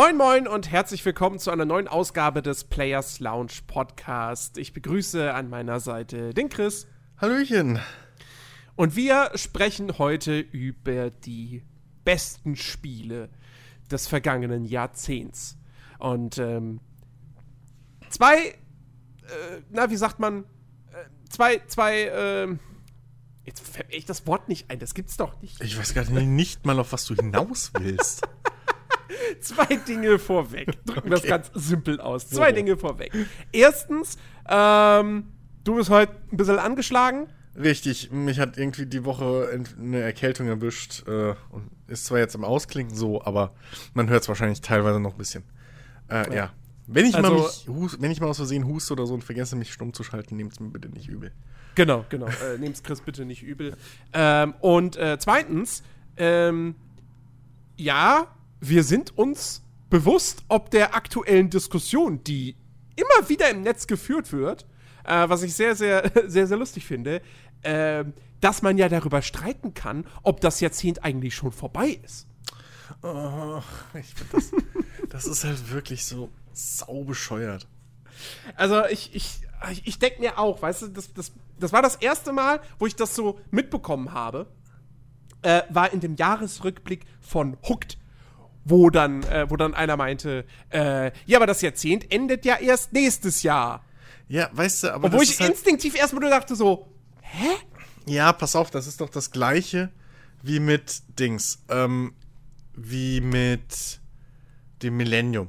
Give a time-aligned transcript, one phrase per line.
[0.00, 4.56] Moin Moin und herzlich willkommen zu einer neuen Ausgabe des Players Lounge Podcast.
[4.56, 6.86] Ich begrüße an meiner Seite den Chris.
[7.16, 7.80] Hallöchen.
[8.76, 11.64] Und wir sprechen heute über die
[12.04, 13.28] besten Spiele
[13.90, 15.58] des vergangenen Jahrzehnts.
[15.98, 16.78] Und ähm,
[18.08, 18.54] zwei, äh,
[19.68, 20.44] na, wie sagt man,
[20.92, 22.56] äh, zwei, zwei, äh,
[23.44, 25.60] jetzt fällt mir echt das Wort nicht ein, das gibt's doch nicht.
[25.60, 28.22] Ich weiß gar nicht, nicht mal, auf was du hinaus willst.
[29.40, 30.84] zwei Dinge vorweg.
[30.84, 32.28] Drücken das ganz simpel aus.
[32.28, 33.12] Zwei Dinge vorweg.
[33.52, 34.16] Erstens,
[34.48, 35.24] ähm,
[35.64, 37.28] du bist heute ein bisschen angeschlagen.
[37.56, 39.48] Richtig, mich hat irgendwie die Woche
[39.78, 43.52] eine Erkältung erwischt äh, und ist zwar jetzt im Ausklingen so, aber
[43.94, 45.42] man hört es wahrscheinlich teilweise noch ein bisschen.
[46.08, 46.34] Äh, ja.
[46.34, 46.52] ja.
[46.86, 49.22] Wenn ich, also, mal mich, hust, wenn ich mal aus Versehen huste oder so und
[49.22, 51.32] vergesse, mich stumm zu schalten, nehmt es mir bitte nicht übel.
[51.74, 52.26] Genau, genau.
[52.26, 53.76] äh, nehmt es Chris bitte nicht übel.
[54.12, 55.82] Ähm, und äh, zweitens,
[56.16, 56.76] ähm,
[57.76, 58.28] ja,
[58.60, 62.56] wir sind uns bewusst, ob der aktuellen Diskussion, die
[62.96, 64.66] immer wieder im Netz geführt wird,
[65.04, 67.22] äh, was ich sehr, sehr, sehr, sehr lustig finde,
[67.62, 68.04] äh,
[68.40, 72.28] dass man ja darüber streiten kann, ob das Jahrzehnt eigentlich schon vorbei ist.
[73.02, 73.60] Oh,
[73.94, 74.50] ich finde das,
[75.08, 77.66] das ist halt wirklich so saubescheuert.
[78.56, 79.40] Also ich, ich,
[79.84, 82.96] ich denke mir auch, weißt du, das, das, das war das erste Mal, wo ich
[82.96, 84.46] das so mitbekommen habe,
[85.42, 87.98] äh, war in dem Jahresrückblick von Hooked
[88.64, 92.92] wo dann, äh, wo dann einer meinte, äh, ja, aber das Jahrzehnt endet ja erst
[92.92, 93.84] nächstes Jahr.
[94.28, 95.06] Ja, weißt du, aber.
[95.06, 96.88] Obwohl ich halt instinktiv erstmal nur dachte so,
[97.22, 97.48] hä?
[98.06, 99.90] Ja, pass auf, das ist doch das gleiche
[100.42, 102.14] wie mit Dings, ähm,
[102.74, 104.00] wie mit
[104.82, 105.48] dem Millennium.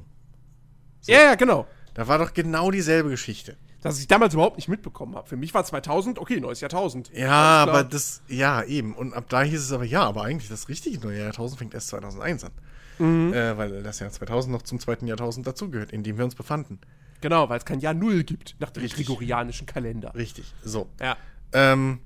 [1.01, 1.11] So.
[1.11, 1.67] Ja, ja, genau.
[1.93, 3.57] Da war doch genau dieselbe Geschichte.
[3.81, 5.27] Dass ich damals überhaupt nicht mitbekommen habe.
[5.27, 7.11] Für mich war 2000, okay, neues Jahrtausend.
[7.13, 8.93] Ja, aber das, ja, eben.
[8.93, 11.89] Und ab da hieß es aber, ja, aber eigentlich das richtige neue Jahrtausend fängt erst
[11.89, 12.51] 2001 an.
[12.99, 13.33] Mhm.
[13.33, 16.79] Äh, weil das Jahr 2000 noch zum zweiten Jahrtausend dazugehört, in dem wir uns befanden.
[17.21, 19.07] Genau, weil es kein Jahr Null gibt nach dem richtig.
[19.07, 20.13] gregorianischen Kalender.
[20.15, 20.89] Richtig, so.
[20.99, 21.17] Ja.
[21.51, 21.99] Ähm,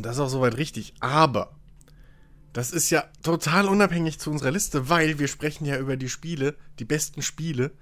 [0.00, 0.94] das ist auch soweit richtig.
[1.00, 1.54] Aber
[2.52, 6.56] das ist ja total unabhängig zu unserer Liste, weil wir sprechen ja über die Spiele,
[6.78, 7.72] die besten Spiele,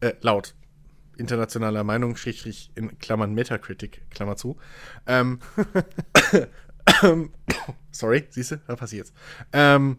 [0.00, 0.54] äh, laut
[1.16, 4.56] internationaler Meinung, Schrägstrich in Klammern Metacritic, Klammer zu.
[5.06, 5.38] Ähm,
[7.90, 9.12] sorry, siehst du, da passiert's.
[9.52, 9.98] Ähm,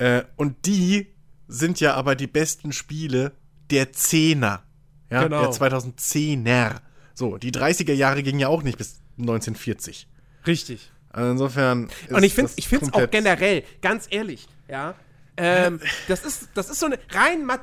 [0.00, 1.14] äh, und die
[1.46, 3.32] sind ja aber die besten Spiele
[3.70, 4.62] der Zehner.
[5.10, 5.42] Ja, genau.
[5.42, 6.80] der 2010er.
[7.12, 10.08] So, die 30er Jahre gingen ja auch nicht bis 1940.
[10.46, 10.90] Richtig.
[11.10, 11.90] Also insofern.
[12.08, 14.94] Und ich finde es auch generell, ganz ehrlich, ja.
[15.36, 17.60] Ähm, das, ist, das ist so eine rein mat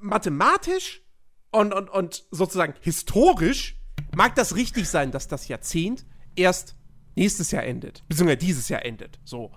[0.00, 1.02] mathematisch
[1.50, 3.76] und, und, und sozusagen historisch
[4.14, 6.04] mag das richtig sein, dass das Jahrzehnt
[6.36, 6.76] erst
[7.14, 9.18] nächstes Jahr endet, beziehungsweise dieses Jahr endet.
[9.24, 9.52] So.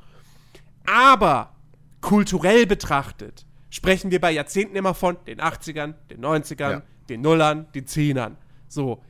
[0.90, 1.56] Aber
[2.02, 6.82] kulturell betrachtet sprechen wir bei Jahrzehnten immer von den 80ern, den 90ern, ja.
[7.08, 8.38] den Nullern, den Zehnern.
[8.68, 9.04] So.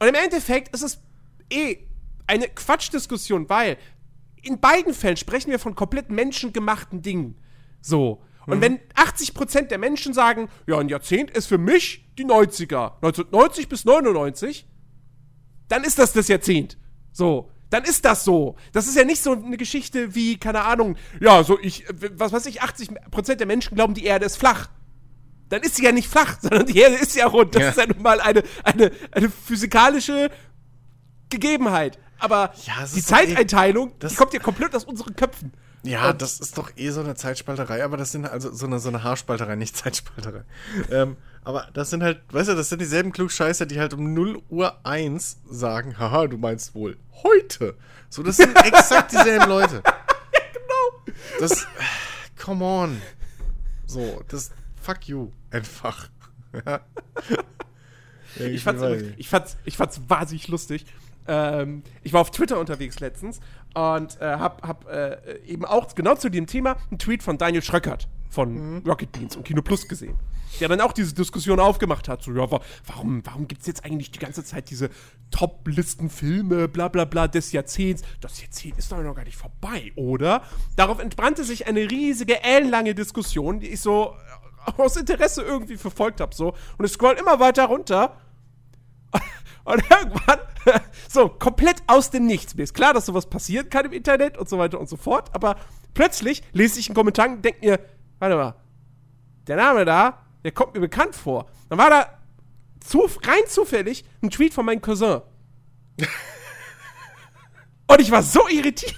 [0.00, 1.00] Und im Endeffekt ist es
[1.52, 1.78] eh
[2.26, 3.76] eine Quatschdiskussion, weil
[4.42, 7.36] in beiden Fällen sprechen wir von komplett menschengemachten Dingen.
[7.80, 8.22] So.
[8.46, 8.62] Und mhm.
[8.62, 13.84] wenn 80% der Menschen sagen, ja, ein Jahrzehnt ist für mich die 90er, 1990 bis
[13.84, 14.66] 99,
[15.68, 16.76] dann ist das das Jahrzehnt.
[17.12, 18.54] So dann ist das so.
[18.72, 22.46] Das ist ja nicht so eine Geschichte wie, keine Ahnung, ja, so ich, was weiß
[22.46, 24.68] ich, 80% der Menschen glauben, die Erde ist flach.
[25.48, 27.56] Dann ist sie ja nicht flach, sondern die Erde ist ja rund.
[27.56, 27.68] Das ja.
[27.70, 30.30] ist ja nun mal eine, eine, eine physikalische
[31.30, 31.98] Gegebenheit.
[32.20, 35.52] Aber ja, die Zeiteinteilung, die kommt ja komplett aus unseren Köpfen.
[35.84, 38.78] Ja, Und das ist doch eh so eine Zeitspalterei, aber das sind also so eine,
[38.78, 40.42] so eine Haarspalterei, nicht Zeitspalterei.
[40.90, 44.40] ähm, aber das sind halt, weißt du, das sind dieselben Klugscheißer, die halt um 0
[44.48, 47.76] Uhr 1 sagen, haha, du meinst wohl heute.
[48.08, 49.82] So, das sind exakt dieselben Leute.
[49.84, 51.16] ja, genau.
[51.38, 51.66] Das,
[52.42, 53.02] come on.
[53.86, 56.08] So, das, fuck you, einfach.
[56.64, 56.80] ja,
[58.38, 58.82] ich, fand's,
[59.18, 60.86] ich, fand's, ich fand's wahnsinnig lustig.
[61.26, 63.40] Ähm, ich war auf Twitter unterwegs letztens
[63.74, 67.62] und äh, hab, hab äh, eben auch genau zu dem Thema einen Tweet von Daniel
[67.62, 68.82] Schröckert von mhm.
[68.86, 70.18] Rocket Beans und Kino Plus gesehen.
[70.60, 72.22] Der dann auch diese Diskussion aufgemacht hat.
[72.22, 72.48] So, ja,
[72.86, 74.88] warum, warum gibt es jetzt eigentlich die ganze Zeit diese
[75.32, 78.02] Top-Listen-Filme, bla bla bla, des Jahrzehnts?
[78.20, 80.42] Das Jahrzehnt ist doch noch gar nicht vorbei, oder?
[80.76, 84.14] Darauf entbrannte sich eine riesige, ellenlange Diskussion, die ich so
[84.66, 86.34] äh, aus Interesse irgendwie verfolgt habe.
[86.34, 86.54] So.
[86.78, 88.16] Und ich scroll immer weiter runter.
[89.64, 90.38] Und irgendwann,
[91.08, 92.54] so, komplett aus dem Nichts.
[92.54, 95.34] Mir ist klar, dass sowas passieren kann im Internet und so weiter und so fort,
[95.34, 95.56] aber
[95.94, 97.80] plötzlich lese ich einen Kommentar und denke mir,
[98.18, 98.54] warte mal,
[99.46, 101.46] der Name da, der kommt mir bekannt vor.
[101.68, 102.18] Dann war da
[102.80, 105.22] zu, rein zufällig ein Tweet von meinem Cousin.
[107.86, 108.96] und ich war so irritiert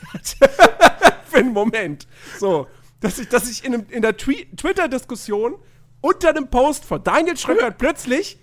[1.24, 2.06] für einen Moment.
[2.38, 2.66] So,
[3.00, 5.56] dass ich, dass ich in, einem, in der Twi Twitter-Diskussion
[6.00, 8.38] unter einem Post von Daniel Schröckert plötzlich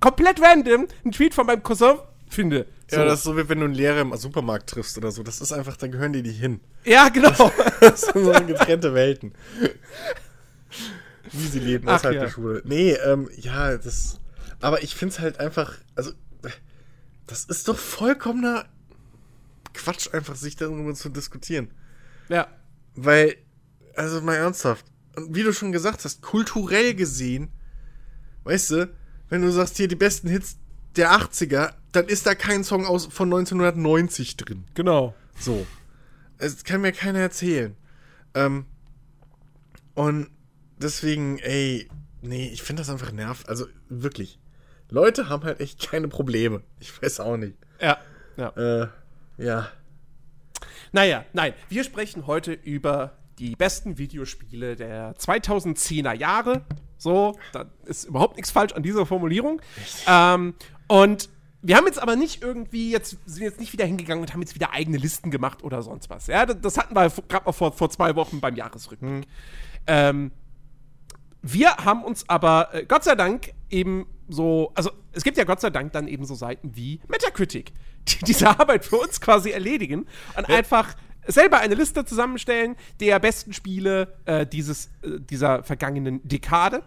[0.00, 1.98] komplett random einen Tweet von meinem Cousin
[2.28, 2.66] finde.
[2.88, 2.96] So.
[2.96, 5.22] Ja, das ist so, wie wenn du einen Lehrer im Supermarkt triffst oder so.
[5.22, 6.60] Das ist einfach, da gehören die nicht hin.
[6.84, 7.52] ja genau.
[7.80, 9.32] Das sind so getrennte Welten.
[11.32, 12.22] Wie sie leben Ach, außerhalb ja.
[12.22, 12.62] der Schule.
[12.64, 14.20] Nee, ähm, ja, das.
[14.60, 16.12] Aber ich find's halt einfach, also,
[17.26, 18.66] das ist doch vollkommener
[19.72, 21.70] Quatsch, einfach sich darüber zu diskutieren.
[22.28, 22.48] ja.
[22.96, 23.36] Weil,
[23.94, 24.84] also mal ernsthaft,
[25.14, 27.50] und wie du schon gesagt hast, kulturell gesehen,
[28.42, 28.90] weißt du,
[29.30, 30.58] wenn du sagst, hier die besten Hits
[30.96, 34.64] der 80er, dann ist da kein Song aus, von 1990 drin.
[34.74, 35.14] Genau.
[35.38, 35.66] So.
[36.38, 37.76] Es kann mir keiner erzählen.
[38.34, 38.66] Ähm,
[39.94, 40.30] und
[40.78, 41.88] deswegen, ey,
[42.22, 43.48] nee, ich finde das einfach nervt.
[43.48, 44.38] Also wirklich.
[44.88, 46.62] Leute haben halt echt keine Probleme.
[46.80, 47.56] Ich weiß auch nicht.
[47.80, 47.98] Ja.
[48.36, 48.48] ja.
[48.56, 48.88] Äh,
[49.38, 49.68] ja.
[50.92, 56.64] Naja, nein, wir sprechen heute über die besten Videospiele der 2010er Jahre.
[57.00, 59.62] So, da ist überhaupt nichts falsch an dieser Formulierung.
[60.06, 60.54] Ähm,
[60.86, 61.30] und
[61.62, 64.54] wir haben jetzt aber nicht irgendwie, jetzt sind jetzt nicht wieder hingegangen und haben jetzt
[64.54, 66.26] wieder eigene Listen gemacht oder sonst was.
[66.26, 69.26] Ja, das, hatten wir gerade mal vor, vor zwei Wochen beim Jahresrückblick.
[69.86, 70.30] Ähm,
[71.40, 75.62] wir haben uns aber äh, Gott sei Dank eben so, also es gibt ja Gott
[75.62, 77.72] sei Dank dann eben so Seiten wie Metacritic,
[78.08, 80.06] die diese Arbeit für uns quasi erledigen
[80.36, 80.94] und einfach
[81.26, 86.82] selber eine Liste zusammenstellen der besten Spiele äh, dieses, äh, dieser vergangenen Dekade.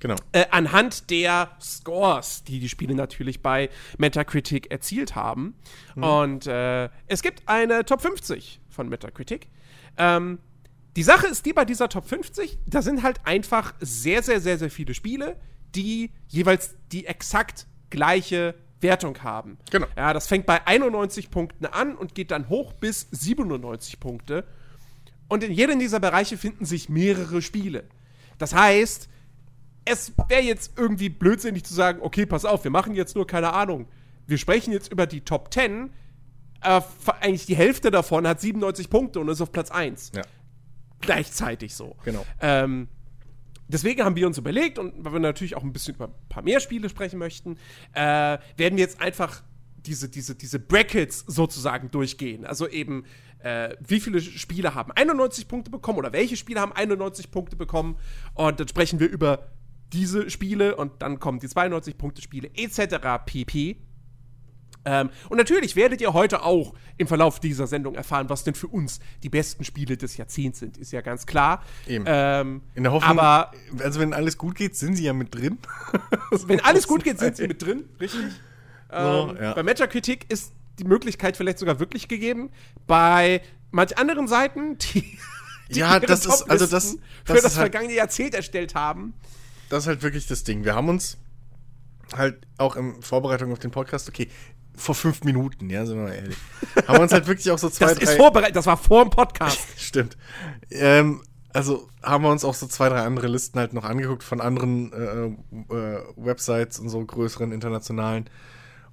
[0.00, 0.14] Genau.
[0.32, 5.54] Äh, anhand der Scores, die die Spiele natürlich bei Metacritic erzielt haben.
[5.96, 9.48] Und äh, es gibt eine Top 50 von Metacritic.
[9.96, 10.38] Ähm,
[10.96, 14.58] die Sache ist die bei dieser Top 50, da sind halt einfach sehr, sehr, sehr,
[14.58, 15.36] sehr viele Spiele,
[15.74, 19.58] die jeweils die exakt gleiche Wertung haben.
[19.70, 19.86] Genau.
[19.96, 24.44] Ja, das fängt bei 91 Punkten an und geht dann hoch bis 97 Punkte.
[25.28, 27.84] Und in jedem dieser Bereiche finden sich mehrere Spiele.
[28.38, 29.08] Das heißt,
[29.84, 33.52] es wäre jetzt irgendwie blödsinnig zu sagen, okay, pass auf, wir machen jetzt nur keine
[33.52, 33.86] Ahnung.
[34.26, 35.90] Wir sprechen jetzt über die Top 10.
[36.62, 36.80] Äh,
[37.20, 40.22] eigentlich die Hälfte davon hat 97 Punkte und ist auf Platz 1 Ja.
[41.00, 41.96] gleichzeitig so.
[42.04, 42.24] Genau.
[42.40, 42.88] Ähm,
[43.68, 46.42] deswegen haben wir uns überlegt, und weil wir natürlich auch ein bisschen über ein paar
[46.42, 47.56] mehr Spiele sprechen möchten,
[47.92, 49.42] äh, werden wir jetzt einfach
[49.86, 52.44] diese, diese, diese Brackets sozusagen durchgehen.
[52.44, 53.04] Also eben,
[53.40, 57.96] äh, wie viele Spiele haben 91 Punkte bekommen oder welche Spiele haben 91 Punkte bekommen.
[58.34, 59.52] Und dann sprechen wir über
[59.92, 63.24] diese Spiele und dann kommen die 92-Punkte-Spiele etc.
[63.24, 63.76] pp.
[64.84, 68.68] Ähm, und natürlich werdet ihr heute auch im Verlauf dieser Sendung erfahren, was denn für
[68.68, 70.76] uns die besten Spiele des Jahrzehnts sind.
[70.78, 71.62] Ist ja ganz klar.
[71.86, 72.04] Eben.
[72.08, 75.58] Ähm, In der Hoffnung, aber also wenn alles gut geht, sind sie ja mit drin.
[76.46, 78.20] wenn alles gut geht, sind sie mit drin, richtig?
[78.90, 79.52] So, ähm, ja.
[79.52, 82.48] Bei Metacritic ist die Möglichkeit vielleicht sogar wirklich gegeben.
[82.86, 85.18] Bei manch anderen Seiten, die,
[85.70, 89.12] die Ja, das ist- also das- das für das ist halt- vergangene Jahrzehnt erstellt haben.
[89.68, 90.64] das ist halt wirklich das Ding.
[90.64, 91.18] Wir haben uns
[92.16, 94.28] halt auch in Vorbereitung auf den Podcast, okay,
[94.78, 96.36] vor fünf Minuten, ja, sind wir mal ehrlich,
[96.86, 98.04] haben wir uns halt wirklich auch so zwei, Das drei...
[98.04, 99.60] ist vorbereitet, das war vor dem Podcast.
[99.76, 100.16] Stimmt.
[100.70, 104.40] Ähm, also haben wir uns auch so zwei, drei andere Listen halt noch angeguckt von
[104.40, 108.28] anderen äh, äh, Websites und so größeren internationalen.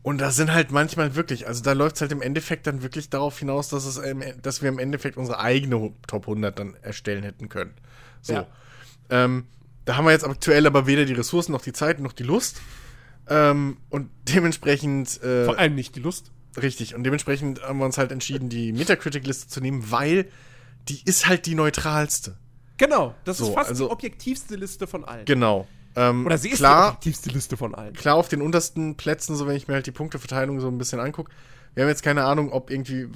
[0.02, 3.10] Und da sind halt manchmal wirklich, also da läuft es halt im Endeffekt dann wirklich
[3.10, 7.24] darauf hinaus, dass, es im, dass wir im Endeffekt unsere eigene Top 100 dann erstellen
[7.24, 7.74] hätten können.
[8.22, 8.34] So.
[8.34, 8.48] Ja.
[9.10, 9.46] Ähm,
[9.86, 12.62] da haben wir jetzt aktuell aber weder die Ressourcen noch die Zeit noch die Lust.
[13.30, 15.22] Ähm, und dementsprechend.
[15.24, 16.32] Äh, Vor allem nicht die Lust.
[16.62, 20.30] Richtig, und dementsprechend haben wir uns halt entschieden, die Metacritic-Liste zu nehmen, weil
[20.88, 22.38] die ist halt die neutralste.
[22.78, 25.26] Genau, das So, ist fast also- die objektivste Liste von allen.
[25.26, 25.68] Genau.
[25.98, 27.94] Ähm, Oder sie ist die klar, objektivste Liste von allen.
[27.94, 31.00] klar auf den untersten Plätzen, so wenn ich mir halt die Punkteverteilung so ein bisschen
[31.00, 31.32] angucke.
[31.74, 33.08] Wir haben jetzt keine Ahnung, ob irgendwie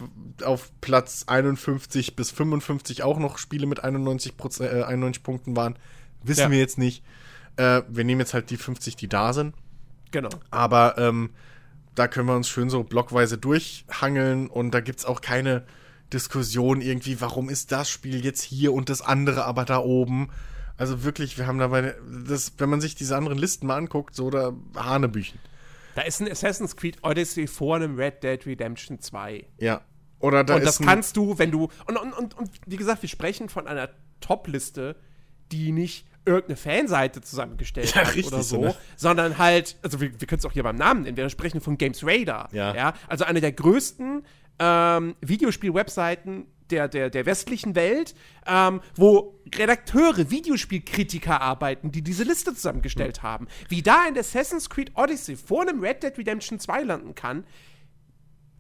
[0.44, 5.78] auf Platz 51 bis 55 auch noch Spiele mit 91, Proze- äh, 91 Punkten waren.
[6.24, 6.52] Wissen Ja.
[6.52, 7.04] wir jetzt nicht.
[7.56, 9.54] Äh, wir nehmen jetzt halt die 50, die da sind.
[10.12, 10.30] Genau.
[10.52, 11.32] Aber ähm,
[11.96, 15.66] da können wir uns schön so blockweise durchhangeln und da gibt es auch keine
[16.14, 20.30] Diskussion irgendwie, warum ist das Spiel jetzt hier und das andere aber da oben.
[20.78, 21.96] Also wirklich, wir haben dabei,
[22.28, 25.40] das, wenn man sich diese anderen Listen mal anguckt, so da Hanebüchen.
[25.96, 29.46] Da ist ein Assassin's Creed Odyssey vor einem Red Dead Redemption 2.
[29.58, 29.82] Ja.
[30.20, 31.70] Oder da und das kannst du, wenn du.
[31.86, 33.90] Und, und, und, und wie gesagt, wir sprechen von einer
[34.22, 34.96] Top-Liste,
[35.52, 40.12] die nicht irgendeine Fanseite zusammengestellt Ja, hat richtig, oder so eine- sondern halt, also wir,
[40.20, 42.50] wir können es auch hier beim Namen nennen, wir sprechen von Games Radar.
[42.54, 42.94] Ja.
[43.08, 44.24] Also eine der größten
[44.60, 48.14] ähm, Videospiel-Webseiten der, der, der westlichen Welt,
[48.46, 53.48] ähm, wo Redakteure, Videospielkritiker arbeiten, die diese Liste zusammengestellt haben.
[53.70, 57.44] Wie da ein Assassin's Creed Odyssey vor einem Red Dead Redemption 2 landen kann,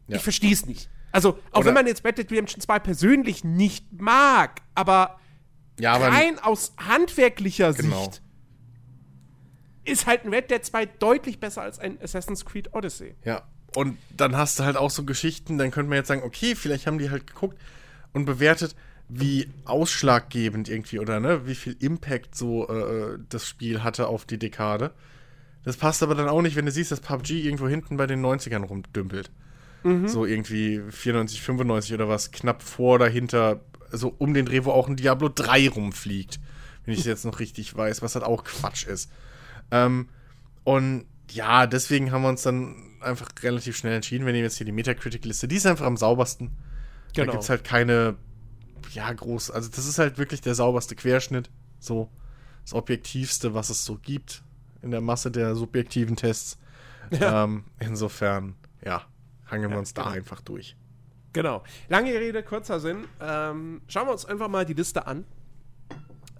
[0.08, 0.18] Ja.
[0.18, 0.90] ich verstehe es nicht.
[1.12, 5.20] Also, auch Oder- wenn man jetzt Red Dead Redemption 2 persönlich nicht mag, aber
[5.80, 8.04] Ja, aber rein aus handwerklicher Genau.
[8.06, 8.22] Sicht
[9.86, 13.16] ist halt ein Red Dead 2 deutlich besser als ein Assassin's Creed Odyssey.
[13.26, 13.44] Ja,
[13.76, 16.86] und dann hast du halt auch so Geschichten, dann könnte man jetzt sagen, okay, vielleicht
[16.86, 17.58] haben die halt geguckt
[18.14, 18.76] und bewertet,
[19.08, 24.38] wie ausschlaggebend irgendwie oder ne, wie viel Impact so äh, das Spiel hatte auf die
[24.38, 24.92] Dekade.
[25.64, 28.24] Das passt aber dann auch nicht, wenn du siehst, dass PUBG irgendwo hinten bei den
[28.24, 29.32] 90ern rumdümpelt.
[30.08, 34.88] So irgendwie 94, 95 oder was, knapp vor dahinter, so um den Dreh, wo auch
[34.88, 36.40] ein Diablo 3 rumfliegt.
[36.86, 39.12] Wenn ich es jetzt noch richtig weiß, was halt auch Quatsch ist.
[39.72, 40.10] Ähm,
[40.64, 44.26] und ja, deswegen haben wir uns dann einfach relativ schnell entschieden.
[44.26, 45.48] Wir nehmen jetzt hier die Metacritic-Liste.
[45.48, 46.50] Die ist einfach am saubersten.
[47.14, 47.32] Da Genau.
[47.34, 48.16] gibt es halt keine,
[48.92, 49.52] ja, groß.
[49.52, 51.50] Also, das ist halt wirklich der sauberste Querschnitt.
[51.80, 52.10] So,
[52.64, 54.44] das Objektivste, was es so gibt
[54.82, 56.58] in der Masse der subjektiven Tests.
[57.12, 57.44] Ja.
[57.44, 58.56] Ähm, insofern,
[58.86, 59.04] ja,
[59.48, 60.16] hangeln wir Ja, uns da genau.
[60.16, 60.76] einfach durch.
[61.34, 61.64] Genau.
[61.88, 63.06] Lange Rede, kurzer Sinn.
[63.22, 65.26] Ähm, schauen wir uns einfach mal die Liste an.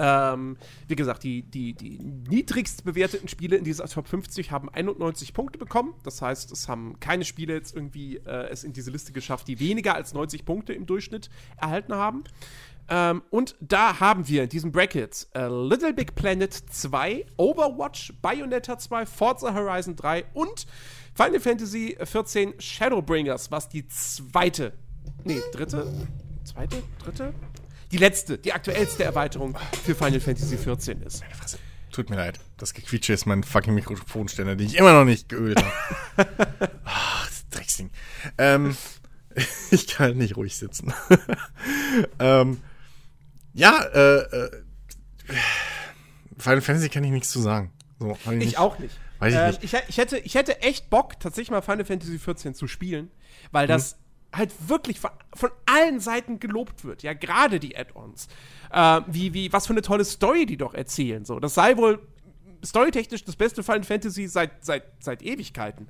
[0.02, 0.56] Ähm,
[0.88, 5.60] wie gesagt, die, die, die niedrigst bewerteten Spiele in dieser Top 50 haben 91 Punkte
[5.60, 5.94] bekommen.
[6.04, 9.60] Das heißt, es haben keine Spiele jetzt irgendwie äh, es in diese Liste geschafft, die
[9.60, 12.24] weniger als 90 Punkte im Durchschnitt erhalten haben.
[12.88, 18.78] Ähm, und da haben wir in diesem Bracket äh, Little Big Planet 2, Overwatch, Bayonetta
[18.78, 20.66] 2, Forza Horizon 3 und
[21.20, 24.72] Final Fantasy 14 Shadowbringers, was die zweite,
[25.26, 25.86] nee, dritte,
[26.46, 27.34] zweite, dritte?
[27.92, 31.22] Die letzte, die aktuellste Erweiterung für Final Fantasy 14 ist.
[31.92, 32.40] Tut mir leid.
[32.56, 36.30] Das Gequietsche ist mein fucking Mikrofonständer, den ich immer noch nicht geölt habe.
[36.86, 37.90] Ach, das Drecksding.
[38.38, 38.78] Ähm,
[39.72, 40.94] ich kann halt nicht ruhig sitzen.
[42.20, 42.62] ähm,
[43.54, 44.52] ja, äh, äh,
[46.38, 47.74] Final Fantasy kann ich nichts zu sagen.
[48.00, 48.58] So, hab Ich nicht.
[48.58, 48.98] auch nicht.
[49.20, 49.64] Weiß ich Ähm, nicht.
[49.64, 53.12] Ich, ich, hätte, ich hätte echt Bock, tatsächlich mal Final Fantasy 14 zu spielen,
[53.52, 53.98] weil das
[54.34, 57.04] halt wirklich von, von allen Seiten gelobt wird.
[57.04, 58.28] Ja, gerade die Add-ons.
[58.72, 61.26] Äh, wie, wie, was für eine tolle Story die doch erzählen.
[61.26, 61.40] So.
[61.40, 62.00] Das sei wohl
[62.64, 65.88] storytechnisch das beste Final Fantasy seit, seit, seit Ewigkeiten.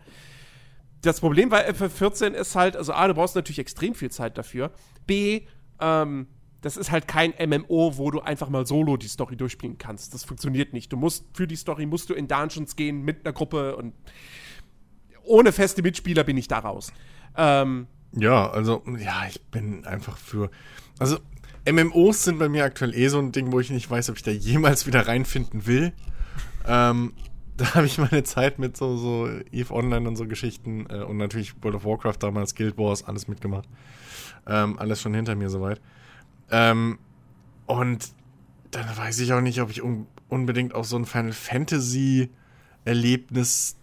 [1.02, 4.72] Das Problem bei FF14 ist halt, also A, du brauchst natürlich extrem viel Zeit dafür.
[5.08, 5.42] B,
[5.80, 6.28] ähm,
[6.62, 10.14] das ist halt kein MMO, wo du einfach mal solo die Story durchspielen kannst.
[10.14, 10.92] Das funktioniert nicht.
[10.92, 13.94] Du musst, für die Story musst du in Dungeons gehen mit einer Gruppe und
[15.24, 16.92] ohne feste Mitspieler bin ich da raus.
[17.38, 20.50] Ähm, Ja, also, ja, ich bin einfach für.
[20.98, 21.20] Also,
[21.70, 24.24] MMOs sind bei mir aktuell eh so ein Ding, wo ich nicht weiß, ob ich
[24.24, 25.94] da jemals wieder reinfinden will.
[26.68, 27.14] Ähm,
[27.58, 31.18] da habe ich meine Zeit mit so, so EVE Online und so Geschichten äh, und
[31.18, 33.68] natürlich World of Warcraft damals, Guild Wars, alles mitgemacht.
[34.48, 35.80] Ähm, alles schon hinter mir soweit.
[36.52, 37.00] Ähm,
[37.66, 38.14] und
[38.72, 42.30] dann weiß ich auch nicht, ob ich un unbedingt auf so ein Final Fantasy
[42.86, 43.76] Erlebnis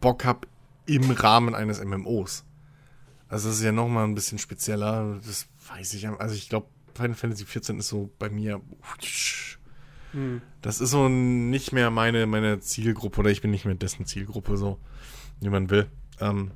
[0.00, 0.48] Bock habe
[0.86, 2.44] im Rahmen eines MMOs.
[3.28, 5.20] Also das ist ja nochmal ein bisschen spezieller.
[5.24, 6.08] Das weiß ich.
[6.08, 8.60] Also ich glaube, Final Fantasy 14 ist so bei mir.
[10.60, 14.56] Das ist so nicht mehr meine, meine Zielgruppe oder ich bin nicht mehr dessen Zielgruppe,
[14.56, 14.78] so
[15.40, 15.88] wie man will.
[16.20, 16.50] Ähm,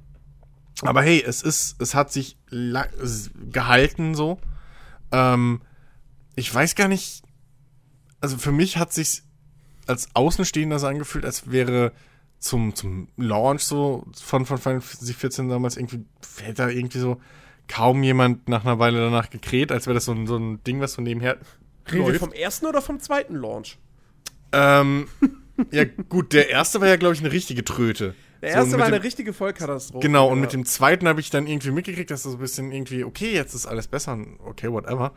[0.83, 4.38] aber hey, es ist, es hat sich gehalten so.
[5.12, 5.60] Ähm,
[6.34, 7.22] ich weiß gar nicht.
[8.20, 9.22] Also für mich hat sich
[9.86, 11.92] als Außenstehender so angefühlt, als wäre
[12.38, 17.20] zum, zum Launch so von, von Final Fantasy 14 damals irgendwie, fällt da irgendwie so
[17.68, 20.80] kaum jemand nach einer Weile danach gekräht, als wäre das so ein, so ein Ding,
[20.80, 21.38] was so nebenher
[21.90, 23.78] reden wir vom ersten oder vom zweiten Launch?
[24.52, 25.08] Ähm,
[25.70, 28.14] ja, gut, der erste war ja, glaube ich, eine richtige Tröte.
[28.42, 30.06] Der So, erste mit war dem- eine richtige Vollkatastrophe.
[30.06, 32.70] Genau, und mit dem zweiten habe ich dann irgendwie mitgekriegt, dass das so ein bisschen
[32.72, 35.12] irgendwie, okay, jetzt ist alles besser, und okay, whatever.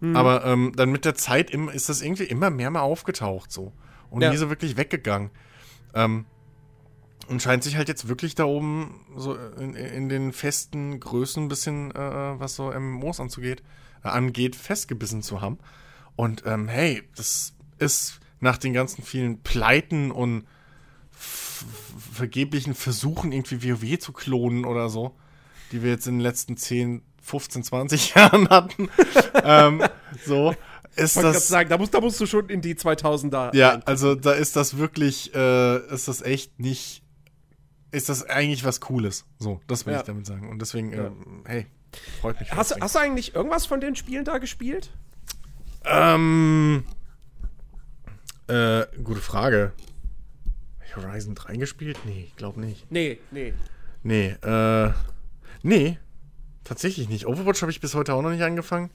[0.00, 0.16] Mhm.
[0.16, 3.72] Aber ähm, dann mit der Zeit im, ist das irgendwie immer mehr mal aufgetaucht so.
[4.08, 4.30] Und Ja.
[4.30, 5.30] nie so wirklich weggegangen.
[5.94, 6.24] Ähm,
[7.28, 11.48] und scheint sich halt jetzt wirklich da oben so in, in den festen Größen ein
[11.48, 11.98] bisschen, äh,
[12.40, 13.62] was so MMOs anzugeht,
[14.02, 15.58] äh, angeht, festgebissen zu haben.
[16.16, 20.44] Und ähm, hey, das ist nach den ganzen vielen Pleiten und
[22.12, 25.14] vergeblichen Versuchen, irgendwie WoW zu klonen oder so,
[25.72, 28.88] die wir jetzt in den letzten 10, 15, 20 Jahren hatten,
[29.44, 29.82] ähm,
[30.26, 30.54] so,
[30.96, 31.46] ist Ich das.
[31.48, 33.54] sagen, da musst, da musst du schon in die 2000er.
[33.54, 33.82] Ja, rein.
[33.86, 37.02] also da ist das wirklich, äh, ist das echt nicht,
[37.92, 39.24] ist das eigentlich was Cooles.
[39.38, 40.00] So, das will Ja.
[40.00, 40.48] ich damit sagen.
[40.48, 41.06] Und deswegen, Ja.
[41.06, 41.66] ähm, hey,
[42.20, 42.50] freut mich.
[42.52, 44.90] Hast, hast du eigentlich irgendwas von den Spielen da gespielt?
[45.84, 46.84] Ähm,
[48.48, 49.72] äh, gute Frage.
[50.96, 51.98] Horizon 3 gespielt?
[52.04, 52.90] Nee, ich glaube nicht.
[52.90, 53.52] Nee, nee.
[54.02, 54.90] Nee, äh,
[55.62, 55.98] nee,
[56.64, 57.26] tatsächlich nicht.
[57.26, 58.90] Overwatch habe ich bis heute auch noch nicht angefangen.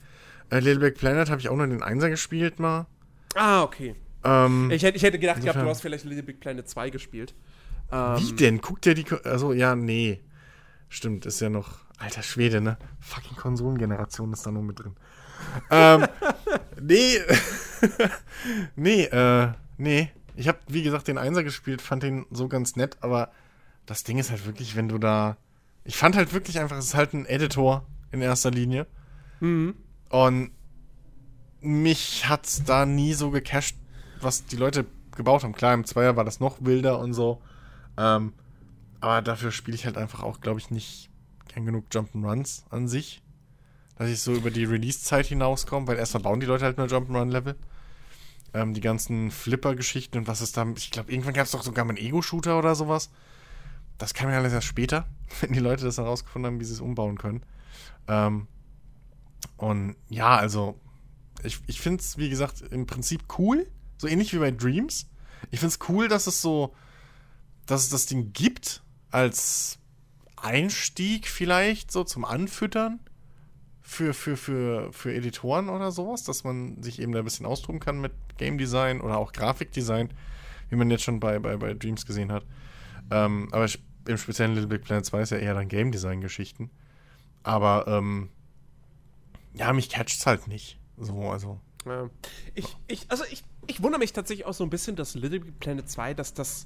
[0.50, 2.88] Äh, Little Big Planet habe ich auch nur den Einser gespielt mal.
[3.36, 3.96] Ah, okay.
[4.24, 7.34] Ähm, Ich hätte, ich hätte gedacht, gehabt, du hast vielleicht Little Big Planet 2 gespielt.
[7.92, 8.62] Ähm, Wie denn?
[8.62, 9.04] Guckt der die.
[9.04, 10.22] Ko also, ja, nee.
[10.90, 11.80] Stimmt, ist ja noch.
[11.98, 12.78] Alter Schwede, ne?
[13.00, 14.96] Fucking Konsolengeneration ist da noch mit drin.
[15.72, 16.06] ähm,
[16.82, 17.20] Nee.
[18.76, 20.12] nee, äh, nee.
[20.36, 23.32] Ich habe, wie gesagt, den Einser gespielt, fand den so ganz nett, aber
[23.86, 25.38] das Ding ist halt wirklich, wenn du da.
[25.84, 28.88] Ich fand halt wirklich einfach, es ist halt ein Editor in erster Linie.
[29.40, 29.76] Mhm.
[30.10, 30.52] Und
[31.62, 33.76] mich hat's da nie so gecached,
[34.22, 35.54] was die Leute gebaut haben.
[35.54, 37.42] Klar, im Zweier war das noch wilder und so.
[37.98, 38.34] Ähm,
[39.00, 41.10] aber dafür spiele ich halt einfach auch, glaube ich, nicht
[41.48, 43.22] gern genug Jump'n'Runs an sich.
[43.98, 47.56] Dass ich so über die Release-Zeit hinauskomme, weil erstmal bauen die Leute halt nur Jump'n'Run-Level.
[48.56, 50.66] Ähm, die ganzen Flipper-Geschichten und was ist da.
[50.78, 53.10] Ich glaube, irgendwann gab es doch sogar mal einen Ego-Shooter oder sowas.
[53.98, 55.10] Das kam ja alles erst später,
[55.42, 57.44] wenn die Leute das herausgefunden haben, wie sie es umbauen können.
[58.08, 58.48] Ähm,
[59.58, 60.80] und ja, also,
[61.44, 63.70] ich, ich finde es, wie gesagt, im Prinzip cool.
[63.98, 65.10] So ähnlich wie bei Dreams.
[65.52, 66.74] Ich finde es cool, dass es so,
[67.66, 69.80] dass es das Ding gibt als
[70.38, 73.02] Einstieg vielleicht so zum Anfüttern
[73.88, 77.80] für, für, für, für Editoren oder sowas, dass man sich eben da ein bisschen austoben
[77.80, 80.10] kann mit Game Design oder auch Grafikdesign,
[80.70, 82.44] wie man jetzt schon bei, bei, bei Dreams gesehen hat.
[83.12, 83.68] Ähm, aber
[84.08, 86.72] im speziellen Little Big Planet 2 ist ja eher dann Game Design-Geschichten.
[87.44, 88.30] Aber ähm,
[89.54, 90.80] ja, mich catcht's halt nicht.
[90.98, 91.62] So, also.
[91.86, 92.10] Ja.
[92.56, 95.60] Ich, ich, also ich, ich wundere mich tatsächlich auch so ein bisschen, dass Little Big
[95.60, 96.66] Planet 2, dass das,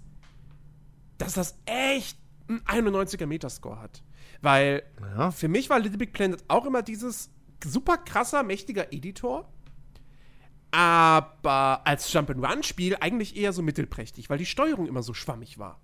[1.17, 4.01] dass das echt einen 91er Metascore hat.
[4.41, 5.31] Weil Ja.
[5.31, 7.29] für mich war Little Big Planet auch immer dieses
[7.63, 9.51] super krasser, mächtiger Editor.
[10.71, 15.81] Aber als Jump'n'Run-Spiel eigentlich eher so mittelprächtig, weil die Steuerung immer so schwammig war.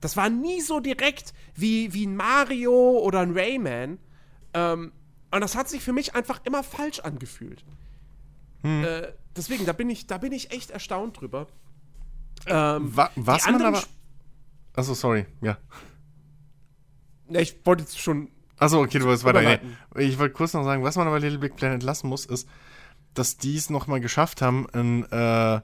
[0.00, 3.98] Das war nie so direkt wie, wie ein Mario oder ein Rayman.
[4.54, 4.92] Ähm,
[5.30, 7.64] und das hat sich für mich einfach immer falsch angefühlt.
[8.64, 11.46] Äh, deswegen, da bin ich, da bin ich echt erstaunt drüber.
[12.46, 13.82] Ähm, Wa was man aber.
[14.74, 15.58] Achso, sorry, ja.
[17.30, 18.30] Ja, ich wollte jetzt schon.
[18.58, 19.42] Achso, okay, du wolltest weiter.
[19.42, 19.60] Nee.
[20.02, 22.48] Ich wollte kurz noch sagen, was man aber Little Big Planet lassen muss, ist,
[23.14, 25.60] dass die es nochmal geschafft haben, ein, äh,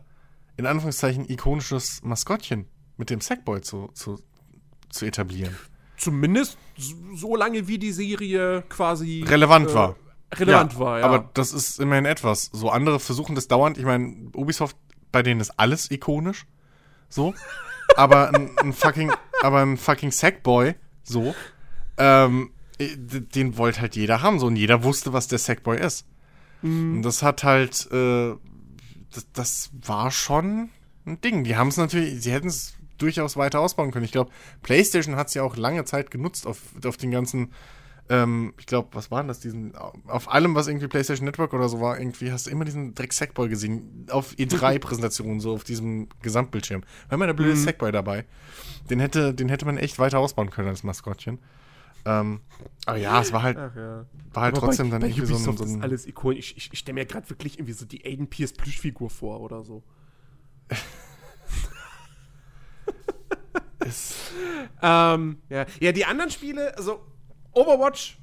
[0.57, 4.21] in Anführungszeichen, ikonisches Maskottchen mit dem Sackboy zu, zu,
[4.91, 5.57] zu etablieren.
[5.97, 6.59] Zumindest
[7.15, 9.97] so, lange wie die Serie quasi Relevant war.
[10.33, 11.05] Relevant war, ja.
[11.05, 12.51] Aber das ist immerhin etwas.
[12.53, 13.79] So andere versuchen das dauernd.
[13.79, 14.77] Ich meine, Ubisoft,
[15.13, 16.47] bei denen ist alles ikonisch.
[17.09, 17.35] So.
[17.97, 21.35] aber ein, ein fucking, aber ein fucking Sackboy, so,
[21.99, 24.39] ähm, äh, den wollte halt jeder haben.
[24.39, 26.07] So, und jeder wusste, was der Sackboy ist.
[26.97, 28.35] Und das hat halt, äh,
[29.13, 30.71] das, das war schon
[31.07, 31.45] ein Ding.
[31.45, 34.05] Die haben es natürlich, sie hätten es durchaus weiter ausbauen können.
[34.05, 34.31] Ich glaube,
[34.63, 37.53] PlayStation hat es ja auch lange Zeit genutzt auf, auf den ganzen,
[38.09, 39.75] ähm, ich glaube, was waren das, diesen,
[40.07, 43.13] auf allem, was irgendwie PlayStation Network oder so war, irgendwie hast du immer diesen Dreck
[43.13, 46.83] Sackboy gesehen, auf E3-Präsentationen, so auf diesem Gesamtbildschirm.
[47.09, 48.25] War immer der blöde Sackboy dabei.
[48.89, 51.39] Den hätte, den hätte man echt weiter ausbauen können als Maskottchen.
[52.07, 52.41] Ähm,
[52.87, 54.07] aber ja, es war halt, ja.
[54.33, 56.53] war halt Aber trotzdem bei, dann bei irgendwie so ein, Ubisoft so ein alles ikonisch.
[56.53, 59.63] Ich, ich, ich stelle mir gerade wirklich irgendwie so die Aiden Pierce Plüschfigur vor oder
[59.63, 59.83] so.
[64.83, 65.67] Ähm, ja.
[65.81, 67.01] ja, die anderen Spiele, also
[67.53, 68.19] Overwatch,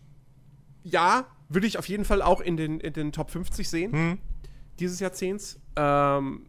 [0.84, 4.18] ja, würde ich auf jeden Fall auch in den, in den Top 50 sehen hm,
[4.80, 5.60] dieses Jahrzehnts.
[5.76, 6.46] Ähm,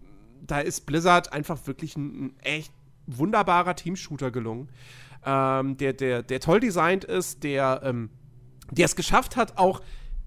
[0.47, 2.73] da ist Blizzard einfach wirklich ein, ein echt
[3.07, 4.69] wunderbarer Teamshooter gelungen,
[5.25, 8.11] ähm, der, der, der toll designt ist, der, ähm,
[8.71, 9.81] der es geschafft hat, auch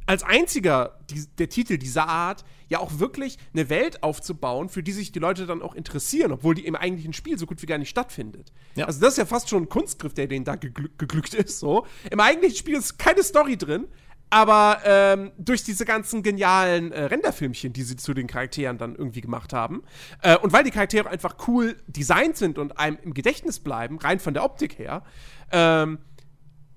[0.06, 4.92] als einziger die, der Titel dieser Art ja auch wirklich eine Welt aufzubauen, für die
[4.92, 7.78] sich die Leute dann auch interessieren, obwohl die im eigentlichen Spiel so gut wie gar
[7.78, 8.52] nicht stattfindet.
[8.76, 8.86] Ja.
[8.86, 11.60] Also das ist ja fast schon ein Kunstgriff, der denen da geglü geglückt ist.
[11.60, 11.86] So.
[12.10, 13.88] Im eigentlichen Spiel ist keine Story drin,
[14.30, 19.22] aber ähm, durch diese ganzen genialen äh, Renderfilmchen, die sie zu den Charakteren dann irgendwie
[19.22, 19.84] gemacht haben,
[20.22, 24.20] äh, und weil die Charaktere einfach cool designt sind und einem im Gedächtnis bleiben, rein
[24.20, 25.04] von der Optik her,
[25.52, 26.00] ähm,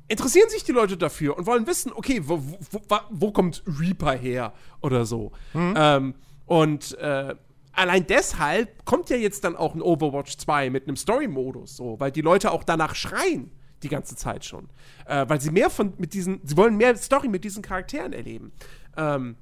[0.09, 2.81] interessieren sich die Leute dafür und wollen wissen, okay, wo, wo,
[3.11, 5.33] wo, kommt Reaper her oder so.
[5.55, 6.15] Ähm,
[6.47, 7.35] und äh,
[7.73, 12.11] allein deshalb kommt ja jetzt dann auch ein Overwatch 2 mit einem Story-Modus, so, weil
[12.11, 13.51] die Leute auch danach schreien
[13.83, 14.69] die ganze Zeit schon.
[15.07, 18.53] Äh, weil sie mehr von mit diesen, sie wollen mehr Story mit diesen Charakteren erleben.
[18.97, 19.37] Ähm,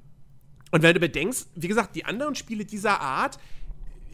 [0.71, 3.39] und wenn du bedenkst, wie gesagt, die anderen Spiele dieser Art,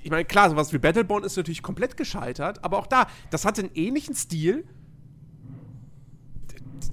[0.04, 3.62] ich meine, klar, sowas wie Battleborn ist natürlich komplett gescheitert, aber auch da, das hatte
[3.62, 4.66] einen ähnlichen Stil.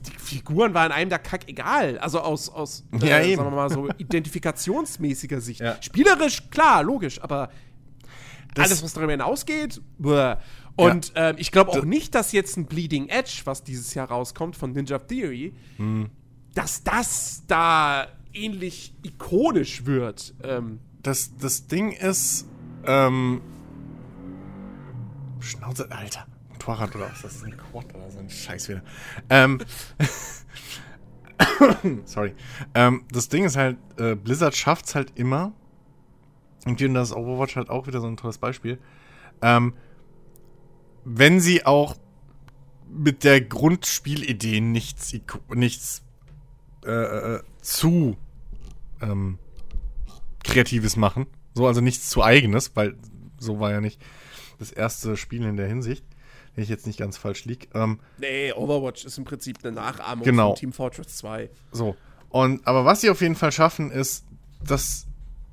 [0.06, 1.98] Die Figuren waren einem da kack egal.
[1.98, 3.36] Also aus, aus äh, Ja, eben.
[3.36, 5.60] sagen wir mal so, identifikationsmäßiger Sicht.
[5.60, 5.76] Ja.
[5.82, 7.50] Spielerisch, klar, logisch, aber
[8.54, 10.36] Das- alles, was darüber hinausgeht, bäh.
[10.76, 14.56] Und ähm, ich glaube auch nicht, dass jetzt ein Bleeding Edge, was dieses Jahr rauskommt
[14.56, 16.10] von Ninja Theory, Hm.
[16.54, 20.34] dass das da ähnlich ikonisch wird.
[20.42, 22.46] Ähm, das, das Ding ist,
[22.86, 23.40] ähm,
[25.40, 26.26] Schnauze, Alter.
[26.50, 27.22] Motorrad oder was?
[27.22, 28.82] Das ist ein Quad oder so ein Scheiß wieder.
[29.30, 29.60] Ähm,
[32.04, 32.34] Sorry.
[32.74, 35.52] Ähm, das Ding ist halt, äh, Blizzard schafft es halt immer,
[36.66, 38.78] und das Overwatch halt auch wieder so ein tolles Beispiel,
[39.40, 39.72] ähm,
[41.04, 41.96] wenn sie auch
[42.88, 45.14] mit der Grundspielidee nichts,
[45.54, 46.02] nichts
[46.84, 48.16] äh, äh, zu
[49.00, 49.38] ähm,
[50.42, 52.96] Kreatives machen, so also nichts zu Eigenes, weil
[53.38, 54.00] so war ja nicht
[54.58, 56.04] das erste Spiel in der Hinsicht,
[56.54, 57.68] wenn ich jetzt nicht ganz falsch liege.
[57.74, 60.48] Ähm, nee, Overwatch ist im Prinzip eine Nachahmung genau.
[60.48, 61.50] von Team Fortress 2.
[61.72, 61.96] So.
[62.28, 64.24] Und, aber was sie auf jeden Fall schaffen, ist,
[64.64, 65.06] dass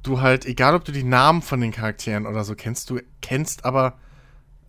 [0.03, 3.65] du halt, egal ob du die Namen von den Charakteren oder so kennst, du kennst
[3.65, 3.97] aber,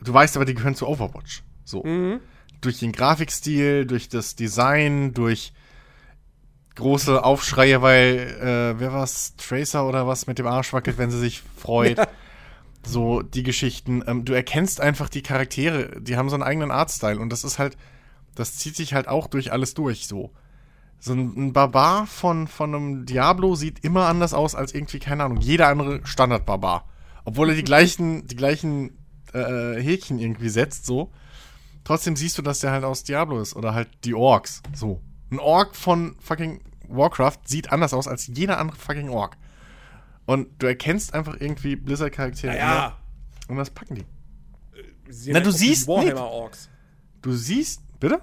[0.03, 1.43] du weißt aber, die gehören zu Overwatch.
[1.65, 1.83] So.
[1.83, 2.21] Mhm.
[2.61, 5.53] Durch den Grafikstil, durch das Design, durch
[6.75, 11.19] große Aufschreie, weil, äh, wer war's, Tracer oder was mit dem Arsch wackelt, wenn sie
[11.19, 11.99] sich freut.
[12.85, 14.03] so, die Geschichten.
[14.07, 17.59] Ähm, du erkennst einfach die Charaktere, die haben so einen eigenen Artstyle und das ist
[17.59, 17.77] halt,
[18.35, 20.33] das zieht sich halt auch durch alles durch, so.
[21.01, 25.25] So ein, ein Barbar von, von einem Diablo sieht immer anders aus als irgendwie, keine
[25.25, 26.89] Ahnung, jeder andere Standard-Barbar.
[27.25, 28.97] Obwohl er die gleichen, die gleichen
[29.33, 31.11] äh, Häkchen irgendwie setzt, so.
[31.85, 33.57] Trotzdem siehst du, dass der halt aus Diablo ist.
[33.57, 35.01] Oder halt die Orks, so.
[35.31, 39.37] Ein Ork von fucking Warcraft sieht anders aus als jeder andere fucking Ork.
[40.27, 42.53] Und du erkennst einfach irgendwie Blizzard-Charaktere.
[42.53, 42.99] Naja.
[43.49, 44.05] Und das packen die.
[45.09, 46.69] Sie Na, halt du wie siehst die Warhammer Orks.
[47.23, 47.81] Du siehst.
[47.99, 48.21] Bitte?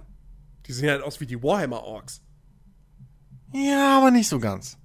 [0.67, 2.21] Die sehen halt aus wie die Warhammer Orks.
[3.53, 4.77] Ja, aber nicht so ganz.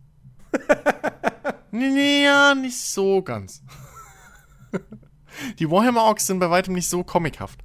[1.70, 3.62] nee, nee, ja, nicht so ganz.
[5.58, 7.60] die Warhammer Orks sind bei weitem nicht so comichaft.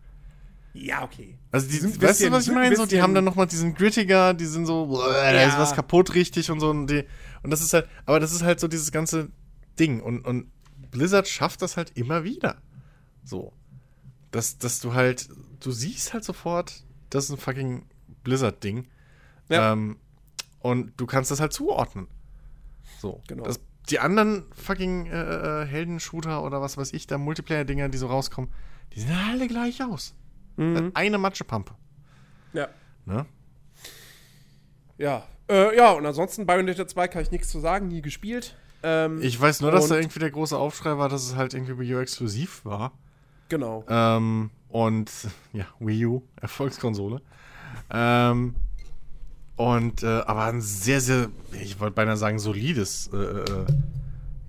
[0.73, 1.37] Ja, okay.
[1.51, 2.75] Also die, sind weißt bisschen- du, was ich meine?
[2.75, 5.59] So, die haben dann nochmal diesen Grittiger, die sind so, boah, da ist Ja.
[5.59, 6.69] was kaputt richtig und so.
[6.69, 7.05] Und, die,
[7.43, 9.29] und das ist halt, aber das ist halt so dieses ganze
[9.79, 10.01] Ding.
[10.01, 10.51] Und, und
[10.91, 12.57] Blizzard schafft das halt immer wieder.
[13.23, 13.53] So.
[14.31, 15.29] Dass, dass du halt,
[15.61, 17.85] du siehst halt sofort, das ist ein fucking
[18.23, 18.87] Blizzard-Ding.
[19.47, 19.71] Ja.
[19.71, 19.97] Ähm,
[20.59, 22.07] und du kannst das halt zuordnen.
[22.99, 23.21] So.
[23.27, 23.43] Genau.
[23.43, 28.07] Das, die anderen fucking äh, äh, Heldenshooter oder was weiß ich, da Multiplayer-Dinger, die so
[28.07, 28.51] rauskommen,
[28.93, 30.15] die sehen alle gleich aus.
[30.57, 30.91] Mhm.
[30.93, 31.73] Eine Matschepampe.
[32.53, 32.67] Ja.
[33.05, 33.25] Ne?
[34.97, 35.23] Ja.
[35.49, 38.55] Äh, ja, und ansonsten Bayonetta 2 kann ich nichts zu sagen, nie gespielt.
[38.81, 41.77] Ähm, Ich weiß nur, dass da irgendwie der große Aufschrei war, dass es halt irgendwie
[41.77, 42.93] Wii U exklusiv war.
[43.49, 43.83] genau.
[43.89, 45.11] Ähm, und
[45.53, 47.21] ja, Wii U, Erfolgskonsole.
[47.91, 48.55] Ähm,
[49.55, 53.65] und äh, aber ein sehr, sehr, ich wollte beinahe sagen, solides äh, äh,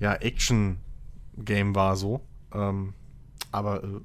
[0.00, 2.20] ja, Action-Game war so.
[2.52, 2.94] Ähm,
[3.52, 4.00] aber äh,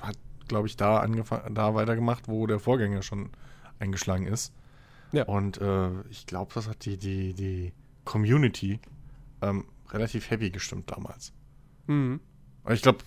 [0.00, 0.16] hat,
[0.46, 3.30] glaube ich, da angefangen, da weitergemacht, wo der Vorgänger schon
[3.78, 4.52] eingeschlagen ist.
[5.12, 5.24] Ja.
[5.24, 7.72] Und äh, ich glaube, das hat die, die, die
[8.04, 8.78] Community
[9.42, 11.32] ähm, relativ heavy gestimmt damals.
[11.86, 12.20] Mhm.
[12.68, 12.98] Ich glaube,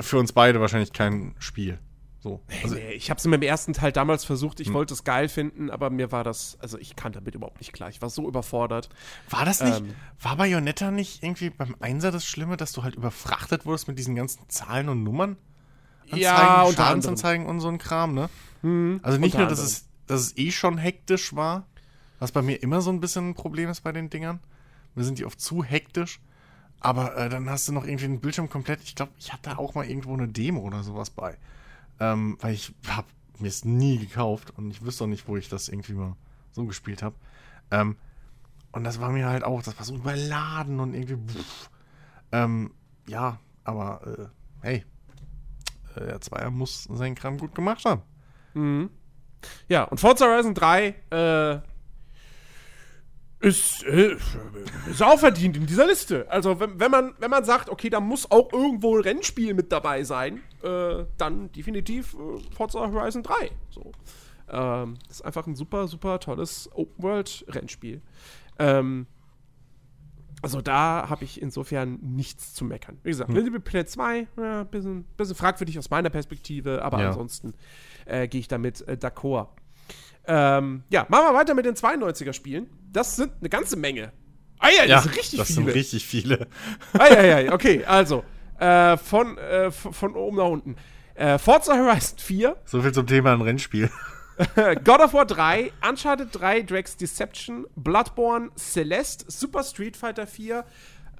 [0.00, 1.78] für uns beide wahrscheinlich kein Spiel.
[2.22, 2.42] So.
[2.62, 4.74] Also, nee, ich habe es in meinem ersten Teil damals versucht, ich Hm.
[4.74, 7.88] wollte es geil finden, aber mir war das, also ich kam damit überhaupt nicht klar.
[7.88, 8.90] Ich war so überfordert.
[9.30, 12.94] war das nicht, ähm, war Bayonetta nicht irgendwie beim Einser das Schlimme, dass du halt
[12.94, 15.36] überfrachtet wurdest mit diesen ganzen Zahlen und Nummern?
[16.06, 18.28] Ja, unter Schadensanzeigen und so ein Kram, ne?
[18.62, 19.72] Hm, Also nicht nur, dass anderem.
[19.76, 21.66] es, dass es eh schon hektisch war,
[22.18, 24.40] was bei mir immer so ein bisschen ein Problem ist bei den Dingern.
[24.94, 26.20] Mir sind die oft zu hektisch.
[26.80, 28.82] Aber äh, dann hast du noch irgendwie den Bildschirm komplett.
[28.82, 31.36] Ich glaube, ich hatte auch mal irgendwo eine Demo oder sowas bei.
[32.00, 33.06] Ähm, weil ich habe
[33.38, 36.16] mir es nie gekauft und ich wüsste auch nicht, wo ich das irgendwie mal
[36.52, 37.14] so gespielt habe.
[37.70, 37.96] Ähm,
[38.72, 41.16] und das war mir halt auch, das war so überladen und irgendwie.
[41.16, 41.70] Pff.
[42.32, 42.72] Ähm,
[43.08, 44.26] ja, aber äh,
[44.62, 44.84] hey,
[45.96, 48.02] äh, der Zweier muss seinen Kram gut gemacht haben.
[48.54, 48.90] Mhm.
[49.68, 51.69] Ja, und Forza Horizon 3 äh,
[53.40, 54.16] ist, äh,
[54.90, 56.26] ist auch verdient in dieser Liste.
[56.30, 59.72] Also, wenn, wenn, man, wenn man sagt, okay, da muss auch irgendwo ein Rennspiel mit
[59.72, 63.34] dabei sein, äh, dann definitiv äh, Forza Horizon 3.
[63.70, 63.92] So.
[64.50, 68.02] Ähm, das ist einfach ein super, super tolles Open-World-Rennspiel.
[68.58, 69.06] Ähm,
[70.42, 72.98] also da habe ich insofern nichts zu meckern.
[73.02, 77.08] Wie gesagt, Little Planet 2, ja, bisschen, bisschen fragwürdig aus meiner Perspektive, aber Ja.
[77.08, 77.54] ansonsten
[78.06, 79.48] äh, gehe ich damit äh, d'accord.
[80.26, 82.68] Ähm, ja, machen wir weiter mit den 92er-Spielen.
[82.92, 84.12] Das sind eine ganze Menge.
[84.58, 85.64] Ah ja, das sind richtig das viele.
[85.64, 86.46] sind richtig viele.
[86.98, 88.24] Eieiei, okay, also,
[88.58, 90.76] äh, von, äh, von oben nach unten.
[91.14, 93.90] Äh, Forza Horizon 4, So viel zum Thema ein Rennspiel.
[94.84, 100.64] God of War 3, Uncharted 3, Drake's Deception, Bloodborne, Celeste, Super Street Fighter 4,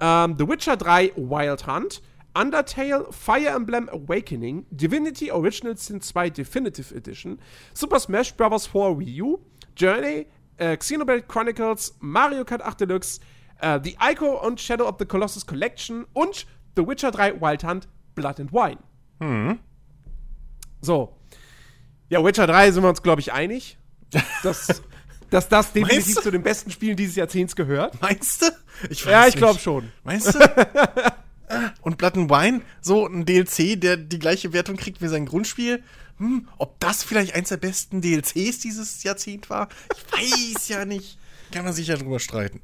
[0.00, 2.02] ähm, The Witcher 3, Wild Hunt,
[2.34, 7.38] Undertale, Fire Emblem Awakening, Divinity Original Sin 2 Definitive Edition,
[7.74, 8.66] Super Smash Bros.
[8.66, 9.38] 4 Wii U,
[9.76, 10.26] Journey,
[10.60, 13.20] äh, Xenoblade Chronicles, Mario Kart 8 Deluxe,
[13.60, 16.46] äh, The Ico und Shadow of the Colossus Collection und
[16.76, 18.78] The Witcher 3 Wild Hunt, Blood and Wine.
[20.80, 21.16] So.
[22.08, 23.76] Ja, Witcher 3 sind wir uns, glaube ich, einig.
[24.42, 24.82] Das
[25.30, 28.00] dass das definitiv zu den besten Spielen dieses Jahrzehnts gehört.
[28.02, 28.46] Meinst du?
[28.90, 29.90] Ich Ja, ich glaube schon.
[30.04, 30.38] Meinst du?
[31.80, 35.82] Und Blood and Wine, so ein DLC, der die gleiche Wertung kriegt wie sein Grundspiel.
[36.20, 39.68] Hm, ob das vielleicht eins der besten DLCs dieses Jahrzehnt war?
[39.96, 41.18] Ich weiß ja nicht.
[41.50, 42.60] Kann man sich ja drüber streiten.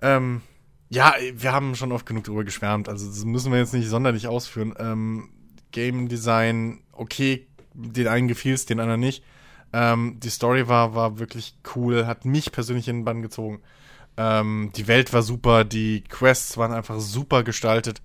[0.00, 0.42] Ähm,
[0.88, 4.28] ja, wir haben schon oft genug drüber geschwärmt, also das müssen wir jetzt nicht sonderlich
[4.28, 4.74] ausführen.
[4.78, 5.30] Ähm,
[5.72, 9.24] Game Design, okay, den einen gefiel's, den anderen nicht.
[9.72, 13.60] Ähm, die Story war, war wirklich cool, hat mich persönlich in den Bann gezogen.
[14.16, 18.00] Ähm, die Welt war super, die Quests waren einfach super gestaltet.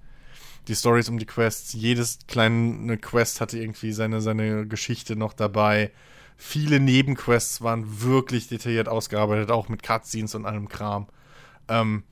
[0.72, 5.92] Die Stories um die Quests, jedes kleine Quest hatte irgendwie seine, seine Geschichte noch dabei.
[6.38, 11.08] Viele Nebenquests waren wirklich detailliert ausgearbeitet, auch mit Cutscenes und allem Kram.
[11.68, 12.04] Ähm,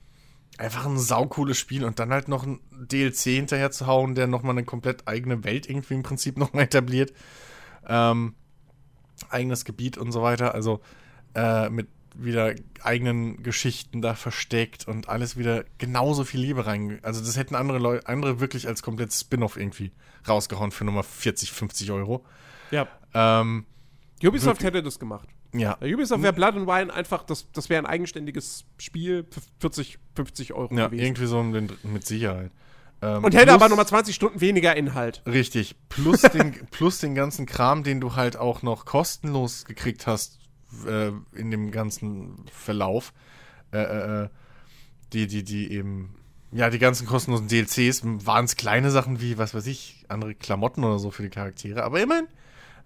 [0.58, 4.52] einfach ein saucooles Spiel und dann halt noch ein DLC hinterher zu hauen, der nochmal
[4.52, 7.14] eine komplett eigene Welt irgendwie im Prinzip nochmal etabliert.
[7.88, 8.34] Ähm,
[9.30, 10.52] eigenes Gebiet und so weiter.
[10.52, 10.82] Also
[11.34, 16.98] äh, mit wieder eigenen Geschichten da versteckt und alles wieder genauso viel Liebe rein.
[17.02, 19.92] Also das hätten andere Leute, andere wirklich als komplett Spin-off irgendwie
[20.28, 22.24] rausgehauen für Nummer 40, 50 Euro.
[22.70, 22.88] Ja.
[23.14, 23.64] Ähm,
[24.22, 25.28] Ubisoft hätte das gemacht.
[25.54, 25.76] ja.
[25.80, 29.98] Bei Ubisoft wäre Blood and Wine einfach, das, das wäre ein eigenständiges Spiel für 40,
[30.14, 31.02] 50 Euro Ja, gewesen.
[31.04, 32.50] irgendwie so mit Sicherheit.
[33.02, 35.22] Ähm, Und hätte plus- aber nochmal 20 Stunden weniger Inhalt.
[35.24, 35.74] Richtig.
[35.88, 40.38] Plus den, plus den ganzen Kram, den du halt auch noch kostenlos gekriegt hast
[40.86, 43.12] äh, in dem ganzen Verlauf.
[43.72, 44.28] Äh, äh, äh,
[45.12, 46.14] die, die, die eben,
[46.52, 50.84] ja, die ganzen kostenlosen DLCs waren es kleine Sachen wie, was weiß ich, andere Klamotten
[50.84, 51.82] oder so für die Charaktere.
[51.82, 52.26] Aber immerhin,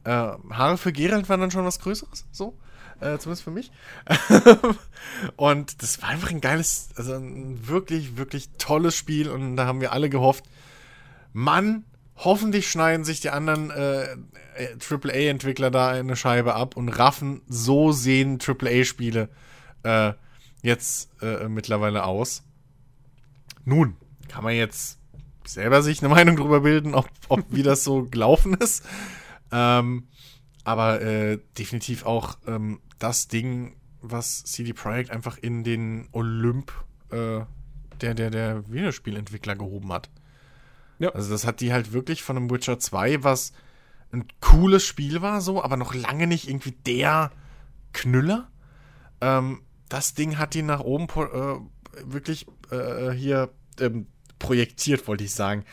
[0.04, 2.58] äh, Haare für Geralt waren dann schon was Größeres, so.
[3.00, 3.70] Zumindest für mich.
[5.36, 9.28] und das war einfach ein geiles, also ein wirklich, wirklich tolles Spiel.
[9.28, 10.44] Und da haben wir alle gehofft,
[11.34, 11.84] Mann,
[12.16, 14.04] hoffentlich schneiden sich die anderen äh,
[14.54, 19.28] äh, AAA-Entwickler da eine Scheibe ab und raffen, so sehen AAA-Spiele
[19.82, 20.12] äh,
[20.62, 22.42] jetzt äh, mittlerweile aus.
[23.64, 23.96] Nun,
[24.28, 24.98] kann man jetzt
[25.44, 28.84] selber sich eine Meinung drüber bilden, ob, ob wie das so gelaufen ist.
[29.52, 30.08] Ähm,
[30.64, 36.72] aber äh, definitiv auch ähm, das Ding, was CD Projekt einfach in den Olymp
[37.10, 37.40] äh,
[38.00, 40.10] der, der, der Videospielentwickler gehoben hat.
[40.98, 41.10] Ja.
[41.10, 43.52] Also das hat die halt wirklich von einem Witcher 2, was
[44.12, 47.32] ein cooles Spiel war, so, aber noch lange nicht irgendwie der
[47.92, 48.48] Knüller.
[49.20, 51.56] Ähm, das Ding hat die nach oben äh,
[52.04, 54.06] wirklich äh, hier ähm,
[54.38, 55.64] projektiert, wollte ich sagen.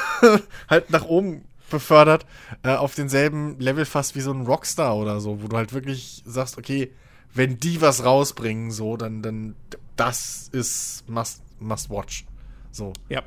[0.68, 2.26] halt nach oben befördert,
[2.62, 6.22] äh, auf denselben Level fast wie so ein Rockstar oder so, wo du halt wirklich
[6.26, 6.92] sagst, okay,
[7.32, 9.56] wenn die was rausbringen, so, dann, dann
[9.96, 12.26] das ist must, must watch.
[12.70, 13.22] So, Ja,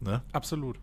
[0.00, 0.22] ne?
[0.32, 0.78] absolut.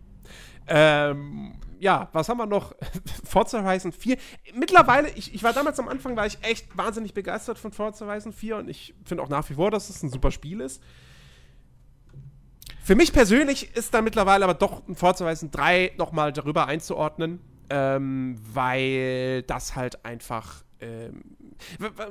[0.66, 2.74] Ähm, ja, was haben wir noch?
[3.24, 4.16] Forza Horizon 4.
[4.54, 8.32] Mittlerweile, ich, ich war damals am Anfang, war ich echt wahnsinnig begeistert von Forza Horizon
[8.32, 10.82] 4 und ich finde auch nach wie vor, dass es ein super Spiel ist.
[12.82, 17.40] Für mich persönlich ist da mittlerweile aber doch ein Forza Horizon 3 nochmal darüber einzuordnen,
[17.70, 20.64] ähm, weil das halt einfach.
[20.80, 21.22] Ähm,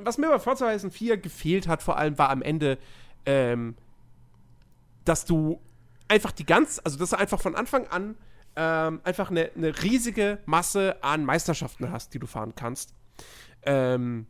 [0.02, 2.78] was mir bei Forza Horizon 4 gefehlt hat, vor allem war am Ende,
[3.24, 3.76] ähm,
[5.04, 5.60] dass du
[6.08, 8.16] einfach die ganz, also dass du einfach von Anfang an
[8.56, 12.94] ähm, einfach eine, eine riesige Masse an Meisterschaften hast, die du fahren kannst.
[13.62, 14.26] Ähm,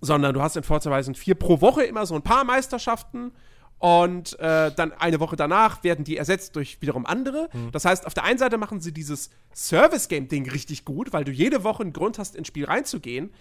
[0.00, 3.32] sondern du hast in Forza Horizon 4 pro Woche immer so ein paar Meisterschaften
[3.78, 7.48] und äh, dann eine Woche danach werden die ersetzt durch wiederum andere.
[7.72, 11.64] Das heißt, auf der einen Seite machen sie dieses Service-Game-Ding richtig gut, weil du jede
[11.64, 13.32] Woche einen Grund hast, ins Spiel reinzugehen.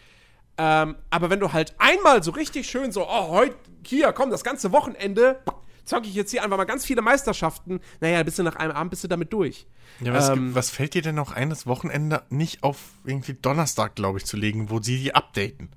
[0.57, 4.43] Ähm, aber wenn du halt einmal so richtig schön so, oh, heute, hier, komm, das
[4.43, 5.41] ganze Wochenende
[5.89, 8.91] zocke ich jetzt hier einfach mal ganz viele Meisterschaften, naja, bist du nach einem Abend
[8.91, 9.67] bist du damit durch.
[9.99, 13.95] Ja, was, Ähm, was fällt dir denn noch ein, das Wochenende nicht auf irgendwie Donnerstag,
[13.95, 15.69] glaube ich, zu legen, wo sie die updaten?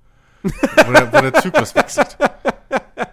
[0.43, 2.17] wo, der, wo der Zyklus wechselt.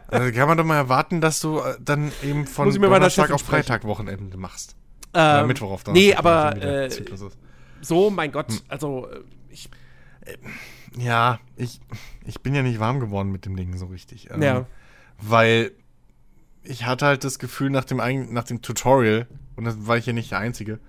[0.08, 3.42] Also kann man doch mal erwarten, dass du äh, dann eben von Donnerstag auf.
[3.44, 4.76] Freitag Wochenende machst.
[5.14, 6.08] Oder Ähm, Mittwoch auf Donnerstag.
[6.08, 6.90] Nee, aber äh,
[7.82, 9.70] so, mein Gott, also äh, ich,
[10.98, 11.80] Ja, ich,
[12.26, 14.30] ich bin ja nicht warm geworden mit dem Ding so richtig.
[14.32, 14.66] Ähm, Ja.
[15.22, 15.72] Weil
[16.63, 17.98] ich hatte halt das Gefühl nach dem,
[18.34, 20.80] nach dem Tutorial, und das war ich ja nicht der Einzige,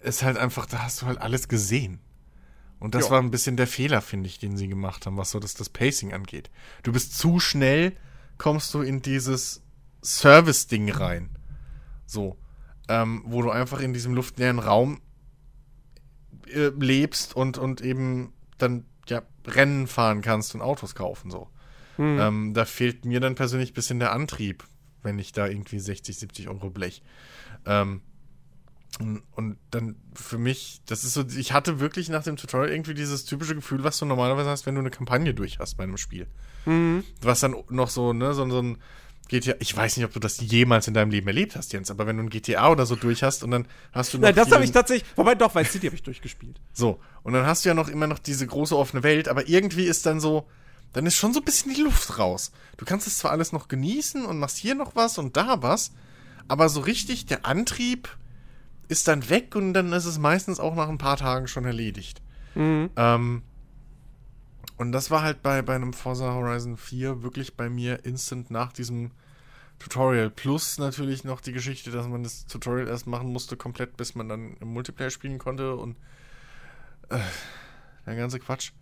[0.00, 2.00] ist halt einfach, da hast du halt alles gesehen.
[2.78, 3.12] Und das Ja.
[3.12, 5.70] war ein bisschen der Fehler, finde ich, den sie gemacht haben, was so das, das
[5.70, 6.50] Pacing angeht.
[6.82, 7.96] Du bist zu schnell,
[8.36, 9.62] kommst du in dieses
[10.02, 11.30] Service-Ding rein.
[12.06, 12.36] So.
[12.88, 15.00] Ähm, wo du einfach in diesem luftleeren Raum
[16.52, 21.48] äh, lebst und, und eben dann ja Rennen fahren kannst und Autos kaufen so.
[21.96, 22.18] hm.
[22.20, 24.64] Ähm, da fehlt mir dann persönlich ein bisschen der Antrieb,
[25.04, 27.02] wenn ich da irgendwie 60, 70 Euro blech.
[27.66, 28.00] Ähm,
[29.00, 32.94] Und, und dann für mich, das ist so, ich hatte wirklich nach dem Tutorial irgendwie
[32.94, 35.96] dieses typische Gefühl, was du normalerweise hast, wenn du eine Kampagne durch hast bei einem
[35.96, 36.28] Spiel.
[37.20, 38.78] Was dann noch so, ne, so, so ein
[39.28, 42.06] GTA, ich weiß nicht, ob du das jemals in deinem Leben erlebt hast, Jens, aber
[42.06, 44.52] wenn du ein GTA oder so durch hast und dann hast du noch Nein, das
[44.52, 45.10] habe ich tatsächlich.
[45.16, 46.60] Wobei doch, Vice City habe ich durchgespielt.
[46.72, 49.84] so, und dann hast du ja noch immer noch diese große offene Welt, aber irgendwie
[49.84, 50.46] ist dann so,
[50.94, 52.52] dann ist schon so ein bisschen die Luft raus.
[52.76, 55.92] Du kannst es zwar alles noch genießen und machst hier noch was und da was,
[56.48, 58.16] aber so richtig der Antrieb
[58.88, 62.22] ist dann weg und dann ist es meistens auch nach ein paar Tagen schon erledigt.
[62.96, 63.42] Ähm,
[64.76, 68.72] und das war halt bei, bei einem Forza Horizon 4 wirklich bei mir instant nach
[68.72, 69.10] diesem
[69.80, 70.30] Tutorial.
[70.30, 74.28] Plus natürlich noch die Geschichte, dass man das Tutorial erst machen musste, komplett, bis man
[74.28, 75.96] dann im Multiplayer spielen konnte und
[77.08, 77.18] äh,
[78.06, 78.72] der ganze Quatsch.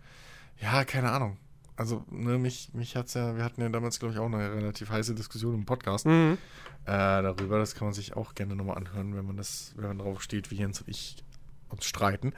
[0.61, 1.37] Ja, keine Ahnung.
[1.75, 4.89] Also, ne, mich, mich hat's ja, wir hatten ja damals, glaube ich, auch eine relativ
[4.89, 6.37] heiße Diskussion im Podcast Mhm.
[6.85, 6.87] äh,
[7.21, 7.57] darüber.
[7.59, 10.51] Das kann man sich auch gerne nochmal anhören, wenn man das, wenn man drauf steht,
[10.51, 11.23] wie Jens und ich
[11.69, 12.33] uns streiten.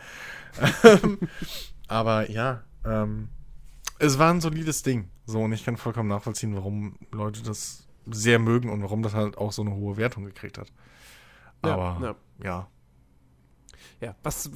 [0.83, 1.19] Ähm,
[1.87, 3.29] Aber ja, ähm,
[3.99, 5.09] es war ein solides Ding.
[5.25, 9.37] So, und ich kann vollkommen nachvollziehen, warum Leute das sehr mögen und warum das halt
[9.37, 10.71] auch so eine hohe Wertung gekriegt hat.
[11.61, 12.05] Aber ja.
[12.07, 12.15] ja.
[12.43, 12.67] Ja,
[14.23, 14.49] was,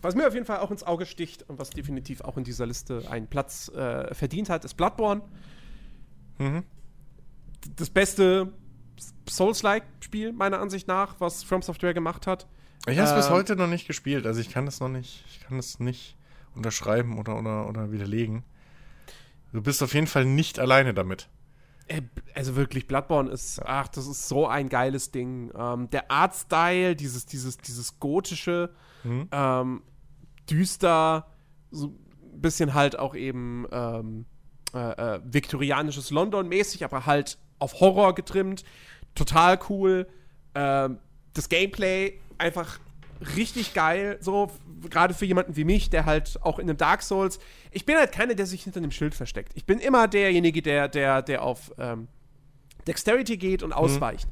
[0.00, 2.66] was mir auf jeden Fall auch ins Auge sticht und was definitiv auch in dieser
[2.66, 5.22] Liste einen Platz äh, verdient hat, ist Bloodborne.
[6.38, 6.64] Mhm.
[7.76, 8.52] Das beste
[9.28, 12.46] Souls-like-Spiel, meiner Ansicht nach, was From Software gemacht hat.
[12.86, 15.24] Ich habe es bis Ähm, heute noch nicht gespielt, also ich kann es noch nicht,
[15.28, 16.16] ich kann es nicht
[16.54, 18.44] unterschreiben oder, oder, oder widerlegen.
[19.52, 21.28] Du bist auf jeden Fall nicht alleine damit.
[21.88, 22.02] Äh,
[22.34, 25.50] Also wirklich, Bloodborne ist, ach, das ist so ein geiles Ding.
[25.56, 28.70] Ähm, der Artstyle, dieses, dieses, dieses gotische,
[29.04, 29.28] Mhm.
[29.30, 29.82] ähm,
[30.50, 31.26] düster,
[31.70, 34.26] so ein bisschen halt auch eben ähm,
[34.74, 34.78] äh,
[35.16, 38.64] äh, viktorianisches London mäßig, aber halt auf Horror getrimmt.
[39.14, 40.08] Total cool.
[40.54, 40.98] Ähm,
[41.34, 42.78] das Gameplay einfach
[43.36, 44.50] richtig geil, so
[44.88, 47.38] gerade für jemanden wie mich, der halt auch in einem Dark Souls.
[47.70, 49.52] Ich bin halt keiner, der sich hinter einem Schild versteckt.
[49.54, 52.08] Ich bin immer derjenige, der, der, der auf ähm,
[52.86, 53.66] Dexterity geht Mhm.
[53.66, 54.28] und ausweicht.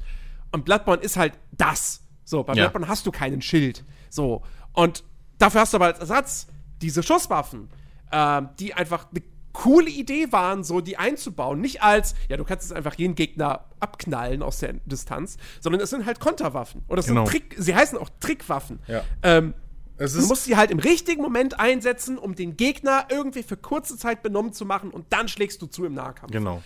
[0.51, 2.01] Und Bloodborne ist halt das.
[2.23, 2.63] So, bei Ja.
[2.63, 3.83] Bloodborne hast du keinen Schild.
[4.09, 4.43] So.
[4.73, 5.03] Und
[5.37, 6.47] dafür hast du aber als Ersatz
[6.81, 7.69] diese Schusswaffen,
[8.11, 9.21] ähm, die einfach eine
[9.55, 11.61] coole Idee waren, so die einzubauen.
[11.61, 15.89] Nicht als, ja, du kannst jetzt einfach jeden Gegner abknallen aus der Distanz, sondern es
[15.89, 16.83] sind halt Konterwaffen.
[16.89, 17.25] Oder es Genau.
[17.25, 18.79] sind Trick, sie heißen auch Trickwaffen.
[18.87, 19.03] Ja.
[19.23, 19.53] Ähm,
[19.97, 23.97] Es Du musst sie halt im richtigen Moment einsetzen, um den Gegner irgendwie für kurze
[23.97, 26.31] Zeit benommen zu machen und dann schlägst du zu im Nahkampf.
[26.33, 26.61] genau.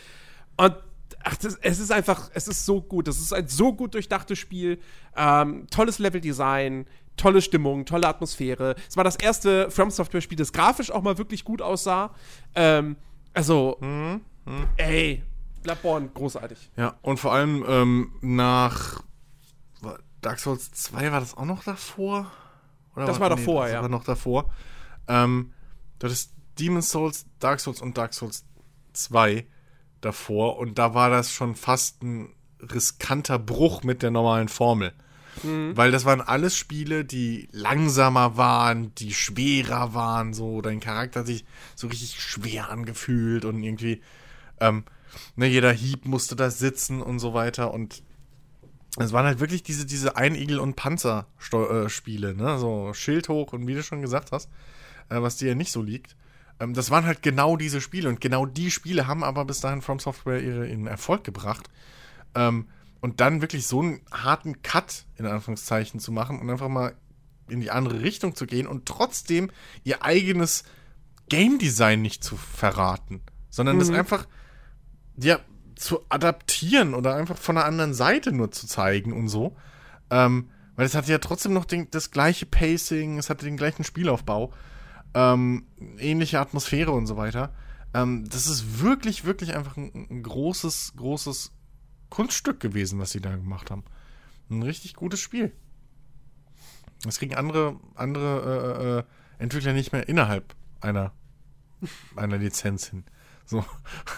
[0.57, 0.75] Und
[1.23, 3.07] ach, das, es ist einfach, es ist so gut.
[3.07, 4.79] Das ist ein so gut durchdachtes Spiel.
[5.15, 6.87] Ähm, tolles Leveldesign,
[7.19, 8.75] tolle Stimmung, tolle Atmosphäre.
[8.87, 12.13] Es war das erste From Software-Spiel, das grafisch auch mal wirklich gut aussah.
[12.55, 12.95] Ähm,
[13.33, 13.77] also,
[14.77, 15.23] ey,
[15.63, 16.71] Bloodborne, großartig.
[16.77, 19.01] Ja, und vor allem ähm, nach
[19.81, 22.31] war- Dark Souls 2 war das auch noch davor?
[22.95, 23.81] Oder Das war davor, das ja.
[23.81, 24.49] war noch davor.
[25.07, 25.53] Ähm,
[25.99, 28.45] das ist Demon's Souls, Dark Souls und Dark Souls
[28.93, 29.45] 2
[30.01, 34.93] davor und da war das schon fast ein riskanter Bruch mit der normalen Formel.
[35.43, 35.75] Mhm.
[35.75, 41.27] Weil das waren alles Spiele, die langsamer waren, die schwerer waren, so dein Charakter hat
[41.27, 44.01] sich so richtig schwer angefühlt und irgendwie
[44.59, 44.83] ähm,
[45.35, 48.03] ne, jeder Hieb musste da sitzen und so weiter und
[48.97, 52.57] es waren halt wirklich diese, diese Einigel- und Panzer-Spiele, ne?
[52.57, 54.49] So Schild hoch und wie du schon gesagt hast,
[55.09, 56.15] äh, was dir ja nicht so liegt.
[56.59, 59.81] Ähm, das waren halt genau diese Spiele und genau die Spiele haben aber bis dahin
[59.81, 61.69] From Software ihre, ihren Erfolg gebracht.
[62.35, 62.67] Ähm,
[63.01, 66.95] und dann wirklich so einen harten Cut, in Anführungszeichen, zu machen und einfach mal
[67.47, 69.51] in die andere Richtung zu gehen und trotzdem
[69.83, 70.63] ihr eigenes
[71.29, 74.27] Game Design nicht zu verraten, sondern das einfach
[75.17, 75.39] ja,
[75.75, 79.55] zu adaptieren oder einfach von einer anderen Seite nur zu zeigen und so.
[80.09, 83.83] Ähm, weil es hatte ja trotzdem noch den, das gleiche Pacing, es hatte den gleichen
[83.83, 84.53] Spielaufbau,
[85.13, 85.65] ähm,
[85.97, 87.53] ähnliche Atmosphäre und so weiter.
[87.93, 91.51] Ähm, das ist wirklich, wirklich einfach ein, ein großes, großes
[92.09, 93.83] Kunststück gewesen, was sie da gemacht haben.
[94.49, 95.51] Ein richtig gutes Spiel.
[97.03, 99.05] Das kriegen andere, andere
[99.37, 101.13] äh, äh, Entwickler nicht mehr innerhalb einer,
[102.15, 103.03] einer Lizenz hin.
[103.45, 103.65] So.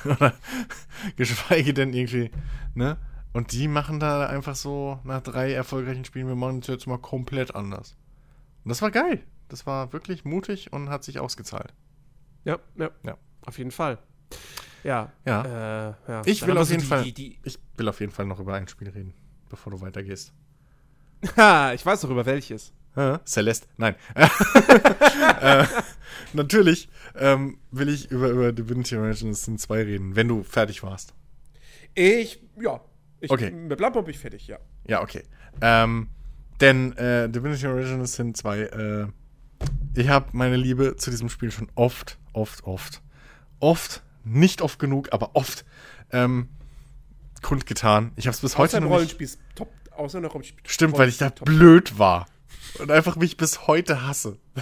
[1.15, 2.31] Geschweige denn irgendwie,
[2.73, 2.97] ne?
[3.33, 6.97] Und die machen da einfach so nach drei erfolgreichen Spielen, wir machen es jetzt mal
[6.97, 7.95] komplett anders.
[8.63, 9.23] Und das war geil.
[9.47, 11.73] Das war wirklich mutig und hat sich ausgezahlt.
[12.43, 13.17] Ja, ja, Ja.
[13.45, 13.97] Auf jeden Fall.
[14.83, 15.11] Ja.
[15.25, 15.89] Ja.
[15.89, 16.21] Äh, ja.
[16.25, 18.53] Ich will auf jeden die, Fall- Die, die, Ich will auf jeden Fall noch über
[18.55, 19.13] ein Spiel reden,
[19.49, 20.33] bevor du weitergehst.
[21.37, 22.73] ha, ich weiß doch über welches.
[22.95, 23.17] Hä?
[23.25, 23.67] Celeste?
[23.77, 23.95] Nein.
[25.41, 25.65] äh,
[26.33, 31.13] natürlich ähm, will ich über, über Divinity Originals Sin 2 reden, wenn du fertig warst.
[31.93, 32.81] Ich, ja.
[33.19, 33.51] Ich, Okay.
[33.51, 34.57] Mit Bloodborne bin ich fertig, ja.
[34.87, 35.23] Ja, okay.
[35.61, 36.09] Ähm,
[36.59, 39.07] Denn äh, Divinity Original Sin 2, äh,
[39.95, 43.01] ich habe meine Liebe zu diesem Spiel schon oft, oft, oft,
[43.59, 45.65] oft, nicht oft genug, aber oft
[46.11, 46.49] ähm,
[47.41, 48.11] kundgetan.
[48.15, 48.93] Ich habe es bis heute noch nicht...
[48.93, 49.71] Rollenspiel ist top.
[49.91, 50.63] Außer im Rollenspiel.
[50.65, 51.45] Stimmt, weil ich da top.
[51.45, 52.27] blöd war.
[52.79, 54.37] Und einfach mich bis heute hasse.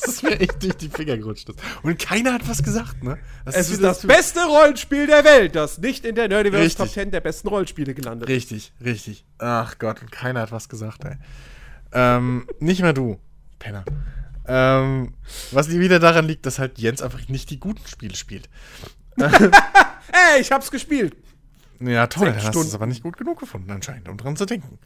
[0.00, 1.48] Das ist mir echt durch die Finger gerutscht.
[1.48, 1.58] ist.
[1.84, 3.18] Und keiner hat was gesagt, ne?
[3.44, 6.86] Das Es ist wieder das beste Rollenspiel der Welt, das nicht in der Nerdiverse Richtig.
[6.86, 8.34] Top 10 der besten Rollenspiele gelandet ist.
[8.34, 9.24] Richtig, richtig.
[9.38, 11.16] Ach Gott, und keiner hat was gesagt, ey.
[11.92, 13.20] Ähm, nicht mal du,
[13.60, 13.84] Penner.
[14.46, 15.14] Ähm,
[15.52, 18.48] was wieder daran liegt, dass halt Jens einfach nicht die guten Spiele spielt.
[19.16, 21.16] Ey, ich hab's gespielt.
[21.80, 24.46] Ja, toll, dann hast du es aber nicht gut genug gefunden, anscheinend, um dran zu
[24.46, 24.78] denken.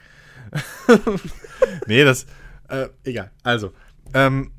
[1.86, 2.26] nee, das,
[2.68, 3.30] äh, egal.
[3.42, 3.72] Also,
[4.14, 4.52] ähm,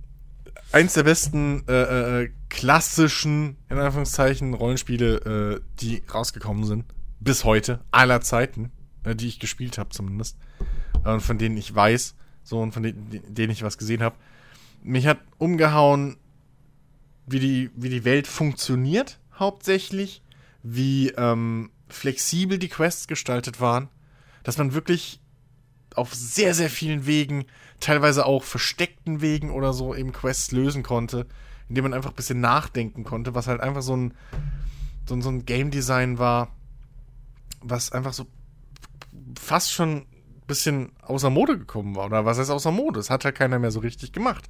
[0.71, 6.85] eins der besten äh, äh, klassischen, in Anführungszeichen, Rollenspiele, äh, die rausgekommen sind,
[7.19, 8.71] bis heute, aller Zeiten,
[9.03, 10.37] äh, die ich gespielt habe zumindest,
[11.05, 14.15] äh, und von denen ich weiß, so, und von denen, denen ich was gesehen habe.
[14.81, 16.17] Mich hat umgehauen,
[17.25, 20.21] wie die, wie die Welt funktioniert, hauptsächlich,
[20.63, 23.89] wie ähm, flexibel die Quests gestaltet waren,
[24.43, 25.19] dass man wirklich
[25.95, 27.45] auf sehr, sehr vielen Wegen,
[27.79, 31.27] teilweise auch versteckten Wegen oder so, eben Quests lösen konnte,
[31.69, 34.13] indem man einfach ein bisschen nachdenken konnte, was halt einfach so ein,
[35.07, 36.55] so so ein Game Design war,
[37.61, 38.27] was einfach so
[39.39, 40.05] fast schon ein
[40.47, 42.05] bisschen außer Mode gekommen war.
[42.05, 42.99] Oder was heißt außer Mode?
[42.99, 44.49] Das hat halt keiner mehr so richtig gemacht.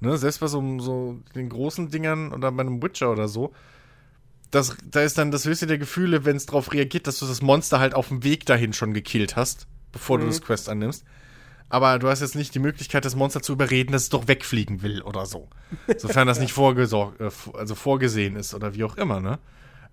[0.00, 0.16] Ne?
[0.18, 3.52] Selbst bei so, so den großen Dingern oder bei einem Witcher oder so,
[4.50, 7.40] das, da ist dann das höchste der Gefühle, wenn es darauf reagiert, dass du das
[7.42, 10.28] Monster halt auf dem Weg dahin schon gekillt hast, bevor du Mhm.
[10.30, 11.04] das Quest annimmst.
[11.68, 14.82] Aber du hast jetzt nicht die Möglichkeit, das Monster zu überreden, dass es doch wegfliegen
[14.82, 15.48] will oder so.
[15.98, 19.38] Sofern das nicht äh, also vorgesehen ist oder wie auch immer, ne?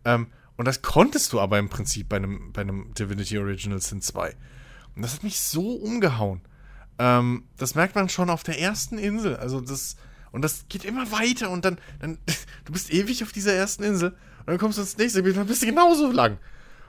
[0.03, 4.01] Ähm, und das konntest du aber im Prinzip bei einem, bei einem Divinity Original Sin
[4.01, 4.35] 2.
[4.95, 6.41] Und das hat mich so umgehauen.
[6.99, 9.35] Ähm, das merkt man schon auf der ersten Insel.
[9.35, 9.97] Also das,
[10.31, 12.17] und das geht immer weiter und dann, dann,
[12.65, 15.41] du bist ewig auf dieser ersten Insel und dann kommst du ins nächste Gebiet und
[15.41, 16.37] dann bist du genauso lang.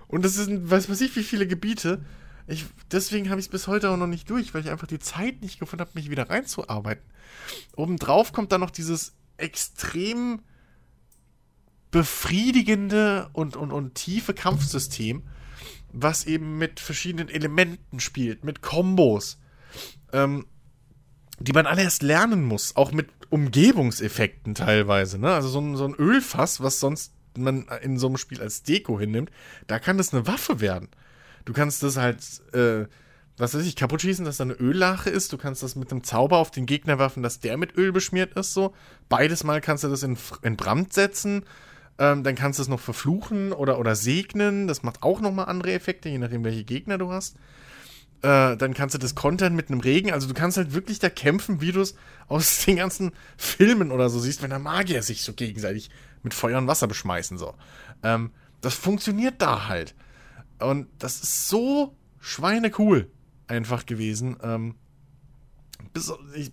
[0.07, 2.05] Und das sind, weiß weiß ich, wie viele Gebiete.
[2.47, 4.99] Ich, deswegen habe ich es bis heute auch noch nicht durch, weil ich einfach die
[4.99, 7.05] Zeit nicht gefunden habe, mich wieder reinzuarbeiten.
[7.77, 10.41] Obendrauf kommt dann noch dieses extrem
[11.91, 15.23] befriedigende und, und, und tiefe Kampfsystem,
[15.93, 19.39] was eben mit verschiedenen Elementen spielt, mit Kombos,
[20.13, 20.47] ähm,
[21.41, 25.19] die man alle erst lernen muss, auch mit Umgebungseffekten teilweise.
[25.19, 25.33] Ne?
[25.33, 28.99] Also so ein, so ein Ölfass, was sonst man in so einem Spiel als Deko
[28.99, 29.31] hinnimmt,
[29.67, 30.89] da kann das eine Waffe werden.
[31.45, 32.19] Du kannst das halt,
[32.53, 32.87] äh,
[33.37, 35.33] was weiß ich, kaputt schießen, dass da eine Öllache ist.
[35.33, 38.35] Du kannst das mit einem Zauber auf den Gegner werfen, dass der mit Öl beschmiert
[38.35, 38.55] ist.
[38.55, 38.75] So
[39.09, 41.45] beides Mal kannst du das in, in Brand setzen.
[41.99, 44.67] Ähm, dann kannst du es noch verfluchen oder, oder segnen.
[44.67, 47.37] Das macht auch nochmal andere Effekte, je nachdem, welche Gegner du hast.
[48.23, 50.13] Äh, dann kannst du das kontern mit einem Regen.
[50.13, 51.95] Also du kannst halt wirklich da kämpfen, wie du es
[52.27, 55.91] aus den ganzen Filmen oder so siehst, wenn der Magier sich so gegenseitig
[56.23, 57.39] mit Feuer und Wasser beschmeißen.
[57.39, 57.55] So.
[58.03, 59.95] Ähm, das funktioniert da halt.
[60.59, 63.09] Und das ist so schweinecool
[63.47, 64.37] einfach gewesen.
[64.43, 64.75] Ähm,
[65.93, 66.51] bis, ich,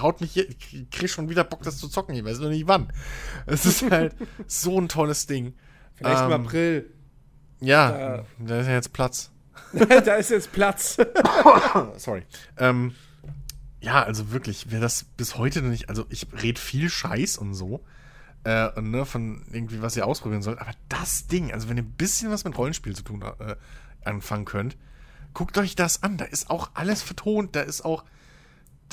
[0.00, 2.14] haut mich hier, ich krieg schon wieder Bock, das zu zocken.
[2.14, 2.90] Ich weiß nur nicht wann.
[3.44, 5.52] Es ist halt so ein tolles Ding.
[5.94, 6.90] Vielleicht im Ähm, April.
[7.60, 9.30] Ja, Da- da ist ja jetzt Platz.
[10.04, 10.98] da ist jetzt Platz.
[11.96, 12.24] Sorry.
[12.58, 12.94] Ähm,
[13.80, 17.54] ja, also wirklich, wer das bis heute noch nicht, also ich rede viel Scheiß und
[17.54, 17.84] so,
[18.44, 21.82] äh, und, ne, von irgendwie, was ihr ausprobieren sollt, aber das Ding, also wenn ihr
[21.82, 23.56] ein bisschen was mit Rollenspiel zu tun äh,
[24.04, 24.76] anfangen könnt,
[25.34, 28.04] guckt euch das an, da ist auch alles vertont, da ist auch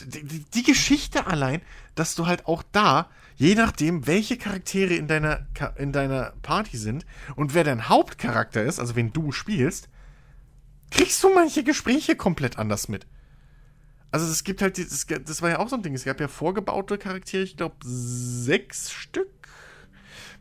[0.05, 1.61] die, die, die Geschichte allein,
[1.95, 7.05] dass du halt auch da, je nachdem, welche Charaktere in deiner, in deiner Party sind
[7.36, 9.89] und wer dein Hauptcharakter ist, also wen du spielst,
[10.92, 13.06] kriegst du manche Gespräche komplett anders mit.
[14.12, 14.88] Also es gibt halt, die-
[15.24, 18.92] das, war ja auch so ein Ding, es gab ja vorgebaute Charaktere, ich glaube sechs
[18.92, 19.30] Stück,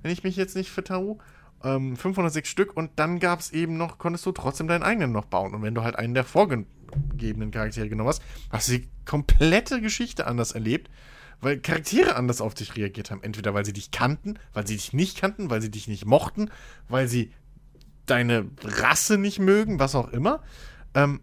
[0.03, 1.19] wenn ich mich jetzt nicht vertau.
[1.65, 5.25] Ähm, 506 Stück und dann gab es eben noch, konntest du trotzdem deinen eigenen noch
[5.25, 5.55] bauen.
[5.55, 10.29] Und wenn du halt einen der vorgegebenen Charaktere genommen hast, hast du die komplette Geschichte
[10.29, 10.89] anders erlebt,
[11.41, 13.25] weil Charaktere anders auf dich reagiert haben.
[13.25, 16.49] Entweder weil sie dich kannten, weil sie dich nicht kannten, weil sie dich nicht mochten,
[16.89, 17.33] weil sie
[18.11, 20.43] deine Rasse nicht mögen, was auch immer.
[20.95, 21.21] Ähm,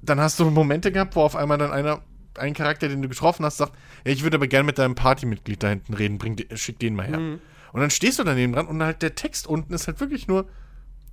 [0.00, 2.02] dann hast du Momente gehabt, wo auf einmal dann einer,
[2.36, 3.72] ein Charakter, den du getroffen hast, sagt,
[4.04, 7.06] ja, ich würde aber gerne mit deinem Partymitglied da hinten reden, bring, schick den mal
[7.06, 7.18] her.
[7.72, 10.48] Und dann stehst du daneben dran und halt der Text unten ist halt wirklich nur,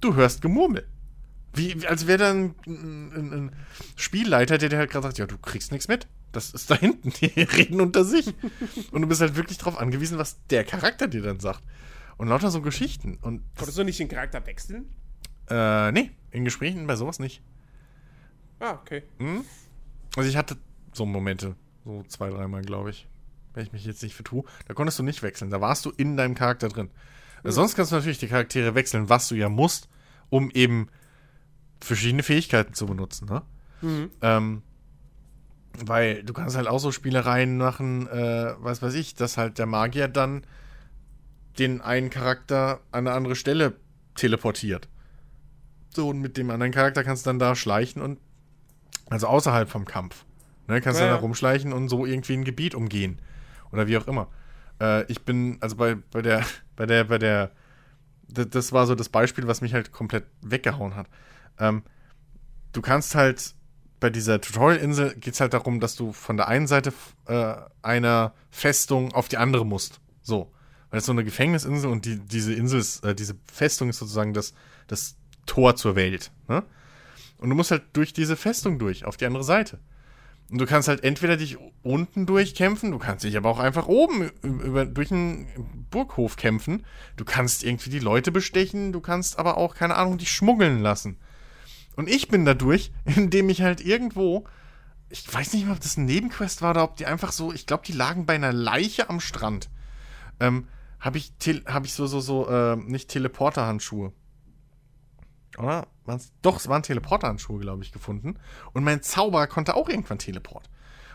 [0.01, 0.87] du hörst Gemurmel.
[1.53, 3.51] Wie, als wäre da ein, ein, ein, ein
[3.95, 6.07] Spielleiter, der dir halt gerade sagt, ja, du kriegst nichts mit.
[6.31, 8.27] Das ist da hinten, die reden unter sich.
[8.91, 11.61] und du bist halt wirklich darauf angewiesen, was der Charakter dir dann sagt.
[12.17, 13.17] Und lauter so Geschichten.
[13.21, 14.85] Und Konntest du nicht den Charakter wechseln?
[15.49, 17.41] äh, nee, in Gesprächen bei sowas nicht.
[18.59, 19.03] Ah, okay.
[20.15, 20.57] Also ich hatte
[20.93, 23.07] so Momente, so zwei, dreimal, glaube ich.
[23.53, 24.43] Wenn ich mich jetzt nicht vertue.
[24.67, 25.49] Da konntest du nicht wechseln.
[25.49, 26.89] Da warst du in deinem Charakter drin.
[27.43, 27.51] Mhm.
[27.51, 29.87] Sonst kannst du natürlich die Charaktere wechseln, was du ja musst,
[30.29, 30.87] um eben
[31.79, 33.43] verschiedene Fähigkeiten zu benutzen, ne?
[33.81, 34.11] Mhm.
[34.21, 34.61] Ähm,
[35.85, 39.65] weil du kannst halt auch so Spielereien machen, äh, was weiß ich, dass halt der
[39.65, 40.43] Magier dann
[41.59, 43.75] den einen Charakter an eine andere Stelle
[44.15, 44.87] teleportiert.
[45.89, 48.19] So, und mit dem anderen Charakter kannst du dann da schleichen und
[49.09, 50.25] also außerhalb vom Kampf.
[50.67, 53.21] Ne, kannst ja, dann da rumschleichen und so irgendwie ein Gebiet umgehen.
[53.71, 54.27] Oder wie auch immer.
[54.81, 56.43] Äh, ich bin, also bei, bei der,
[56.75, 57.51] bei der, bei der,
[58.27, 61.07] das war so das Beispiel, was mich halt komplett weggehauen hat.
[61.59, 61.83] Ähm,
[62.73, 63.53] du kannst halt
[63.99, 66.93] bei dieser Tutorial-Insel geht es halt darum, dass du von der einen Seite
[67.27, 69.99] äh, einer Festung auf die andere musst.
[70.21, 70.51] So.
[70.89, 74.33] Weil es so eine Gefängnisinsel und die, diese Insel ist, äh, diese Festung ist sozusagen
[74.33, 74.53] das,
[74.87, 75.15] das
[75.45, 76.31] Tor zur Welt.
[76.47, 76.63] Ne?
[77.37, 79.79] Und du musst halt durch diese Festung durch, auf die andere Seite.
[80.49, 84.29] Und du kannst halt entweder dich unten durchkämpfen, du kannst dich aber auch einfach oben
[84.43, 85.47] über, durch einen
[85.89, 86.85] Burghof kämpfen.
[87.17, 91.17] Du kannst irgendwie die Leute bestechen, du kannst aber auch, keine Ahnung, dich schmuggeln lassen.
[91.95, 94.45] Und ich bin dadurch, indem ich halt irgendwo,
[95.09, 97.65] ich weiß nicht mehr, ob das ein Nebenquest war oder ob die einfach so, ich
[97.65, 99.69] glaube, die lagen bei einer Leiche am Strand.
[100.39, 100.67] Ähm,
[101.05, 101.31] habe ich,
[101.67, 104.11] hab ich so, so, so, äh, nicht Teleporterhandschuhe.
[105.55, 105.87] Oder?
[106.03, 106.33] Waren's?
[106.41, 108.39] Doch, es waren Teleporterhandschuhe, glaube ich, gefunden.
[108.73, 110.67] Und mein Zauber konnte auch irgendwann Teleport.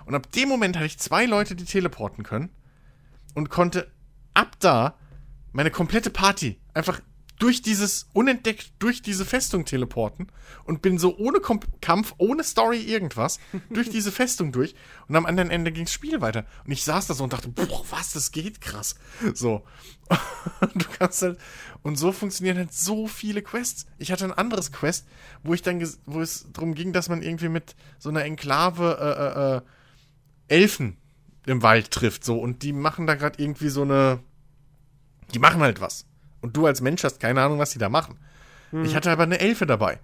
[0.07, 2.51] Und ab dem Moment hatte ich zwei Leute, die teleporten können.
[3.35, 3.91] Und konnte
[4.33, 4.95] ab da
[5.53, 7.01] meine komplette Party einfach
[7.41, 10.29] durch dieses, unentdeckt durch diese Festung teleporten
[10.65, 14.75] und bin so ohne Kom Kampf, ohne Story irgendwas, durch diese Festung durch
[15.09, 16.45] und am anderen Ende ging das Spiel weiter.
[16.65, 18.95] Und ich saß da so und dachte, boah, was, das geht krass.
[19.35, 19.65] So.
[20.75, 21.39] du kannst halt,
[21.83, 23.87] und so funktionieren halt so viele Quests.
[23.99, 25.09] Ich hatte ein anderes Quest,
[25.43, 29.41] wo ich dann, wo es darum ging, dass man irgendwie mit so einer Enklave, äh,
[29.41, 29.61] äh, äh
[30.63, 30.97] Elfen
[31.47, 34.19] im Wald trifft, so, und die machen da gerade irgendwie so eine,
[35.33, 36.07] die machen halt was.
[36.41, 38.19] Und du als Mensch hast keine Ahnung, was die da machen.
[38.73, 38.85] Mhm.
[38.85, 39.99] Ich hatte aber eine Elfe dabei.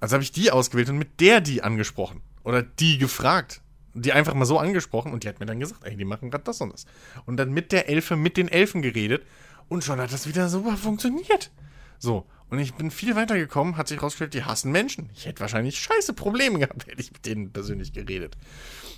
[0.00, 2.22] Also habe ich die ausgewählt und mit der die angesprochen.
[2.44, 3.62] Oder die gefragt.
[3.94, 6.44] Die einfach mal so angesprochen und die hat mir dann gesagt, ey, die machen gerade
[6.44, 6.84] das und das.
[7.24, 9.22] Und dann mit der Elfe, mit den Elfen geredet
[9.68, 11.50] und schon hat das wieder super funktioniert.
[11.98, 12.26] So.
[12.48, 15.10] Und ich bin viel weiter gekommen, hat sich herausgestellt, die hassen Menschen.
[15.14, 18.36] Ich hätte wahrscheinlich scheiße Probleme gehabt, hätte ich mit denen persönlich geredet.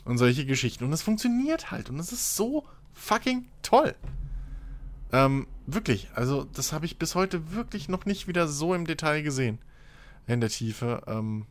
[0.05, 0.85] Und solche Geschichten.
[0.85, 1.91] Und es funktioniert halt.
[1.91, 3.95] Und es ist so fucking toll.
[5.13, 9.23] Ähm, wirklich, also das habe ich bis heute wirklich noch nicht wieder so im Detail
[9.23, 9.59] gesehen.
[10.27, 11.03] In der Tiefe.
[11.07, 11.47] Ähm,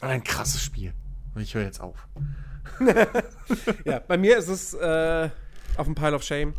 [0.00, 0.92] ein krasses Spiel.
[1.34, 2.08] Und ich höre jetzt auf.
[3.84, 5.30] ja, bei mir ist es äh,
[5.76, 6.54] auf dem Pile of Shame.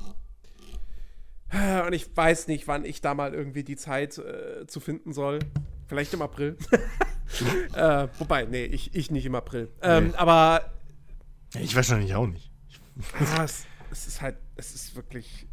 [1.86, 5.40] Und ich weiß nicht, wann ich da mal irgendwie die Zeit äh, zu finden soll.
[5.88, 6.58] Vielleicht im April.
[7.74, 9.72] äh, wobei, nee, ich, ich nicht im April.
[9.82, 10.16] Ähm, nee.
[10.16, 10.74] Aber.
[11.60, 12.52] Ich wahrscheinlich auch nicht.
[13.20, 15.48] ja, es, es ist halt, es ist wirklich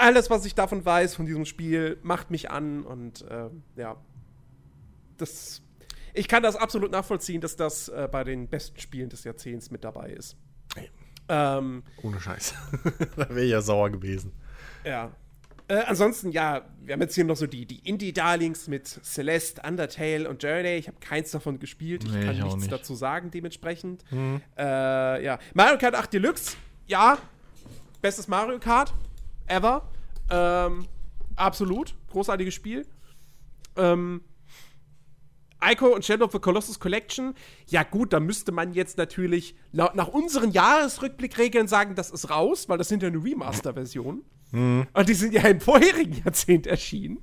[0.00, 3.96] alles, was ich davon weiß, von diesem Spiel, macht mich an und äh, ja.
[5.16, 5.62] Das.
[6.12, 9.84] Ich kann das absolut nachvollziehen, dass das äh, bei den besten Spielen des Jahrzehnts mit
[9.84, 10.36] dabei ist.
[11.28, 12.54] Ähm, Ohne Scheiß.
[13.16, 14.32] da wäre ich ja sauer gewesen.
[14.84, 15.12] Ja.
[15.68, 20.28] Äh, ansonsten, ja, wir haben jetzt hier noch so die, die Indie-Darlings mit Celeste, Undertale
[20.28, 20.76] und Journey.
[20.78, 22.02] Ich habe keins davon gespielt.
[22.02, 22.72] Ich nee, kann ich nichts nicht.
[22.72, 24.04] dazu sagen, dementsprechend.
[24.58, 25.38] Äh, ja.
[25.54, 26.56] Mario Kart 8 Deluxe,
[26.88, 27.18] ja.
[28.02, 28.92] Bestes Mario Kart
[29.50, 29.88] ever.
[30.30, 30.86] Ähm,
[31.36, 31.94] absolut.
[32.10, 32.86] Großartiges Spiel.
[33.76, 34.22] Ähm,
[35.62, 37.34] Ico und Shadow of the Colossus Collection,
[37.66, 42.78] ja gut, da müsste man jetzt natürlich nach unseren Jahresrückblickregeln sagen, das ist raus, weil
[42.78, 44.22] das sind ja eine Remaster-Version.
[44.52, 44.86] Mhm.
[44.92, 47.18] Und die sind ja im vorherigen Jahrzehnt erschienen.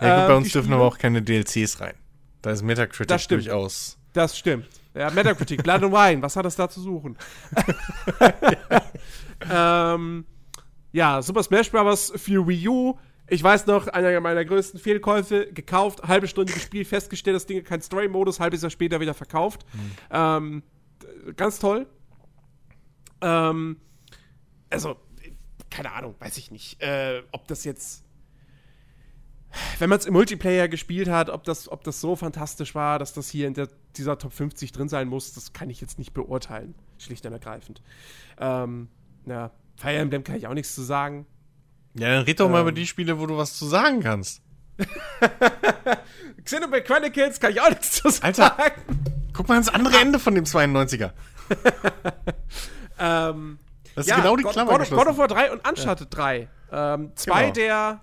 [0.00, 1.94] Ja, gut, bei ähm, uns dürfen aber auch keine DLCs rein.
[2.42, 3.46] Da ist Metacritic das stimmt.
[3.46, 3.98] durchaus.
[4.12, 4.68] Das stimmt.
[4.94, 7.16] Ja, Metacritic, Blood and Wine, was hat das da zu suchen?
[9.50, 10.26] ähm,
[10.92, 12.12] ja, Super Smash Bros.
[12.16, 12.98] für Wii U.
[13.28, 17.64] Ich weiß noch, einer meiner größten Fehlkäufe, gekauft, halbe Stunde gespielt, festgestellt, das Ding hat
[17.64, 19.64] keinen Story-Modus, halbes Jahr später wieder verkauft.
[19.72, 19.90] Mhm.
[20.10, 20.62] Ähm,
[21.36, 21.86] ganz toll.
[23.20, 23.76] Ähm,
[24.68, 24.96] also,
[25.70, 28.04] keine Ahnung, weiß ich nicht, äh, ob das jetzt,
[29.78, 33.12] wenn man es im Multiplayer gespielt hat, ob das, ob das so fantastisch war, dass
[33.12, 36.14] das hier in der, dieser Top 50 drin sein muss, das kann ich jetzt nicht
[36.14, 37.80] beurteilen, schlicht und ergreifend.
[38.38, 38.88] Ähm,
[39.26, 41.26] ja, Fire Emblem kann ich auch nichts zu sagen.
[41.94, 42.52] Ja, dann red doch ähm.
[42.52, 44.42] mal über die Spiele, wo du was zu sagen kannst.
[46.44, 48.26] Xenoblade Chronicles kann ich auch nichts zu sagen.
[48.26, 48.56] Alter,
[49.32, 51.12] guck mal ans andere Ende von dem 92er.
[52.98, 53.58] ähm,
[53.94, 56.20] das ist ja, genau die Klammer God, God of War 3 und Uncharted ja.
[56.20, 56.48] 3.
[56.72, 57.54] Ähm, zwei genau.
[57.54, 58.00] der,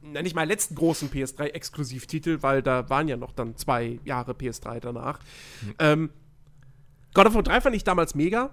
[0.00, 4.80] nenne ich mal, letzten großen PS3-Exklusivtitel, weil da waren ja noch dann zwei Jahre PS3
[4.80, 5.18] danach.
[5.60, 5.74] Mhm.
[5.78, 6.10] Ähm,
[7.12, 8.50] God of War 3 fand ich damals mega.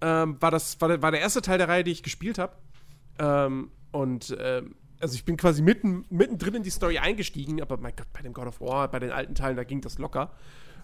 [0.00, 2.54] Ähm, war, das, war, war der erste Teil der Reihe, die ich gespielt habe.
[3.18, 7.94] Ähm, und ähm, also ich bin quasi mitten, mittendrin in die Story eingestiegen, aber mein
[7.96, 10.32] Gott, bei dem God of War, bei den alten Teilen, da ging das locker.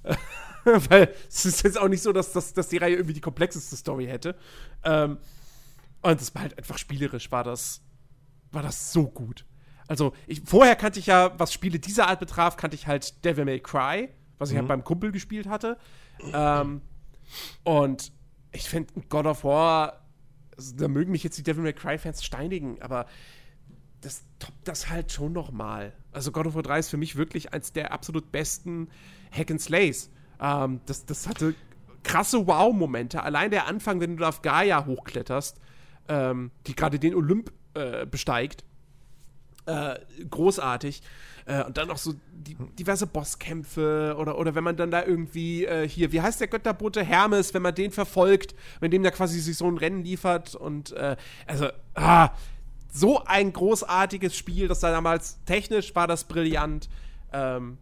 [0.65, 3.77] Weil es ist jetzt auch nicht so, dass, dass, dass die Reihe irgendwie die komplexeste
[3.77, 4.37] Story hätte.
[4.85, 5.19] Ähm,
[6.03, 7.81] und das war halt einfach spielerisch, war das,
[8.51, 9.47] war das so gut.
[9.87, 13.45] Also, ich, vorher kannte ich ja, was Spiele dieser Art betraf, kannte ich halt Devil
[13.45, 14.09] May Cry,
[14.39, 14.71] was ich halt mhm.
[14.71, 15.79] halt beim Kumpel gespielt hatte.
[16.33, 16.83] Ähm,
[17.65, 18.13] und
[18.53, 20.03] ich finde God of War,
[20.57, 23.07] also, da mögen mich jetzt die Devil May Cry-Fans steinigen, aber
[24.03, 25.93] das toppt das halt schon noch mal.
[26.11, 28.89] Also God of War 3 ist für mich wirklich eins der absolut besten
[29.31, 30.11] Hack and Slays.
[30.41, 31.55] Ähm, das, das hatte
[32.03, 33.23] krasse Wow-Momente.
[33.23, 35.61] Allein der Anfang, wenn du da auf Gaia hochkletterst,
[36.09, 38.65] ähm, die gerade den Olymp äh, besteigt,
[39.67, 39.99] äh,
[40.29, 41.03] großartig.
[41.45, 45.65] Äh, und dann noch so die, diverse Bosskämpfe oder, oder wenn man dann da irgendwie
[45.65, 49.41] äh, hier, wie heißt der Götterbote Hermes, wenn man den verfolgt, wenn dem da quasi
[49.41, 52.31] sich so ein Rennen liefert und äh, also, ah,
[52.93, 56.89] so ein großartiges Spiel, das da damals technisch war das brillant.
[57.33, 57.79] Ähm,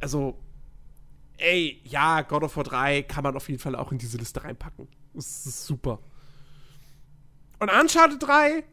[0.00, 0.38] also,
[1.38, 4.44] ey, ja, God of War 3 kann man auf jeden Fall auch in diese Liste
[4.44, 4.86] reinpacken.
[5.14, 5.98] Das ist super.
[7.58, 8.64] Und Uncharted 3.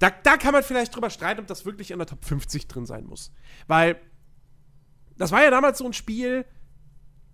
[0.00, 2.86] Da, da kann man vielleicht drüber streiten, ob das wirklich in der Top 50 drin
[2.86, 3.32] sein muss.
[3.66, 4.00] Weil
[5.18, 6.46] das war ja damals so ein Spiel,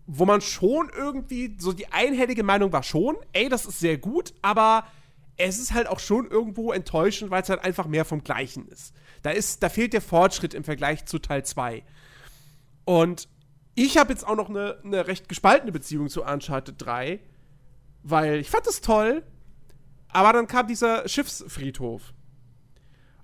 [0.07, 4.35] wo man schon irgendwie, so die einhellige Meinung war schon, ey, das ist sehr gut,
[4.43, 4.85] aber
[5.37, 8.95] es ist halt auch schon irgendwo enttäuschend, weil es halt einfach mehr vom Gleichen ist.
[9.23, 11.85] Da, ist, da fehlt der Fortschritt im Vergleich zu Teil 2.
[12.85, 13.29] Und
[13.75, 17.21] ich habe jetzt auch noch eine, eine recht gespaltene Beziehung zu Uncharted 3,
[18.03, 19.23] weil ich fand es toll,
[20.09, 22.13] aber dann kam dieser Schiffsfriedhof.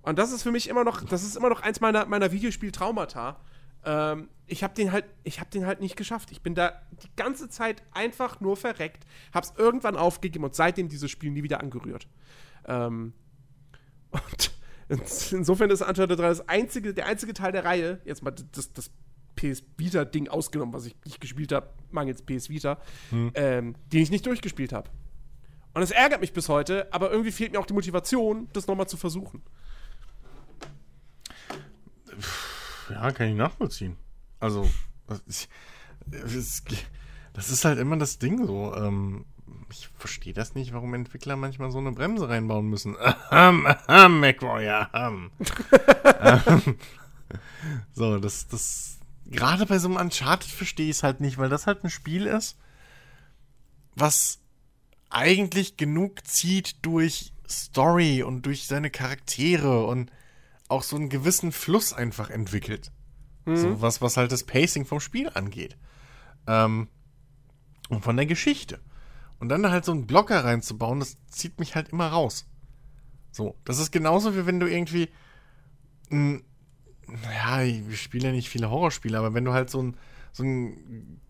[0.02, 3.40] Und das ist für mich immer noch, das ist immer noch eins meiner, meiner Videospiel-Traumata.
[3.84, 6.30] Ähm, ich habe den halt, ich habe den halt nicht geschafft.
[6.32, 11.10] Ich bin da die ganze Zeit einfach nur verreckt, hab's irgendwann aufgegeben und seitdem dieses
[11.10, 12.08] Spiel nie wieder angerührt.
[12.66, 13.12] Ähm,
[14.10, 14.52] und
[15.32, 18.90] insofern ist Uncharted 3 das einzige, der einzige Teil der Reihe, jetzt mal das, das
[19.36, 22.78] PS Vita-Ding ausgenommen, was ich nicht gespielt habe, mangels PS Vita,
[23.10, 23.30] hm.
[23.34, 24.90] ähm, den ich nicht durchgespielt habe.
[25.74, 28.88] Und es ärgert mich bis heute, aber irgendwie fehlt mir auch die Motivation, das nochmal
[28.88, 29.42] zu versuchen.
[32.90, 33.96] Ja, kann ich nachvollziehen.
[34.38, 34.68] Also,
[35.06, 35.48] das,
[37.50, 38.74] ist halt immer das Ding so.
[38.76, 39.24] Ähm,
[39.70, 42.96] ich verstehe das nicht, warum Entwickler manchmal so eine Bremse reinbauen müssen.
[43.30, 45.30] Ahem, ahem, McRoy, ahem.
[47.92, 48.98] so, das, das.
[49.26, 52.26] Gerade bei so einem Uncharted verstehe ich es halt nicht, weil das halt ein Spiel
[52.26, 52.58] ist,
[53.94, 54.41] was
[55.12, 60.10] eigentlich genug zieht durch Story und durch seine Charaktere und
[60.68, 62.90] auch so einen gewissen Fluss einfach entwickelt.
[63.44, 63.56] Mhm.
[63.56, 65.76] So was, was halt das Pacing vom Spiel angeht.
[66.46, 66.88] Ähm,
[67.88, 68.80] und von der Geschichte.
[69.38, 72.46] Und dann halt so einen Blocker reinzubauen, das zieht mich halt immer raus.
[73.32, 75.08] So, das ist genauso wie wenn du irgendwie.
[76.10, 76.40] Mh,
[77.34, 79.96] ja, ich spiele ja nicht viele Horrorspiele, aber wenn du halt so einen
[80.32, 81.20] so einen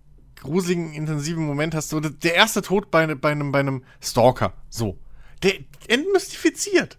[0.43, 4.99] gruseligen, intensiven Moment hast, so der erste Tod bei, bei, einem, bei einem Stalker, so,
[5.43, 5.55] der
[5.89, 6.99] entmystifiziert.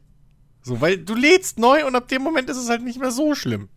[0.62, 3.36] So, weil du lädst neu und ab dem Moment ist es halt nicht mehr so
[3.36, 3.70] schlimm.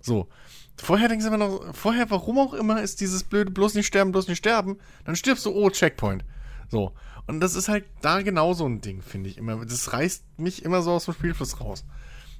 [0.00, 0.28] So.
[0.76, 4.12] Vorher denkst du immer noch, vorher, warum auch immer, ist dieses blöde bloß nicht sterben,
[4.12, 4.78] bloß nicht sterben.
[5.04, 6.24] Dann stirbst du, oh, Checkpoint.
[6.70, 6.94] So.
[7.26, 9.64] Und das ist halt da genau so ein Ding, finde ich immer.
[9.66, 11.84] Das reißt mich immer so aus dem Spielfluss raus.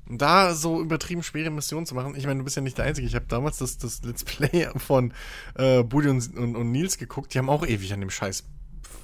[0.09, 3.07] Da so übertrieben schwere Missionen zu machen, ich meine, du bist ja nicht der Einzige.
[3.07, 5.13] Ich habe damals das, das Let's Play von
[5.55, 7.33] äh, Budi und, und, und, Nils geguckt.
[7.35, 8.45] Die haben auch ewig an dem scheiß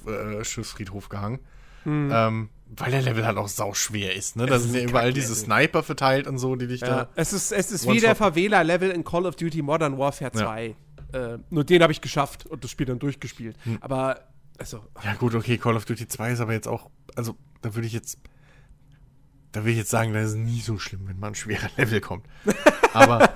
[0.07, 1.39] äh, Schiffsfriedhof gehangen.
[1.85, 2.11] Mhm.
[2.13, 4.45] Ähm, weil der Level halt auch sauschwer ist, ne?
[4.45, 6.87] Da sind ja überall diese Sniper verteilt und so, die dich ja.
[6.87, 7.09] da.
[7.15, 10.75] Es ist, es ist wie der Verwähler-Level in Call of Duty Modern Warfare 2.
[11.13, 11.33] Ja.
[11.33, 13.55] Äh, nur den habe ich geschafft und das Spiel dann durchgespielt.
[13.63, 13.77] Hm.
[13.79, 14.19] Aber,
[14.57, 14.81] also.
[15.03, 16.89] Ja, gut, okay, Call of Duty 2 ist aber jetzt auch.
[17.15, 18.19] Also, da würde ich jetzt.
[19.57, 21.99] Da will ich jetzt sagen, das ist nie so schlimm, wenn man ein schwerer Level
[21.99, 22.27] kommt.
[22.93, 23.27] aber.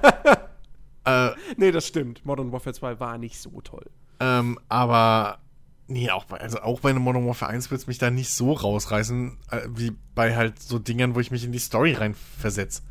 [1.03, 2.23] äh, nee, das stimmt.
[2.27, 3.89] Modern Warfare 2 war nicht so toll.
[4.19, 5.39] Ähm, aber
[5.87, 8.29] Nee, auch bei, also auch bei einem Modern Warfare 1 wird es mich da nicht
[8.29, 12.13] so rausreißen, äh, wie bei halt so Dingern, wo ich mich in die Story rein
[12.37, 12.83] versetze.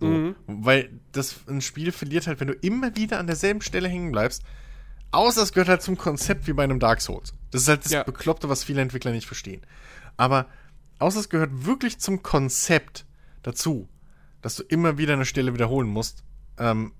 [0.00, 0.36] So, mhm.
[0.46, 4.42] Weil das ein Spiel verliert halt, wenn du immer wieder an derselben Stelle hängen bleibst.
[5.10, 7.34] Außer es gehört halt zum Konzept wie bei einem Dark Souls.
[7.50, 8.04] Das ist halt das ja.
[8.04, 9.60] Bekloppte, was viele Entwickler nicht verstehen.
[10.16, 10.46] Aber
[11.00, 13.06] außer es gehört wirklich zum Konzept
[13.42, 13.88] dazu,
[14.42, 16.22] dass du immer wieder eine Stelle wiederholen musst,
[16.58, 16.92] ähm,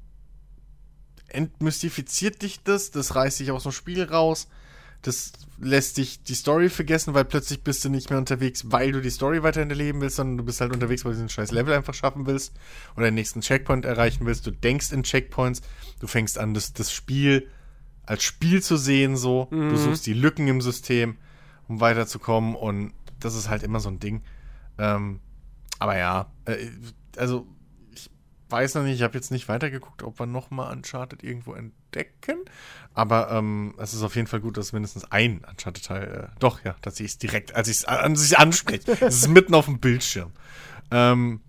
[1.29, 4.49] entmystifiziert dich das, das reißt dich aus dem Spiel raus
[5.03, 9.01] Das lässt dich die Story vergessen, weil plötzlich bist du nicht mehr unterwegs, weil du
[9.01, 11.73] die Story weiterhin erleben willst, sondern du bist halt unterwegs, weil du diesen scheiß Level
[11.73, 12.53] einfach schaffen willst
[12.97, 14.47] oder den nächsten Checkpoint erreichen willst.
[14.47, 15.63] Du denkst in Checkpoints,
[16.01, 17.49] du fängst an, das, das Spiel
[18.05, 19.49] als Spiel zu sehen, so.
[19.71, 21.17] Du suchst die Lücken im System,
[21.69, 24.23] um weiterzukommen und das ist halt immer so ein Ding.
[24.79, 25.21] Ähm,
[25.79, 26.57] aber ja, äh,
[27.17, 27.47] also
[27.93, 28.11] ich
[28.49, 32.39] weiß noch nicht, ich habe jetzt nicht weitergeguckt, ob wir nochmal Uncharted irgendwo entdecken.
[32.95, 36.77] Aber ähm, es ist auf jeden Fall gut, dass mindestens ein Uncharted-Teil, äh, doch, ja,
[36.83, 38.93] dass ich es direkt, als ich es an sich anspreche.
[39.01, 40.33] es ist mitten auf dem Bildschirm.
[40.91, 41.41] Ähm,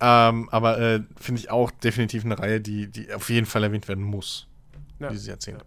[0.00, 3.88] ähm, aber äh, finde ich auch definitiv eine Reihe, die, die auf jeden Fall erwähnt
[3.88, 4.46] werden muss.
[4.98, 5.08] Ja.
[5.08, 5.64] Dieses Jahrzehnt.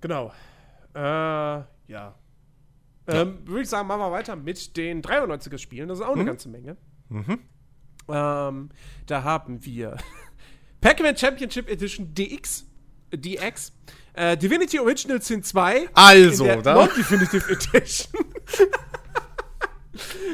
[0.00, 0.32] Genau.
[0.94, 2.14] Äh, ja.
[3.08, 5.88] Ähm, Würde ich sagen, machen wir weiter mit den 93er-Spielen.
[5.88, 6.76] Das ist auch eine ganze Menge.
[7.08, 7.38] Mhm.
[8.08, 8.68] Ähm,
[9.06, 9.96] da haben wir
[10.80, 12.66] Pac-Man Championship Edition DX,
[13.14, 13.72] DX,
[14.14, 15.88] äh, Divinity Original Sin 2.
[15.94, 18.24] Also, da- Non-Definitive Edition.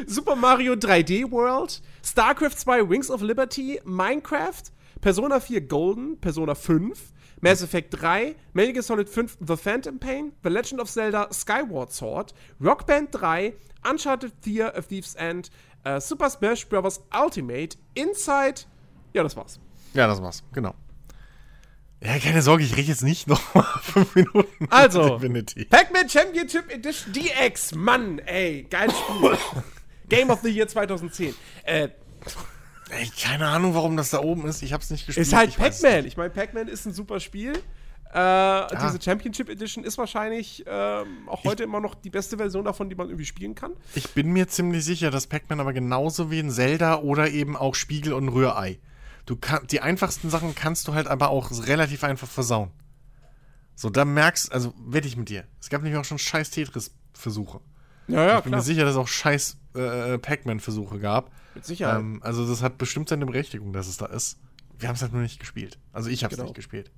[0.06, 4.62] Super Mario 3D World, StarCraft 2 Wings of Liberty, Minecraft,
[5.00, 10.32] Persona 4 Golden, Persona 5, Mass Effect 3, Metal Gear Solid 5 The Phantom Pain,
[10.42, 15.50] The Legend of Zelda Skyward Sword, Rock Band 3, Uncharted 4 A Thief's End,
[15.84, 17.00] äh, Super Smash Bros.
[17.12, 18.62] Ultimate, Inside.
[19.12, 19.60] Ja, das war's.
[19.94, 20.74] Ja, das war's, genau.
[22.00, 24.66] Ja, keine Sorge, ich rede jetzt nicht noch mal fünf Minuten.
[24.70, 25.18] Also.
[25.70, 27.74] Pac-Man Championship Edition DX.
[27.74, 29.38] Mann, ey, geiles Spiel.
[30.08, 31.34] Game of the Year 2010.
[31.64, 31.88] Äh,
[32.90, 34.62] Ey, keine Ahnung, warum das da oben ist.
[34.62, 35.26] Ich hab's nicht gespielt.
[35.26, 35.96] ist halt ich Pac-Man.
[35.96, 36.06] nicht.
[36.06, 37.52] Ich meine, Pac-Man ist ein super Spiel.
[38.12, 42.88] Äh, Diese Championship Edition ist wahrscheinlich ähm, auch heute immer noch die beste Version davon,
[42.88, 43.72] die man irgendwie spielen kann.
[43.94, 47.74] Ich bin mir ziemlich sicher, dass Pac-Man aber genauso wie ein Zelda oder eben auch
[47.74, 48.78] Spiegel und Rührei.
[49.26, 52.70] Du kann, die einfachsten Sachen kannst du halt aber auch relativ einfach versauen.
[53.74, 55.44] So, da merkst, also wette ich mit dir.
[55.60, 57.60] Es gab nämlich auch schon scheiß Tetris-Versuche.
[58.08, 61.30] Ja, ja, ich bin mir sicher, dass es auch scheiß äh, Pac-Man-Versuche gab.
[61.58, 62.00] Mit Sicherheit.
[62.00, 64.38] Ähm, also das hat bestimmt seine Berechtigung, dass es da ist.
[64.78, 65.78] Wir haben es halt nur nicht gespielt.
[65.92, 66.48] Also ich habe es Genau.
[66.48, 66.90] nicht gespielt.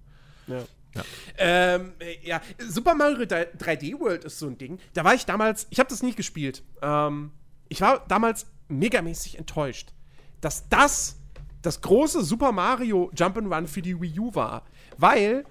[0.47, 0.63] Ja.
[0.95, 1.03] Ja.
[1.39, 4.79] Ähm, äh, ja, Super Mario 3D World ist so ein Ding.
[4.93, 6.63] Da war ich damals, ich habe das nie gespielt.
[6.83, 7.31] Ähm,
[7.69, 9.93] ich war damals megamäßig enttäuscht,
[10.41, 11.17] dass das
[11.63, 14.65] das große Super Mario Jump'n'Run für die Wii U war.
[14.99, 15.45] Weil,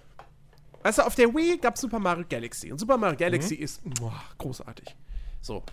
[0.83, 2.71] weißt du, auf der Wii gab es Super Mario Galaxy.
[2.71, 4.95] Und Super Mario Galaxy ist boah, großartig.
[5.41, 5.63] So.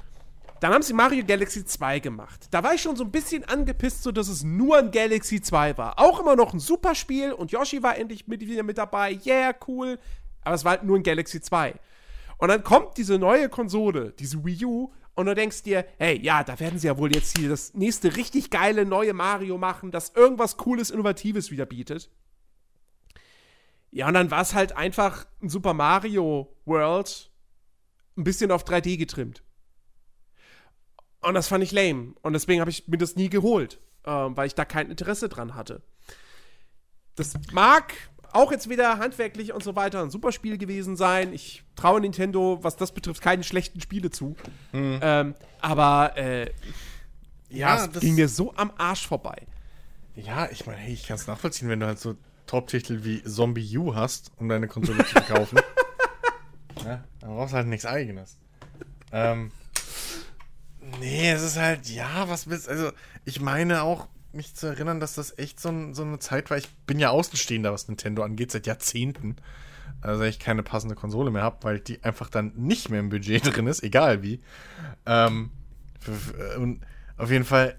[0.61, 2.49] Dann haben sie Mario Galaxy 2 gemacht.
[2.51, 5.77] Da war ich schon so ein bisschen angepisst, so dass es nur ein Galaxy 2
[5.77, 5.99] war.
[5.99, 9.19] Auch immer noch ein super Spiel und Yoshi war endlich mit, wieder mit dabei.
[9.25, 9.99] Yeah, cool.
[10.43, 11.75] Aber es war halt nur ein Galaxy 2.
[12.39, 16.45] Und dann kommt diese neue Konsole, diese Wii U, und du denkst dir, hey, ja,
[16.45, 20.11] da werden sie ja wohl jetzt hier das nächste richtig geile neue Mario machen, das
[20.11, 22.11] irgendwas Cooles, Innovatives wieder bietet.
[23.91, 27.31] Ja, und dann war es halt einfach ein Super Mario World
[28.19, 29.43] ein bisschen auf 3D getrimmt.
[31.23, 32.15] Und das fand ich lame.
[32.23, 35.55] Und deswegen habe ich mir das nie geholt, ähm, weil ich da kein Interesse dran
[35.55, 35.83] hatte.
[37.17, 37.95] Das mag
[38.33, 41.33] auch jetzt wieder handwerklich und so weiter ein super Spiel gewesen sein.
[41.33, 44.37] Ich traue Nintendo, was das betrifft, keine schlechten Spiele zu.
[44.75, 46.51] Ähm, aber äh,
[47.49, 49.47] ja, es das- ging mir so am Arsch vorbei.
[50.15, 53.77] Ja, ich meine, hey, ich kann es nachvollziehen, wenn du halt so Top-Titel wie Zombie
[53.79, 55.59] U hast, um deine Konsole zu verkaufen.
[56.85, 58.37] ja, dann brauchst du halt nichts eigenes.
[59.13, 59.51] Ähm,
[61.01, 62.93] nee, es ist halt, ja, was willst Also,
[63.25, 66.59] ich meine auch, mich zu erinnern, dass das echt so, ein, so eine Zeit war.
[66.59, 69.37] Ich bin ja Außenstehender, was Nintendo angeht, seit Jahrzehnten.
[70.03, 73.47] Also ich keine passende Konsole mehr habe, weil die einfach dann nicht mehr im Budget
[73.57, 74.41] drin ist, egal wie.
[75.07, 75.51] Ähm,
[76.59, 76.83] und
[77.17, 77.79] auf jeden Fall,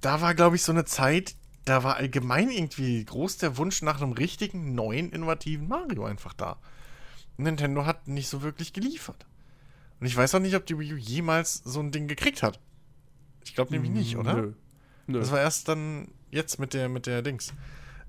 [0.00, 4.00] da war, glaube ich, so eine Zeit, da war allgemein irgendwie groß der Wunsch nach
[4.00, 6.56] einem richtigen, neuen, innovativen Mario einfach da.
[7.36, 9.26] Nintendo hat nicht so wirklich geliefert.
[10.00, 12.60] Und ich weiß auch nicht, ob die Wii U jemals so ein Ding gekriegt hat.
[13.44, 14.34] Ich glaube nämlich nicht, oder?
[14.34, 14.52] Nö.
[15.06, 15.18] Nö.
[15.20, 17.52] Das war erst dann jetzt mit der, mit der Dings.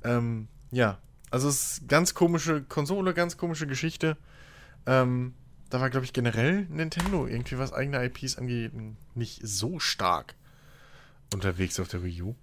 [0.04, 1.00] Ähm, ja.
[1.32, 4.18] Also es ist ganz komische Konsole, ganz komische Geschichte.
[4.86, 5.34] Ähm,
[5.70, 8.72] da war, glaube ich, generell Nintendo irgendwie, was eigene IPs angeht,
[9.16, 10.36] nicht so stark
[11.34, 12.36] unterwegs auf der Wii U.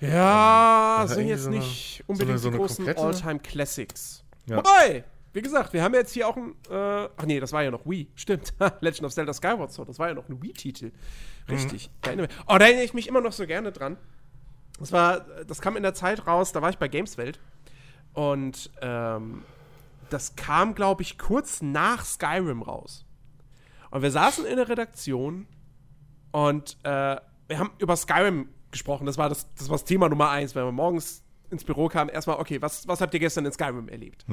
[0.00, 4.24] Ja, ist sind jetzt so eine- nicht unbedingt so eine die großen All-Time-Classics.
[4.46, 4.56] Ja.
[4.58, 5.04] Wobei,
[5.34, 6.54] wie gesagt, wir haben jetzt hier auch ein.
[6.70, 8.08] Äh, ach nee, das war ja noch Wii.
[8.14, 8.54] Stimmt.
[8.80, 10.92] Legend of Zelda Skyward Sword, das war ja noch ein Wii-Titel.
[11.48, 11.90] Richtig.
[12.16, 13.96] Mich- Oh, da erinnere ich mich immer noch so gerne dran.
[14.78, 17.38] Das war, das kam in der Zeit raus, da war ich bei Gameswelt.
[18.14, 19.42] Und ähm,
[20.10, 23.04] das kam, glaube ich, kurz nach Skyrim raus.
[23.90, 25.46] Und wir saßen in der Redaktion
[26.32, 27.16] und äh,
[27.48, 29.06] wir haben über Skyrim gesprochen.
[29.06, 32.10] Das war das, das war das Thema Nummer eins, wenn wir morgens ins Büro kamen.
[32.10, 34.24] Erstmal, okay, was, was habt ihr gestern in Skyrim erlebt?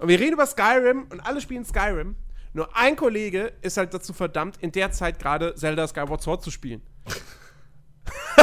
[0.00, 2.16] Und wir reden über Skyrim und alle spielen Skyrim.
[2.54, 6.50] Nur ein Kollege ist halt dazu verdammt, in der Zeit gerade Zelda Skyward Sword zu
[6.50, 6.82] spielen.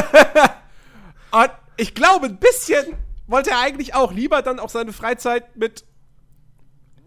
[1.32, 2.96] und ich glaube, ein bisschen
[3.26, 5.84] wollte er eigentlich auch lieber dann auch seine Freizeit mit,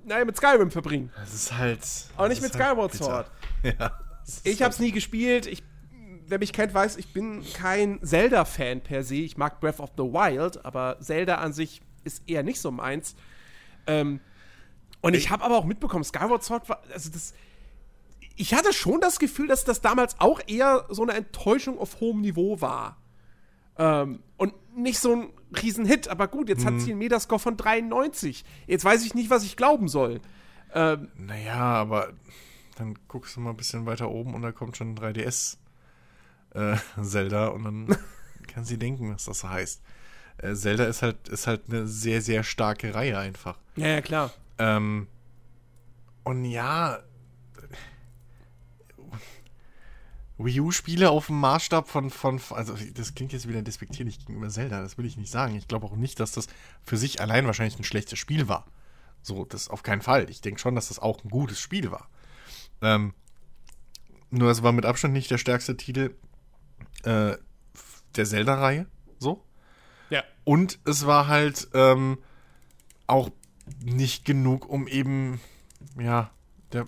[0.03, 1.11] naja, mit Skyrim verbringen.
[1.15, 1.79] Das ist halt.
[2.17, 3.05] Aber nicht mit halt Skyward bitter.
[3.05, 3.31] Sword.
[3.63, 3.99] Ja.
[4.43, 5.45] Ich halt- hab's nie gespielt.
[5.47, 5.63] Ich,
[6.27, 9.15] wer mich kennt, weiß, ich bin kein Zelda-Fan per se.
[9.15, 13.15] Ich mag Breath of the Wild, aber Zelda an sich ist eher nicht so meins.
[13.87, 14.19] Ähm,
[15.01, 17.33] und ich habe aber auch mitbekommen, Skyward Sword war, also das,
[18.35, 22.21] ich hatte schon das Gefühl, dass das damals auch eher so eine Enttäuschung auf hohem
[22.21, 22.97] Niveau war.
[23.77, 25.29] Ähm, und nicht so ein
[25.61, 28.45] Riesenhit, aber gut, jetzt hat sie einen Metascore von 93.
[28.67, 30.21] Jetzt weiß ich nicht, was ich glauben soll.
[30.73, 32.13] Ähm, Naja, aber
[32.77, 35.57] dann guckst du mal ein bisschen weiter oben und da kommt schon 3DS
[36.53, 37.97] äh, Zelda und dann
[38.47, 39.81] kann sie denken, was das heißt.
[40.37, 43.57] Äh, Zelda ist halt, ist halt eine sehr, sehr starke Reihe einfach.
[43.75, 44.31] ja, ja, klar.
[44.61, 45.07] Ähm,
[46.23, 46.99] und ja,
[50.37, 54.81] Wii U-Spiele auf dem Maßstab von, von, also das klingt jetzt wieder despektierlich gegenüber Zelda,
[54.81, 55.55] das will ich nicht sagen.
[55.55, 56.47] Ich glaube auch nicht, dass das
[56.83, 58.65] für sich allein wahrscheinlich ein schlechtes Spiel war.
[59.23, 60.29] So, das auf keinen Fall.
[60.29, 62.07] Ich denke schon, dass das auch ein gutes Spiel war.
[62.81, 63.13] Ähm,
[64.29, 66.15] nur es war mit Abstand nicht der stärkste Titel
[67.03, 67.35] äh,
[68.15, 68.85] der Zelda-Reihe.
[69.17, 69.43] So.
[70.09, 70.23] Ja.
[70.43, 72.19] Und es war halt ähm,
[73.07, 73.29] auch
[73.83, 75.39] nicht genug, um eben,
[75.99, 76.31] ja,
[76.73, 76.87] der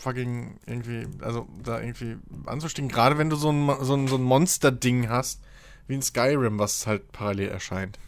[0.00, 2.16] fucking irgendwie, also da irgendwie
[2.46, 2.88] anzustehen.
[2.88, 5.42] Gerade wenn du so ein, so ein, so ein Monster-Ding hast,
[5.86, 7.98] wie in Skyrim, was halt parallel erscheint.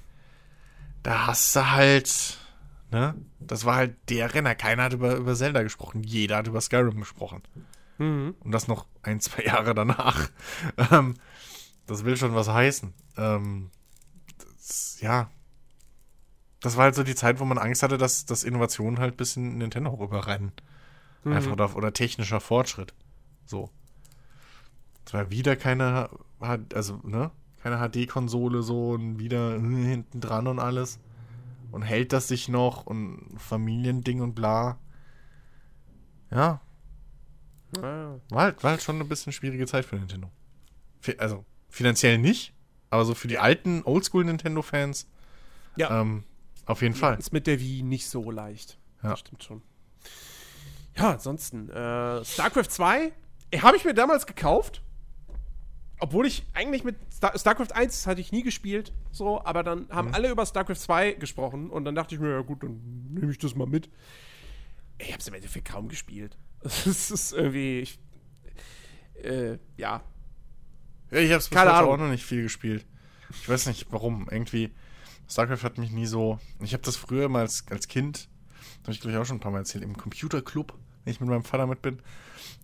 [1.02, 2.38] Da hast du halt,
[2.90, 3.14] ne?
[3.38, 4.54] Das war halt der Renner.
[4.54, 6.02] Keiner hat über, über Zelda gesprochen.
[6.02, 7.42] Jeder hat über Skyrim gesprochen.
[7.98, 8.34] Mhm.
[8.40, 10.30] Und das noch ein, zwei Jahre danach.
[10.90, 11.14] ähm,
[11.86, 12.92] das will schon was heißen.
[13.16, 13.70] Ähm,
[14.38, 15.30] das, ja.
[16.61, 19.36] Das war halt so die Zeit, wo man Angst hatte, dass, dass Innovationen halt bis
[19.36, 20.52] in Nintendo rüberrennen.
[21.24, 22.94] Einfach da, oder technischer Fortschritt.
[23.44, 23.70] So.
[25.06, 26.08] Es war wieder keine,
[26.74, 27.30] also, ne?
[27.62, 30.98] Keine HD-Konsole so und wieder hinten dran und alles.
[31.72, 34.78] Und hält das sich noch und Familiending und bla.
[36.30, 36.61] Ja,
[37.80, 38.16] Ah.
[38.30, 40.28] war halt, war halt schon eine bisschen schwierige Zeit für Nintendo.
[41.18, 42.52] Also, finanziell nicht,
[42.90, 45.06] aber so für die alten Oldschool-Nintendo-Fans
[45.76, 46.00] Ja.
[46.00, 46.24] ähm,
[46.70, 47.18] auf jeden Fall.
[47.18, 48.78] Ist mit der Wii nicht so leicht.
[49.02, 49.10] Ja.
[49.10, 49.62] Das stimmt schon.
[50.96, 53.12] Ja, ansonsten, äh, StarCraft 2
[53.62, 54.82] habe ich mir damals gekauft.
[56.02, 60.08] Obwohl ich eigentlich mit Star StarCraft 1 hatte ich nie gespielt, so, aber dann haben
[60.08, 60.14] Mhm.
[60.14, 63.38] alle über StarCraft 2 gesprochen und dann dachte ich mir, ja gut, dann nehme ich
[63.38, 63.90] das mal mit.
[64.98, 66.36] Ich habe es im Endeffekt kaum gespielt.
[66.64, 67.98] Es ist irgendwie, ich,
[69.22, 70.02] äh, ja,
[71.10, 71.92] Ja, ich bis Keine heute Ahnung.
[71.92, 72.86] auch noch nicht viel gespielt.
[73.42, 74.26] Ich weiß nicht, warum.
[74.30, 74.70] Irgendwie,
[75.31, 76.39] StarCraft hat mich nie so.
[76.61, 78.28] Ich habe das früher mal als, als Kind,
[78.83, 80.74] habe ich glaube ich auch schon ein paar Mal erzählt, im Computerclub,
[81.05, 82.01] wenn ich mit meinem Vater mit bin,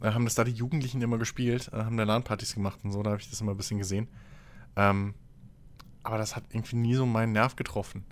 [0.01, 3.03] da haben das da die Jugendlichen immer gespielt, äh, haben da LAN-Partys gemacht und so,
[3.03, 4.09] da habe ich das immer ein bisschen gesehen.
[4.75, 5.14] Ähm,
[6.03, 8.05] aber das hat irgendwie nie so meinen Nerv getroffen.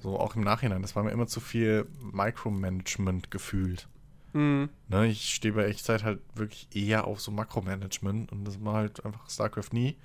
[0.00, 0.82] So auch im Nachhinein.
[0.82, 3.88] Das war mir immer zu viel Micromanagement gefühlt.
[4.34, 4.68] Mhm.
[4.88, 9.04] Ne, ich stehe bei Echtzeit halt wirklich eher auf so Makromanagement und das war halt
[9.04, 9.96] einfach StarCraft nie.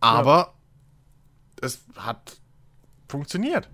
[0.00, 0.54] Aber
[1.60, 2.40] es hat
[3.08, 3.68] funktioniert.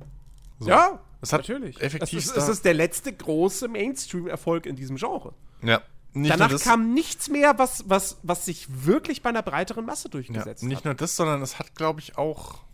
[0.58, 0.68] So.
[0.68, 1.80] Ja, Es hat natürlich.
[1.80, 5.34] effektiv es ist, es ist der letzte große Mainstream-Erfolg in diesem Genre.
[5.62, 5.82] Ja.
[6.14, 10.10] Nicht Danach kam nichts mehr, was, was, was sich wirklich bei einer breiteren Masse ja,
[10.10, 10.84] durchgesetzt nicht hat.
[10.84, 12.64] nur das, sondern es hat, glaube ich, auch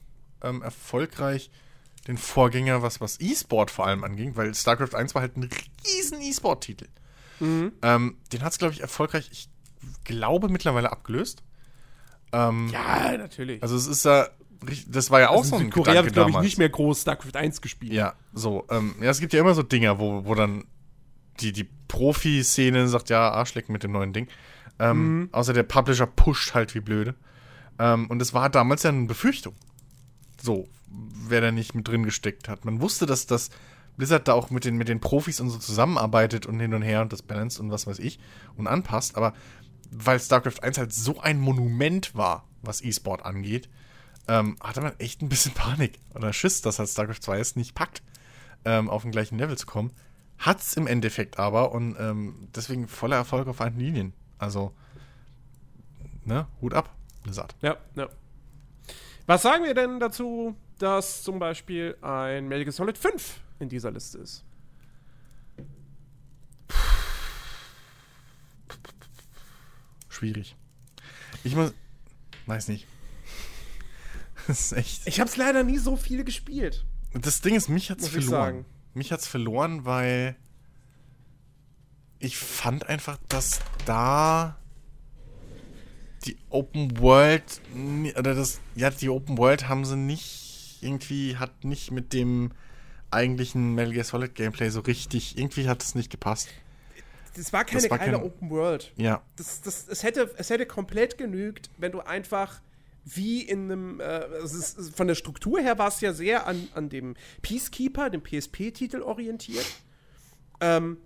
[0.42, 1.50] ähm, erfolgreich
[2.09, 5.48] den Vorgänger, was, was E-Sport vor allem anging, weil StarCraft 1 war halt ein
[5.86, 6.88] riesen E-Sport-Titel.
[7.38, 7.72] Mhm.
[7.82, 9.48] Ähm, den hat es, glaube ich, erfolgreich, ich
[10.04, 11.42] glaube, mittlerweile abgelöst.
[12.32, 13.62] Ähm, Ja, natürlich.
[13.62, 14.32] Also es ist ja, richt-
[14.88, 17.02] das war ja auch Also so ein Südkorea Gedanke wird, glaube ich, nicht mehr groß
[17.02, 17.92] StarCraft 1 gespielt.
[17.92, 18.66] Ja, so.
[18.70, 20.64] Ähm, ja, es gibt ja immer so Dinger, wo, wo dann
[21.40, 24.28] die, die Profi-Szene sagt, ja, Arschlecken mit dem neuen Ding.
[24.78, 25.28] Ähm, Mhm.
[25.32, 27.14] Außer der Publisher pusht halt wie blöde.
[27.78, 29.54] Ähm, und es war damals ja eine Befürchtung.
[30.40, 32.64] So, wer da nicht mit drin gesteckt hat.
[32.64, 33.50] Man wusste, dass das
[33.96, 37.02] Blizzard da auch mit den, mit den Profis und so zusammenarbeitet und hin und her
[37.02, 38.18] und das Balance und was weiß ich
[38.56, 39.16] und anpasst.
[39.16, 39.34] Aber
[39.90, 43.68] weil StarCraft 1 halt so ein Monument war, was E-Sport angeht,
[44.29, 47.74] ähm, hatte man echt ein bisschen Panik oder Schiss, dass halt StarCraft 2 es nicht
[47.74, 48.03] packt,
[48.64, 49.93] ähm, auf den gleichen Level zu kommen.
[50.39, 54.12] Hat's im Endeffekt aber und ähm, deswegen voller Erfolg auf allen Linien.
[54.39, 54.72] Also,
[56.24, 57.57] ne, Hut ab, Blizzard.
[57.61, 58.09] Ja, ja.
[59.26, 63.91] Was sagen wir denn dazu, dass zum Beispiel ein Metal Gear Solid 5 in dieser
[63.91, 64.45] Liste ist?
[70.09, 70.57] Schwierig.
[71.45, 71.74] Ich muss,
[72.47, 72.87] weiß nicht.
[74.49, 75.07] Das ist echt.
[75.07, 78.24] Ich habe es leider nie so viel gespielt, Das Ding ist, mich hat's muss ich
[78.24, 78.55] verloren.
[78.55, 78.64] sagen.
[78.94, 80.36] mich hat's verloren, weil
[82.18, 84.57] ich fand einfach, dass da
[86.24, 87.61] die Open World
[88.18, 92.51] oder das ja die Open World haben sie nicht irgendwie hat nicht mit dem
[93.11, 96.49] eigentlichen Metal Gear Solid Gameplay so richtig irgendwie hat es nicht gepasst.
[97.36, 98.92] Das war keine Das war geile kein- Open World.
[98.96, 102.61] Ja, Das, das, es, hätte, es hätte komplett genügt, wenn du einfach
[103.16, 106.68] wie in einem, äh, es ist, von der Struktur her war es ja sehr an,
[106.74, 109.66] an dem Peacekeeper, dem PSP-Titel orientiert.
[110.61, 110.98] Ähm,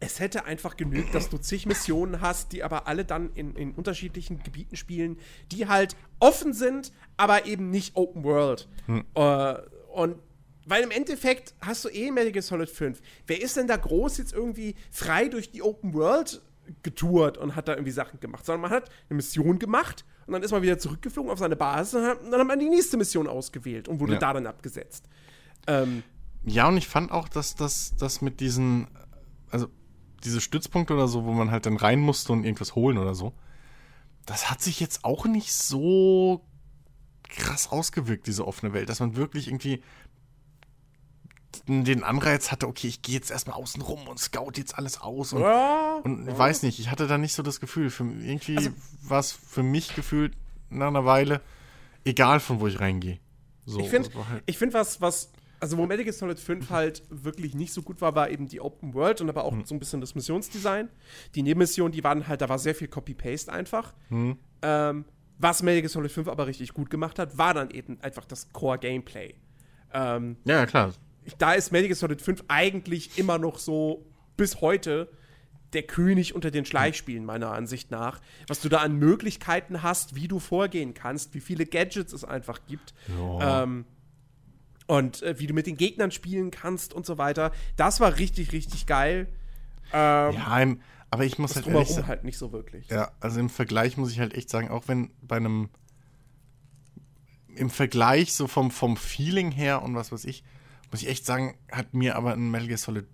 [0.00, 3.72] es hätte einfach genügt, dass du zig Missionen hast, die aber alle dann in, in
[3.72, 5.18] unterschiedlichen Gebieten spielen,
[5.50, 8.68] die halt offen sind, aber eben nicht Open World.
[9.14, 9.54] Äh,
[9.92, 10.16] und
[10.66, 13.00] weil im Endeffekt hast du eh Metal Gear Solid 5.
[13.26, 16.42] Wer ist denn da groß jetzt irgendwie frei durch die Open World
[16.82, 18.44] getourt und hat da irgendwie Sachen gemacht?
[18.44, 21.94] Sondern man hat eine Mission gemacht und dann ist man wieder zurückgeflogen auf seine Basis
[21.94, 24.18] und hat- dann hat man die nächste Mission ausgewählt und wurde Ja.
[24.20, 25.06] da dann abgesetzt.
[25.66, 26.02] Ähm,
[26.44, 28.86] Ja, und ich fand auch, dass das dass mit diesen,
[29.50, 29.66] also
[30.24, 33.32] diese Stützpunkte oder so, wo man halt dann rein musste und irgendwas holen oder so,
[34.26, 36.44] das hat sich jetzt auch nicht so
[37.28, 39.82] krass ausgewirkt, diese offene Welt, dass man wirklich irgendwie
[41.66, 45.32] den Anreiz hatte, okay, ich gehe jetzt erstmal außen rum und scout jetzt alles aus
[45.32, 47.90] und, ja, und ich weiß nicht, ich hatte da nicht so das Gefühl.
[47.90, 48.70] Für, irgendwie Also-
[49.02, 50.34] war es für mich gefühlt
[50.70, 51.40] nach einer Weile
[52.04, 53.18] egal, von wo ich reingehe.
[53.66, 55.30] So, Ich finde, halt- ich find was, was,
[55.60, 58.94] also wo Gear Solid 5 halt wirklich nicht so gut war, war eben die Open
[58.94, 60.88] World und aber auch so ein bisschen das Missionsdesign.
[61.34, 63.92] Die Nebenmissionen, die waren halt, da war sehr viel Copy-Paste einfach.
[64.62, 65.04] Ähm,
[65.38, 69.34] was Gear Solid 5 aber richtig gut gemacht hat, war dann eben einfach das Core-Gameplay.
[69.92, 70.92] Ähm, ja, klar.
[71.38, 74.06] Da ist Metal Gear Solid 5 eigentlich immer noch so
[74.36, 75.10] bis heute
[75.72, 78.20] der König unter den Schleichspielen, meiner Ansicht nach.
[78.46, 82.60] Was du da an Möglichkeiten hast, wie du vorgehen kannst, wie viele Gadgets es einfach
[82.66, 82.94] gibt.
[83.08, 83.64] Ja.
[83.64, 83.84] Ähm,
[84.86, 87.52] und äh, wie du mit den Gegnern spielen kannst und so weiter.
[87.76, 89.28] Das war richtig, richtig geil.
[89.92, 90.76] Ähm, Ja,
[91.10, 92.88] aber ich muss halt ehrlich sagen, halt nicht so wirklich.
[92.88, 95.68] ja, also im Vergleich muss ich halt echt sagen, auch wenn bei einem
[97.54, 100.44] im Vergleich so vom, vom Feeling her und was weiß ich,
[100.90, 103.06] muss ich echt sagen, hat mir aber ein Metal Gear Solid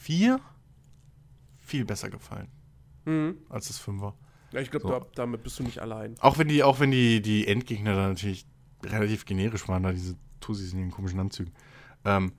[0.00, 0.40] 4
[1.60, 2.48] viel besser gefallen
[3.06, 3.36] Mhm.
[3.50, 4.14] als das 5er.
[4.52, 4.90] Ja, ich glaube, So.
[4.98, 6.14] da, damit bist du nicht allein.
[6.20, 8.46] Auch wenn die, auch wenn die, die Endgegner da natürlich
[8.84, 11.52] relativ generisch waren, da diese Tussis in den komischen Anzügen.
[12.04, 12.32] Ähm,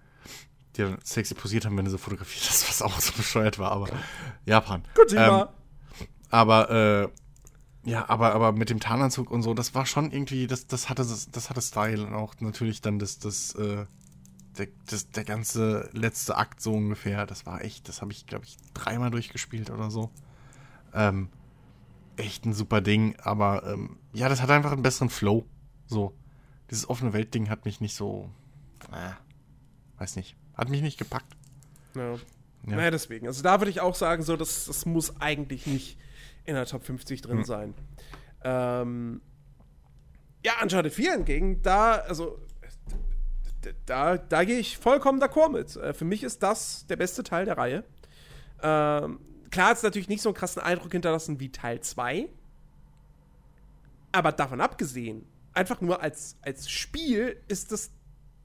[0.76, 3.90] die dann sexy posiert haben, wenn sie fotografiert hast, was auch so bescheuert war, aber
[4.46, 4.84] Japan.
[4.96, 5.46] Gut, Ähm,
[6.30, 6.70] aber
[7.86, 10.90] äh, ja, aber, aber mit dem Tarnanzug und so, das war schon irgendwie, das, das
[10.90, 13.86] hatte das hatte Style und auch natürlich dann das, das, äh,
[14.58, 18.46] der, das, der ganze letzte Akt so ungefähr, das war echt, das habe ich, glaube
[18.46, 20.10] ich, dreimal durchgespielt oder so.
[20.94, 21.30] Ähm,
[22.18, 25.46] echt ein super Ding, aber ähm, ja, das hat einfach einen besseren Flow.
[25.88, 26.14] So.
[26.72, 28.30] Dieses offene Welt-Ding hat mich nicht so.
[28.92, 29.12] Äh,
[30.00, 30.36] weiß nicht.
[30.56, 31.36] Hat mich nicht gepackt.
[31.96, 32.14] Ja.
[32.14, 32.20] Ja.
[32.78, 33.28] Naja, deswegen.
[33.28, 36.00] Also da würde ich auch sagen, so, das, das muss eigentlich nicht
[36.46, 37.44] in der Top 50 drin Hm.
[37.46, 37.74] sein.
[38.44, 39.22] Ähm,
[40.44, 42.40] ja, Uncharted 4 hingegen, da, also,
[43.86, 45.76] da, da gehe ich vollkommen d'accord mit.
[45.76, 47.84] Äh, für mich ist das der beste Teil der Reihe.
[48.62, 49.20] Ähm,
[49.52, 52.30] klar hat es natürlich nicht so einen krassen Eindruck hinterlassen wie Teil 2.
[54.12, 57.92] Aber davon abgesehen, einfach nur als, als Spiel ist das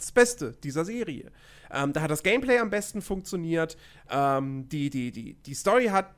[0.01, 1.31] das Beste dieser Serie.
[1.71, 3.77] Ähm, da hat das Gameplay am besten funktioniert.
[4.09, 6.14] Ähm, die, die, die, die Story hat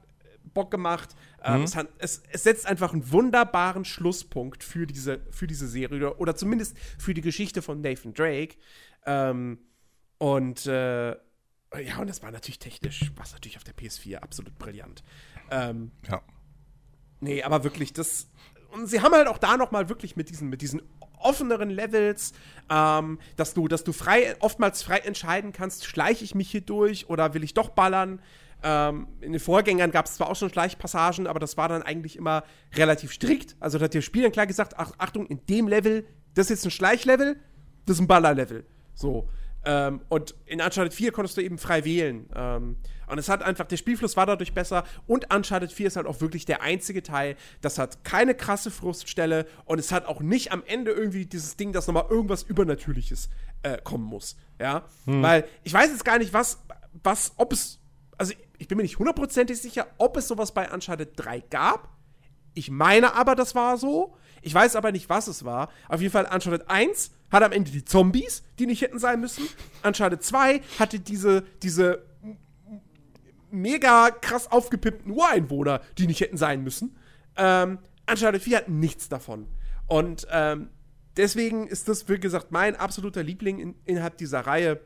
[0.55, 1.11] Bock gemacht.
[1.45, 5.99] Ähm, es, hat, es, es setzt einfach einen wunderbaren Schlusspunkt für diese, für diese Serie
[5.99, 8.57] oder, oder zumindest für die Geschichte von Nathan Drake.
[9.07, 9.59] Ähm,
[10.19, 14.59] und äh, ja, und das war natürlich technisch, war es natürlich auf der PS4 absolut
[14.59, 15.03] brillant.
[15.51, 16.23] Ähm, Ja.
[17.21, 18.27] Nee, aber wirklich, das.
[18.73, 20.83] Und sie haben halt auch da noch mal wirklich mit diesen, mit diesen
[21.19, 22.33] offeneren Levels,
[22.69, 27.09] ähm, dass du, dass du frei, oftmals frei entscheiden kannst, schleiche ich mich hier durch
[27.09, 28.21] oder will ich doch ballern.
[28.65, 32.17] Ähm, in den Vorgängern gab es zwar auch schon Schleichpassagen, aber das war dann eigentlich
[32.17, 32.45] immer
[32.75, 33.57] relativ strikt.
[33.61, 36.51] Also da hat das Spiel dann klar gesagt, ach, Achtung, in dem Level, das ist
[36.51, 37.41] jetzt ein Schleichlevel,
[37.87, 38.65] das ist ein Ballerlevel.
[38.95, 39.29] So.
[39.65, 42.29] Ähm, und in Uncharted 4 konntest du eben frei wählen.
[42.35, 42.77] Ähm,
[43.07, 44.85] und es hat einfach, der Spielfluss war dadurch besser.
[45.07, 49.47] Und Uncharted 4 ist halt auch wirklich der einzige Teil, das hat keine krasse Fruststelle
[49.65, 53.29] und es hat auch nicht am Ende irgendwie dieses Ding, dass nochmal irgendwas Übernatürliches
[53.63, 54.37] äh, kommen muss.
[54.59, 54.85] Ja.
[55.05, 56.59] Weil ich weiß jetzt gar nicht, was,
[57.03, 57.81] was, ob es,
[58.19, 61.89] also ich bin mir nicht hundertprozentig sicher, ob es sowas bei Uncharted 3 gab.
[62.55, 64.17] Ich meine aber, das war so.
[64.41, 65.69] Ich weiß aber nicht, was es war.
[65.89, 69.49] Auf jeden Fall, Uncharted 1 hat am Ende die Zombies, die nicht hätten sein müssen.
[69.83, 72.05] Uncharted 2 hatte diese, diese
[73.51, 76.97] mega krass aufgepimpten Ureinwohner, die nicht hätten sein müssen.
[77.37, 77.79] Ähm,
[78.09, 79.47] Uncharted 4 hat nichts davon.
[79.87, 80.69] Und ähm,
[81.17, 84.81] deswegen ist das, wie gesagt, mein absoluter Liebling in, innerhalb dieser Reihe.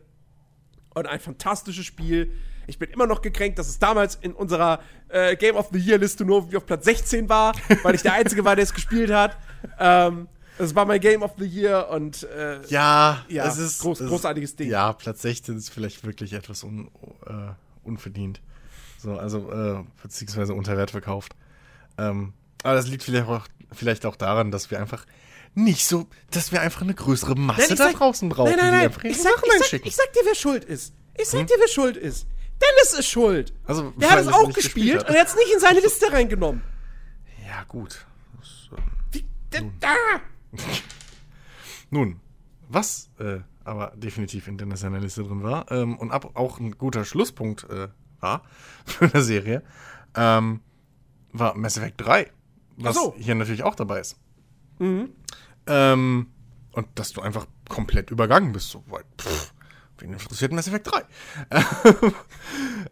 [0.95, 2.33] und ein fantastisches Spiel.
[2.69, 5.99] Ich bin immer noch gekränkt, dass es damals in unserer äh, Game of the Year
[5.99, 9.37] Liste nur auf Platz 16 war, weil ich der Einzige war, der es gespielt hat.
[9.79, 10.29] Ähm,
[10.59, 14.09] es war mein Game of the Year und äh, Ja, ja, es ist groß, es,
[14.09, 14.71] großartiges Ding.
[14.71, 16.89] Ja, Platz 16 ist vielleicht wirklich etwas un,
[17.27, 17.33] äh,
[17.85, 18.41] unverdient.
[18.99, 21.35] So, also, äh, beziehungsweise unter Wert verkauft.
[21.99, 22.33] Ähm,
[22.63, 25.07] aber das liegt vielleicht auch, vielleicht auch daran, dass wir einfach
[25.55, 28.91] nicht so, dass wir einfach eine größere Masse Nein, da sag- draußen brauchen, Nein, nein,
[28.93, 29.11] nein.
[29.11, 30.95] Ich sag, ich, sag, ich sag dir, wer schuld ist.
[31.17, 32.27] Ich sag dir, wer schuld ist.
[32.61, 33.53] Dennis ist schuld.
[33.67, 35.09] Also, Der hat es auch gespielt hat.
[35.09, 36.63] und er hat es nicht in seine Liste reingenommen.
[37.47, 38.05] ja, gut.
[38.39, 38.83] Das, äh,
[39.13, 39.95] Wie, da, da.
[41.91, 42.21] Nun,
[42.69, 46.79] was äh, aber definitiv in Dennis seiner Liste drin war ähm, und ab, auch ein
[46.79, 47.89] guter Schlusspunkt äh,
[48.21, 48.43] war
[48.85, 49.63] für eine Serie,
[50.15, 50.61] ähm,
[51.33, 52.31] war Mass Effect 3,
[52.77, 53.15] was so.
[53.19, 54.17] hier natürlich auch dabei ist.
[55.67, 56.29] Ähm,
[56.73, 59.53] und dass du einfach komplett übergangen bist, so weil, pff,
[59.99, 60.91] wen interessiert Mass Effect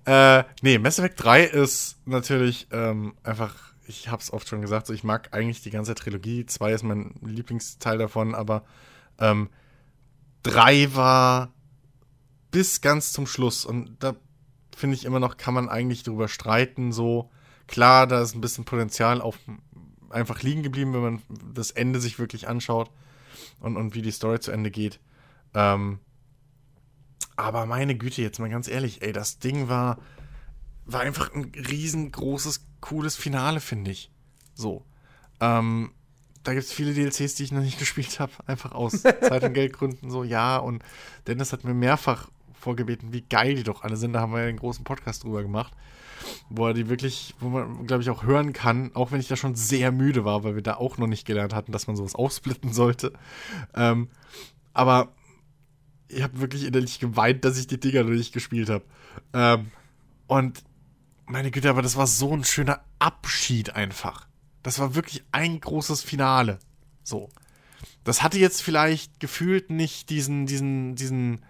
[0.06, 0.40] 3?
[0.40, 4.92] äh, nee, Mass Effect 3 ist natürlich ähm, einfach, ich hab's oft schon gesagt, so
[4.92, 6.46] ich mag eigentlich die ganze Trilogie.
[6.46, 8.64] 2 ist mein Lieblingsteil davon, aber
[9.18, 9.50] ähm,
[10.42, 11.52] 3 war
[12.50, 14.14] bis ganz zum Schluss und da
[14.76, 17.30] finde ich immer noch, kann man eigentlich drüber streiten, so
[17.66, 19.38] klar, da ist ein bisschen Potenzial auf
[20.10, 21.22] einfach liegen geblieben, wenn man
[21.52, 22.90] das Ende sich wirklich anschaut
[23.60, 25.00] und, und wie die Story zu Ende geht.
[25.54, 25.98] Ähm,
[27.36, 29.98] aber meine Güte, jetzt mal ganz ehrlich, ey, das Ding war,
[30.84, 34.10] war einfach ein riesengroßes, cooles Finale, finde ich.
[34.54, 34.84] So.
[35.40, 35.92] Ähm,
[36.42, 39.54] da gibt es viele DLCs, die ich noch nicht gespielt habe, einfach aus Zeit- und
[39.54, 40.58] Geldgründen so, ja.
[40.58, 40.82] Und
[41.26, 44.12] Dennis hat mir mehrfach vorgebeten, wie geil die doch alle sind.
[44.12, 45.72] Da haben wir ja einen großen Podcast drüber gemacht,
[46.50, 49.36] wo er die wirklich, wo man, glaube ich, auch hören kann, auch wenn ich da
[49.36, 52.14] schon sehr müde war, weil wir da auch noch nicht gelernt hatten, dass man sowas
[52.14, 53.14] aufsplitten sollte.
[53.74, 54.08] Ähm,
[54.74, 55.08] aber
[56.08, 58.84] ich habe wirklich innerlich geweint, dass ich die Dinger noch nicht gespielt habe.
[59.32, 59.70] Ähm,
[60.26, 60.62] und
[61.26, 64.26] meine Güte, aber das war so ein schöner Abschied einfach.
[64.62, 66.58] Das war wirklich ein großes Finale.
[67.02, 67.28] So.
[68.02, 71.44] Das hatte jetzt vielleicht gefühlt nicht diesen, diesen, diesen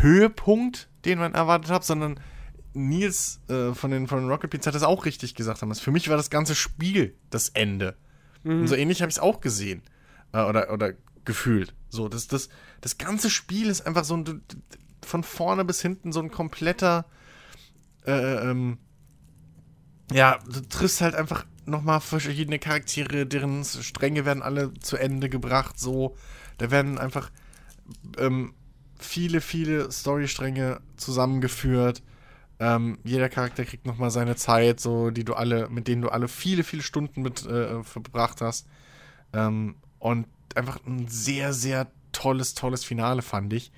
[0.00, 2.20] Höhepunkt, den man erwartet hat, sondern
[2.74, 5.60] Nils äh, von, den, von den Rocket Beats hat das auch richtig gesagt.
[5.60, 5.80] Damals.
[5.80, 7.96] Für mich war das ganze Spiel das Ende.
[8.44, 9.82] Und so ähnlich habe ich es auch gesehen.
[10.32, 10.94] Äh, oder, oder
[11.24, 11.74] gefühlt.
[11.88, 12.48] So, das, das,
[12.80, 14.42] das ganze Spiel ist einfach so ein,
[15.04, 17.04] von vorne bis hinten so ein kompletter,
[18.06, 18.78] äh, ähm,
[20.12, 25.78] ja, du triffst halt einfach nochmal verschiedene Charaktere, deren Stränge werden alle zu Ende gebracht,
[25.78, 26.16] so.
[26.58, 27.30] Da werden einfach
[28.18, 28.54] ähm,
[28.98, 32.02] viele, viele Storystränge zusammengeführt.
[32.58, 36.28] Ähm, jeder Charakter kriegt nochmal seine Zeit, so, die du alle, mit denen du alle
[36.28, 38.66] viele, viele Stunden mit äh, verbracht hast.
[39.32, 43.72] Ähm, und einfach ein sehr, sehr tolles, tolles Finale, fand ich.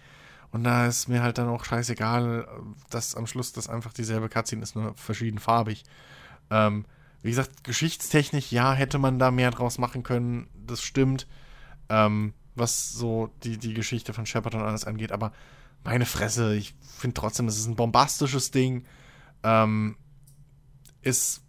[0.54, 2.46] Und da ist mir halt dann auch scheißegal,
[2.88, 5.82] dass am Schluss das einfach dieselbe Cutscene ist, nur verschiedenfarbig.
[6.48, 6.84] Ähm,
[7.22, 11.26] wie gesagt, geschichtstechnisch, ja, hätte man da mehr draus machen können, das stimmt.
[11.88, 15.32] Ähm, was so die, die Geschichte von Shepard und alles angeht, aber
[15.82, 18.84] meine Fresse, ich finde trotzdem, es ist ein bombastisches Ding.
[19.42, 19.96] Ähm,
[21.02, 21.42] ist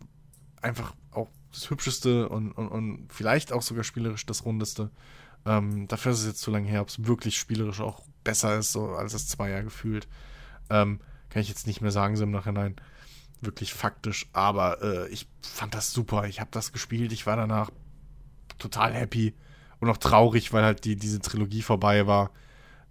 [0.63, 4.89] einfach auch das Hübscheste und, und, und vielleicht auch sogar spielerisch das Rundeste.
[5.45, 8.73] Ähm, dafür ist es jetzt zu lange her, ob es wirklich spielerisch auch besser ist,
[8.73, 10.09] so als es zwei Jahre gefühlt.
[10.69, 10.99] Ähm,
[11.29, 12.75] kann ich jetzt nicht mehr sagen, so im Nachhinein.
[13.41, 16.25] Wirklich faktisch, aber äh, ich fand das super.
[16.27, 17.69] Ich habe das gespielt, ich war danach
[18.57, 19.33] total happy
[19.79, 22.31] und auch traurig, weil halt die, diese Trilogie vorbei war.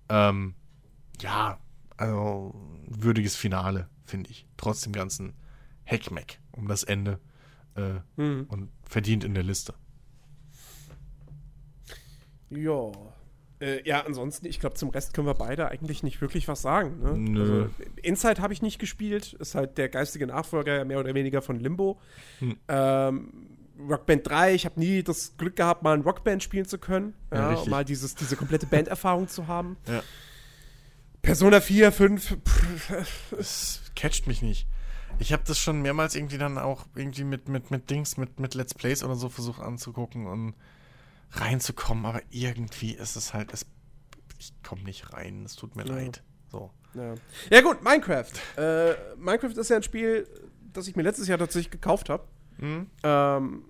[0.09, 0.55] Ähm,
[1.21, 1.59] ja,
[1.97, 2.55] also
[2.89, 4.47] würdiges Finale, finde ich.
[4.57, 5.33] Trotz dem ganzen
[5.85, 7.21] Heckmeck um das Ende
[7.75, 8.47] äh, Hm.
[8.49, 9.75] und verdient in der Liste.
[12.51, 12.93] Ja.
[13.65, 17.01] Äh, ja, ansonsten, ich glaube, zum Rest können wir beide eigentlich nicht wirklich was sagen.
[17.01, 17.17] Ne?
[17.17, 17.63] Nö.
[17.63, 17.71] Also,
[18.03, 21.99] Inside habe ich nicht gespielt, ist halt der geistige Nachfolger mehr oder weniger von Limbo.
[22.41, 22.57] Hm.
[22.69, 23.33] Ähm,
[23.89, 27.15] Rockband 3, ich habe nie das Glück gehabt, mal ein Rockband spielen zu können.
[27.33, 29.77] Ja, Ja, um mal dieses, diese komplette Banderfahrung zu haben.
[29.89, 30.03] Ja.
[31.23, 34.67] Persona 4, 5, pff, Es catcht mich nicht.
[35.19, 38.55] Ich habe das schon mehrmals irgendwie dann auch irgendwie mit, mit, mit Dings, mit, mit
[38.55, 40.53] Let's Plays oder so versucht anzugucken und
[41.33, 43.67] reinzukommen, aber irgendwie ist es halt, es,
[44.39, 45.95] ich komme nicht rein, es tut mir Ja.
[45.95, 46.23] leid.
[46.51, 46.71] So.
[46.95, 47.15] Ja.
[47.51, 48.31] ja gut, Minecraft.
[48.57, 50.29] Äh, Minecraft ist ja ein Spiel,
[50.73, 52.25] das ich mir letztes Jahr tatsächlich gekauft habe.
[52.59, 52.87] Mhm.
[53.03, 53.65] Ähm,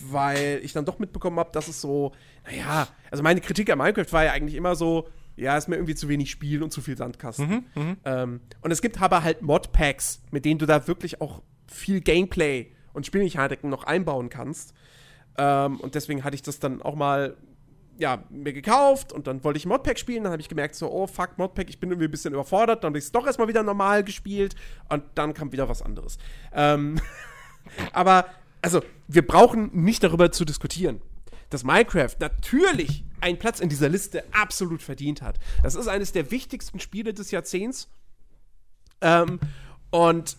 [0.00, 2.12] weil ich dann doch mitbekommen habe, dass es so,
[2.46, 5.94] naja, also meine Kritik an Minecraft war ja eigentlich immer so, ja, ist mir irgendwie
[5.96, 7.66] zu wenig Spiel und zu viel Sandkasten.
[7.74, 7.96] Mhm.
[8.04, 12.72] Ähm, und es gibt aber halt Modpacks, mit denen du da wirklich auch viel Gameplay
[12.92, 14.72] und Spielmechaniken noch einbauen kannst.
[15.36, 17.36] Ähm, und deswegen hatte ich das dann auch mal
[17.96, 20.24] ja, mir gekauft und dann wollte ich Modpack spielen.
[20.24, 22.82] Dann habe ich gemerkt, so, oh fuck, Modpack, ich bin irgendwie ein bisschen überfordert.
[22.82, 24.56] Dann habe ich es doch erstmal wieder normal gespielt
[24.88, 26.18] und dann kam wieder was anderes.
[26.52, 27.00] Ähm,
[27.92, 28.26] aber,
[28.62, 31.00] also, wir brauchen nicht darüber zu diskutieren,
[31.50, 35.38] dass Minecraft natürlich einen Platz in dieser Liste absolut verdient hat.
[35.62, 37.88] Das ist eines der wichtigsten Spiele des Jahrzehnts.
[39.00, 39.38] Ähm,
[39.90, 40.36] und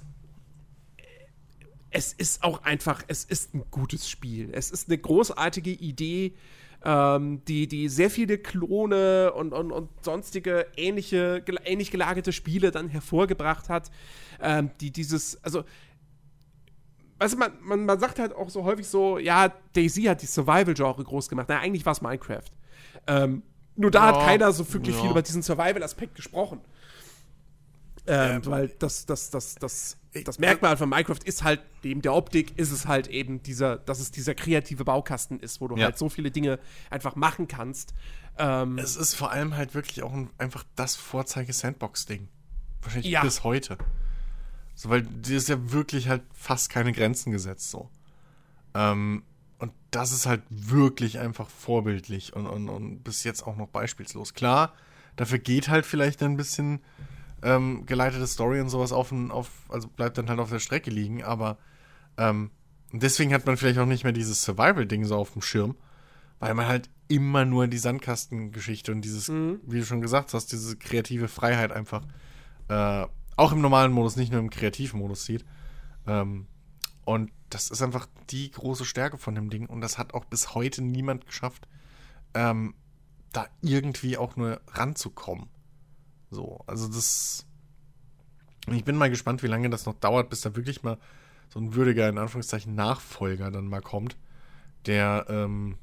[1.95, 4.49] es ist auch einfach, es ist ein gutes Spiel.
[4.51, 6.33] Es ist eine großartige Idee,
[6.83, 12.89] ähm, die, die sehr viele Klone und, und, und sonstige ähnliche, ähnlich gelagerte Spiele dann
[12.89, 13.91] hervorgebracht hat.
[14.41, 15.63] Ähm, die dieses, also
[17.19, 20.25] weißt du, man, man, man sagt halt auch so häufig so, ja, Daisy hat die
[20.25, 21.47] Survival-Genre groß gemacht.
[21.47, 22.51] Na, eigentlich war es Minecraft.
[23.07, 23.41] Ähm,
[23.77, 25.01] nur da ja, hat keiner so wirklich ja.
[25.01, 26.59] viel über diesen Survival-Aspekt gesprochen.
[28.05, 32.13] Ähm, ähm, weil das, das, das, das, das Merkmal von Minecraft ist halt, neben der
[32.13, 35.85] Optik, ist es halt eben dieser, dass es dieser kreative Baukasten ist, wo du ja.
[35.85, 36.59] halt so viele Dinge
[36.89, 37.93] einfach machen kannst.
[38.37, 42.27] Ähm, es ist vor allem halt wirklich auch ein, einfach das Vorzeige-Sandbox-Ding.
[42.81, 43.21] Wahrscheinlich ja.
[43.21, 43.77] bis heute.
[44.75, 47.89] So, weil dir ist ja wirklich halt fast keine Grenzen gesetzt, so.
[48.73, 49.23] Ähm,
[49.57, 54.33] und das ist halt wirklich einfach vorbildlich und, und, und bis jetzt auch noch beispielslos.
[54.33, 54.73] Klar,
[55.15, 56.81] dafür geht halt vielleicht ein bisschen
[57.41, 61.23] ähm, geleitete Story und sowas auf, auf, also bleibt dann halt auf der Strecke liegen,
[61.23, 61.57] aber
[62.17, 62.51] ähm,
[62.91, 65.75] deswegen hat man vielleicht auch nicht mehr dieses Survival-Ding so auf dem Schirm,
[66.39, 69.59] weil man halt immer nur die Sandkastengeschichte und dieses, mhm.
[69.65, 72.03] wie du schon gesagt hast, diese kreative Freiheit einfach
[72.67, 73.05] äh,
[73.37, 75.45] auch im normalen Modus, nicht nur im kreativen Modus sieht.
[76.07, 76.47] Ähm,
[77.03, 80.55] und das ist einfach die große Stärke von dem Ding und das hat auch bis
[80.55, 81.67] heute niemand geschafft,
[82.33, 82.73] ähm,
[83.31, 85.49] da irgendwie auch nur ranzukommen.
[86.29, 87.45] So, also das.
[88.71, 90.97] Ich bin mal gespannt, wie lange das noch dauert, bis da wirklich mal
[91.49, 94.17] so ein würdiger, in Anführungszeichen, Nachfolger dann mal kommt,
[94.87, 95.77] der ähm,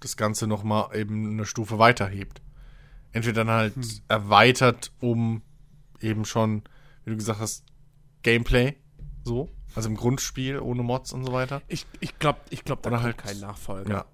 [0.00, 2.42] das Ganze nochmal eben eine Stufe weiterhebt.
[3.12, 3.84] Entweder dann halt hm.
[4.08, 5.42] erweitert um
[6.00, 6.62] eben schon,
[7.04, 7.64] wie du gesagt hast,
[8.22, 8.76] Gameplay,
[9.24, 11.62] so, also im Grundspiel ohne Mods und so weiter.
[11.68, 13.90] Ich, ich glaube, ich glaub, da Oder halt kein Nachfolger.
[13.90, 14.04] Ja.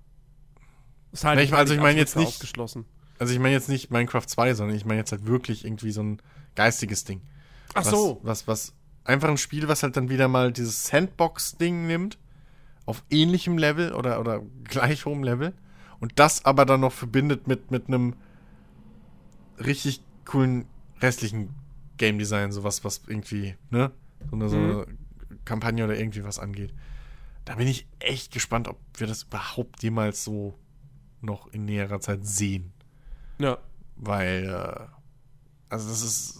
[1.12, 2.86] Ist halt ich, also ich meine jetzt nicht ausgeschlossen.
[3.22, 6.02] Also ich meine jetzt nicht Minecraft 2, sondern ich meine jetzt halt wirklich irgendwie so
[6.02, 6.20] ein
[6.56, 7.20] geistiges Ding.
[7.72, 8.18] Ach so.
[8.24, 8.74] Was, was,
[9.04, 12.18] einfach ein Spiel, was halt dann wieder mal dieses Sandbox-Ding nimmt,
[12.84, 15.52] auf ähnlichem Level oder, oder gleich hohem Level
[16.00, 18.16] und das aber dann noch verbindet mit, mit einem
[19.64, 20.64] richtig coolen
[21.00, 21.54] restlichen
[21.98, 23.92] Game Design, sowas, was irgendwie, ne,
[24.30, 24.48] so eine, mhm.
[24.48, 24.86] so eine
[25.44, 26.74] Kampagne oder irgendwie was angeht.
[27.44, 30.58] Da bin ich echt gespannt, ob wir das überhaupt jemals so
[31.20, 32.72] noch in näherer Zeit sehen.
[33.38, 33.58] Ja.
[33.96, 34.86] Weil, äh,
[35.68, 36.38] also das ist.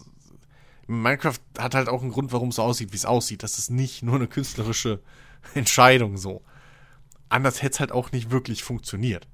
[0.85, 3.41] Minecraft hat halt auch einen Grund, warum es so aussieht, wie es aussieht.
[3.41, 5.01] Das ist nicht nur eine künstlerische
[5.53, 6.43] Entscheidung so.
[7.29, 9.27] Anders hätte es halt auch nicht wirklich funktioniert.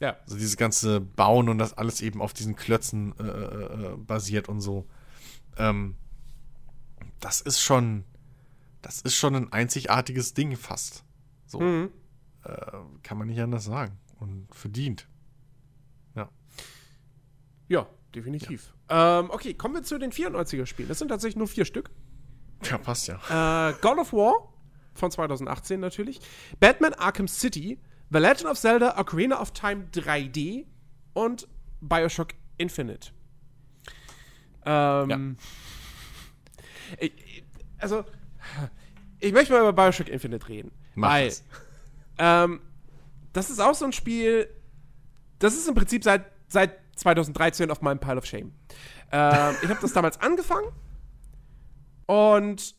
[0.00, 0.16] Ja.
[0.24, 4.48] Also dieses ganze Bauen und das alles eben auf diesen Klötzen äh, äh, äh, basiert
[4.48, 4.86] und so.
[5.56, 5.94] Ähm,
[7.20, 8.04] das ist schon,
[8.82, 11.04] das ist schon ein einzigartiges Ding fast.
[11.46, 11.60] So.
[11.60, 11.90] Mhm.
[12.42, 13.98] Äh, kann man nicht anders sagen.
[14.18, 15.08] Und verdient.
[17.68, 18.72] Ja, definitiv.
[18.90, 19.20] Ja.
[19.20, 20.88] Ähm, okay, kommen wir zu den 94er-Spielen.
[20.88, 21.90] Das sind tatsächlich nur vier Stück.
[22.62, 23.70] Ja, passt ja.
[23.70, 24.52] Äh, God of War
[24.94, 26.20] von 2018 natürlich.
[26.60, 27.78] Batman Arkham City.
[28.10, 30.66] The Legend of Zelda Ocarina of Time 3D
[31.14, 31.48] und
[31.80, 32.28] Bioshock
[32.58, 33.10] Infinite.
[34.64, 35.18] Ähm, ja.
[37.00, 37.44] ich,
[37.78, 38.04] also,
[39.20, 40.70] ich möchte mal über Bioshock Infinite reden.
[40.94, 41.32] Mach weil,
[42.18, 42.60] ähm,
[43.32, 44.48] das ist auch so ein Spiel,
[45.38, 48.52] das ist im Prinzip seit, seit 2013 auf meinem Pile of Shame.
[49.12, 50.68] Ähm, ich habe das damals angefangen
[52.06, 52.74] und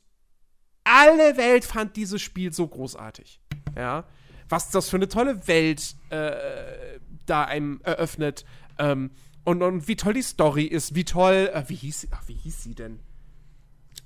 [0.84, 3.42] alle Welt fand dieses Spiel so großartig.
[3.76, 4.06] Ja,
[4.50, 8.46] was das für eine tolle Welt äh, da einem eröffnet
[8.78, 9.12] ähm,
[9.44, 12.34] und, und wie toll die Story ist, wie toll, äh, wie hieß sie, ach, wie
[12.34, 13.00] hieß sie denn?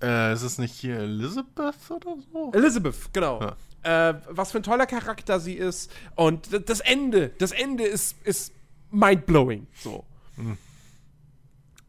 [0.02, 2.52] Äh, ist es nicht hier Elizabeth oder so?
[2.54, 3.42] Elizabeth, genau.
[3.42, 4.10] Ja.
[4.10, 8.54] Äh, was für ein toller Charakter sie ist und das Ende, das Ende ist, ist
[8.92, 9.68] mindblowing.
[9.74, 10.06] So.
[10.38, 10.58] Mhm.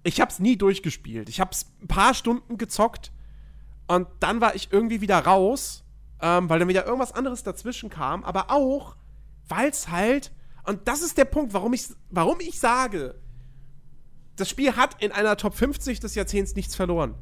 [0.03, 1.29] Ich hab's nie durchgespielt.
[1.29, 3.13] Ich hab's ein paar Stunden gezockt
[3.87, 5.85] und dann war ich irgendwie wieder raus,
[6.23, 8.25] ähm, weil dann wieder irgendwas anderes dazwischen kam.
[8.25, 8.97] Aber auch,
[9.49, 10.33] weil's halt,
[10.65, 13.17] und das ist der Punkt, warum ich, warum ich sage,
[14.37, 17.15] das Spiel hat in einer Top 50 des Jahrzehnts nichts verloren.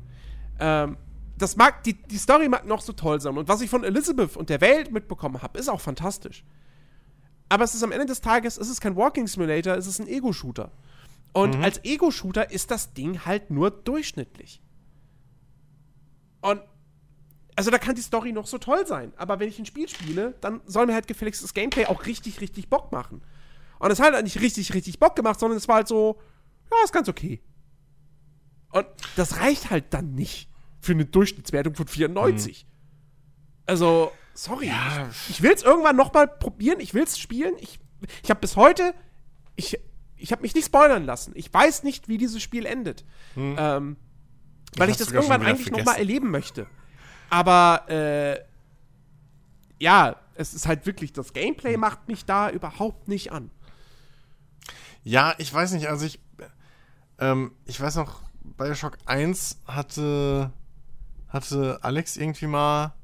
[0.60, 0.96] Ähm,
[1.36, 3.36] das mag, die, die Story mag noch so toll sein.
[3.38, 6.44] Und was ich von Elizabeth und der Welt mitbekommen habe, ist auch fantastisch.
[7.48, 10.08] Aber es ist am Ende des Tages, es ist kein Walking Simulator, es ist ein
[10.08, 10.70] Ego-Shooter.
[11.32, 11.64] Und mhm.
[11.64, 14.60] als Ego-Shooter ist das Ding halt nur durchschnittlich.
[16.40, 16.60] Und
[17.56, 20.34] also da kann die Story noch so toll sein, aber wenn ich ein Spiel spiele,
[20.40, 23.20] dann soll mir halt gefälligst das Gameplay auch richtig, richtig Bock machen.
[23.80, 26.20] Und es hat halt nicht richtig, richtig Bock gemacht, sondern es war halt so,
[26.70, 27.40] ja, ist ganz okay.
[28.70, 30.48] Und das reicht halt dann nicht
[30.80, 32.64] für eine Durchschnittswertung von 94.
[32.64, 32.70] Mhm.
[33.66, 34.68] Also, sorry.
[34.68, 35.08] Ja.
[35.10, 37.54] Ich, ich will es irgendwann noch mal probieren, ich will es spielen.
[37.58, 37.80] Ich,
[38.22, 38.94] ich habe bis heute,
[39.56, 39.78] ich,
[40.16, 41.32] ich habe mich nicht spoilern lassen.
[41.34, 43.04] Ich weiß nicht, wie dieses Spiel endet.
[43.34, 43.56] Mhm.
[43.58, 43.96] Ähm,
[44.76, 45.84] weil ich das irgendwann eigentlich vergessen.
[45.86, 46.66] noch mal erleben möchte.
[47.30, 48.40] Aber, äh,
[49.80, 51.80] ja, es ist halt wirklich, das Gameplay hm.
[51.80, 53.50] macht mich da überhaupt nicht an.
[55.02, 56.20] Ja, ich weiß nicht, also ich,
[57.18, 60.52] ähm, ich weiß noch, Bioshock 1 hatte,
[61.28, 62.94] hatte Alex irgendwie mal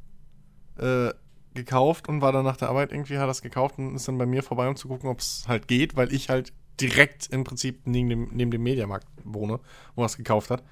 [0.78, 1.11] äh,
[1.55, 4.27] gekauft und war dann nach der Arbeit irgendwie, hat das gekauft und ist dann bei
[4.27, 7.83] mir vorbei, um zu gucken, ob es halt geht, weil ich halt direkt im Prinzip
[7.85, 9.61] neben dem, neben dem Mediamarkt wohne,
[9.95, 10.63] wo er es gekauft hat.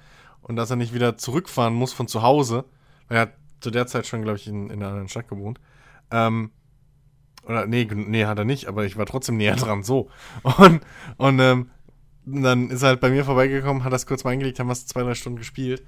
[0.41, 2.65] Und dass er nicht wieder zurückfahren muss von zu Hause,
[3.07, 5.59] weil er hat zu der Zeit schon, glaube ich, in, in einer anderen Stadt gewohnt.
[6.11, 6.51] Ähm,
[7.45, 10.09] oder nee, nee, hat er nicht, aber ich war trotzdem näher dran, so.
[10.57, 10.81] Und,
[11.17, 11.69] und ähm,
[12.25, 15.03] dann ist er halt bei mir vorbeigekommen, hat das kurz mal eingelegt, haben es zwei,
[15.03, 15.85] drei Stunden gespielt.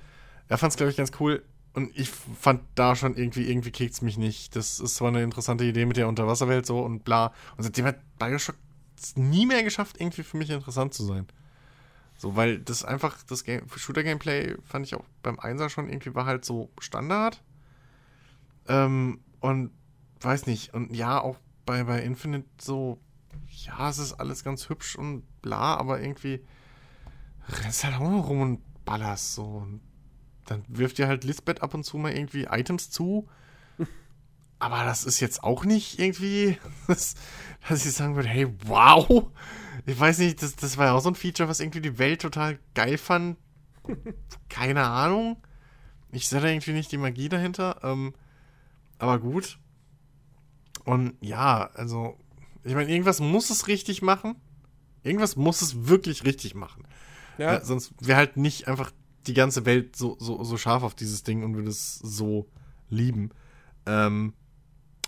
[0.50, 1.44] Er fand es, glaube ich, ganz cool.
[1.76, 4.56] Und ich fand da schon irgendwie, irgendwie kickt es mich nicht.
[4.56, 7.34] Das ist zwar eine interessante Idee mit der Unterwasserwelt so und bla.
[7.57, 8.56] Und seitdem hat Bioshock
[8.97, 11.27] es nie mehr geschafft, irgendwie für mich interessant zu sein.
[12.18, 13.43] So, weil das einfach, das
[13.76, 17.43] Shooter-Gameplay fand ich auch beim Einser schon irgendwie war halt so Standard.
[18.69, 19.72] Ähm, und
[20.22, 23.02] weiß nicht, und ja, auch bei, bei Infinite so,
[23.49, 26.39] ja, es ist alles ganz hübsch und bla, aber irgendwie
[27.49, 29.43] rennst halt auch noch rum und ballerst so.
[29.43, 29.81] Und
[30.46, 33.28] dann wirft dir halt Lisbeth ab und zu mal irgendwie Items zu.
[34.60, 36.58] Aber das ist jetzt auch nicht irgendwie,
[36.88, 37.16] dass,
[37.68, 39.28] dass ich sagen würde, hey, wow.
[39.86, 42.22] Ich weiß nicht, das, das war ja auch so ein Feature, was irgendwie die Welt
[42.22, 43.38] total geil fand.
[44.50, 45.38] Keine Ahnung.
[46.12, 47.80] Ich sehe da irgendwie nicht die Magie dahinter.
[47.84, 48.14] Ähm,
[48.98, 49.60] aber gut.
[50.86, 52.18] Und ja, also,
[52.64, 54.36] ich meine, irgendwas muss es richtig machen.
[55.04, 56.88] Irgendwas muss es wirklich richtig machen.
[57.38, 57.58] Ja.
[57.58, 58.92] Äh, sonst wäre halt nicht einfach
[59.27, 62.47] die ganze Welt so, so, so scharf auf dieses Ding und würde es so
[62.89, 63.31] lieben.
[63.85, 64.34] Ähm,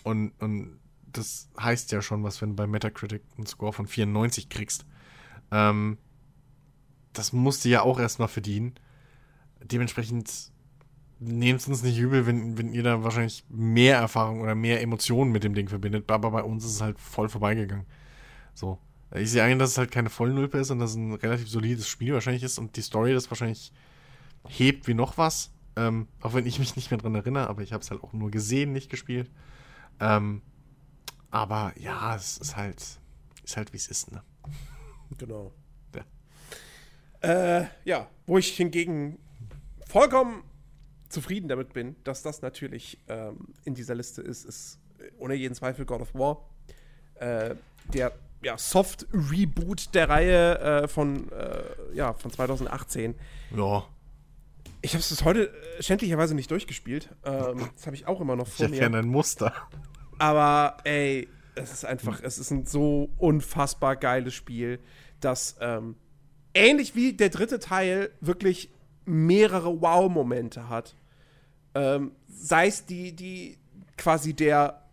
[0.03, 4.49] und, und das heißt ja schon was, wenn du bei Metacritic einen Score von 94
[4.49, 4.85] kriegst.
[5.51, 5.97] Ähm,
[7.13, 8.75] das musst du ja auch erstmal verdienen.
[9.63, 10.51] Dementsprechend
[11.19, 15.31] nehmt es uns nicht übel, wenn, wenn ihr da wahrscheinlich mehr Erfahrung oder mehr Emotionen
[15.31, 16.11] mit dem Ding verbindet.
[16.11, 17.85] Aber bei uns ist es halt voll vorbeigegangen.
[18.53, 18.77] So.
[19.15, 21.87] Ich sehe ein, dass es halt keine Vollnulpe ist und dass es ein relativ solides
[21.87, 23.71] Spiel wahrscheinlich ist und die Story das wahrscheinlich
[24.47, 25.51] hebt wie noch was.
[25.75, 28.13] Ähm, auch wenn ich mich nicht mehr dran erinnere, aber ich habe es halt auch
[28.13, 29.29] nur gesehen, nicht gespielt.
[29.99, 30.41] Ähm,
[31.29, 32.83] aber ja, es ist halt,
[33.43, 34.23] ist halt wie es ist, ne?
[35.17, 35.53] Genau.
[35.95, 37.59] Ja.
[37.61, 39.19] Äh, ja, wo ich hingegen
[39.85, 40.43] vollkommen
[41.09, 44.79] zufrieden damit bin, dass das natürlich ähm, in dieser Liste ist, ist
[45.17, 46.49] ohne jeden Zweifel God of War.
[47.15, 47.55] Äh,
[47.93, 51.63] der ja, Soft-Reboot der Reihe äh, von, äh,
[51.93, 53.15] ja, von 2018.
[53.55, 53.85] Ja.
[54.81, 57.09] Ich habe es bis heute äh, schändlicherweise nicht durchgespielt.
[57.25, 58.77] Ähm, das habe ich auch immer noch vor ich mir.
[58.77, 59.53] Ich ein Muster.
[60.19, 64.79] Aber ey, es ist einfach, es ist ein so unfassbar geiles Spiel,
[65.19, 65.95] das ähm,
[66.53, 68.71] ähnlich wie der dritte Teil wirklich
[69.05, 70.95] mehrere Wow-Momente hat.
[71.75, 73.57] Ähm, sei es die, die
[73.97, 74.83] quasi der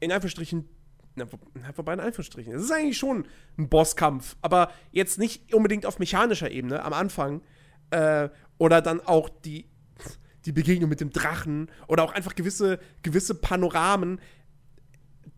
[0.00, 0.68] in Anführungsstrichen
[1.14, 1.26] na,
[1.74, 2.54] vorbei in Anführungsstrichen.
[2.54, 3.26] Es ist eigentlich schon
[3.58, 7.42] ein Bosskampf, aber jetzt nicht unbedingt auf mechanischer Ebene am Anfang,
[7.90, 8.30] äh,
[8.62, 9.64] oder dann auch die,
[10.44, 14.20] die Begegnung mit dem Drachen oder auch einfach gewisse, gewisse Panoramen.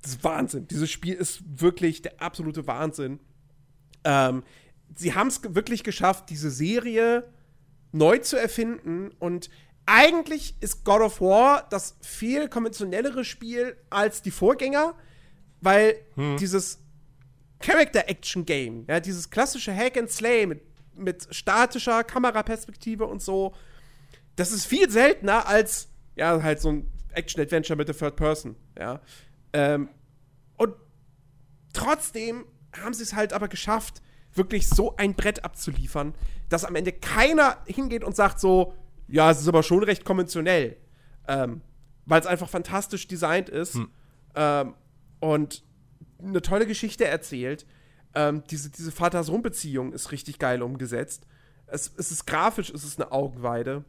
[0.02, 0.68] Das ist Wahnsinn.
[0.68, 3.20] Dieses Spiel ist wirklich der absolute Wahnsinn.
[4.05, 4.42] Ähm,
[4.94, 7.26] sie haben es wirklich geschafft, diese Serie
[7.92, 9.48] neu zu erfinden und
[9.86, 14.94] eigentlich ist God of War das viel konventionellere Spiel als die Vorgänger,
[15.62, 16.36] weil hm.
[16.36, 16.78] dieses
[17.60, 20.60] Character-Action-Game, ja, dieses klassische Hack and Slay mit
[20.97, 23.55] mit statischer Kameraperspektive und so.
[24.37, 29.01] Das ist viel seltener als, ja, halt so ein Action-Adventure mit der Third Person, ja.
[29.53, 29.89] Ähm,
[30.57, 30.75] und
[31.73, 34.03] trotzdem haben sie es halt aber geschafft,
[34.33, 36.15] wirklich so ein Brett abzuliefern,
[36.49, 38.75] dass am Ende keiner hingeht und sagt so,
[39.07, 40.77] ja, es ist aber schon recht konventionell.
[41.29, 41.61] Ähm,
[42.07, 43.91] weil es einfach fantastisch designt ist hm.
[44.35, 44.75] ähm,
[45.21, 45.62] und
[46.23, 47.66] eine tolle Geschichte erzählt
[48.15, 51.27] ähm, diese, diese Vater-Sohn-Beziehung ist richtig geil umgesetzt.
[51.66, 53.85] Es, es ist grafisch, es ist eine Augenweide.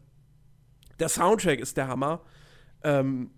[0.99, 2.21] Der Soundtrack ist der Hammer.
[2.83, 3.31] Ähm,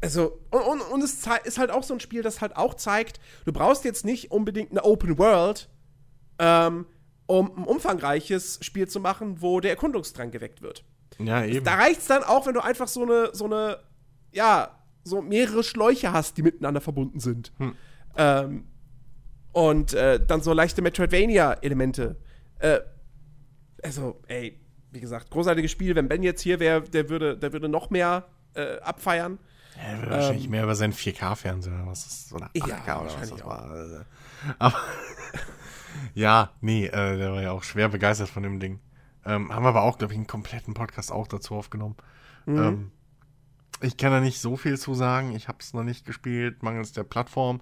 [0.00, 3.18] also, und, und, und, es ist halt auch so ein Spiel, das halt auch zeigt,
[3.44, 5.68] du brauchst jetzt nicht unbedingt eine Open World,
[6.38, 6.86] ähm,
[7.26, 10.84] um ein umfangreiches Spiel zu machen, wo der Erkundungsdrang geweckt wird.
[11.18, 11.64] Ja, eben.
[11.64, 13.80] Da reicht es dann auch, wenn du einfach so eine, so eine,
[14.32, 17.52] ja, so mehrere Schläuche hast, die miteinander verbunden sind.
[17.58, 17.74] Hm.
[18.18, 18.64] Ähm,
[19.52, 22.16] und äh, dann so leichte Metroidvania-Elemente.
[22.58, 22.80] Äh,
[23.82, 25.94] also, ey, wie gesagt, großartiges Spiel.
[25.94, 29.38] Wenn Ben jetzt hier wäre, der würde, der würde noch mehr äh, abfeiern.
[29.76, 33.30] Er würde wahrscheinlich ähm, mehr über seinen 4K-Fernseher, was ist, oder 8K ja, oder was
[33.30, 33.46] das auch.
[33.46, 33.70] war.
[33.70, 34.00] Also,
[34.58, 34.76] Aber
[36.14, 38.80] ja, nee, äh, der war ja auch schwer begeistert von dem Ding.
[39.24, 41.96] Ähm, haben wir aber auch, glaube ich, einen kompletten Podcast auch dazu aufgenommen.
[42.46, 42.58] Mhm.
[42.58, 42.92] Ähm,
[43.80, 45.34] ich kann da nicht so viel zu sagen.
[45.36, 47.60] Ich habe es noch nicht gespielt, mangels der Plattform.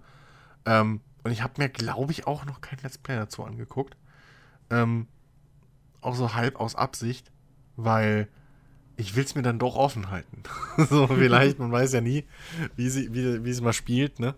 [0.66, 3.96] Ähm, und ich habe mir, glaube ich, auch noch kein Let's Play dazu angeguckt.
[4.70, 5.06] Ähm,
[6.00, 7.32] auch so halb aus Absicht,
[7.76, 8.28] weil
[8.96, 10.42] ich will es mir dann doch offen halten.
[10.88, 12.24] so, vielleicht, man weiß ja nie,
[12.76, 14.34] wie sie, wie, wie sie mal spielt, ne?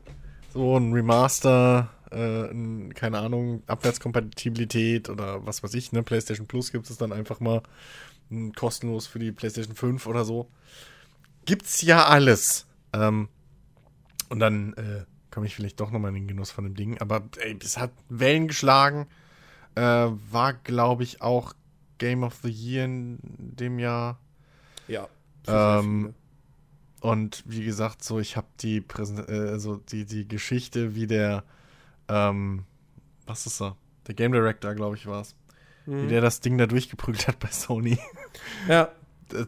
[0.53, 6.03] So ein Remaster, äh, ein, keine Ahnung, Abwärtskompatibilität oder was weiß ich, ne?
[6.03, 7.63] PlayStation Plus gibt es dann einfach mal
[8.57, 10.51] kostenlos für die PlayStation 5 oder so.
[11.47, 12.67] Gibt's ja alles.
[12.93, 13.29] Ähm,
[14.29, 16.99] und dann äh, komme ich vielleicht doch nochmal in den Genuss von dem Ding.
[16.99, 19.07] Aber ey, es hat Wellen geschlagen.
[19.75, 21.55] Äh, war, glaube ich, auch
[21.99, 24.19] Game of the Year in dem Jahr.
[24.87, 25.09] Ja.
[25.47, 26.15] Ähm,
[27.01, 31.45] und wie gesagt, so ich habe die Präsent äh, also die die Geschichte, wie der
[32.09, 32.65] ähm,
[33.27, 33.77] was ist er?
[34.07, 35.37] Der Game Director, glaube ich, war es.
[35.87, 36.05] Mhm.
[36.05, 37.99] Wie der das Ding da durchgeprügelt hat bei Sony.
[38.69, 38.91] Ja.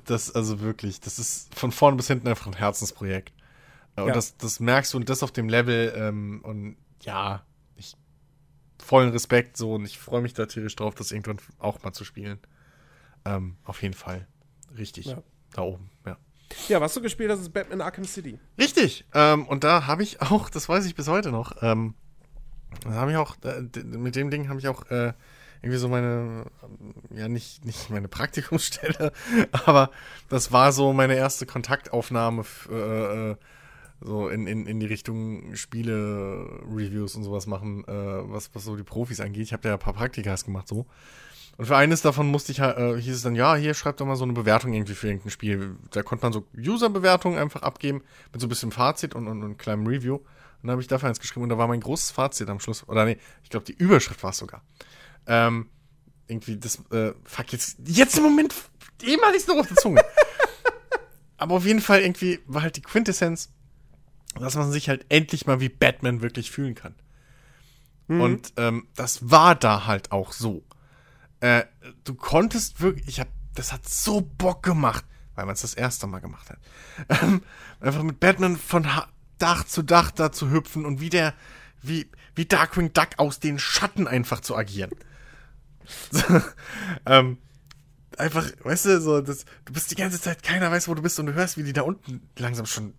[0.05, 3.33] Das also wirklich, das ist von vorne bis hinten einfach ein Herzensprojekt.
[3.97, 4.13] Und Ja.
[4.15, 7.45] das, das merkst du und das auf dem Level ähm, und ja,
[7.77, 7.95] ich
[8.79, 12.05] vollen Respekt so und ich freue mich da tierisch drauf, das irgendwann auch mal zu
[12.05, 12.39] spielen.
[13.25, 14.27] Ähm, auf jeden Fall.
[14.77, 15.07] Richtig.
[15.07, 15.23] Ja.
[15.53, 16.17] Da oben, ja.
[16.69, 18.39] Ja, was du gespielt hast, ist Batman Arkham City.
[18.59, 19.05] Richtig.
[19.15, 21.95] Ähm, und da habe ich auch, das weiß ich bis heute noch, ähm,
[22.85, 25.13] da habe ich auch, äh, mit dem Ding habe ich auch äh,
[25.63, 29.13] irgendwie so meine, ähm, ja nicht, nicht meine Praktikumsstelle,
[29.53, 29.91] aber
[30.29, 33.37] das war so meine erste Kontaktaufnahme äh, äh,
[34.01, 38.83] so in, in, in die Richtung Spiele-Reviews und sowas machen, äh, was, was so die
[38.83, 39.43] Profis angeht.
[39.43, 40.87] Ich habe da ja ein paar Praktikas gemacht so.
[41.59, 44.07] Und für eines davon musste ich, halt, äh, hieß es dann, ja, hier schreibt doch
[44.07, 45.77] mal so eine Bewertung irgendwie für irgendein Spiel.
[45.91, 48.03] Da konnte man so User-Bewertungen einfach abgeben
[48.33, 50.15] mit so ein bisschen Fazit und, und, und kleinem Review.
[50.17, 50.25] Und
[50.63, 52.89] dann habe ich dafür eins geschrieben und da war mein großes Fazit am Schluss.
[52.89, 54.63] Oder nee, ich glaube, die Überschrift war es sogar.
[55.27, 55.69] Ähm,
[56.29, 58.55] irgendwie das, äh, fuck, jetzt, jetzt im Moment,
[59.03, 60.01] eben hatte ich es noch auf der Zunge.
[61.37, 63.51] Aber auf jeden Fall irgendwie war halt die Quintessenz,
[64.39, 66.95] dass man sich halt endlich mal wie Batman wirklich fühlen kann.
[68.11, 70.65] Und ähm, das war da halt auch so.
[71.39, 71.63] Äh,
[72.03, 75.05] du konntest wirklich, ich hab, das hat so Bock gemacht,
[75.37, 76.59] weil man es das erste Mal gemacht hat.
[77.23, 77.43] Ähm,
[77.79, 79.09] einfach mit Batman von ha
[79.39, 81.35] Dach zu Dach da zu hüpfen und wie der,
[81.83, 84.91] wie, wie Darkwing Duck aus den Schatten einfach zu agieren.
[87.07, 87.39] Ähm,
[88.19, 91.19] einfach, weißt du, so, das, du bist die ganze Zeit, keiner weiß, wo du bist
[91.19, 92.93] und du hörst, wie die da unten langsam schon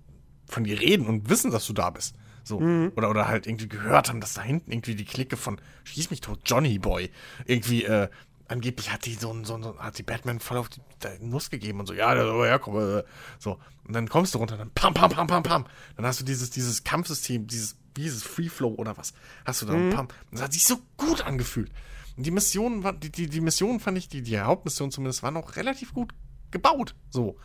[0.52, 2.15] von dir reden und wissen, dass du da bist.
[2.44, 2.60] So.
[2.95, 6.22] Oder, oder halt irgendwie gehört haben, dass da hinten irgendwie die Clique von Schieß mich
[6.22, 7.11] tot, Johnny Boy,
[7.45, 8.10] irgendwie, äh,
[8.48, 10.82] angeblich hat die so ein, so ein, so ein- hat die Batman voll auf die,
[11.22, 13.03] Nuss gegeben und so, ja, der soll herkommen, äh,
[13.40, 13.60] so.
[13.88, 15.65] Und dann kommst du runter, dann pam, pam, pam, pam, pam.
[15.95, 19.14] Dann hast du dieses, dieses Kampfsystem, dieses, dieses Free Flow oder was,
[19.45, 20.07] hast du da, pam.
[20.32, 21.72] Das hat sich so gut angefühlt.
[22.18, 25.32] Und die Mission war, die, die, die Mission fand ich, die, die Hauptmission zumindest, war
[25.32, 26.11] noch relativ gut
[26.49, 27.38] gebaut, so.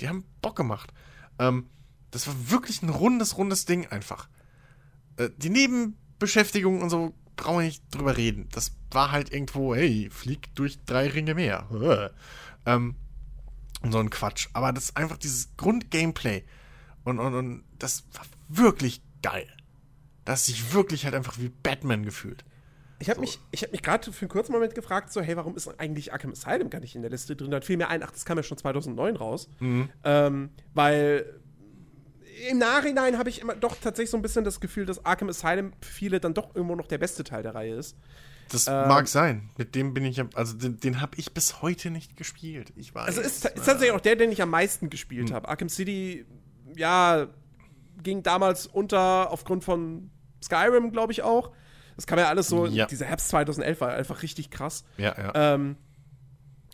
[0.00, 0.92] Die haben Bock gemacht.
[1.38, 1.66] Ähm,
[2.10, 4.28] das war wirklich ein rundes, rundes Ding einfach.
[5.16, 8.48] Äh, die Nebenbeschäftigung und so brauchen wir nicht drüber reden.
[8.52, 11.66] Das war halt irgendwo, hey, flieg durch drei Ringe mehr.
[11.72, 12.10] Äh.
[12.66, 12.96] Ähm,
[13.80, 14.48] und so ein Quatsch.
[14.52, 16.44] Aber das ist einfach dieses Grundgameplay.
[17.04, 19.48] Und, und, und das war wirklich geil.
[20.26, 22.44] Da hast dich wirklich halt einfach wie Batman gefühlt.
[22.98, 25.56] Ich habe mich, ich hab mich gerade für einen kurzen Moment gefragt, so, hey, warum
[25.56, 27.50] ist eigentlich Arkham Asylum gar nicht in der Liste drin?
[27.50, 29.48] Dann fiel mir ein, ach, das kam ja schon 2009 raus.
[30.04, 31.39] Ähm, weil
[32.48, 35.72] im Nachhinein habe ich immer doch tatsächlich so ein bisschen das Gefühl, dass Arkham Asylum
[35.80, 37.96] für viele dann doch irgendwo noch der beste Teil der Reihe ist.
[38.50, 38.88] Das Ähm.
[38.88, 39.50] mag sein.
[39.58, 42.72] Mit dem bin ich, ja- also den, den habe ich bis heute nicht gespielt.
[42.76, 43.06] Ich weiß.
[43.06, 45.48] Also ist, ist tatsächlich auch der, den ich am meisten gespielt habe.
[45.48, 46.26] Arkham City,
[46.76, 47.28] ja,
[48.02, 50.10] ging damals unter aufgrund von
[50.42, 51.52] Skyrim, glaube ich auch.
[51.96, 52.86] Das kam ja alles so, Ja.
[52.86, 54.84] dieser Herbst 2011 war einfach richtig krass.
[54.96, 55.54] Ja, ja.
[55.54, 55.76] Ähm,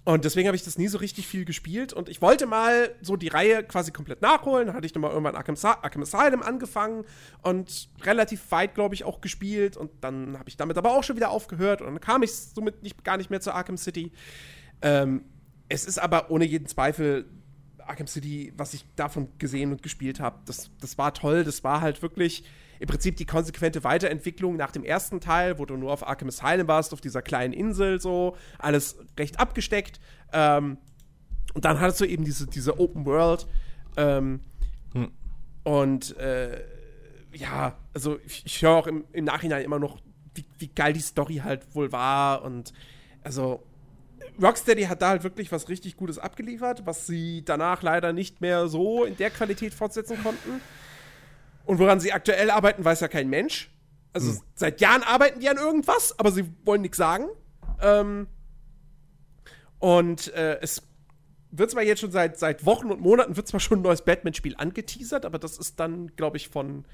[0.06, 1.92] und deswegen habe ich das nie so richtig viel gespielt.
[1.92, 4.68] Und ich wollte mal so die Reihe quasi komplett nachholen.
[4.68, 7.04] Dann hatte ich dann mal irgendwann Arkham, Arkham Asylum angefangen
[7.42, 9.76] und relativ weit, glaube ich, auch gespielt.
[9.76, 11.80] Und dann habe ich damit aber auch schon wieder aufgehört.
[11.80, 14.12] Und dann kam ich somit nicht, gar nicht mehr zu Arkham City.
[14.80, 15.24] Ähm,
[15.68, 17.24] es ist aber ohne jeden Zweifel
[17.78, 21.42] Arkham City, was ich davon gesehen und gespielt habe, das, das war toll.
[21.42, 22.44] Das war halt wirklich
[22.78, 26.68] im Prinzip die konsequente Weiterentwicklung nach dem ersten Teil, wo du nur auf Arkham Asylum
[26.68, 30.00] warst, auf dieser kleinen Insel so, alles recht abgesteckt.
[30.32, 30.78] Ähm,
[31.54, 33.46] und dann hattest du eben diese, diese Open World.
[33.96, 34.40] Ähm,
[35.64, 36.62] Und äh,
[37.32, 39.98] ja, also ich, ich höre auch im, im Nachhinein immer noch,
[40.34, 42.72] wie, wie geil die Story halt wohl war und
[43.24, 43.64] also
[44.40, 48.68] Rocksteady hat da halt wirklich was richtig Gutes abgeliefert, was sie danach leider nicht mehr
[48.68, 50.60] so in der Qualität fortsetzen konnten.
[51.66, 53.70] Und woran sie aktuell arbeiten, weiß ja kein Mensch.
[54.12, 54.40] Also Hm.
[54.54, 57.26] seit Jahren arbeiten die an irgendwas, aber sie wollen nichts sagen.
[57.82, 58.26] Ähm,
[59.78, 60.82] und äh, es
[61.50, 64.54] wird zwar jetzt schon seit, seit Wochen und Monaten wird zwar schon ein neues Batman-Spiel
[64.56, 66.84] angeteasert, aber das ist dann, glaube ich, von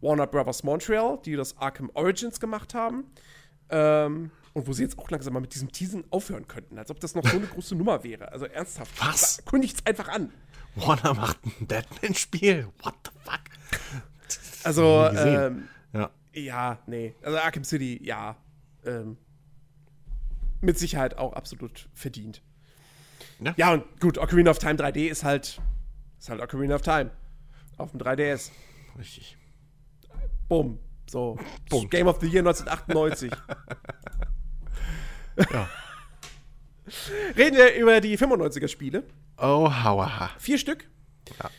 [0.00, 3.04] Warner Brothers Montreal, die das Arkham Origins gemacht haben.
[3.70, 7.00] Ähm, und wo sie jetzt auch langsam mal mit diesem Teasen aufhören könnten, als ob
[7.00, 8.30] das noch so eine große Nummer wäre.
[8.32, 8.92] Also ernsthaft.
[9.00, 9.42] Was?
[9.46, 10.32] Kündigt's einfach an.
[10.76, 12.68] Warner macht ein Batman-Spiel.
[12.82, 13.40] What the fuck?
[14.64, 16.10] Also, ähm, Ja.
[16.32, 17.14] ja, nee.
[17.22, 18.36] Also Arkham City, ja.
[18.84, 19.16] Ähm,
[20.60, 22.42] mit Sicherheit auch absolut verdient.
[23.40, 23.54] Ja.
[23.56, 25.60] Ja, und gut, Ocarina of Time 3D ist halt,
[26.18, 27.10] ist halt Ocarina of Time.
[27.76, 28.50] Auf dem 3DS.
[28.98, 29.36] Richtig.
[30.48, 30.78] Bumm.
[31.10, 31.38] So.
[31.68, 31.90] Punkt.
[31.90, 33.30] Game of the Year 1998.
[35.52, 35.68] Ja.
[37.36, 39.02] Reden wir über die 95er-Spiele.
[39.38, 40.30] Oh, hauaha.
[40.38, 40.88] Vier Stück.
[41.42, 41.50] Ja.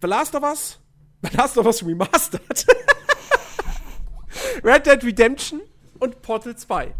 [0.00, 0.80] The Last of Us.
[1.22, 2.66] The Last of Us Remastered.
[4.64, 5.60] Red Dead Redemption
[5.98, 6.94] und Portal 2.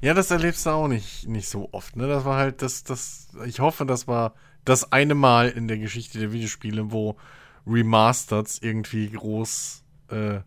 [0.00, 2.06] Ja, das erlebst du auch nicht, nicht so oft, ne?
[2.06, 4.34] Das war halt das, das, ich hoffe, das war
[4.64, 7.16] das eine Mal in der Geschichte der Videospiele, wo
[7.66, 10.40] Remasters irgendwie groß äh,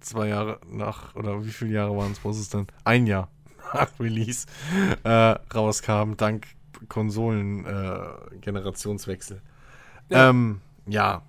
[0.00, 2.66] zwei Jahre nach, oder wie viele Jahre waren es, was ist es denn?
[2.84, 3.28] Ein Jahr
[3.74, 4.46] nach Release
[5.04, 6.46] äh, rauskam, dank
[6.88, 8.36] Konsolen-Generationswechsel.
[8.36, 9.42] Äh, Generationswechsel.
[10.08, 10.30] Ja.
[10.30, 11.22] Ähm, ja.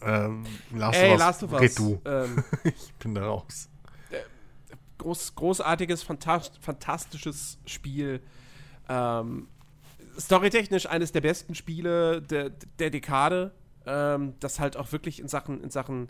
[0.00, 1.74] Ähm, Last Ey, of Us, Last of red Us.
[1.74, 2.00] du.
[2.04, 3.68] Ähm, Ich bin da raus.
[4.98, 8.20] groß, großartiges, fantast fantastisches Spiel.
[8.88, 9.48] Ähm,
[10.18, 13.52] storytechnisch eines der besten Spiele der, der Dekade.
[13.86, 16.08] Ähm, das halt auch wirklich in Sachen, in Sachen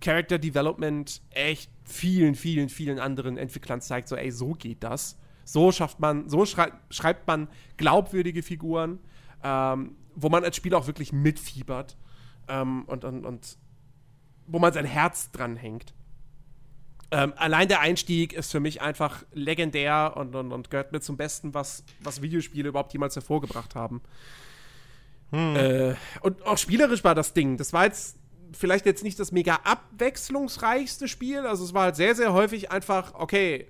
[0.00, 5.18] Character Development echt vielen, vielen, vielen anderen Entwicklern zeigt, so, ey, so geht das.
[5.44, 9.00] So schafft man, so schrei schreibt man glaubwürdige Figuren,
[9.42, 11.96] ähm, wo man als Spieler auch wirklich mitfiebert
[12.50, 13.56] ähm, und, und, und
[14.46, 15.94] wo man sein Herz dran hängt.
[17.12, 21.16] Ähm, allein der Einstieg ist für mich einfach legendär und, und, und gehört mit zum
[21.16, 24.00] Besten, was, was Videospiele überhaupt jemals hervorgebracht haben.
[25.32, 27.56] Äh, und auch spielerisch war das Ding.
[27.56, 28.18] Das war jetzt
[28.52, 31.40] vielleicht jetzt nicht das mega abwechslungsreichste Spiel.
[31.46, 33.68] Also es war halt sehr, sehr häufig einfach, okay,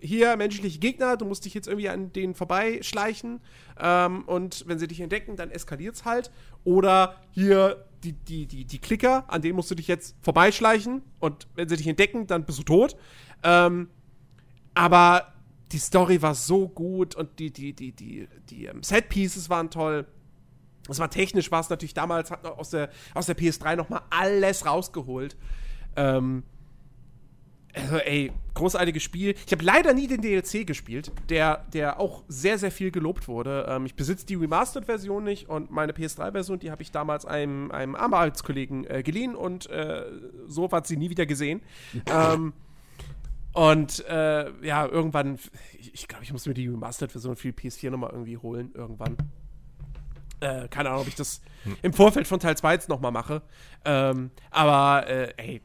[0.00, 3.40] hier menschliche Gegner, du musst dich jetzt irgendwie an denen vorbeischleichen
[3.80, 6.30] ähm, und wenn sie dich entdecken, dann eskaliert's halt.
[6.64, 11.46] Oder hier die, die, die, die Klicker, an denen musst du dich jetzt vorbeischleichen und
[11.54, 12.96] wenn sie dich entdecken, dann bist du tot.
[13.42, 13.88] Ähm,
[14.74, 15.32] aber
[15.70, 20.06] die Story war so gut und die, die, die, die, die ähm, Set-Pieces waren toll.
[20.88, 24.02] Es war technisch, war es natürlich damals, hat aus der, aus der PS3 noch mal
[24.10, 25.36] alles rausgeholt.
[25.94, 26.42] Ähm,
[27.74, 29.34] also, ey, großartiges Spiel.
[29.46, 33.66] Ich habe leider nie den DLC gespielt, der, der auch sehr, sehr viel gelobt wurde.
[33.68, 37.94] Ähm, ich besitze die Remastered-Version nicht und meine PS3-Version, die habe ich damals einem, einem
[37.94, 40.04] Arbeitskollegen äh, geliehen und äh,
[40.46, 41.62] so hat sie nie wieder gesehen.
[42.06, 42.52] ähm,
[43.54, 45.38] und äh, ja, irgendwann,
[45.78, 49.16] ich, ich glaube, ich muss mir die Remastered-Version für die PS4 nochmal irgendwie holen, irgendwann.
[50.40, 51.40] Äh, keine Ahnung, ob ich das
[51.82, 53.42] im Vorfeld von Teil 2 jetzt nochmal mache.
[53.84, 55.62] Ähm, aber, äh, ey,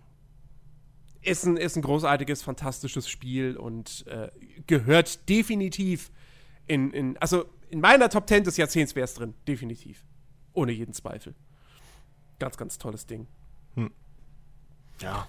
[1.28, 4.30] ist ein, ist ein großartiges, fantastisches Spiel und äh,
[4.66, 6.12] gehört definitiv
[6.68, 10.04] in, in, also in meiner Top 10 des Jahrzehnts wäre es drin, definitiv.
[10.54, 11.36] Ohne jeden Zweifel.
[12.40, 13.28] Ganz, ganz tolles Ding.
[15.02, 15.28] Ja.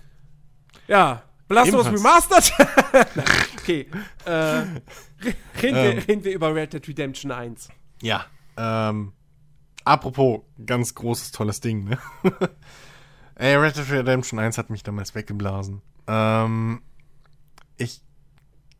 [0.86, 1.98] Ja, Blast Ebenfalls.
[1.98, 2.52] Remastered?
[3.60, 3.86] Okay.
[4.24, 4.82] Äh, re-
[5.62, 5.96] reden, Ähm.
[5.96, 7.68] wir, reden wir über Red Dead Redemption 1.
[8.00, 8.24] Ja.
[8.56, 9.12] Ähm,
[9.84, 11.98] apropos, ganz großes, tolles Ding, ne?
[13.38, 15.80] Ey, Red Dead Redemption 1 hat mich damals weggeblasen.
[16.08, 16.82] Ähm,
[17.76, 18.02] ich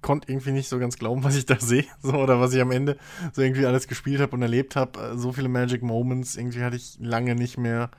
[0.03, 2.73] konnte irgendwie nicht so ganz glauben, was ich da sehe, so, oder was ich am
[2.73, 2.99] Ende
[3.33, 5.17] so irgendwie alles gespielt habe und erlebt habe.
[5.17, 7.91] So viele Magic Moments, irgendwie hatte ich lange nicht mehr.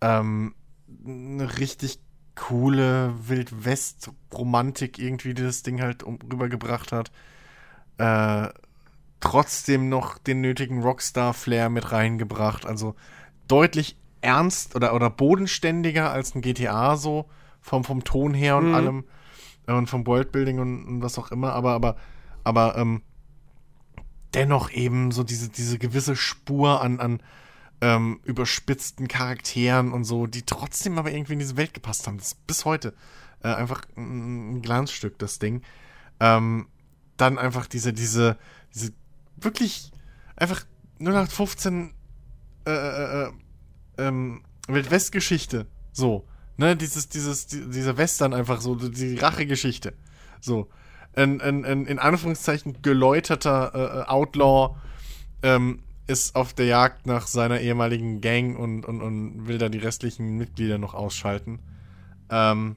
[0.00, 0.54] Ähm,
[1.04, 1.98] eine richtig
[2.36, 7.10] coole Wild-West-Romantik irgendwie, die das Ding halt um, rübergebracht hat.
[7.98, 8.50] Äh,
[9.18, 12.66] trotzdem noch den nötigen Rockstar-Flair mit reingebracht.
[12.66, 12.94] Also
[13.48, 17.28] deutlich ernst oder, oder bodenständiger als ein GTA so
[17.60, 18.74] vom, vom Ton her und Mhm.
[18.74, 19.04] allem
[19.66, 21.96] äh, und vom Worldbuilding und, und was auch immer, aber, aber,
[22.44, 23.02] aber ähm,
[24.34, 27.22] dennoch eben so diese, diese gewisse Spur an, an
[27.80, 32.18] ähm, überspitzten Charakteren und so, die trotzdem aber irgendwie in diese Welt gepasst haben.
[32.18, 32.94] Das ist bis heute
[33.42, 35.62] äh, einfach ein, ein Glanzstück, das Ding.
[36.20, 36.66] Ähm,
[37.16, 38.36] dann einfach diese, diese,
[38.74, 38.92] diese
[39.36, 39.92] wirklich
[40.36, 40.64] einfach
[41.00, 41.94] 0815
[42.66, 43.32] äh, äh, äh,
[43.98, 45.66] ähm, Wildwest-Geschichte.
[45.92, 46.24] So,
[46.56, 49.94] ne, dieses, dieses, die, dieser Western einfach so, die Rachegeschichte.
[50.40, 50.68] So,
[51.14, 54.76] ein, ein, ein in Anführungszeichen geläuterter äh, Outlaw
[55.42, 59.78] ähm, ist auf der Jagd nach seiner ehemaligen Gang und, und, und will da die
[59.78, 61.58] restlichen Mitglieder noch ausschalten.
[62.30, 62.76] Ähm,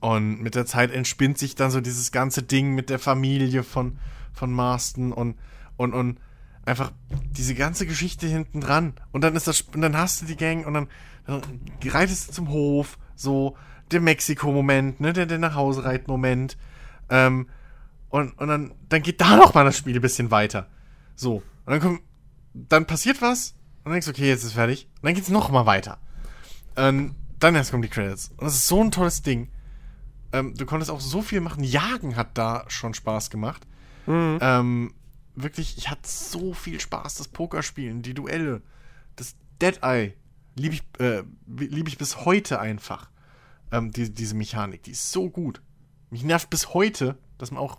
[0.00, 3.98] und mit der Zeit entspinnt sich dann so dieses ganze Ding mit der Familie von,
[4.32, 5.36] von Marston und,
[5.76, 6.18] und, und
[6.68, 6.92] einfach
[7.36, 8.94] diese ganze Geschichte hinten dran.
[9.12, 10.88] Und dann ist das, und dann hast du die Gang und dann,
[11.26, 11.42] dann
[11.84, 13.56] reitest du zum Hof, so
[13.90, 16.56] der Mexiko-Moment, ne, der, der nach Hause reit-Moment.
[17.10, 17.48] Ähm,
[18.10, 20.68] und, und dann, dann geht da noch mal das Spiel ein bisschen weiter.
[21.16, 21.42] So.
[21.64, 22.00] Und dann kommt,
[22.54, 24.88] dann passiert was und dann denkst du, okay, jetzt ist fertig.
[24.96, 25.98] Und dann geht's noch mal weiter.
[26.76, 28.30] Und dann erst kommen die Credits.
[28.36, 29.48] Und das ist so ein tolles Ding.
[30.32, 31.64] Ähm, du konntest auch so viel machen.
[31.64, 33.66] Jagen hat da schon Spaß gemacht.
[34.06, 34.38] Mhm.
[34.40, 34.94] Ähm,
[35.42, 37.16] wirklich, ich hatte so viel Spaß.
[37.16, 38.62] Das Pokerspielen, die Duelle,
[39.16, 40.14] das Dead Eye.
[40.54, 43.10] Liebe ich, äh, lieb ich bis heute einfach.
[43.70, 45.60] Ähm, die, diese Mechanik, die ist so gut.
[46.10, 47.78] Mich nervt bis heute, dass man auch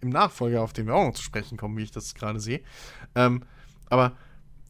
[0.00, 2.60] im Nachfolger, auf den wir auch noch zu sprechen kommen, wie ich das gerade sehe,
[3.14, 3.42] ähm,
[3.90, 4.16] aber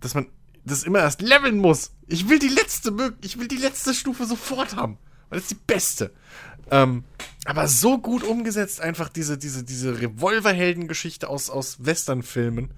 [0.01, 0.27] dass man
[0.65, 1.93] das immer erst leveln muss.
[2.07, 4.99] Ich will die letzte, ich will die letzte Stufe sofort haben,
[5.29, 6.15] weil das ist die beste.
[6.70, 7.05] Ähm,
[7.45, 12.73] aber so gut umgesetzt, einfach diese, diese, diese Revolverhelden-Geschichte aus, aus Western-Filmen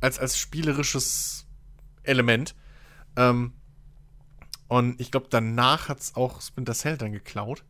[0.00, 1.46] als, als spielerisches
[2.02, 2.54] Element.
[3.16, 3.52] Ähm,
[4.68, 7.64] und ich glaube, danach hat es auch Splinter Cell dann geklaut.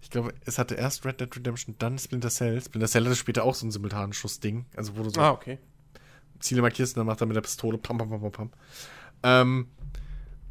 [0.00, 2.60] Ich glaube, es hatte erst Red Dead Redemption, dann Splinter Cell.
[2.60, 4.66] Splinter Cell hatte später auch so ein Simultanenschuss-Ding.
[4.76, 5.58] Also, wo du so Ah, okay.
[6.40, 8.50] Ziele markierst und dann macht er mit der Pistole pam, pam, pam, pam, pam.
[9.22, 9.68] Ähm,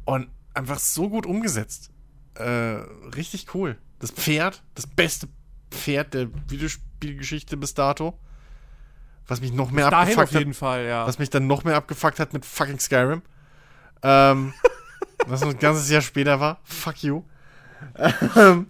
[0.06, 1.90] und einfach so gut umgesetzt.
[2.34, 2.80] Äh,
[3.14, 3.78] richtig cool.
[4.04, 5.28] Das Pferd, das beste
[5.70, 8.12] Pferd der Videospielgeschichte bis dato.
[9.26, 10.38] Was mich noch mehr auf abgefuckt hat.
[10.40, 11.06] jeden Fall, ja.
[11.06, 13.22] Was mich dann noch mehr abgefuckt hat mit fucking Skyrim.
[14.02, 14.52] Ähm,
[15.26, 16.60] was ein ganzes Jahr später war.
[16.64, 17.22] Fuck you.
[18.36, 18.66] Ähm,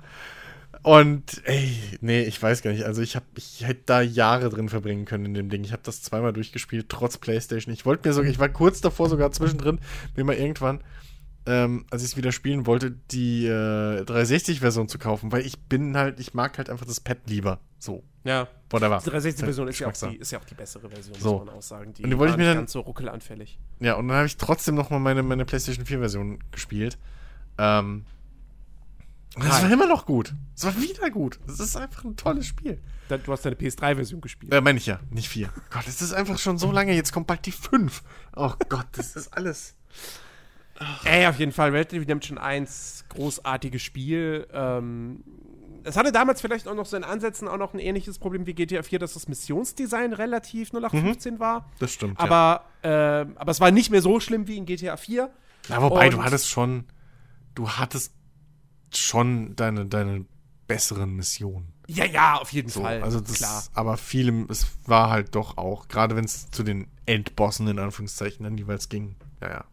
[0.82, 2.85] und ey, nee, ich weiß gar nicht.
[2.85, 5.65] Also ich habe, ich hätte da Jahre drin verbringen können in dem Ding.
[5.65, 7.74] Ich habe das zweimal durchgespielt, trotz PlayStation.
[7.74, 9.81] Ich wollte mir sogar, ich war kurz davor sogar zwischendrin,
[10.15, 10.81] mir mal irgendwann,
[11.47, 15.97] ähm, als ich es wieder spielen wollte, die äh, 360-Version zu kaufen, weil ich bin
[15.97, 17.61] halt, ich mag halt einfach das Pad lieber.
[17.79, 18.49] So, ja.
[18.71, 19.01] whatever.
[19.05, 20.11] Die 360-Version ist, ja auch Geschmackssache.
[20.12, 21.37] die- ist ja auch die bessere Version, So.
[21.39, 21.93] muss man auch sagen.
[21.93, 23.59] Die Und die wollte ich mir dann- ganz so ruckelanfällig.
[23.81, 26.97] Ja, und dann habe ich trotzdem noch mal meine, meine PlayStation 4-Version gespielt.
[27.59, 28.07] Ähm,
[29.37, 30.33] und das war immer noch gut.
[30.57, 31.41] Es war wieder gut.
[31.49, 32.81] Es ist einfach ein tolles Spiel.
[33.09, 34.53] Du hast deine PS3-Version gespielt.
[34.55, 35.51] Äh, meine ich ja, nicht 4.
[35.71, 36.95] Gott, es ist einfach schon so lange.
[36.95, 38.03] Jetzt kommt bald die 5.
[38.35, 39.75] Oh Gott, das ist alles.
[41.05, 44.47] Ey, auf jeden Fall, Red Dead Redemption 1, großartiges Spiel.
[44.53, 45.23] Ähm,
[45.85, 48.55] es hatte damals vielleicht auch noch so in Ansätzen auch noch ein ähnliches Problem wie
[48.55, 51.71] GTA 4, dass das Missionsdesign relativ 0815 war.
[51.79, 52.19] Das stimmt.
[52.19, 55.31] Aber, ähm, aber es war nicht mehr so schlimm wie in GTA 4.
[55.69, 55.83] ja.
[55.83, 56.85] Wobei, du und- hattest schon.
[57.55, 58.13] Du hattest
[58.93, 60.25] schon deine, deine
[60.67, 61.73] besseren Missionen.
[61.87, 63.03] Ja, ja, auf jeden So, Fall.
[63.03, 63.63] also das, klar.
[63.75, 68.45] aber vielem, es war halt doch auch, gerade wenn es zu den Endbossen in Anführungszeichen
[68.45, 69.17] dann jeweils ging.
[69.43, 69.65] Ja, ja.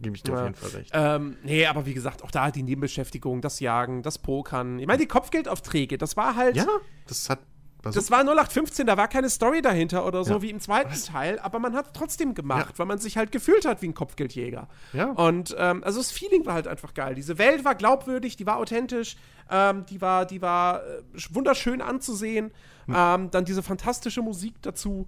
[0.00, 0.38] Gebe ich dir Ja.
[0.38, 0.90] auf jeden Fall recht.
[0.94, 4.78] Ähm, nee, aber wie gesagt, auch da die Nebenbeschäftigung, das Jagen, das Pokern.
[4.78, 6.56] Ich meine, die Kopfgeldaufträge, das war halt.
[6.56, 6.66] Ja,
[7.06, 7.40] das hat.
[7.82, 10.42] Also, Das war 0815, da war keine Story dahinter oder so Ja.
[10.42, 12.78] wie im zweiten Teil, aber man hat es trotzdem gemacht, Ja.
[12.78, 14.68] weil man sich halt gefühlt hat wie ein Kopfgeldjäger.
[14.92, 15.06] Ja.
[15.12, 17.14] Und ähm, also das Feeling war halt einfach geil.
[17.14, 19.16] Diese Welt war glaubwürdig, die war authentisch,
[19.50, 22.50] ähm, die war, die war äh, wunderschön anzusehen.
[22.84, 22.94] Hm.
[22.94, 25.06] Ähm, dann diese fantastische Musik dazu.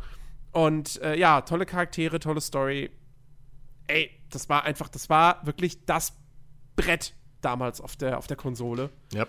[0.52, 2.90] Und äh, ja, tolle Charaktere, tolle Story.
[3.86, 6.14] Ey, das war einfach, das war wirklich das
[6.76, 8.90] Brett damals auf der, auf der Konsole.
[9.12, 9.26] ja.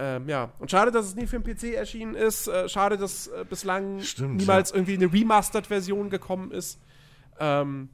[0.00, 2.46] Ähm, ja, und schade, dass es nie für den PC erschienen ist.
[2.46, 6.78] Äh, schade, dass äh, bislang Stimmt, niemals irgendwie eine Remastered-Version gekommen ist.
[7.40, 7.88] Ähm,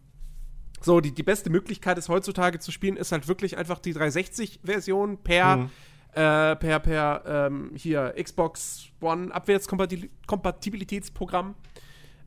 [0.82, 5.16] so, die, die beste Möglichkeit, es heutzutage zu spielen, ist halt wirklich einfach die 360-Version
[5.22, 5.70] per, Mhm.
[6.12, 11.54] äh, per, per ähm, hier Xbox One Abwärtskompatibilitätsprogramm.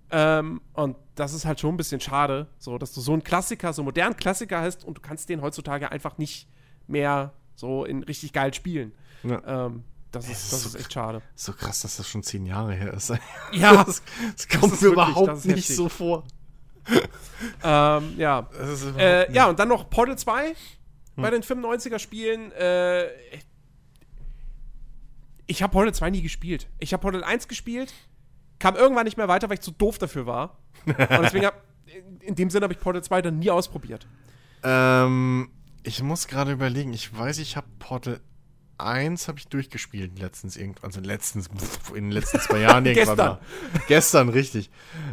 [0.09, 3.73] Ähm, und das ist halt schon ein bisschen schade, so dass du so einen Klassiker,
[3.73, 6.47] so einen modernen Klassiker hast und du kannst den heutzutage einfach nicht
[6.87, 8.93] mehr so in richtig geil spielen.
[9.23, 9.65] ja.
[9.65, 11.21] Ähm, das Das ist, ist das so ist echt schade.
[11.35, 13.11] So krass, dass das schon zehn Jahre her ist.
[13.51, 14.01] Ja, das,
[14.37, 15.75] das kommt ist mir wirklich- überhaupt ist nicht heftig.
[15.75, 16.23] so vor.
[17.63, 18.39] ähm, ja.
[18.71, 20.55] Ist Äh, ja, und dann noch Portal 2
[21.17, 22.51] bei den 95er-Spielen.
[22.53, 23.07] Äh,
[25.47, 26.67] ich habe Portal 2 nie gespielt.
[26.79, 27.93] Ich habe Portal 1 gespielt,
[28.59, 30.57] kam irgendwann nicht mehr weiter, weil ich zu doof dafür war.
[30.85, 34.07] Und deswegen hab, in, in dem Sinne habe ich Portal 2 dann nie ausprobiert.
[34.63, 35.49] Ähm,
[35.83, 36.93] ich muss gerade überlegen.
[36.93, 38.19] Ich weiß, ich habe Portal
[38.77, 41.49] 1 habe ich durchgespielt letztens irgendwann, also letztens
[41.89, 43.27] in den letzten zwei Jahren irgendwann Gestern.
[43.27, 43.39] mal.
[43.87, 44.69] Gestern, richtig.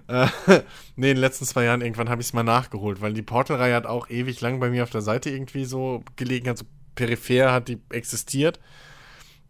[0.07, 0.27] Äh,
[0.97, 3.75] nee, in den letzten zwei Jahren irgendwann habe ich es mal nachgeholt, weil die Portal-Reihe
[3.75, 7.53] hat auch ewig lang bei mir auf der Seite irgendwie so gelegen, hat so peripher
[7.53, 8.61] hat die existiert.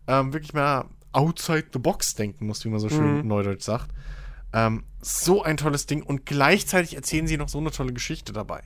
[0.08, 3.28] ähm, wirklich mal outside the box denken musst, wie man so schön mhm.
[3.28, 3.92] neudeutsch sagt.
[4.52, 8.64] Ähm, so ein tolles Ding und gleichzeitig erzählen sie noch so eine tolle Geschichte dabei.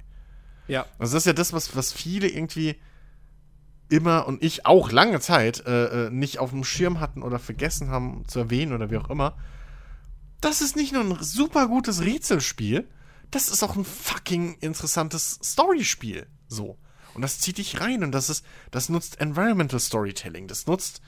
[0.68, 0.86] Ja.
[1.00, 2.76] Also das ist ja das, was, was viele irgendwie
[3.90, 7.90] immer und ich auch lange Zeit äh, äh, nicht auf dem Schirm hatten oder vergessen
[7.90, 9.38] haben zu erwähnen oder wie auch immer.
[10.42, 12.88] Das ist nicht nur ein super gutes Rätselspiel,
[13.32, 16.28] das ist auch ein fucking interessantes Storyspiel.
[16.48, 16.78] So.
[17.14, 20.48] Und das zieht dich rein und das ist, das nutzt Environmental Storytelling.
[20.48, 21.02] Das nutzt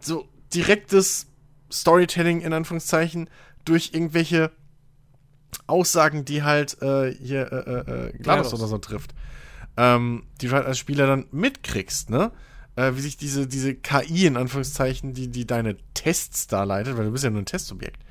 [0.00, 1.26] so direktes
[1.72, 3.30] Storytelling in Anführungszeichen
[3.64, 4.52] durch irgendwelche
[5.66, 9.14] Aussagen, die halt äh, hier äh, äh, äh GLaDOS oder so trifft
[9.76, 12.32] ähm, die du halt als Spieler dann mitkriegst, ne?
[12.76, 17.04] Äh, wie sich diese, diese KI in Anführungszeichen, die, die deine Tests da leitet, weil
[17.04, 18.02] du bist ja nur ein Testobjekt,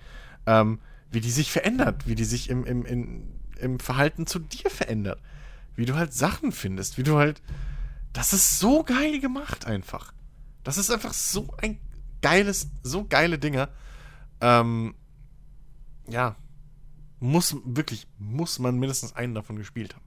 [0.46, 4.70] ähm, wie die sich verändert, wie die sich im, im, in, im Verhalten zu dir
[4.70, 5.20] verändert.
[5.76, 7.42] Wie du halt Sachen findest, wie du halt.
[8.14, 10.14] Das ist so geil gemacht einfach.
[10.64, 11.80] Das ist einfach so ein
[12.22, 13.70] geiles, so geile Dinger.
[14.42, 14.96] Ähm,
[16.08, 16.36] ja.
[17.24, 20.06] Muss, wirklich, muss man mindestens einen davon gespielt haben.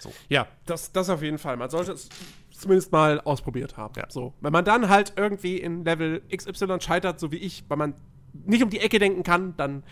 [0.00, 0.12] So.
[0.28, 1.56] Ja, das, das auf jeden Fall.
[1.56, 2.08] Man sollte es
[2.50, 3.94] zumindest mal ausprobiert haben.
[3.96, 4.06] Ja.
[4.08, 4.34] So.
[4.40, 7.94] Wenn man dann halt irgendwie in Level XY scheitert, so wie ich, weil man
[8.32, 9.84] nicht um die Ecke denken kann, dann,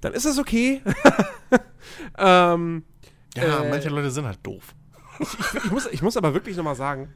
[0.00, 0.82] dann ist das okay.
[2.18, 2.84] ähm,
[3.36, 4.74] ja, äh, manche Leute sind halt doof.
[5.18, 7.12] ich, ich, ich, muss, ich muss aber wirklich nochmal sagen,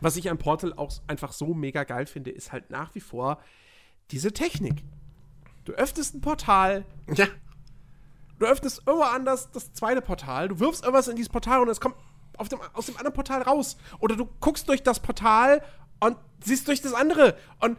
[0.00, 3.40] was ich an Portal auch einfach so mega geil finde, ist halt nach wie vor
[4.10, 4.84] diese Technik.
[5.66, 7.26] Du öffnest ein Portal, ja.
[8.38, 11.80] Du öffnest irgendwo anders das zweite Portal, du wirfst irgendwas in dieses Portal und es
[11.80, 11.96] kommt
[12.50, 13.76] dem, aus dem anderen Portal raus.
[13.98, 15.62] Oder du guckst durch das Portal
[16.00, 17.36] und siehst durch das andere.
[17.60, 17.78] Und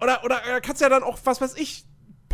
[0.00, 1.84] oder, oder kannst ja dann auch, was weiß ich,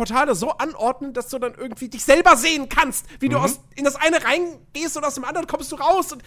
[0.01, 3.33] Portale so anordnen, dass du dann irgendwie dich selber sehen kannst, wie mhm.
[3.33, 6.11] du aus, in das eine reingehst und aus dem anderen kommst du raus.
[6.11, 6.23] Und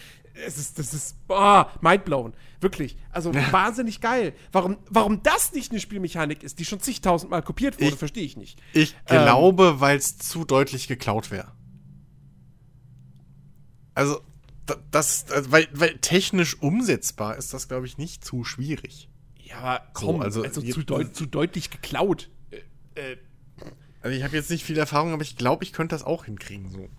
[0.46, 2.36] es ist, das ist, boah, mindblown.
[2.62, 2.98] Wirklich.
[3.10, 3.52] Also ja.
[3.52, 4.36] wahnsinnig geil.
[4.52, 8.62] Warum, warum das nicht eine Spielmechanik ist, die schon zigtausendmal kopiert wurde, verstehe ich nicht.
[8.74, 11.52] Ich ähm, glaube, weil es zu deutlich geklaut wäre.
[13.96, 14.22] Also,
[14.92, 19.10] das, also, weil, weil technisch umsetzbar ist das, glaube ich, nicht zu schwierig.
[19.40, 22.30] Ja, aber komm, so, also, also zu, deut zu, deutlich geklaut.
[22.52, 23.18] Äh, äh,
[24.04, 26.70] also ich habe jetzt nicht viel Erfahrung, aber ich glaube, ich könnte das auch hinkriegen.
[26.70, 26.90] So.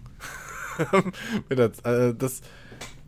[1.54, 2.40] das, äh, das,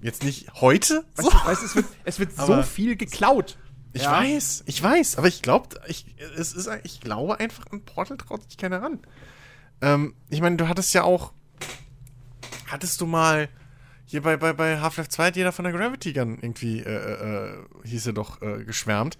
[0.02, 1.05] jetzt nicht heute.
[1.14, 1.32] So.
[1.32, 3.56] Weißt, weißt, es wird, es wird so viel geklaut.
[3.94, 4.12] Ich ja.
[4.12, 6.05] weiß, ich weiß, aber ich glaube, ich,
[6.36, 9.01] es ist, ich glaube einfach, ein Portal traut sich keiner ran.
[9.81, 11.32] Ähm, ich meine, du hattest ja auch,
[12.66, 13.48] hattest du mal
[14.05, 17.55] hier bei, bei, bei Half-Life 2 hat jeder von der Gravity Gun irgendwie, äh, äh,
[17.55, 19.16] äh hieß er doch, äh, geschwärmt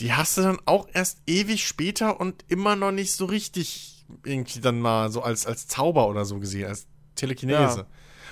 [0.00, 4.60] die hast du dann auch erst ewig später und immer noch nicht so richtig irgendwie
[4.60, 7.80] dann mal so als, als Zauber oder so gesehen, als Telekinese.
[7.80, 7.86] Ja.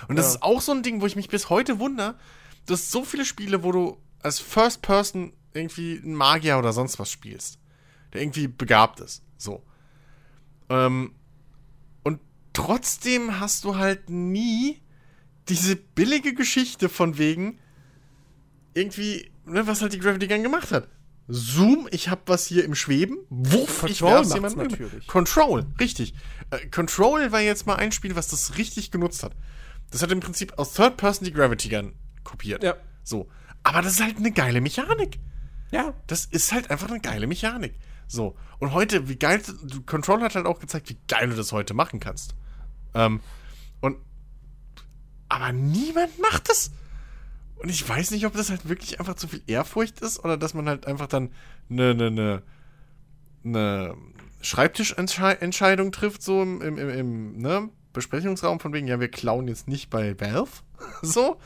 [0.07, 0.31] Und das ja.
[0.33, 2.15] ist auch so ein Ding, wo ich mich bis heute wundere.
[2.65, 6.99] Du hast so viele Spiele, wo du als First Person irgendwie einen Magier oder sonst
[6.99, 7.59] was spielst,
[8.13, 9.23] der irgendwie begabt ist.
[9.37, 9.63] So.
[10.69, 11.13] Ähm,
[12.03, 12.19] und
[12.53, 14.81] trotzdem hast du halt nie
[15.49, 17.59] diese billige Geschichte von wegen
[18.73, 20.87] irgendwie, ne, was halt die Gravity Gun gemacht hat.
[21.27, 23.17] Zoom, ich habe was hier im Schweben.
[23.29, 25.07] Wuff, Control ich werf's jemanden natürlich.
[25.07, 26.13] Control, richtig.
[26.51, 29.35] Äh, Control war jetzt mal ein Spiel, was das richtig genutzt hat.
[29.91, 31.93] Das hat im Prinzip aus Third Person die Gravity Gun
[32.23, 32.63] kopiert.
[32.63, 32.75] Ja.
[33.03, 33.29] So.
[33.63, 35.19] Aber das ist halt eine geile Mechanik.
[35.71, 35.93] Ja.
[36.07, 37.75] Das ist halt einfach eine geile Mechanik.
[38.07, 38.37] So.
[38.59, 39.41] Und heute, wie geil,
[39.85, 42.35] Control hat halt auch gezeigt, wie geil du das heute machen kannst.
[42.93, 43.19] Ähm,
[43.81, 43.97] und,
[45.27, 46.71] aber niemand macht das.
[47.59, 50.53] Und ich weiß nicht, ob das halt wirklich einfach zu viel Ehrfurcht ist oder dass
[50.53, 51.31] man halt einfach dann
[51.69, 52.43] eine, eine, eine,
[53.43, 53.95] eine
[54.41, 59.67] Schreibtischentscheidung trifft, so im, im, im, im ne, Besprechungsraum von wegen, ja, wir klauen jetzt
[59.67, 60.51] nicht bei Valve.
[61.01, 61.37] so.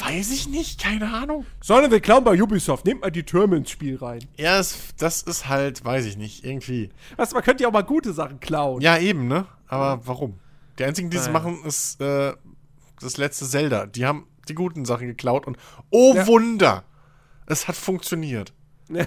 [0.00, 1.44] Weiß ich nicht, keine Ahnung.
[1.60, 2.84] Sondern wir klauen bei Ubisoft.
[2.84, 4.24] Nehmt mal die Türme ins Spiel rein.
[4.36, 6.90] Ja, das, das ist halt, weiß ich nicht, irgendwie.
[7.16, 8.80] Du, man könnte ja auch mal gute Sachen klauen.
[8.80, 9.46] Ja, eben, ne?
[9.66, 10.38] Aber warum?
[10.78, 12.32] Die einzigen, die es machen, ist äh,
[13.00, 13.86] das letzte Zelda.
[13.86, 15.56] Die haben die guten Sachen geklaut und
[15.90, 16.26] oh Ja.
[16.26, 16.84] Wunder!
[17.46, 18.52] Es hat funktioniert.
[18.88, 19.06] Ja,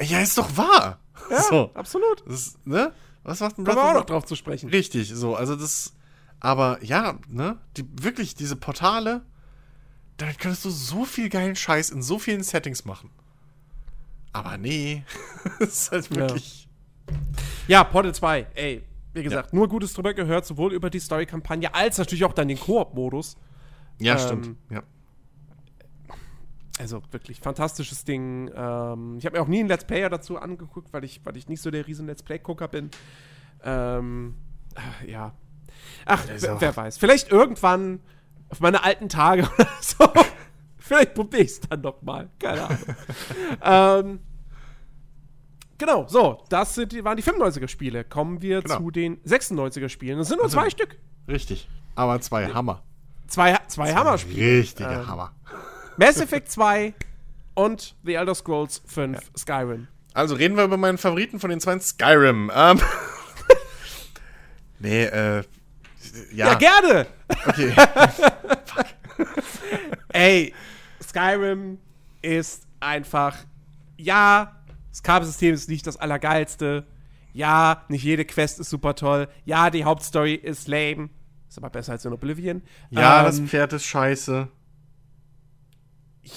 [0.00, 1.00] Ja, ist doch wahr.
[1.30, 1.70] ja So.
[1.74, 2.20] absolut.
[2.22, 2.92] Ist, ne?
[3.22, 4.68] Was macht ein auch of noch drauf zu sprechen.
[4.70, 5.94] Richtig, so, also das.
[6.40, 7.58] Aber ja, ne?
[7.76, 9.24] Die, wirklich, diese Portale,
[10.16, 13.10] damit könntest du so viel geilen Scheiß in so vielen Settings machen.
[14.32, 15.04] Aber nee,
[15.60, 16.68] das ist halt wirklich.
[17.68, 18.82] Ja, Portal 2, ey,
[19.12, 22.58] wie gesagt, nur Gutes drüber gehört, sowohl über die Story-Kampagne als natürlich auch dann den
[22.58, 23.36] Koop-Modus.
[24.02, 24.56] Ja, Ähm, stimmt.
[24.70, 24.82] Ja.
[26.78, 28.50] Also wirklich fantastisches Ding.
[28.54, 31.48] Ähm, ich habe mir auch nie einen Let's Player dazu angeguckt, weil ich, weil ich
[31.48, 32.90] nicht so der riesen Let's Play-Gucker bin.
[33.62, 34.34] Ähm,
[35.04, 35.34] äh, ja.
[36.06, 36.96] Ach, ist wer, weiß.
[36.98, 38.00] Vielleicht irgendwann
[38.48, 40.08] auf meine alten Tage oder so.
[40.78, 42.28] Vielleicht probiere ich es dann noch mal.
[42.38, 42.78] Keine Ahnung.
[43.62, 44.20] ähm,
[45.78, 46.42] genau, so.
[46.48, 48.04] Das sind, die- waren die 95er-Spiele.
[48.04, 48.78] Kommen wir Genau.
[48.78, 50.18] zu den 96er-Spielen.
[50.18, 50.98] Es sind nur zwei Stück.
[51.28, 51.68] Richtig.
[51.94, 52.82] Aber zwei Hammer.
[53.32, 54.58] Zwei, zwei Hammer-Spiele.
[54.60, 55.32] Richtige Ähm, Hammer.
[55.96, 56.92] Mass Effect 2
[57.54, 59.88] und The Elder Scrolls 5 Skyrim.
[60.12, 62.52] Also reden wir über meinen Favoriten von den zwei Skyrim.
[62.54, 62.78] Ähm.
[64.80, 65.42] nee, äh.
[66.34, 67.06] Ja, Ja, gerne!
[67.46, 67.72] okay.
[70.12, 70.54] Ey,
[71.02, 71.78] Skyrim
[72.20, 73.34] ist einfach,
[73.96, 74.56] ja,
[74.90, 76.84] das Kampfsystem ist nicht das Allergeilste.
[77.32, 79.26] Ja, nicht jede Quest ist super toll.
[79.46, 81.08] Ja, die Hauptstory ist lame.
[81.52, 82.62] Ist aber besser als in Oblivion.
[82.88, 84.48] Ja, das Ähm, Pferd ist scheiße.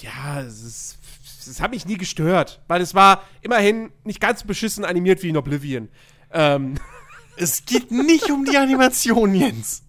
[0.01, 0.97] Ja, es ist.
[1.45, 5.29] Das hat mich nie gestört, weil es war immerhin nicht ganz so beschissen animiert wie
[5.29, 5.87] in Oblivion.
[6.31, 6.75] Ähm,
[7.37, 9.83] Es geht nicht um die Animation, Jens.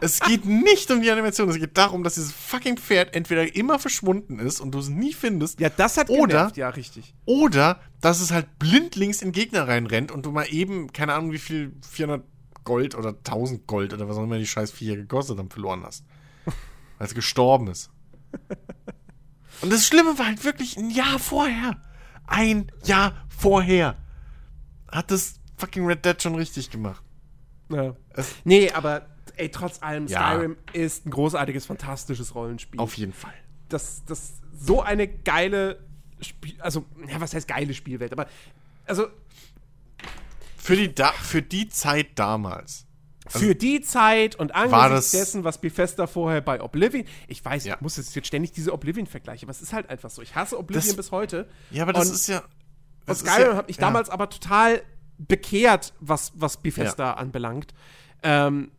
[0.00, 1.48] Es geht nicht um die Animation.
[1.48, 5.14] Es geht darum, dass dieses fucking Pferd entweder immer verschwunden ist und du es nie
[5.14, 5.58] findest.
[5.58, 7.12] ja, das hat Oder- genervt, ja, richtig.
[7.26, 11.38] Oder, dass es halt blindlings in Gegner reinrennt und du mal eben, keine Ahnung, wie
[11.38, 12.24] viel, 400
[12.68, 16.04] Gold oder 1000 Gold oder was auch immer die scheiß Viecher gekostet haben, verloren hast.
[16.98, 17.90] Weil es gestorben ist.
[19.62, 21.80] Und das Schlimme war halt wirklich ein Jahr vorher.
[22.26, 23.96] Ein Jahr vorher.
[24.88, 27.02] Hat das fucking Red Dead schon richtig gemacht.
[27.70, 27.96] Ja.
[28.10, 30.30] Es- Nee, aber ey, trotz allem, Ja.
[30.32, 32.78] Skyrim ist ein großartiges, fantastisches Rollenspiel.
[32.80, 33.34] Auf jeden Fall.
[33.68, 35.78] das, das so eine geile
[36.20, 38.26] Spiel, also, ja, was heißt geile Spielwelt, aber
[38.86, 39.06] also
[40.68, 42.84] Für die, da für die Zeit damals.
[43.28, 47.74] für die Zeit und angesichts das- dessen, was Bethesda vorher bei Oblivion, ich weiß, Ja.
[47.74, 50.22] ich muss jetzt, jetzt ständig diese Oblivion-Vergleiche, aber es ist halt einfach so.
[50.22, 51.46] Ich hasse Oblivion Das- bis heute.
[51.70, 52.38] Ja, aber das Und- ist ja.
[52.38, 52.46] Und
[53.06, 53.80] das ist Skyrim ja- hat mich ja.
[53.82, 54.82] damals aber total
[55.18, 57.74] bekehrt, was, was Bethesda anbelangt.
[58.22, 58.70] Ähm,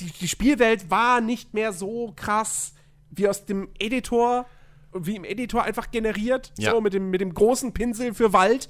[0.00, 2.72] die, die Spielwelt war nicht mehr so krass
[3.10, 4.46] wie aus dem Editor,
[4.92, 8.68] wie im Editor einfach generiert, so mit dem, mit dem großen Pinsel für Wald.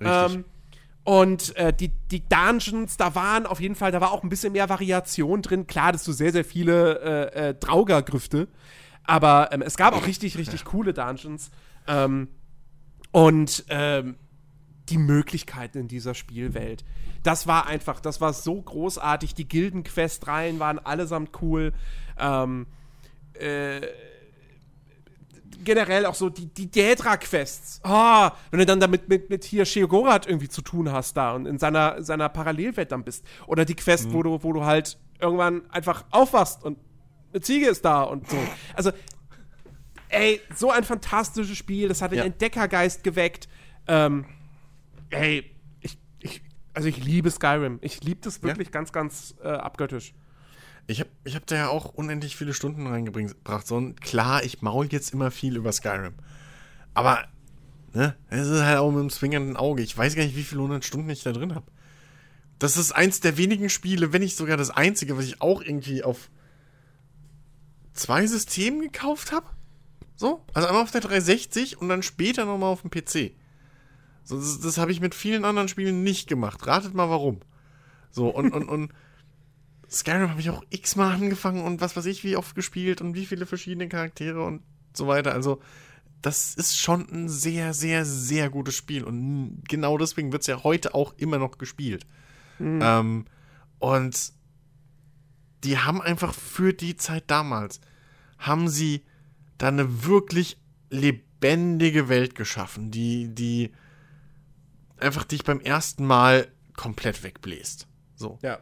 [0.00, 0.36] Richtig.
[0.36, 0.44] Ähm,
[1.04, 4.52] und äh, die, die Dungeons, da waren auf jeden Fall, da war auch ein bisschen
[4.52, 5.66] mehr Variation drin.
[5.66, 7.00] Klar, dass du sehr, sehr viele
[7.34, 8.48] äh, äh, Draugergrüfte.
[9.04, 11.50] Aber ähm, es gab auch richtig, richtig coole Dungeons.
[11.86, 12.28] Ähm,
[13.12, 14.16] und ähm,
[14.88, 16.84] die Möglichkeiten in dieser Spielwelt.
[17.22, 19.34] Das war einfach, das war so großartig.
[19.34, 21.72] Die Gildenquest-Reihen waren allesamt cool.
[22.18, 22.66] Ähm,
[23.34, 23.80] äh,
[25.64, 27.80] generell auch so die, die Daedra-Quests.
[27.84, 31.46] Ah, wenn du dann damit mit, mit hier Sheogorath irgendwie zu tun hast da und
[31.46, 33.24] in seiner, seiner Parallelwelt dann bist.
[33.46, 36.78] Oder die Quest, wo, du, wo du halt irgendwann einfach aufwachst und
[37.32, 38.38] eine Ziege ist da und so.
[38.74, 38.90] Also,
[40.08, 41.88] ey, so ein fantastisches Spiel.
[41.88, 42.24] Das hat den Ja.
[42.24, 43.48] Entdeckergeist geweckt.
[43.86, 44.24] Ähm,
[45.10, 45.44] ey,
[45.80, 46.42] ich, ich,
[46.74, 47.78] also ich liebe Skyrim.
[47.82, 50.14] Ich liebe das wirklich ganz, ganz äh, abgöttisch.
[50.90, 53.66] Ich habe ich hab da ja auch unendlich viele Stunden reingebracht.
[53.66, 56.14] So, klar, ich maul jetzt immer viel über Skyrim.
[56.94, 57.28] Aber,
[57.92, 59.82] ne, es ist halt auch mit einem zwingernden Auge.
[59.82, 61.66] Ich weiß gar nicht, wie viele hundert Stunden ich da drin habe.
[62.58, 66.02] Das ist eins der wenigen Spiele, wenn nicht sogar das einzige, was ich auch irgendwie
[66.02, 66.28] auf
[67.92, 69.46] zwei Systemen gekauft habe.
[70.16, 73.32] So, also einmal auf der 360 und dann später nochmal auf dem PC.
[74.24, 76.66] So, das das habe ich mit vielen anderen Spielen nicht gemacht.
[76.66, 77.40] Ratet mal warum.
[78.10, 78.92] So, und, und, und
[79.90, 83.26] Skyrim habe ich auch x-mal angefangen und was weiß ich, wie oft gespielt und wie
[83.26, 84.62] viele verschiedene Charaktere und
[84.94, 85.32] so weiter.
[85.32, 85.60] Also,
[86.22, 89.04] das ist schon ein sehr, sehr, sehr gutes Spiel.
[89.04, 92.06] Und genau deswegen wird es ja heute auch immer noch gespielt.
[92.58, 92.80] Mhm.
[92.82, 93.24] Ähm,
[93.78, 94.32] und
[95.64, 97.80] die haben einfach für die Zeit damals,
[98.38, 99.02] haben sie
[99.58, 100.58] da eine wirklich
[100.90, 103.72] lebendige Welt geschaffen, die, die
[104.98, 107.86] einfach dich beim ersten Mal komplett wegbläst.
[108.14, 108.38] So.
[108.42, 108.58] Ja.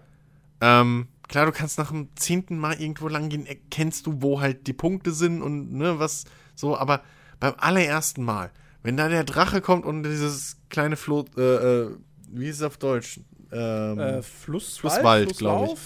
[0.61, 4.67] Ähm, klar, du kannst nach dem zehnten Mal irgendwo lang gehen, erkennst du, wo halt
[4.67, 6.25] die Punkte sind und ne, was
[6.55, 7.03] so, aber
[7.39, 8.51] beim allerersten Mal,
[8.83, 11.97] wenn da der Drache kommt und dieses kleine Floh, äh, äh,
[12.31, 13.21] wie ist es auf Deutsch?
[13.53, 15.81] Ähm, äh, Flusswald, Flusswald glaube ich.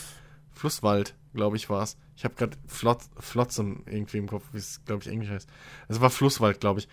[0.53, 1.97] Flusswald, glaube ich, war es.
[2.17, 5.49] Ich habe gerade Flot, Flotsam irgendwie im Kopf, wie es, glaube ich, Englisch heißt.
[5.89, 6.89] Es war Flusswald, glaube ich.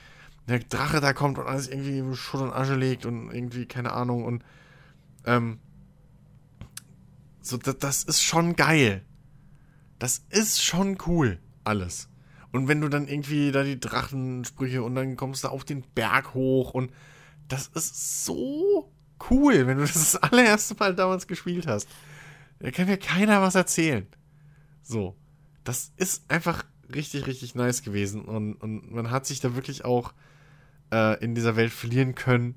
[0.47, 4.25] Der Drache da kommt und alles irgendwie Schutt und Asche legt und irgendwie, keine Ahnung,
[4.25, 4.43] und
[5.25, 5.59] ähm,
[7.49, 9.03] so, das, das ist schon geil.
[9.97, 12.09] Das ist schon cool, alles.
[12.51, 16.33] Und wenn du dann irgendwie da die Drachensprüche und dann kommst du auf den Berg
[16.33, 16.91] hoch und
[17.47, 18.91] das ist so
[19.29, 21.87] cool, wenn du das das allererste Mal damals gespielt hast.
[22.59, 24.07] Da kann mir keiner was erzählen.
[24.81, 25.15] So.
[25.63, 30.13] Das ist einfach richtig, richtig nice gewesen und, und man hat sich da wirklich auch
[30.91, 32.55] äh, in dieser Welt verlieren können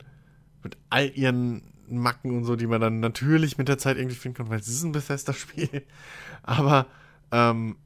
[0.62, 4.36] mit all ihren Macken und so, die man dann natürlich mit der Zeit irgendwie finden
[4.36, 5.85] kann, weil es ist ein Bethesda-Spiel.
[6.43, 6.86] Aber
[7.31, 7.77] ähm,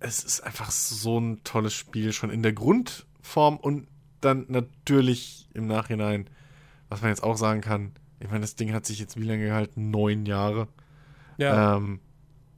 [0.00, 3.88] es ist einfach so ein tolles Spiel, schon in der Grundform und
[4.20, 6.28] dann natürlich im Nachhinein,
[6.88, 7.92] was man jetzt auch sagen kann.
[8.20, 9.90] Ich meine, das Ding hat sich jetzt wie lange gehalten?
[9.90, 10.68] Neun Jahre.
[11.38, 11.76] Ja.
[11.76, 12.00] Ähm,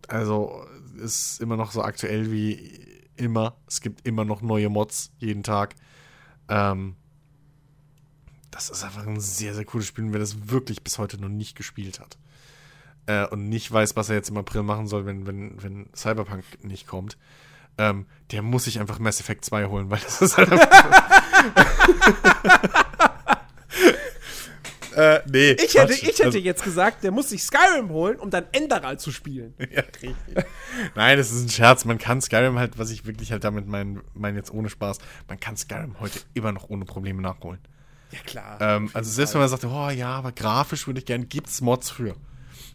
[0.06, 0.64] also
[0.98, 2.80] ist immer noch so aktuell wie
[3.16, 3.56] immer.
[3.66, 5.74] Es gibt immer noch neue Mods jeden Tag.
[6.48, 6.96] Ähm,
[8.58, 11.54] das ist einfach ein sehr, sehr cooles Spiel, wer das wirklich bis heute noch nicht
[11.54, 12.18] gespielt hat.
[13.06, 16.42] Äh, und nicht weiß, was er jetzt im April machen soll, wenn, wenn, wenn Cyberpunk
[16.64, 17.16] nicht kommt,
[17.78, 20.50] ähm, der muss sich einfach Mass Effect 2 holen, weil das ist halt
[24.96, 25.52] äh, nee.
[25.52, 28.98] Ich hätte, ich hätte also, jetzt gesagt, der muss sich Skyrim holen, um dann Enderal
[28.98, 29.54] zu spielen.
[29.70, 30.16] ja, richtig.
[30.96, 31.84] Nein, das ist ein Scherz.
[31.84, 34.98] Man kann Skyrim halt, was ich wirklich halt damit meine, mein jetzt ohne Spaß,
[35.28, 37.60] man kann Skyrim heute immer noch ohne Probleme nachholen.
[38.10, 38.60] Ja, klar.
[38.60, 39.40] Ähm, also selbst Fall.
[39.40, 42.16] wenn man sagt, oh ja, aber grafisch würde ich gerne, gibt's Mods für.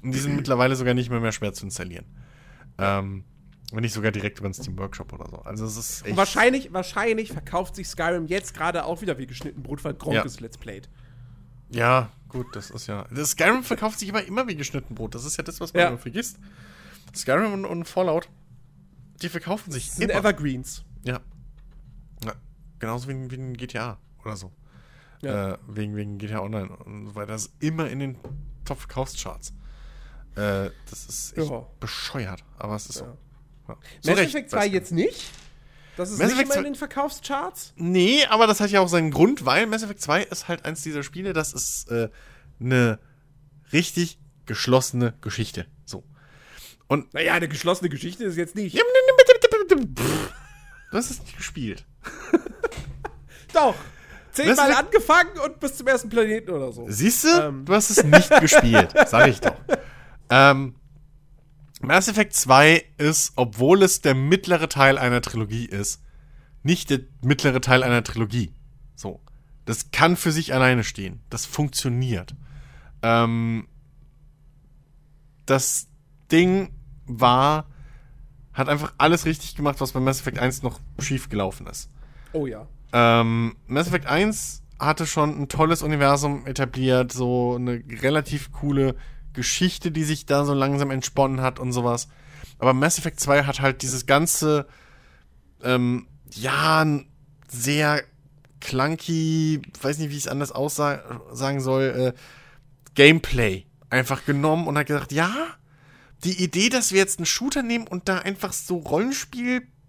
[0.04, 2.06] Und die sind mittlerweile sogar nicht mehr, mehr schwer zu installieren.
[2.78, 3.24] Ähm,
[3.72, 5.38] wenn nicht sogar direkt über den Steam Workshop oder so.
[5.38, 6.16] Also es ist echt.
[6.16, 10.22] wahrscheinlich, wahrscheinlich verkauft sich Skyrim jetzt gerade auch wieder wie geschnitten Brot, weil Gronk ja.
[10.24, 10.90] ist Let's Played.
[11.70, 13.08] Ja, gut, das ist ja.
[13.10, 15.16] Das Skyrim verkauft sich aber immer wie geschnitten Brot.
[15.16, 15.88] Das ist ja das, was man ja.
[15.88, 16.38] immer vergisst.
[17.16, 18.30] Skyrim und, und, Fallout,
[19.22, 20.20] die verkaufen sich das sind immer.
[20.20, 20.84] Evergreens.
[21.04, 21.20] Ja.
[22.24, 22.34] ja.
[22.78, 24.52] Genauso wie, wie ein GTA oder so.
[25.24, 25.54] Ja.
[25.54, 27.34] Äh, wegen, wegen GTA Online und so weiter.
[27.34, 28.18] Das ist immer in den
[28.66, 29.54] Top-Verkaufscharts.
[30.36, 31.66] Äh, das ist echt ja.
[31.80, 33.06] bescheuert, aber es ist so.
[33.68, 33.78] Ja.
[34.02, 35.32] So Mass Effect 2 jetzt nicht?
[35.96, 37.74] Das ist Mass nicht immer in den Verkaufscharts?
[37.76, 40.82] Nee, aber das hat ja auch seinen Grund, weil Mass Effect 2 ist halt eins
[40.82, 42.10] dieser Spiele, das ist äh,
[42.60, 43.00] eine
[43.72, 45.68] richtig geschlossene Geschichte.
[45.86, 46.04] So.
[46.88, 48.78] Und naja, eine geschlossene Geschichte ist jetzt nicht.
[50.92, 51.86] Du hast es nicht gespielt.
[53.54, 53.76] Doch.
[54.34, 56.86] Zehnmal angefangen und bis zum ersten Planeten oder so.
[56.90, 57.28] Siehst du?
[57.30, 57.66] Ähm.
[57.66, 58.94] Du hast es nicht gespielt.
[59.08, 59.56] Sag ich doch.
[60.30, 60.76] Ähm,
[61.82, 66.02] Mass Effect 2 ist, obwohl es der mittlere Teil einer Trilogie ist,
[66.64, 68.54] nicht der mittlere Teil einer Trilogie.
[68.96, 69.22] So.
[69.66, 71.22] Das kann für sich alleine stehen.
[71.30, 72.36] Das funktioniert.
[73.02, 73.68] Ähm,
[75.46, 75.88] das
[76.32, 76.74] Ding
[77.06, 77.68] war,
[78.54, 81.90] hat einfach alles richtig gemacht, was bei Mass Effect 1 noch schief gelaufen ist.
[82.32, 82.68] Oh ja.
[82.94, 88.96] Ähm, Mass Effect 1 hatte schon ein tolles Universum etabliert, so eine relativ coole
[89.34, 92.08] Geschichte, die sich da so langsam entsponnen hat und sowas.
[92.60, 94.68] Aber Mass Effect 2 hat halt dieses ganze,
[95.64, 96.86] ähm, ja,
[97.48, 98.04] sehr
[98.62, 102.20] clunky, weiß nicht, wie ich es anders aussagen soll, äh,
[102.96, 105.34] Gameplay einfach genommen und hat gesagt, ja,
[106.24, 108.78] die Idee, dass wir jetzt einen Shooter nehmen und da einfach so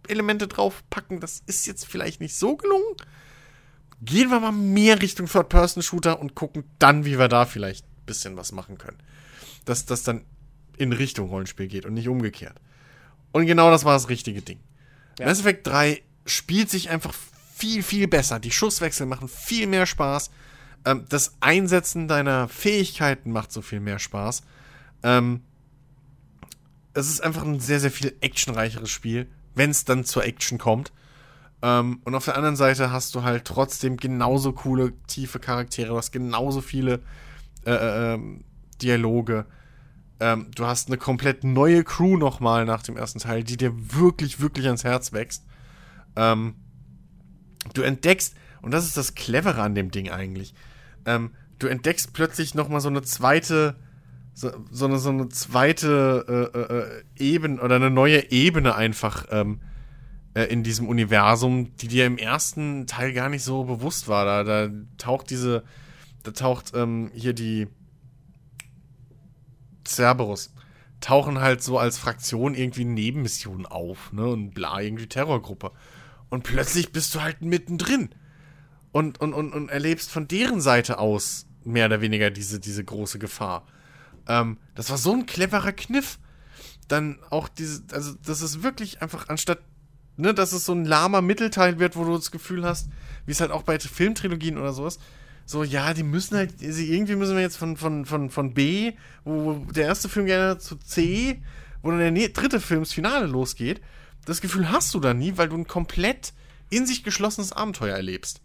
[0.05, 2.95] Rollenspiel-Elemente draufpacken, das ist jetzt vielleicht nicht so gelungen.
[4.03, 8.37] Gehen wir mal mehr Richtung Third-Person-Shooter und gucken dann, wie wir da vielleicht ein bisschen
[8.37, 8.99] was machen können
[9.65, 10.25] dass das dann
[10.77, 12.61] in Richtung Rollenspiel geht und nicht umgekehrt.
[13.33, 14.61] Und genau das war das richtige Ding.
[15.19, 15.27] Ja.
[15.27, 17.15] Mass Effect 3 spielt sich einfach
[17.55, 18.41] viel, viel besser.
[18.41, 20.31] Die Schusswechsel machen viel mehr Spaß.
[20.85, 24.43] Ähm, das Einsetzen deiner Fähigkeiten macht so viel mehr Spaß.
[25.03, 25.43] Ähm,
[26.93, 30.93] es ist einfach ein sehr, sehr viel actionreicheres Spiel, wenn es dann zur Action kommt.
[31.63, 35.89] Ähm, und auf der anderen Seite hast du halt trotzdem genauso coole, tiefe Charaktere.
[35.89, 37.01] Du hast genauso viele
[37.65, 38.45] äh, äh ähm,
[38.83, 39.47] Dialoge.
[40.21, 44.41] Ähm, du hast eine komplett neue Crew nochmal nach dem ersten Teil, die dir wirklich,
[44.41, 45.45] wirklich ans Herz wächst.
[46.17, 46.55] Ähm,
[47.73, 50.55] du entdeckst, und das ist das Clevere an dem Ding eigentlich,
[51.07, 53.77] ähm, du entdeckst plötzlich nochmal so eine zweite,
[54.35, 59.27] so, so, eine, so eine zweite äh, äh, äh, Ebene oder eine neue Ebene einfach
[59.31, 59.61] ähm,
[60.35, 64.25] äh, in diesem Universum, die dir im ersten Teil gar nicht so bewusst war.
[64.25, 65.65] Da, da taucht diese,
[66.25, 67.69] da taucht ähm, hier die
[69.87, 70.55] Cerberus
[71.05, 74.27] tauchen halt so als Fraktion irgendwie Nebenmissionen auf, ne?
[74.27, 75.71] Und bla, irgendwie Terrorgruppe.
[76.31, 78.09] Und plötzlich bist du halt mittendrin.
[78.91, 83.19] Und, und, und, und erlebst von deren Seite aus mehr oder weniger diese, diese große
[83.19, 83.67] Gefahr.
[84.29, 86.19] Ähm, das war so ein cleverer Kniff.
[86.89, 89.61] Dann auch diese, also das ist wirklich einfach, anstatt,
[90.17, 92.89] ne, dass es so ein lahmer Mittelteil wird, wo du das Gefühl hast,
[93.27, 94.99] wie es halt auch bei Filmtrilogien oder sowas,
[95.47, 98.93] so, ja, die müssen halt, irgendwie müssen wir jetzt von, von, von, von B,
[99.25, 101.43] wo der erste Film gerne zu C,
[101.83, 103.83] wo dann der dritte Film das Finale losgeht.
[104.25, 106.33] Das Gefühl hast du da nie, weil du ein komplett
[106.71, 108.41] in sich geschlossenes Abenteuer erlebst.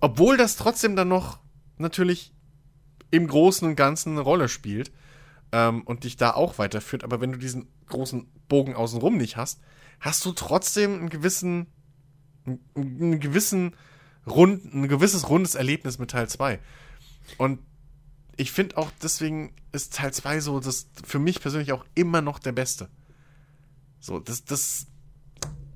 [0.00, 1.40] Obwohl das trotzdem dann noch
[1.78, 2.32] natürlich
[3.10, 4.92] im Großen und Ganzen eine Rolle spielt
[5.52, 7.04] ähm, und dich da auch weiterführt.
[7.04, 9.60] Aber wenn du diesen großen Bogen außenrum nicht hast,
[10.00, 11.66] hast du trotzdem einen gewissen,
[12.46, 13.74] einen, einen gewissen
[14.26, 16.58] rund, ein gewisses rundes Erlebnis mit Teil 2.
[17.36, 17.60] Und
[18.36, 22.38] ich finde auch deswegen ist Teil 2 so, das für mich persönlich auch immer noch
[22.38, 22.88] der beste.
[24.00, 24.86] So, das, das,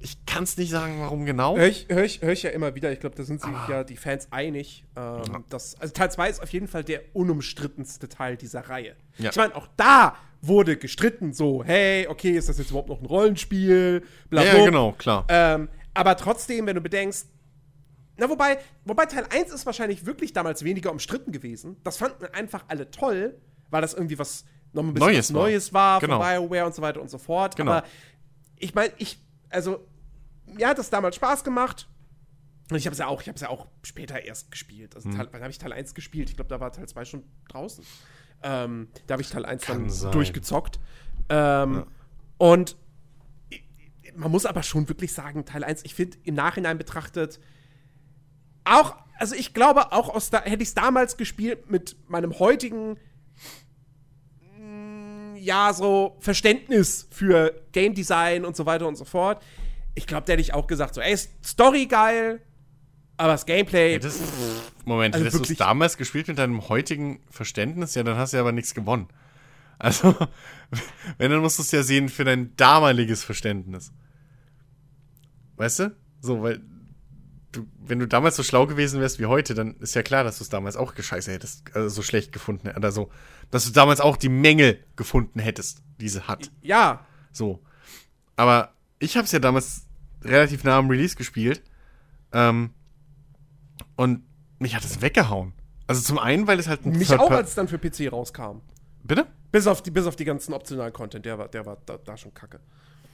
[0.03, 1.57] ich kann es nicht sagen, warum genau.
[1.57, 3.67] Höre ich, hör ich, hör ich ja immer wieder, ich glaube, da sind sich ah.
[3.69, 4.85] ja die Fans einig.
[4.97, 5.45] Ähm, ja.
[5.49, 8.97] dass, also Teil 2 ist auf jeden Fall der unumstrittenste Teil dieser Reihe.
[9.19, 9.31] Ja.
[9.31, 13.07] Ich meine, auch da wurde gestritten, so, hey, okay, ist das jetzt überhaupt noch ein
[13.07, 14.03] Rollenspiel?
[14.29, 15.25] Bla, ja, genau, klar.
[15.29, 17.29] Ähm, aber trotzdem, wenn du bedenkst,
[18.17, 21.77] na, wobei, wobei Teil 1 ist wahrscheinlich wirklich damals weniger umstritten gewesen.
[21.85, 23.37] Das fanden einfach alle toll,
[23.71, 26.21] weil das irgendwie was noch ein bisschen Neues, Neues war, war genau.
[26.21, 27.57] von BioWare und so weiter und so fort.
[27.57, 27.73] Genau.
[27.73, 27.87] Aber
[28.59, 29.19] ich meine, ich,
[29.51, 29.87] also,
[30.55, 31.89] mir hat das damals Spaß gemacht.
[32.71, 34.95] Und ich habe es ja auch, ich habe es ja auch später erst gespielt.
[34.95, 35.19] Also, hm.
[35.19, 36.31] wann habe ich Teil 1 gespielt?
[36.31, 37.85] Ich glaube, da war Teil 2 schon draußen.
[38.43, 40.13] Ähm, da habe ich Teil 1 Kann dann sein.
[40.13, 40.81] durchgezockt.
[41.29, 41.87] Ähm, ja.
[42.39, 42.77] Und
[44.17, 47.41] man muss aber schon wirklich sagen, Teil 1, ich finde im Nachhinein betrachtet,
[48.65, 52.99] auch, also ich glaube, auch aus da hätte ich es damals gespielt mit meinem heutigen
[54.59, 59.43] mm, ja, so Verständnis für Game Design und so weiter und so fort.
[59.95, 62.41] Ich glaube, da hätte ich auch gesagt, so, ey, Story geil,
[63.17, 63.93] aber das Gameplay.
[63.93, 64.21] Ja, das,
[64.85, 67.95] Moment, also hättest du es damals gespielt mit deinem heutigen Verständnis?
[67.95, 69.09] Ja, dann hast du ja aber nichts gewonnen.
[69.79, 70.15] Also,
[71.19, 73.93] wenn, dann musst du es ja sehen für dein damaliges Verständnis.
[75.57, 75.97] Weißt du?
[76.21, 76.61] So, weil
[77.51, 80.39] du, wenn du damals so schlau gewesen wärst wie heute, dann ist ja klar, dass
[80.39, 83.11] du es damals auch gescheiße hättest, also so schlecht gefunden oder so.
[83.51, 86.51] Dass du damals auch die Menge gefunden hättest, diese hat.
[86.63, 87.05] Ja.
[87.33, 87.61] So.
[88.37, 88.73] Aber
[89.03, 89.87] ich habe es ja damals
[90.23, 91.63] relativ nah am Release gespielt.
[92.33, 92.71] Ähm,
[93.97, 94.23] und
[94.59, 95.53] mich hat es weggehauen.
[95.87, 98.61] Also zum einen, weil es halt ein Mich auch, als es dann für PC rauskam.
[99.03, 99.27] Bitte?
[99.51, 102.17] Bis auf die, bis auf die ganzen optionalen Content, der war, der war da, da
[102.17, 102.61] schon kacke.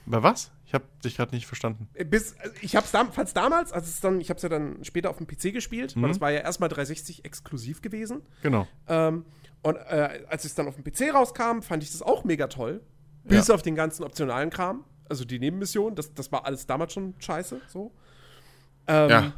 [0.05, 0.51] Bei was?
[0.65, 1.89] Ich habe dich gerade nicht verstanden.
[1.93, 4.83] Äh, bis, also ich habe es damals, als es dann, ich habe es ja dann
[4.83, 6.03] später auf dem PC gespielt, mhm.
[6.03, 8.21] weil das war ja erstmal 360 exklusiv gewesen.
[8.43, 8.67] Genau.
[8.87, 9.25] Ähm,
[9.61, 12.81] und äh, als es dann auf dem PC rauskam, fand ich das auch mega toll.
[13.23, 13.55] Bis ja.
[13.55, 14.85] auf den ganzen optionalen Kram.
[15.09, 17.61] Also die Nebenmission, das, das war alles damals schon scheiße.
[17.67, 17.91] So.
[18.87, 19.33] Ähm, ja.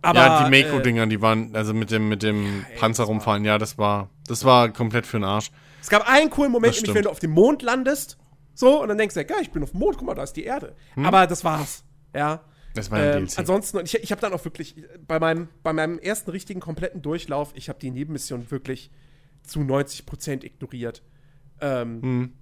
[0.00, 3.44] Aber, ja, die Mako-Dinger, äh, die waren, also mit dem, mit dem ja, Panzer rumfallen,
[3.44, 5.50] ja, das war, das war komplett für den Arsch.
[5.80, 8.16] Es gab einen coolen Moment, nämlich wenn du auf dem Mond landest
[8.58, 10.32] so, und dann denkst du, ja, ich bin auf dem Mond, guck mal, da ist
[10.32, 10.74] die Erde.
[10.94, 11.04] Hm?
[11.04, 11.84] Aber das war's.
[12.12, 12.40] Ja.
[12.74, 14.74] Das war ein ähm, Ansonsten, ich, ich habe dann auch wirklich,
[15.06, 18.90] bei meinem, bei meinem ersten richtigen kompletten Durchlauf, ich habe die Nebenmission wirklich
[19.44, 21.04] zu 90% ignoriert.
[21.60, 22.32] Ähm, hm.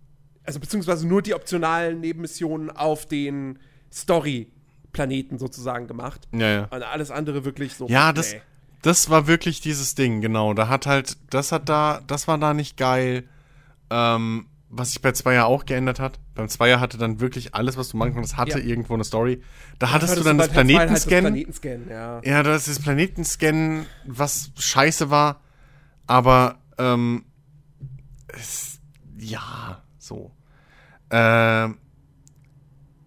[0.46, 3.58] Also beziehungsweise nur die optionalen Nebenmissionen auf den
[3.92, 6.28] Story-Planeten sozusagen gemacht.
[6.32, 6.64] Ja, ja.
[6.64, 7.88] Und alles andere wirklich so.
[7.88, 8.36] Ja, das,
[8.82, 10.54] das war wirklich dieses Ding, genau.
[10.54, 13.24] Da hat halt, das hat da, das war da nicht geil.
[13.90, 16.18] Ähm, was sich bei Zweier auch geändert hat.
[16.34, 18.64] Beim Zweier hatte dann wirklich alles, was du machen konntest, hatte ja.
[18.64, 19.42] irgendwo eine Story.
[19.78, 21.24] Da hattest du dann das Planetenscan.
[21.24, 22.20] Halt Planetenscan ja.
[22.24, 25.40] ja, das ist das Planetenscan, was scheiße war.
[26.06, 27.24] Aber, ähm,
[28.28, 28.80] es,
[29.18, 30.30] ja, so.
[31.10, 31.78] Ähm,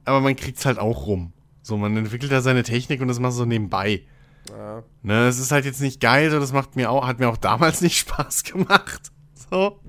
[0.06, 1.34] aber man kriegt's halt auch rum.
[1.62, 4.04] So, man entwickelt da seine Technik und das macht so nebenbei.
[4.50, 4.84] Ja.
[5.04, 7.38] Ne, es ist halt jetzt nicht geil, so, das macht mir auch, hat mir auch
[7.38, 9.12] damals nicht Spaß gemacht.
[9.50, 9.80] So.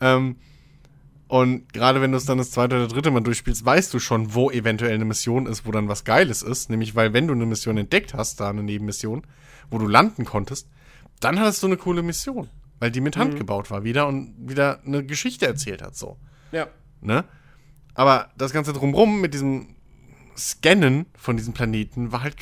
[0.00, 0.36] Ähm,
[1.28, 4.34] und gerade wenn du es dann das zweite oder dritte Mal durchspielst, weißt du schon,
[4.34, 6.70] wo eventuell eine Mission ist, wo dann was Geiles ist.
[6.70, 9.26] Nämlich, weil wenn du eine Mission entdeckt hast, da eine Nebenmission,
[9.70, 10.68] wo du landen konntest,
[11.20, 12.48] dann hattest du eine coole Mission.
[12.78, 13.38] Weil die mit Hand mhm.
[13.38, 16.18] gebaut war wieder und wieder eine Geschichte erzählt hat, so.
[16.52, 16.68] Ja.
[17.00, 17.24] Ne?
[17.94, 19.76] Aber das Ganze drumrum mit diesem
[20.36, 22.36] Scannen von diesem Planeten war halt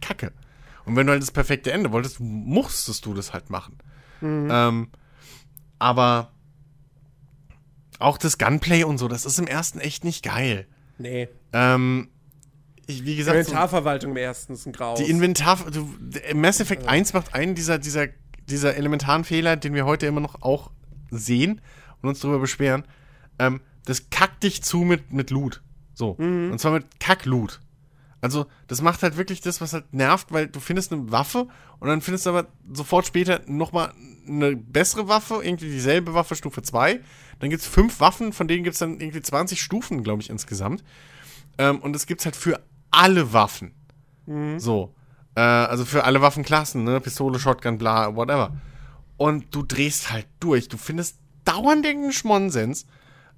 [0.00, 0.32] kacke.
[0.86, 3.78] Und wenn du halt das perfekte Ende wolltest, musstest du das halt machen.
[4.20, 4.48] Mhm.
[4.50, 4.88] Ähm,
[5.78, 6.32] aber
[7.98, 10.66] auch das Gunplay und so, das ist im ersten echt nicht geil.
[10.98, 11.28] Nee.
[11.52, 12.08] Ähm,
[12.86, 13.36] ich, wie gesagt.
[13.38, 14.96] Inventarverwaltung im ersten ist ein Grau.
[14.96, 15.58] Die Inventar.
[15.70, 15.88] Du,
[16.34, 16.88] Mass Effect ja.
[16.88, 18.08] 1 macht einen dieser, dieser,
[18.48, 20.70] dieser elementaren Fehler, den wir heute immer noch auch
[21.10, 21.60] sehen
[22.02, 22.84] und uns darüber beschweren.
[23.38, 25.62] Ähm, das kackt dich zu mit, mit Loot.
[25.94, 26.16] So.
[26.18, 26.52] Mhm.
[26.52, 27.60] Und zwar mit Kack-Loot.
[28.20, 31.46] Also, das macht halt wirklich das, was halt nervt, weil du findest eine Waffe
[31.78, 33.92] und dann findest du aber sofort später nochmal
[34.26, 37.00] eine bessere Waffe, irgendwie dieselbe Waffe, Stufe 2.
[37.38, 40.30] Dann gibt es fünf Waffen, von denen gibt es dann irgendwie 20 Stufen, glaube ich,
[40.30, 40.82] insgesamt.
[41.58, 43.74] Ähm, und es gibt halt für alle Waffen.
[44.24, 44.58] Mhm.
[44.58, 44.94] So.
[45.34, 47.00] Äh, also für alle Waffenklassen, ne?
[47.00, 48.56] Pistole, Shotgun, bla, whatever.
[49.16, 50.68] Und du drehst halt durch.
[50.68, 52.86] Du findest dauernd irgendeinen Schmonsens.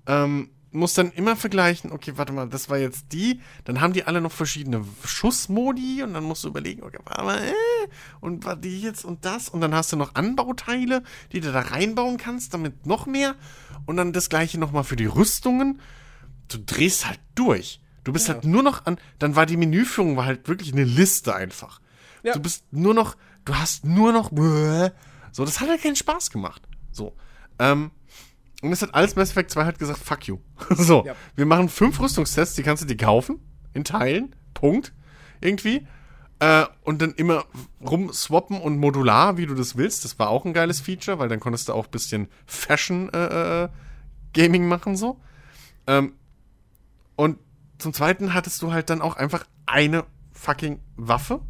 [0.06, 4.04] Ähm, musst dann immer vergleichen, okay, warte mal, das war jetzt die, dann haben die
[4.04, 7.88] alle noch verschiedene Schussmodi und dann musst du überlegen, okay, warte mal, äh,
[8.20, 11.02] und war die jetzt und das und dann hast du noch Anbauteile,
[11.32, 13.34] die du da reinbauen kannst, damit noch mehr
[13.86, 15.80] und dann das gleiche nochmal für die Rüstungen.
[16.48, 17.80] Du drehst halt durch.
[18.04, 18.34] Du bist ja.
[18.34, 21.80] halt nur noch an, dann war die Menüführung war halt wirklich eine Liste einfach.
[22.26, 22.32] Ja.
[22.32, 24.32] Du bist nur noch, du hast nur noch,
[25.30, 26.60] so, das hat halt keinen Spaß gemacht.
[26.90, 27.14] So.
[27.60, 27.92] Ähm,
[28.62, 30.38] und es hat alles Mass Effect 2 halt gesagt, fuck you.
[30.70, 31.14] so, ja.
[31.36, 33.38] wir machen fünf Rüstungstests, die kannst du dir kaufen,
[33.74, 34.92] in Teilen, Punkt,
[35.40, 35.86] irgendwie.
[36.40, 37.44] Äh, und dann immer
[37.80, 40.04] rumswappen und modular, wie du das willst.
[40.04, 43.70] Das war auch ein geiles Feature, weil dann konntest du auch ein bisschen Fashion-Gaming
[44.34, 45.20] äh, äh machen, so.
[45.86, 46.14] Ähm,
[47.14, 47.38] und
[47.78, 51.40] zum Zweiten hattest du halt dann auch einfach eine fucking Waffe.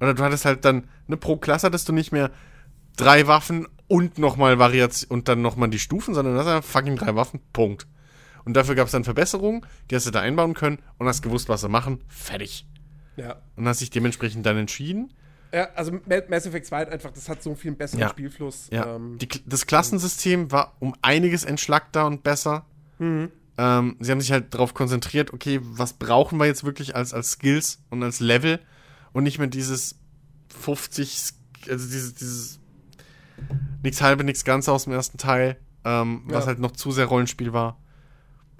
[0.00, 2.30] Oder du hattest halt dann, ne, pro Klasse hattest du nicht mehr
[2.96, 6.96] drei Waffen und nochmal Variation und dann nochmal die Stufen, sondern du hast einfach fucking
[6.96, 7.86] drei Waffen, Punkt.
[8.44, 11.48] Und dafür gab es dann Verbesserungen, die hast du da einbauen können und hast gewusst,
[11.48, 12.66] was sie machen, fertig.
[13.16, 13.36] Ja.
[13.56, 15.12] Und hast dich dementsprechend dann entschieden.
[15.52, 15.92] Ja, also
[16.28, 18.08] Mass Effect 2 einfach, das hat so viel besseren ja.
[18.08, 18.68] Spielfluss.
[18.70, 18.94] Ja.
[18.94, 22.66] Ähm, die, das Klassensystem war um einiges entschlackter und besser.
[22.98, 23.30] Mhm.
[23.58, 27.32] Ähm, sie haben sich halt darauf konzentriert, okay, was brauchen wir jetzt wirklich als, als
[27.32, 28.60] Skills und als Level
[29.12, 29.98] und nicht mehr dieses
[30.48, 31.32] 50,
[31.68, 32.60] also dieses, dieses
[33.82, 36.34] nichts halbe, nichts Ganze aus dem ersten Teil, ähm, ja.
[36.34, 37.78] was halt noch zu sehr Rollenspiel war.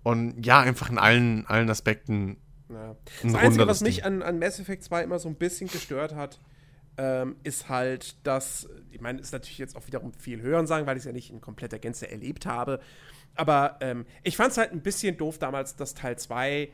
[0.02, 2.38] Und ja, einfach in allen, allen Aspekten.
[2.68, 2.96] Ja.
[3.22, 6.38] Das Einzige, was mich an, an Mass Effect 2 immer so ein bisschen gestört hat,
[6.96, 10.96] ähm, ist halt, dass, ich meine, ist natürlich jetzt auch wiederum viel hören sagen, weil
[10.96, 12.80] ich es ja nicht in kompletter Gänze erlebt habe.
[13.36, 16.70] Aber ähm, ich fand es halt ein bisschen doof damals, dass Teil 2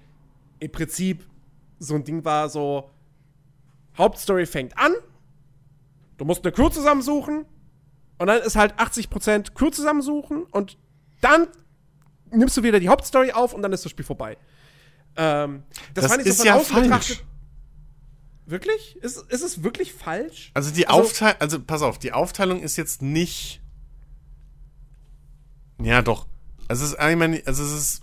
[0.61, 1.25] im Prinzip
[1.79, 2.91] so ein Ding war, so
[3.99, 4.95] Hauptstory fängt an,
[6.19, 7.45] du musst eine Crew zusammensuchen
[8.19, 10.79] und dann ist halt 80% Crew zusammensuchen und
[11.21, 11.49] dann
[12.31, 14.37] nimmst du wieder die Hauptstory auf und dann ist das Spiel vorbei.
[15.17, 15.63] Ähm,
[15.95, 16.83] das, das fand ich so von ja falsch.
[16.83, 17.25] betrachtet.
[18.47, 18.97] Wirklich?
[19.03, 20.53] Ist, ist es wirklich falsch?
[20.55, 23.61] Also die also, Aufteilung, also pass auf, die Aufteilung ist jetzt nicht.
[25.83, 26.27] Ja, doch.
[26.69, 28.03] Also es ist, ich meine, also es ist,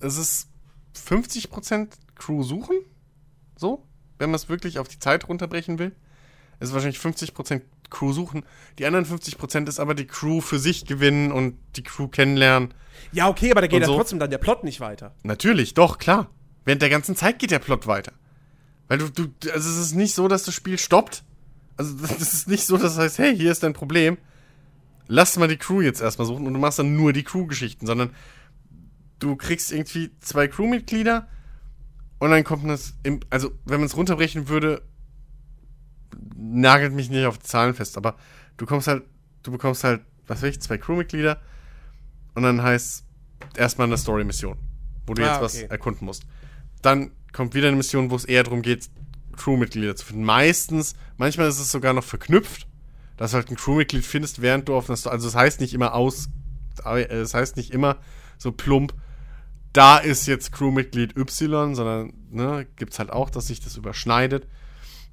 [0.00, 0.48] es ist
[0.94, 2.76] 50% Crew suchen.
[3.56, 3.87] So,
[4.18, 5.92] wenn man es wirklich auf die Zeit runterbrechen will.
[6.60, 8.44] Es ist wahrscheinlich 50% Crew suchen.
[8.78, 12.74] Die anderen 50% ist aber die Crew für sich gewinnen und die Crew kennenlernen.
[13.12, 13.96] Ja, okay, aber da geht ja so.
[13.96, 15.14] trotzdem dann der Plot nicht weiter.
[15.22, 16.30] Natürlich, doch, klar.
[16.64, 18.12] Während der ganzen Zeit geht der Plot weiter.
[18.88, 19.22] Weil du, du,
[19.52, 21.22] also es ist nicht so, dass das Spiel stoppt.
[21.76, 24.18] Also das ist nicht so, dass das heißt, hey, hier ist dein Problem
[25.08, 28.10] lass mal die Crew jetzt erstmal suchen und du machst dann nur die Crew-Geschichten, sondern
[29.18, 31.26] du kriegst irgendwie zwei Crewmitglieder
[32.18, 34.82] und dann kommt das, im, also wenn man es runterbrechen würde,
[36.36, 38.16] nagelt mich nicht auf die Zahlen fest, aber
[38.56, 39.04] du kommst halt,
[39.42, 41.40] du bekommst halt, was weiß ich, zwei Crewmitglieder
[42.34, 43.04] und dann heißt
[43.56, 44.56] erstmal eine Story-Mission,
[45.06, 45.44] wo du ah, jetzt okay.
[45.44, 46.24] was erkunden musst.
[46.82, 48.88] Dann kommt wieder eine Mission, wo es eher darum geht,
[49.36, 50.24] Crewmitglieder zu finden.
[50.24, 52.68] Meistens, manchmal ist es sogar noch verknüpft
[53.18, 55.60] dass du halt ein Crewmitglied findest, während du auf einer Story, also es das heißt
[55.60, 56.30] nicht immer aus,
[56.76, 57.98] es das heißt nicht immer
[58.38, 58.94] so plump,
[59.72, 64.46] da ist jetzt Crewmitglied Y, sondern ne, gibt es halt auch, dass sich das überschneidet.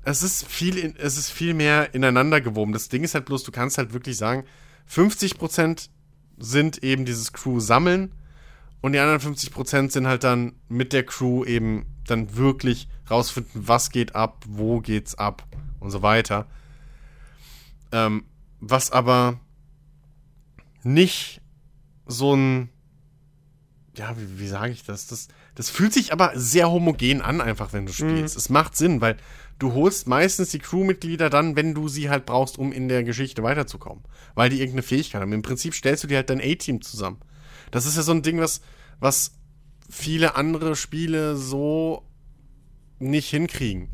[0.03, 2.73] Es ist viel, in, es ist viel mehr ineinander gewoben.
[2.73, 4.45] Das Ding ist halt bloß, du kannst halt wirklich sagen,
[4.90, 5.90] 50%
[6.38, 8.14] sind eben dieses Crew sammeln
[8.82, 13.90] und die anderen 50% sind halt dann mit der Crew eben dann wirklich rausfinden, was
[13.90, 15.44] geht ab, wo geht's ab
[15.80, 16.45] und so weiter.
[17.91, 18.26] Ähm,
[18.60, 19.40] was aber
[20.84, 21.41] nicht
[22.06, 22.69] so ein,
[23.96, 25.08] ja, wie, wie sage ich das?
[25.08, 25.28] das?
[25.56, 27.96] Das fühlt sich aber sehr homogen an, einfach wenn du mhm.
[27.96, 28.36] spielst.
[28.36, 28.40] Mhm.
[28.40, 29.18] Es macht Sinn, weil
[29.60, 33.44] du holst meistens die Crewmitglieder dann, wenn du sie halt brauchst, um in der Geschichte
[33.44, 34.04] weiterzukommen.
[34.34, 35.34] Weil die irgendeine Fähigkeit haben.
[35.34, 37.20] Im Prinzip stellst du dir halt dein A-Team zusammen.
[37.72, 38.62] Das ist ja so ein Ding, was,
[39.00, 39.34] was
[39.90, 42.04] viele andere Spiele so
[43.00, 43.90] nicht hinkriegen.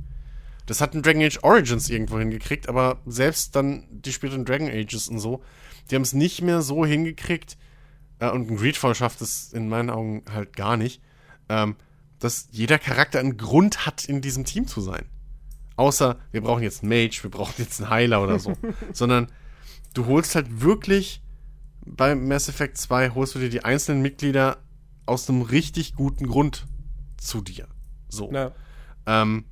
[0.65, 5.09] Das hat ein Dragon Age Origins irgendwo hingekriegt, aber selbst dann die späteren Dragon Ages
[5.09, 5.43] und so,
[5.89, 7.57] die haben es nicht mehr so hingekriegt,
[8.21, 11.01] äh, und ein Greedfall schafft es in meinen Augen halt gar nicht,
[11.49, 11.75] ähm,
[12.19, 15.05] dass jeder Charakter einen Grund hat, in diesem Team zu sein.
[15.75, 18.53] Außer, wir brauchen jetzt einen Mage, wir brauchen jetzt einen Heiler oder so.
[18.93, 19.27] Sondern
[19.93, 21.21] du holst halt wirklich
[21.85, 24.57] bei Mass Effect 2 holst du dir die einzelnen Mitglieder
[25.07, 26.67] aus einem richtig guten Grund
[27.17, 27.67] zu dir.
[28.07, 28.31] So.
[28.31, 28.51] Ja.
[29.07, 29.45] Ähm,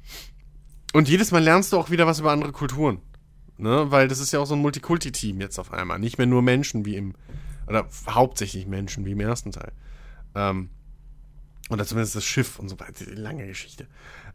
[0.94, 3.02] und jedes Mal lernst du auch wieder was über andere Kulturen.
[3.58, 3.90] Ne?
[3.90, 5.98] Weil das ist ja auch so ein Multikulti-Team jetzt auf einmal.
[5.98, 7.16] Nicht mehr nur Menschen wie im,
[7.70, 9.72] oder hauptsächlich Menschen wie im ersten Teil.
[10.36, 10.70] Ähm,
[11.70, 13.06] oder zumindest das Schiff und so weiter.
[13.14, 13.86] Lange Geschichte.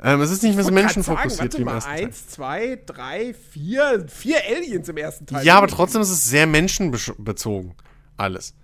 [0.03, 2.05] Ähm, es ist nicht mehr so menschenfokussiert wie im ersten Teil.
[2.05, 5.45] Eins, zwei, drei, vier, vier Aliens im ersten Teil.
[5.45, 7.75] Ja, aber trotzdem ist es sehr menschenbezogen.
[8.17, 8.55] Alles.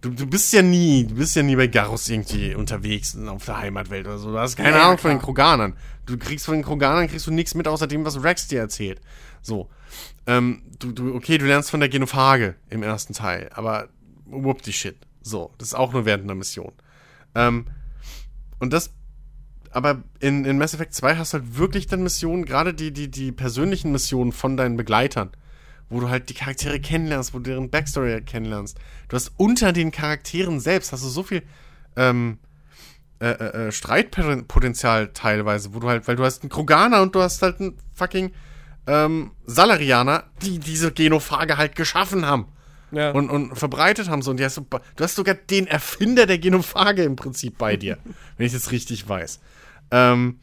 [0.00, 3.58] Du, du bist ja nie, du bist ja nie bei Garus irgendwie unterwegs auf der
[3.58, 4.30] Heimatwelt oder so.
[4.30, 5.26] Du hast keine Ja, Ahnung von den klar.
[5.26, 5.76] Kroganern.
[6.06, 9.00] Du kriegst von den Kroganern kriegst du nichts mit, außer dem, was Rex dir erzählt.
[9.40, 9.70] So.
[10.26, 13.88] Ähm, du, du, okay, du lernst von der Genophage im ersten Teil, aber
[14.26, 14.96] whoop die Shit.
[15.22, 15.52] So.
[15.58, 16.72] Das ist auch nur während einer Mission.
[17.34, 17.66] Ähm,
[18.58, 18.92] und das,
[19.70, 23.10] aber in, in Mass Effect 2 hast du halt wirklich dann Missionen, gerade die, die,
[23.10, 25.30] die persönlichen Missionen von deinen Begleitern,
[25.88, 28.78] wo du halt die Charaktere kennenlernst, wo du deren Backstory kennenlernst.
[29.08, 31.42] Du hast unter den Charakteren selbst, hast du so viel
[31.96, 32.38] ähm,
[33.20, 37.22] äh, äh, äh, Streitpotenzial teilweise, wo du halt, weil du hast einen Kroganer und du
[37.22, 38.32] hast halt einen fucking
[38.86, 42.48] ähm, Salarianer, die diese Genophage halt geschaffen haben
[42.94, 43.10] Ja.
[43.12, 44.22] und, und verbreitet haben.
[44.22, 44.30] So.
[44.30, 44.66] Und hast du,
[44.96, 47.98] du hast sogar den Erfinder der Genophage im Prinzip bei dir,
[48.36, 49.40] wenn ich das richtig weiß.
[49.90, 50.40] Ähm,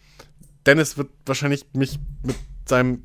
[0.66, 3.04] Dennis wird wahrscheinlich mich mit seinem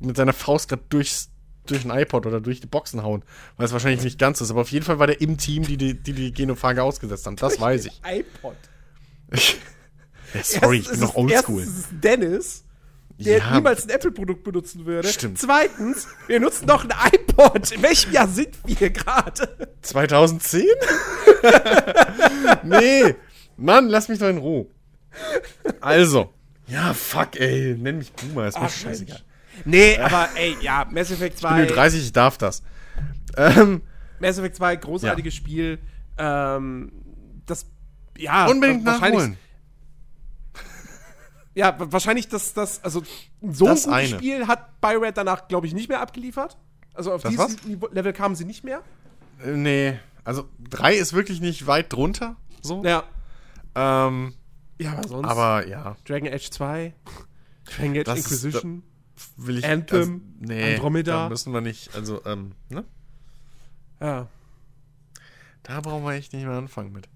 [0.00, 1.30] mit seiner Faust gerade durchs
[1.66, 3.22] durch ein iPod oder durch die Boxen hauen,
[3.56, 4.50] weil es wahrscheinlich nicht ganz ist.
[4.50, 7.36] Aber auf jeden Fall war der im Team, die die, die, die Genophage ausgesetzt haben.
[7.36, 8.02] Das weiß ich.
[8.04, 8.56] iPod.
[10.34, 11.66] ja, sorry, ich Erstens bin noch oldschool.
[12.02, 12.64] Dennis,
[13.18, 13.54] der Ja.
[13.54, 15.08] niemals ein Apple-Produkt benutzen würde.
[15.08, 15.38] Stimmt.
[15.38, 17.70] Zweitens, wir nutzen doch ein iPod.
[17.72, 19.68] In welchem Jahr sind wir gerade?
[19.82, 20.64] 2010?
[22.64, 23.14] nee.
[23.56, 24.66] Mann, lass mich doch in Ruhe.
[25.80, 26.32] Also.
[26.66, 27.76] Ja, fuck, ey.
[27.78, 29.20] Nenn mich Boomer, ist mir Ach, scheißegal.
[29.64, 31.66] Nee, aber ey, ja, Mass Effect Ich bin 2.
[31.66, 32.62] 30, ich darf das.
[33.36, 33.82] Ähm,
[34.18, 35.78] Mass Effect 2, großartiges Spiel.
[36.18, 36.90] Ähm,
[37.46, 37.66] das,
[38.16, 39.36] ja, unbedingt nachholen.
[41.54, 43.02] Ja, wa- wahrscheinlich das, das, also
[43.42, 44.08] so Das ein.
[44.08, 46.56] Spiel hat Bioware danach, glaube ich, nicht mehr abgeliefert.
[46.94, 47.90] Also auf Das dieses was?
[47.92, 48.82] Level kamen sie nicht mehr.
[49.44, 49.98] Äh, nee.
[50.24, 52.36] Also, 3 ist wirklich nicht weit drunter.
[52.62, 52.82] So.
[52.84, 53.04] Ja.
[53.74, 54.34] Ähm,
[54.78, 55.28] Ja, aber sonst.
[55.28, 55.96] aber ja.
[56.06, 56.94] Dragon Age 2,
[57.66, 58.82] Dragon Age Das ist- Inquisition.
[59.36, 59.64] Will ich.
[59.66, 61.12] Anthem, also, nee, Andromeda.
[61.24, 61.94] Da müssen wir nicht.
[61.94, 62.84] Also, ähm, ne?
[64.00, 64.26] ja.
[65.62, 67.08] Da brauchen wir echt nicht mehr anfangen mit.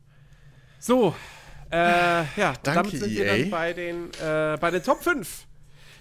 [0.78, 1.14] So,
[1.70, 3.38] äh, ja, Danke, damit sind wir EA.
[3.38, 5.46] dann bei den, äh, bei den Top 5,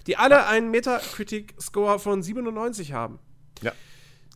[0.06, 3.18] die alle einen Metacritic-Score von 97 haben.
[3.62, 3.72] Ja.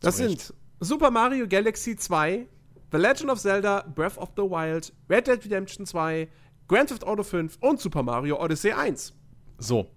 [0.01, 0.41] Das Recht.
[0.41, 2.47] sind Super Mario Galaxy 2,
[2.91, 6.27] The Legend of Zelda Breath of the Wild, Red Dead Redemption 2,
[6.67, 9.13] Grand Theft Auto 5 und Super Mario Odyssey 1.
[9.57, 9.89] So.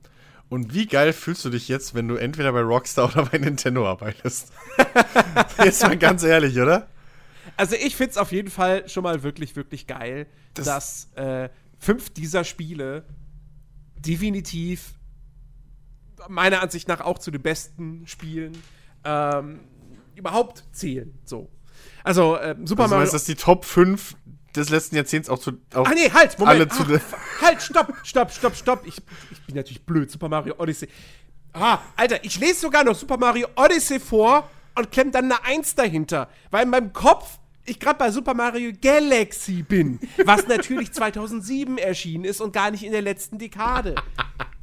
[0.49, 3.87] Und wie geil fühlst du dich jetzt, wenn du entweder bei Rockstar oder bei Nintendo
[3.87, 4.53] arbeitest?
[5.65, 6.89] jetzt mal ganz ehrlich, oder?
[7.57, 11.49] Also ich finde es auf jeden Fall schon mal wirklich, wirklich geil, Das- dass äh,
[11.79, 13.05] fünf dieser Spiele
[13.99, 14.95] definitiv
[16.29, 18.53] meiner Ansicht nach auch zu den besten Spielen
[19.05, 19.61] ähm,
[20.15, 21.17] überhaupt zählen.
[21.25, 21.49] So.
[22.05, 22.99] Also ähm, Super Also Mario.
[23.03, 24.17] meinst, dass die Top 5
[24.55, 25.53] des letzten Jahrzehnts auch zu.
[25.75, 26.57] Auch Ah nee, halt, Moment.
[26.57, 28.87] alle zu f- halt, stopp, stopp, stopp, stopp.
[28.87, 28.97] Ich,
[29.31, 30.11] ich bin natürlich blöd.
[30.11, 30.89] Super Mario Odyssey.
[31.53, 35.75] Ah, Alter, ich lese sogar noch Super Mario Odyssey vor und klemm dann eine Eins
[35.75, 36.29] dahinter.
[36.51, 39.99] Weil in meinem Kopf ich gerade bei Super Mario Galaxy bin.
[40.25, 43.97] Was natürlich 2007 erschienen ist und gar nicht in der letzten Dekade.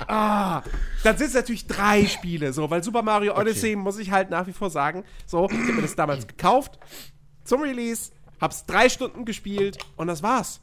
[0.07, 0.61] Ah,
[1.03, 4.47] dann sind es natürlich drei Spiele, so, weil Super Mario Odyssey, muss ich halt nach
[4.47, 6.79] wie vor sagen, so, ich habe mir das damals gekauft,
[7.43, 10.61] zum Release, hab's drei Stunden gespielt und das war's.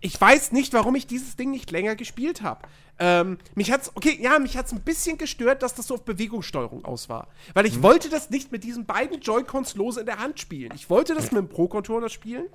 [0.00, 2.66] Ich weiß nicht, warum ich dieses Ding nicht länger gespielt habe.
[2.98, 6.84] Ähm, mich hat's, okay, ja, mich hat's ein bisschen gestört, dass das so auf Bewegungssteuerung
[6.84, 7.28] aus war.
[7.54, 10.72] Weil ich wollte das nicht mit diesen beiden Joy-Cons lose in der Hand spielen.
[10.74, 12.46] Ich wollte das mit dem Pro-Controller spielen.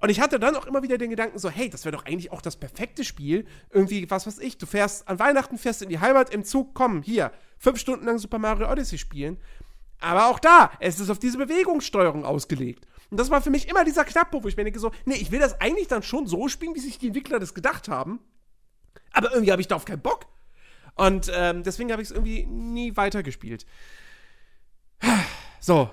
[0.00, 2.30] Und ich hatte dann auch immer wieder den Gedanken so, hey, das wäre doch eigentlich
[2.30, 3.46] auch das perfekte Spiel.
[3.70, 7.02] Irgendwie, was weiß ich, du fährst an Weihnachten, fährst in die Heimat im Zug, komm,
[7.02, 9.38] hier, fünf Stunden lang Super Mario Odyssey spielen.
[10.00, 12.86] Aber auch da, es ist auf diese Bewegungssteuerung ausgelegt.
[13.10, 15.30] Und das war für mich immer dieser Knackpunkt, wo ich mir denke so, nee, ich
[15.30, 18.20] will das eigentlich dann schon so spielen, wie sich die Entwickler das gedacht haben.
[19.12, 20.26] Aber irgendwie habe ich darauf keinen Bock.
[20.96, 23.66] Und ähm, deswegen habe ich es irgendwie nie weitergespielt.
[25.60, 25.90] So,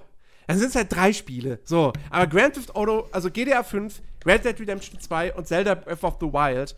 [0.48, 1.60] dann sind es halt drei Spiele.
[1.64, 6.04] So, aber Grand Theft Auto, also GTA 5, Red Dead Redemption 2 und Zelda Breath
[6.04, 6.76] of the Wild.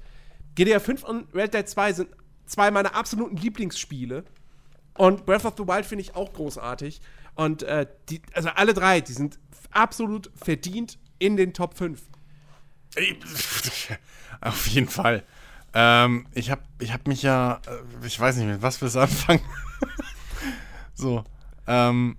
[0.56, 2.10] GTA 5 und Red Dead 2 sind
[2.46, 4.24] zwei meiner absoluten Lieblingsspiele.
[4.98, 7.02] Und Breath of the Wild finde ich auch großartig.
[7.36, 9.40] Und äh, die, also alle drei, die sind
[9.72, 12.02] absolut verdient in den Top 5.
[12.96, 13.20] Ey,
[14.42, 15.24] Auf jeden Fall.
[15.74, 18.96] Ähm, ich habe ich hab mich ja, äh, ich weiß nicht, mit was wir es
[18.96, 19.42] anfangen.
[20.94, 21.24] so,
[21.68, 22.16] ähm,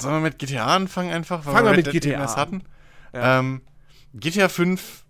[0.00, 1.42] sollen wir mit GTA anfangen einfach?
[1.42, 2.36] Fangen wir Red mit Dead GTA an.
[2.36, 2.62] hatten.
[3.12, 3.40] Ja.
[3.40, 3.62] Ähm,
[4.14, 5.04] GTA 5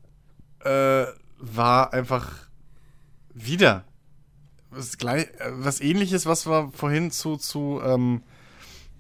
[0.60, 1.04] äh,
[1.38, 2.48] war einfach
[3.34, 3.84] wieder
[4.74, 8.22] was, gleich, äh, was ähnliches, was wir vorhin zu, zu ähm,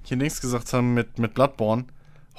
[0.02, 1.86] hier links gesagt haben mit, mit Bloodborne.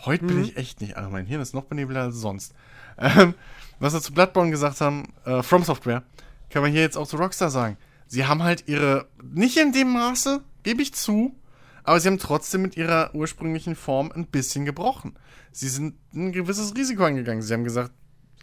[0.05, 2.53] Heute bin ich echt nicht, ah, mein Hirn ist noch benebelter als sonst.
[2.97, 3.33] Ähm,
[3.79, 6.03] was wir zu Bloodborne gesagt haben, äh, From Software,
[6.49, 7.77] kann man hier jetzt auch zu Rockstar sagen.
[8.07, 11.35] Sie haben halt ihre, nicht in dem Maße, gebe ich zu,
[11.83, 15.17] aber sie haben trotzdem mit ihrer ursprünglichen Form ein bisschen gebrochen.
[15.51, 17.41] Sie sind ein gewisses Risiko eingegangen.
[17.41, 17.91] Sie haben gesagt,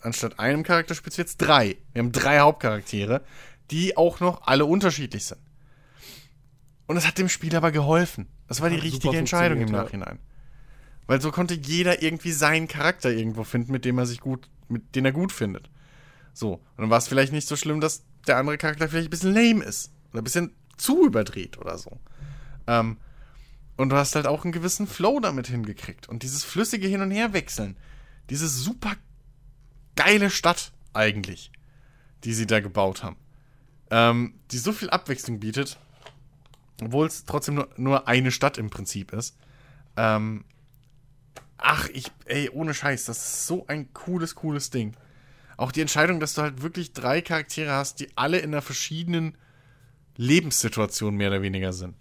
[0.03, 1.77] anstatt einem Charakter du jetzt drei.
[1.93, 3.23] Wir haben drei Hauptcharaktere,
[3.73, 5.41] die auch noch alle unterschiedlich sind.
[6.87, 8.29] Und das hat dem Spiel aber geholfen.
[8.47, 9.99] Das war die Hat richtige Entscheidung im funktioniert, ja.
[9.99, 10.19] Nachhinein.
[11.07, 14.95] Weil so konnte jeder irgendwie seinen Charakter irgendwo finden, mit dem er sich gut, mit
[14.95, 15.71] den er gut findet.
[16.35, 16.55] So.
[16.55, 19.35] Und dann war es vielleicht nicht so schlimm, dass der andere Charakter vielleicht ein bisschen
[19.35, 19.91] lame ist.
[20.13, 21.99] Oder ein bisschen zu überdreht oder so.
[22.67, 22.99] Ähm,
[23.77, 26.09] und du hast halt auch einen gewissen Flow damit hingekriegt.
[26.09, 27.77] Und dieses flüssige Hin- und Herwechseln.
[28.29, 28.93] Diese super
[29.97, 31.51] geile Stadt eigentlich,
[32.25, 33.17] die sie da gebaut haben.
[33.95, 35.79] Ähm, die so viel Abwechslung bietet,
[36.83, 39.37] obwohl es trotzdem nur, nur eine Stadt im Prinzip ist.
[39.99, 40.47] Ähm,
[41.59, 44.97] ach, ich, ey, ohne Scheiß, das ist so ein cooles, cooles Ding.
[45.59, 49.37] Auch die Entscheidung, dass du halt wirklich drei Charaktere hast, die alle in einer verschiedenen
[50.17, 51.95] Lebenssituation mehr oder weniger sind.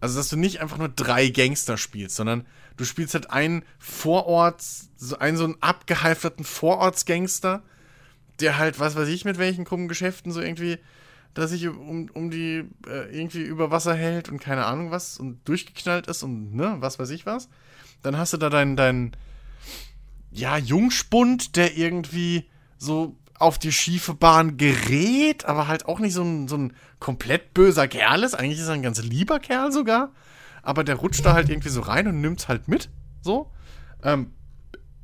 [0.00, 2.46] Also, dass du nicht einfach nur drei Gangster spielst, sondern
[2.76, 7.62] du spielst halt einen Vororts, so einen so einen abgehalfterten Vorortsgangster,
[8.40, 10.78] der halt, was weiß ich, mit welchen krummen Geschäften so irgendwie,
[11.34, 15.46] dass sich um, um die äh, irgendwie über Wasser hält und keine Ahnung was und
[15.48, 17.48] durchgeknallt ist und ne, was weiß ich was.
[18.02, 19.12] Dann hast du da deinen, deinen,
[20.30, 22.48] ja, Jungspund, der irgendwie
[22.78, 27.54] so auf die schiefe Bahn gerät, aber halt auch nicht so ein, so ein komplett
[27.54, 28.34] böser Kerl ist.
[28.34, 30.12] Eigentlich ist er ein ganz lieber Kerl sogar.
[30.62, 32.90] Aber der rutscht da halt irgendwie so rein und nimmt's halt mit.
[33.22, 33.50] So.
[34.02, 34.32] Ähm,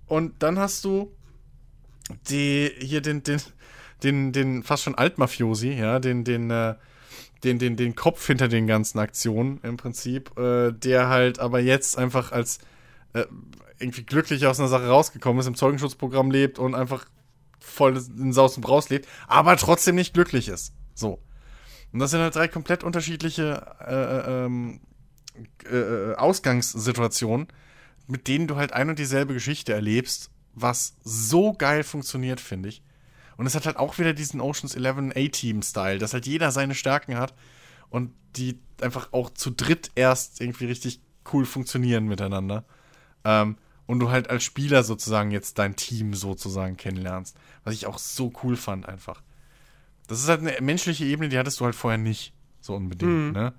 [0.06, 1.16] und dann hast du
[2.28, 3.40] die, hier den, den,
[4.02, 6.74] den, den fast schon Altmafiosi, ja, den, den, äh,
[7.44, 11.98] den, den, den Kopf hinter den ganzen Aktionen im Prinzip, äh, der halt aber jetzt
[11.98, 12.58] einfach als
[13.12, 13.24] äh,
[13.78, 17.06] irgendwie glücklich aus einer Sache rausgekommen ist, im Zeugenschutzprogramm lebt und einfach
[17.58, 20.72] voll in Saus und Braus lebt, aber trotzdem nicht glücklich ist.
[20.94, 21.20] So.
[21.92, 24.80] Und das sind halt drei komplett unterschiedliche äh, ähm,
[25.70, 27.48] äh, Ausgangssituationen,
[28.06, 32.82] mit denen du halt ein und dieselbe Geschichte erlebst, was so geil funktioniert, finde ich.
[33.36, 37.16] Und es hat halt auch wieder diesen Oceans 11 A-Team-Style, dass halt jeder seine Stärken
[37.16, 37.34] hat
[37.90, 41.00] und die einfach auch zu dritt erst irgendwie richtig
[41.32, 42.64] cool funktionieren miteinander.
[43.24, 43.56] Ähm,
[43.86, 47.36] und du halt als Spieler sozusagen jetzt dein Team sozusagen kennenlernst.
[47.64, 49.22] Was ich auch so cool fand einfach.
[50.08, 53.52] Das ist halt eine menschliche Ebene, die hattest du halt vorher nicht so unbedingt, ne?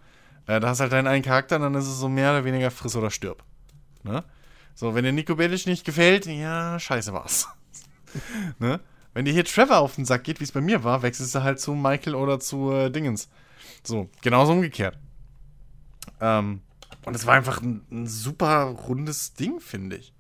[0.48, 2.96] Äh, da hast halt deinen einen Charakter, dann ist es so mehr oder weniger friss
[2.96, 3.44] oder stirb.
[4.04, 4.24] Ne?
[4.74, 7.50] So, wenn dir Nico Bellic nicht gefällt, ja, scheiße war's.
[8.60, 8.80] ne?
[9.18, 11.42] Wenn dir hier Trevor auf den Sack geht, wie es bei mir war, wechselst du
[11.42, 13.30] halt zu Michael oder zu äh, Dingens.
[13.84, 14.96] So, genauso umgekehrt.
[16.22, 16.62] Ähm,
[17.04, 20.14] und es war einfach ein, ein super rundes Ding, finde ich.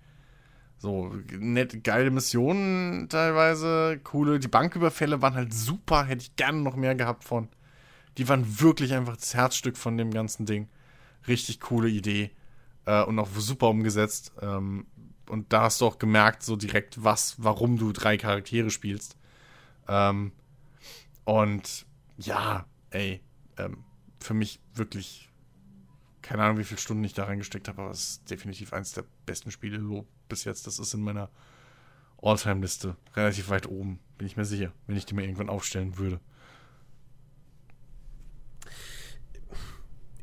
[0.79, 4.39] So, nett, geile Missionen teilweise, coole.
[4.39, 7.49] Die Banküberfälle waren halt super, hätte ich gerne noch mehr gehabt von.
[8.17, 10.69] Die waren wirklich einfach das Herzstück von dem ganzen Ding.
[11.27, 12.31] Richtig coole Idee.
[12.87, 14.33] Äh, und auch super umgesetzt.
[14.41, 14.87] Ähm,
[15.29, 19.17] und da hast du auch gemerkt, so direkt, was, warum du drei Charaktere spielst.
[19.87, 20.31] Ähm,
[21.25, 21.85] und
[22.17, 23.21] ja, ey,
[23.57, 23.83] ähm,
[24.19, 25.29] für mich wirklich,
[26.21, 29.05] keine Ahnung, wie viele Stunden ich da reingesteckt habe, aber es ist definitiv eins der
[29.25, 30.67] besten Spiele so bis jetzt.
[30.67, 31.29] Das ist in meiner
[32.21, 36.19] All-Time-Liste relativ weit oben, bin ich mir sicher, wenn ich die mir irgendwann aufstellen würde.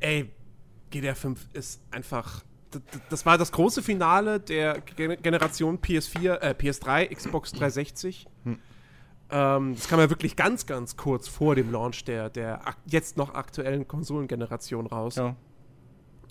[0.00, 0.30] Ey,
[0.90, 2.44] GTA 5 ist einfach.
[3.10, 8.26] Das war das große Finale der Gen- Generation PS4, äh, PS3, Xbox 360.
[9.30, 13.34] Ähm, das kam ja wirklich ganz, ganz kurz vor dem Launch der, der jetzt noch
[13.34, 15.16] aktuellen Konsolengeneration raus.
[15.16, 15.34] Ja.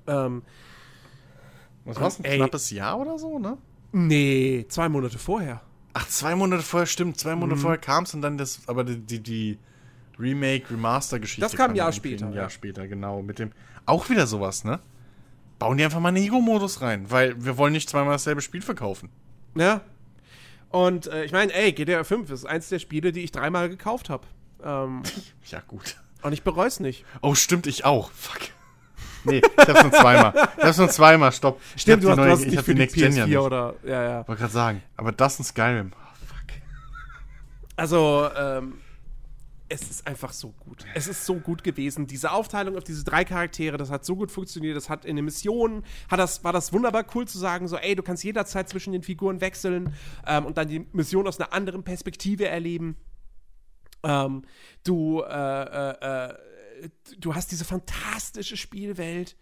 [0.08, 0.44] Ähm,
[1.86, 2.20] Was war's?
[2.20, 2.38] Ein Ey.
[2.38, 3.58] knappes Jahr oder so, ne?
[3.92, 5.62] nee, zwei Monate vorher.
[5.94, 7.20] Ach, zwei Monate vorher, stimmt.
[7.20, 7.42] Zwei Mhm.
[7.42, 9.60] Monate vorher kam es und dann das, aber die, die, die
[10.20, 11.42] Remake, Remaster-Geschichte.
[11.42, 12.50] Das kam ein Jahr später, Ein Jahr ja.
[12.50, 13.22] später, genau.
[13.22, 13.52] Mit dem.
[13.86, 14.80] Auch wieder sowas, ne?
[15.60, 19.10] Bauen die einfach mal einen Ego-Modus rein, weil wir wollen nicht zweimal dasselbe Spiel verkaufen.
[19.56, 19.82] Ja.
[20.70, 24.10] Und äh, ich meine, ey, GTA 5 ist eins der Spiele, die ich dreimal gekauft
[24.10, 24.26] habe.
[24.64, 25.04] Ähm,
[25.50, 25.96] Ja, gut.
[26.24, 27.06] und ich bereue es nicht.
[27.22, 28.10] Oh, stimmt, ich auch.
[28.12, 28.40] Fuck.
[29.26, 30.34] Nee, ich hab's nur zweimal.
[30.58, 31.62] Ich hab's nur zweimal, stopp.
[31.78, 33.28] hab du hast, die du hast ich nicht hab für die Next Gen ja PS4
[33.28, 33.38] nicht.
[33.38, 33.74] oder.
[33.86, 34.28] Ja, ja.
[34.28, 34.84] Wollte gerade sagen.
[34.98, 35.92] Aber das in Skyrim.
[35.94, 36.58] Oh, fuck.
[37.78, 38.74] Also, ähm,
[39.70, 40.86] es ist einfach so gut.
[40.94, 42.06] Es ist so gut gewesen.
[42.06, 44.76] Diese Aufteilung auf diese drei Charaktere, das hat so gut funktioniert.
[44.76, 47.96] Das hat in den Missionen, hat das, war das wunderbar cool zu sagen, so, ey,
[47.96, 49.94] du kannst jederzeit zwischen den Figuren wechseln
[50.28, 52.98] ähm, und dann die Mission aus einer anderen Perspektive erleben.
[54.04, 54.44] Ähm,
[54.84, 59.38] du, äh, äh, äh, du hast diese fantastische Spielwelt,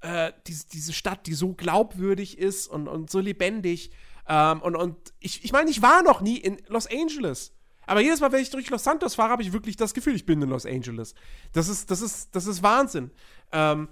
[0.00, 3.90] äh, diese, diese Stadt, die so glaubwürdig ist und, und so lebendig.
[4.26, 7.52] Ähm, und und ich, ich meine, ich war noch nie in Los Angeles.
[7.88, 10.26] Aber jedes Mal, wenn ich durch Los Santos fahre, habe ich wirklich das Gefühl, ich
[10.26, 11.14] bin in Los Angeles.
[11.52, 13.10] Das ist, das ist, das ist Wahnsinn.
[13.50, 13.88] Ähm,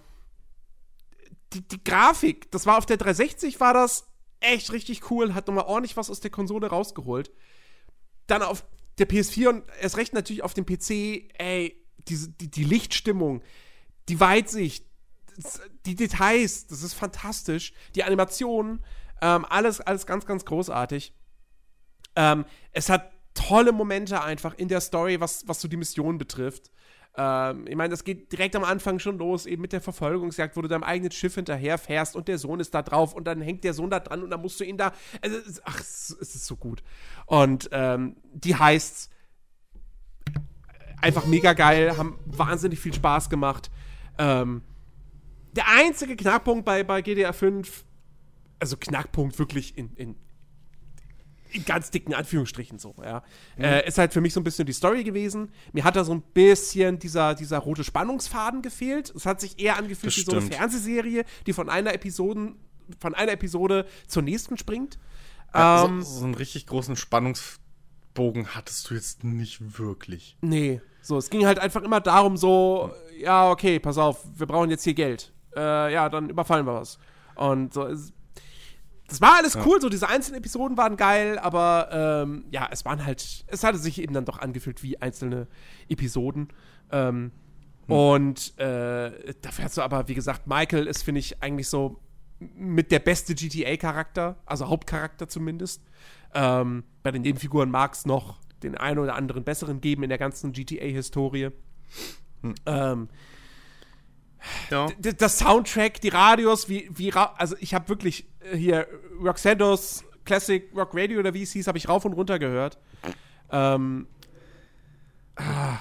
[1.54, 4.06] die, die Grafik, das war auf der 360, war das
[4.40, 7.30] echt richtig cool, hat nochmal ordentlich was aus der Konsole rausgeholt.
[8.26, 8.66] Dann auf
[8.98, 13.42] der PS4 und erst recht natürlich auf dem PC, ey, diese, die, die Lichtstimmung,
[14.10, 14.84] die Weitsicht,
[15.86, 17.72] die Details, das ist fantastisch.
[17.94, 18.84] Die Animationen,
[19.22, 21.14] ähm, alles, alles ganz, ganz großartig.
[22.14, 26.70] Ähm, es hat tolle Momente einfach in der Story, was, was so die Mission betrifft.
[27.16, 30.62] Ähm, ich meine, das geht direkt am Anfang schon los, eben mit der Verfolgungsjagd, wo
[30.62, 33.72] du deinem eigenen Schiff hinterherfährst und der Sohn ist da drauf und dann hängt der
[33.74, 34.92] Sohn da dran und dann musst du ihn da.
[35.22, 36.82] Also, ach, es ist- so gut.
[37.26, 39.10] Und ähm, die heißt
[41.00, 43.70] einfach mega geil, haben wahnsinnig viel Spaß gemacht.
[44.18, 44.62] Ähm,
[45.52, 47.84] der einzige Knackpunkt bei, bei GTA 5,
[48.58, 50.16] also Knackpunkt wirklich in, in,
[51.50, 53.22] in ganz dicken Anführungsstrichen so, ja,
[53.58, 55.50] äh, ist halt für mich so ein bisschen die Story gewesen.
[55.72, 59.12] Mir hat da so ein bisschen dieser, dieser rote Spannungsfaden gefehlt.
[59.14, 60.54] Es hat sich eher angefühlt Das wie so eine stimmt.
[60.54, 62.56] Fernsehserie, die von einer Episoden,
[62.98, 64.98] von einer Episode zur nächsten springt.
[65.54, 70.36] Ja, Ähm, so, so einen richtig großen Spannungsbogen hattest du jetzt nicht wirklich.
[70.40, 74.70] Nee, so, es ging halt einfach immer darum, so, ja, okay, pass auf, wir brauchen
[74.70, 75.32] jetzt hier Geld.
[75.54, 76.98] Äh, ja, dann überfallen wir was.
[77.36, 78.12] Und so, es,
[79.08, 81.88] das war alles cool, so diese einzelnen Episoden waren geil, aber
[82.24, 85.46] ähm, ja, es waren halt, es hatte sich eben dann doch angefühlt wie einzelne
[85.88, 86.48] Episoden.
[86.90, 87.30] Ähm,
[87.88, 92.00] Und äh, dafür hast du aber, wie gesagt, Michael ist, finde ich, eigentlich so
[92.38, 95.82] mit der beste GTA-Charakter, also Hauptcharakter zumindest.
[96.34, 100.18] Ähm, bei den Nebenfiguren mag es noch den einen oder anderen besseren geben in der
[100.18, 101.50] ganzen GTA-Historie.
[102.66, 103.08] Ähm,
[104.70, 104.88] Ja.
[104.98, 108.86] das Soundtrack, die Radios, wie, wie also ich habe wirklich äh, hier
[109.22, 112.78] Roxandos Classic Rock Radio oder wie es hieß, habe ich rauf und runter gehört.
[113.50, 114.06] Ähm,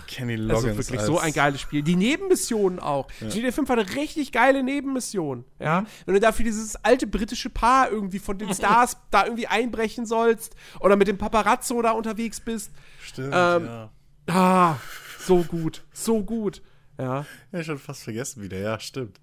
[0.08, 0.66] Kenny Loggins.
[0.66, 1.82] also wirklich so ein geiles Spiel.
[1.82, 3.08] Die Nebenmissionen auch.
[3.22, 5.46] GTA 5 hat eine richtig geile Nebenmission.
[5.60, 5.82] Ja?
[5.82, 5.88] Mhm.
[6.06, 10.56] Wenn du dafür dieses alte britische Paar irgendwie von den Stars da irgendwie einbrechen sollst
[10.82, 12.72] oder mit dem Paparazzo da unterwegs bist.
[13.02, 13.90] Stimmt, ähm, ja.
[14.28, 14.76] Ah,
[15.20, 15.86] so gut.
[15.94, 16.62] So gut.
[16.98, 17.26] Ja.
[17.52, 19.20] Ja, schon fast vergessen wieder, ja, stimmt.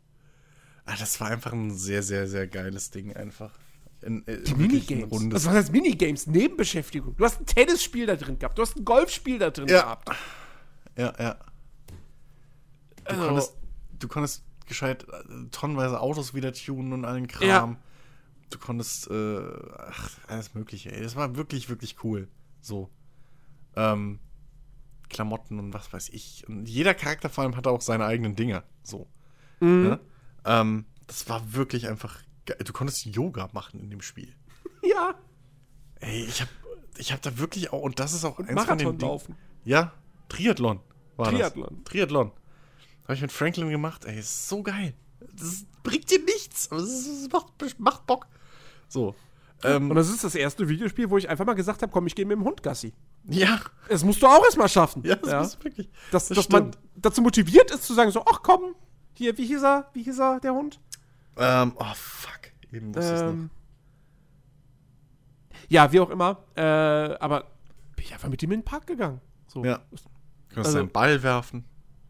[0.85, 3.53] Ah, das war einfach ein sehr, sehr, sehr geiles Ding einfach.
[4.03, 5.11] In, äh, Die Minigames.
[5.13, 6.27] rundes- Was war das Minigames?
[6.27, 7.15] Nebenbeschäftigung.
[7.17, 8.59] Du hast ein Tennisspiel da drin gehabt.
[8.59, 9.83] Du hast ein Golfspiel da drin Ja.
[9.83, 10.11] gehabt.
[10.97, 11.35] Ja, ja.
[13.05, 13.57] Du, Also- konntest,
[14.01, 17.49] du konntest gescheit äh, tonnenweise Autos wieder tunen und allen Kram.
[17.49, 17.77] Ja.
[18.51, 19.41] Du konntest, äh,
[19.79, 21.03] ach, alles Mögliche, ey.
[21.03, 22.29] Das war wirklich, wirklich cool.
[22.61, 22.91] So.
[23.77, 24.19] Ähm,
[25.13, 26.45] Klamotten und was weiß ich.
[26.49, 28.65] Und jeder Charakter vor allem hatte auch seine eigenen Dinger.
[28.83, 29.07] So.
[29.61, 29.83] Mhm.
[29.85, 30.01] Ne?
[30.45, 32.59] Ähm, das war wirklich einfach geil.
[32.65, 34.35] Du konntest Yoga machen in dem Spiel.
[34.85, 35.15] Ja.
[36.01, 36.49] Ey, ich hab,
[36.97, 39.01] ich hab da wirklich auch, und das ist auch eins von Marathon den Dingen.
[39.13, 39.37] laufen.
[39.65, 39.93] Ja,
[40.29, 40.81] Triathlon
[41.17, 41.69] war Triathlon.
[41.71, 41.85] das.
[41.93, 42.33] Triathlon.
[43.05, 44.05] Habe ich mit Franklin gemacht.
[44.05, 44.95] Ey, ist so geil.
[45.35, 48.27] Das bringt dir nichts, aber es macht, macht Bock.
[48.89, 49.15] So.
[49.63, 52.17] Ähm, Und das ist das erste Videospiel, wo ich einfach mal gesagt habe, komm, ich
[52.17, 52.93] gehe mit dem Hund Gassi.
[53.29, 55.03] Ja, Das musst du auch erstmal schaffen.
[55.05, 55.89] ja, das ist wirklich.
[56.11, 58.75] dass, das dass man dazu motiviert ist zu sagen, so, ach komm,
[59.15, 60.81] hier, wie hieß er, wie hieß er, der Hund?
[61.37, 62.41] Ähm, oh, fuck.
[62.73, 63.51] Eben wusste Ähm,
[65.69, 66.45] ja, wie auch immer.
[66.57, 67.45] Äh, aber
[67.97, 69.21] bin ich einfach mit ihm in den Park gegangen.
[69.47, 69.61] So.
[69.61, 69.67] noch.
[69.67, 69.79] Ja.
[69.91, 71.65] Du konntest Also- einen Ball werfen.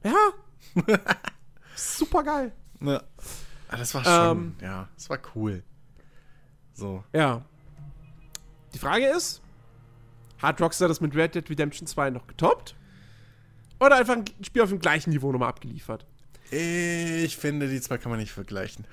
[0.05, 0.31] Ja.
[1.77, 2.53] Super geil.
[2.81, 3.03] Ja.
[3.69, 4.55] Ah, das war schon, Ähm.
[4.61, 5.63] ja, das war cool.
[6.75, 7.05] So.
[7.13, 7.43] Ja.
[8.75, 9.41] Die Frage ist,
[10.43, 12.75] hat Rockstar das mit Red Dead Redemption 2 noch getoppt?
[13.81, 16.07] Oder einfach ein Spiel auf dem gleichen Niveau nochmal abgeliefert?
[16.51, 18.87] Ich finde, die zwei kann man nicht vergleichen.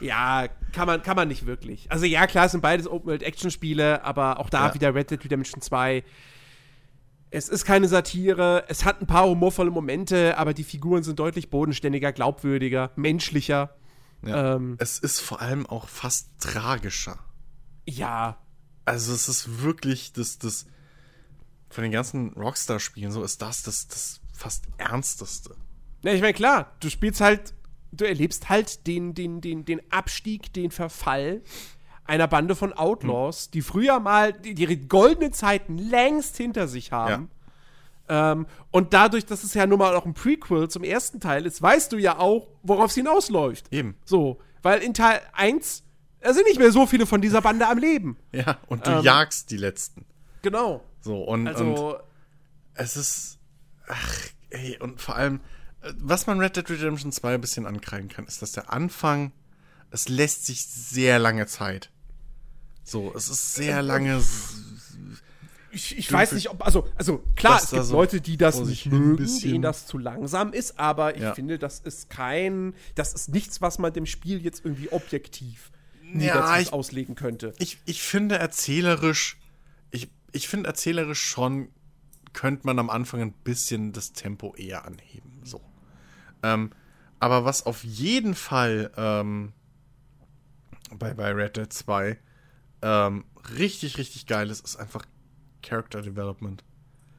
[0.00, 1.90] Ja, kann man, kann man nicht wirklich.
[1.90, 4.74] Also ja, klar, es sind beides Open-World-Action-Spiele, aber auch da Ja.
[4.74, 6.04] wieder Red Dead Redemption 2.
[7.30, 11.48] Es ist keine Satire, es hat ein paar humorvolle Momente, aber die Figuren sind deutlich
[11.48, 13.76] bodenständiger, glaubwürdiger, menschlicher.
[14.24, 14.56] Ja.
[14.56, 17.18] Ähm, Es ist vor allem auch fast tragischer.
[17.86, 18.36] ja,
[18.84, 20.66] Also es ist wirklich das, das,
[21.70, 25.54] von den ganzen Rockstar-Spielen so ist das das, das fast ernsteste.
[26.02, 27.54] Ja, ich meine, klar, du spielst halt,
[27.92, 31.42] du erlebst halt den, den, den, den Abstieg, den Verfall
[32.04, 33.50] einer Bande von Outlaws, hm.
[33.52, 37.30] die früher mal die, ihre goldenen Zeiten längst hinter sich haben.
[38.08, 38.32] Ja.
[38.32, 41.62] Ähm, und dadurch, dass es ja nun mal auch ein Prequel zum ersten Teil ist,
[41.62, 43.72] weißt du ja auch, worauf es hinausläuft.
[43.72, 43.96] Eben.
[44.04, 45.84] So, weil in Teil 1
[46.20, 48.16] da sind nicht mehr so viele von dieser Bande am Leben.
[48.32, 50.04] Ja, und du ähm, jagst die letzten.
[50.42, 50.82] Genau.
[51.00, 52.02] So, und, also, und
[52.74, 53.38] es ist.
[53.88, 54.16] Ach,
[54.50, 55.40] ey, und vor allem,
[55.98, 59.32] was man Red Dead Redemption 2 ein bisschen ankreiden kann, ist, dass der Anfang,
[59.90, 61.90] es lässt sich sehr lange Zeit.
[62.84, 64.22] So, es ist sehr äh, lange.
[65.72, 68.86] Ich, ich weiß nicht, ob, also, also klar, es gibt so Leute, die das nicht
[68.86, 71.34] mögen, denen das zu langsam ist, aber ich ja.
[71.34, 75.70] finde, das ist kein, das ist nichts, was man dem Spiel jetzt irgendwie objektiv
[76.12, 77.54] ja, ich, auslegen könnte.
[77.58, 79.39] Ich, ich finde erzählerisch,
[80.32, 81.68] ich, finde erzählerisch schon,
[82.32, 85.40] könnte man am Anfang ein bisschen das Tempo eher anheben.
[85.44, 85.60] So.
[86.42, 86.70] Ähm,
[87.18, 89.52] aber was auf jeden Fall ähm,
[90.92, 92.18] bei, bei Red Dead 2
[92.82, 93.24] ähm,
[93.58, 95.04] richtig, richtig geil ist, ist einfach
[95.62, 96.64] Character Development.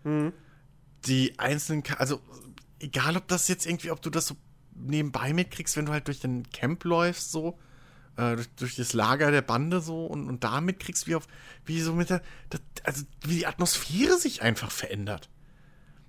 [0.03, 0.33] Mhm.
[1.05, 2.21] Die einzelnen, also
[2.79, 4.35] egal ob das jetzt irgendwie, ob du das so
[4.73, 7.59] nebenbei mitkriegst, wenn du halt durch den Camp läufst, so,
[8.21, 11.27] äh, durch, durch, das Lager der Bande so und, und damit kriegst du wie auf,
[11.65, 15.29] wie so mit der, das, also wie die Atmosphäre sich einfach verändert.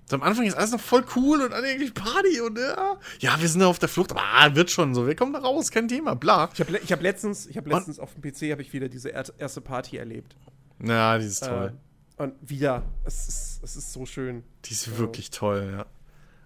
[0.05, 3.39] So, am Anfang ist alles noch voll cool und alle irgendwie Party und ja, ja,
[3.39, 5.71] wir sind da auf der Flucht, aber ah, wird schon so, wir kommen da raus,
[5.71, 6.49] kein Thema, bla.
[6.53, 8.89] Ich habe ich hab letztens, ich hab letztens und, auf dem PC habe ich wieder
[8.89, 10.35] diese erste Party erlebt.
[10.83, 11.73] Ja, die ist toll.
[12.17, 14.43] Äh, und wieder, es ist, es ist so schön.
[14.65, 14.99] Die ist also.
[14.99, 15.85] wirklich toll, ja.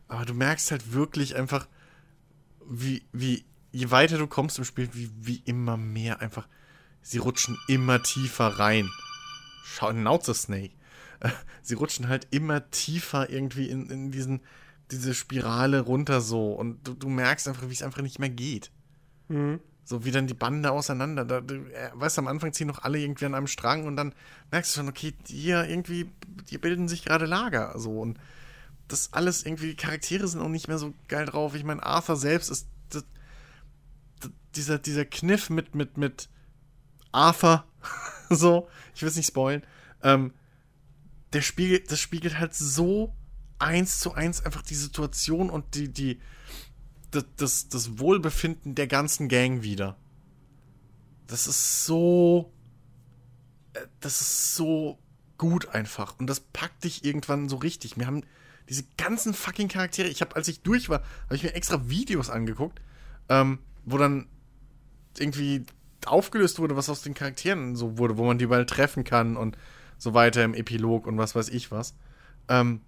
[0.08, 1.68] Aber du merkst halt wirklich einfach,
[2.70, 3.44] wie, wie
[3.78, 6.48] je weiter du kommst im Spiel, wie, wie immer mehr einfach.
[7.04, 8.90] Sie rutschen immer tiefer rein.
[9.64, 10.74] Schau, Nauze Snake.
[11.62, 14.42] Sie rutschen halt immer tiefer irgendwie in, in diesen,
[14.90, 16.54] diese Spirale runter so.
[16.54, 18.72] Und du, du merkst einfach, wie es einfach nicht mehr geht.
[19.28, 19.60] Mhm.
[19.86, 21.24] So wie dann die Bande auseinander.
[21.24, 23.96] Da, du, äh, weißt du, am Anfang ziehen noch alle irgendwie an einem Strang und
[23.96, 24.14] dann
[24.52, 26.10] merkst du schon, okay, hier irgendwie,
[26.50, 27.78] die bilden sich gerade Lager.
[27.78, 28.18] So und
[28.88, 31.54] das alles irgendwie, die Charaktere sind auch nicht mehr so geil drauf.
[31.54, 32.68] Ich meine, Arthur selbst ist
[34.58, 36.30] dieser, dieser Kniff mit, mit, mit
[37.12, 37.66] Arthur,
[38.30, 39.64] so, ich will es nicht spoilen,
[40.04, 40.34] ähm,
[41.34, 43.16] der spiegelt, das spiegelt halt so
[43.60, 46.20] eins zu eins einfach die Situation und die, die,
[47.38, 49.98] das, das Wohlbefinden der ganzen Gang wieder.
[51.28, 52.54] Das ist so,
[53.74, 55.00] äh, das ist so
[55.38, 57.98] gut einfach und das packt dich irgendwann so richtig.
[57.98, 58.24] Wir haben
[58.70, 60.08] diese ganzen fucking Charaktere.
[60.08, 62.82] Ich habe, als ich durch war, habe ich mir extra Videos angeguckt,
[63.30, 64.28] ähm, wo dann
[65.20, 65.66] irgendwie
[66.06, 69.58] aufgelöst wurde, was aus den Charakteren so wurde, wo man die überall treffen kann und
[69.98, 71.96] so weiter im Epilog und was weiß ich was.
[72.48, 72.82] Ähm,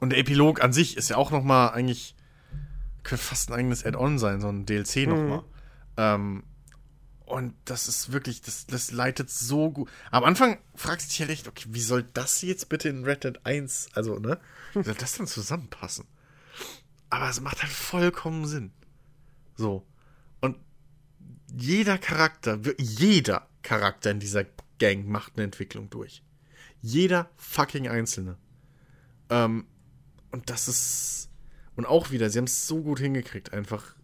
[0.00, 2.14] und der Epilog an sich ist ja auch noch mal eigentlich
[3.02, 5.08] könnte fast ein eigenes Add-on sein, so ein DLC mhm.
[5.08, 5.44] noch mal.
[5.96, 6.44] Ähm,
[7.26, 9.90] und das ist wirklich, das, das leitet so gut.
[10.10, 13.24] Am Anfang fragst du dich halt echt, okay, wie soll das jetzt bitte in Red
[13.24, 14.38] Dead 1, also, ne?
[14.72, 16.06] Wie soll das denn zusammenpassen?
[17.10, 18.72] Aber es macht halt vollkommen Sinn.
[19.56, 19.86] So
[21.56, 24.44] jeder Charakter, jeder Charakter in dieser
[24.78, 26.22] Gang macht eine Entwicklung durch.
[26.82, 28.36] Jeder fucking Einzelne.
[29.30, 29.66] Ähm,
[30.30, 31.30] und das ist.
[31.76, 33.96] Und auch wieder, sie haben es so gut hingekriegt, einfach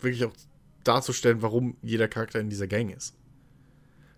[0.00, 0.32] wirklich auch
[0.82, 3.14] darzustellen, warum jeder Charakter in dieser Gang ist.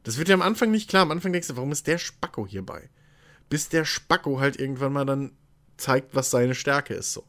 [0.05, 1.03] Das wird ja am Anfang nicht klar.
[1.03, 2.89] Am Anfang denkst du, warum ist der Spacko hierbei?
[3.51, 5.33] Bis der Spacko halt irgendwann mal dann
[5.77, 7.25] zeigt, was seine Stärke ist, so.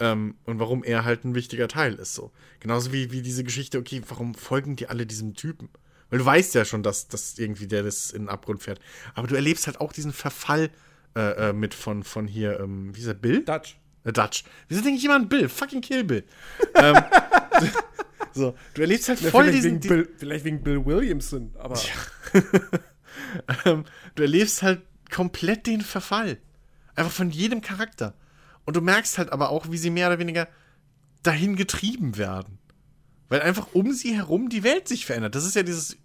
[0.00, 2.32] Ähm, und warum er halt ein wichtiger Teil ist, so.
[2.60, 5.68] Genauso wie, wie diese Geschichte, okay, warum folgen die alle diesem Typen?
[6.10, 8.80] Weil du weißt ja schon, dass, dass irgendwie der das in den Abgrund fährt.
[9.14, 10.70] Aber du erlebst halt auch diesen Verfall
[11.16, 13.44] äh, äh, mit von, von hier, ähm, wie ist der, Bill?
[13.44, 13.76] Dutch.
[14.04, 14.44] Äh, Dutch.
[14.68, 15.48] Wieso denke ich immer an Bill?
[15.48, 16.24] Fucking Kill Bill.
[16.74, 16.96] ähm,
[18.32, 19.82] so, du erlebst halt ja, voll vielleicht diesen.
[19.82, 21.76] Wegen Bill, vielleicht wegen Bill Williamson, aber.
[21.76, 22.42] Ja.
[23.64, 26.38] ähm, du erlebst halt komplett den Verfall.
[26.96, 28.14] Einfach von jedem Charakter.
[28.64, 30.48] Und du merkst halt aber auch, wie sie mehr oder weniger
[31.22, 32.58] dahin getrieben werden.
[33.28, 35.34] Weil einfach um sie herum die Welt sich verändert.
[35.34, 35.96] Das ist ja dieses,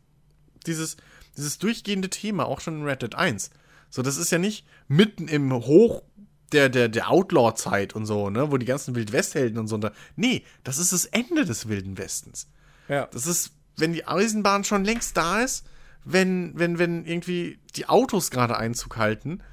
[0.66, 0.98] dieses,
[1.38, 3.52] dieses durchgehende Thema, auch schon in Red Dead 1.
[3.90, 6.04] So, das ist ja nicht mitten im Hoch
[6.52, 9.78] der, der, der Outlaw-Zeit und so, ne, wo die ganzen Wildwesthelden und so.
[9.78, 12.48] Da, nee, das ist das Ende des Wilden Westens.
[12.88, 13.08] Ja.
[13.08, 15.66] Das ist, wenn die Eisenbahn schon längst da ist,
[16.06, 19.44] wenn, wenn, wenn irgendwie die Autos gerade Einzug halten,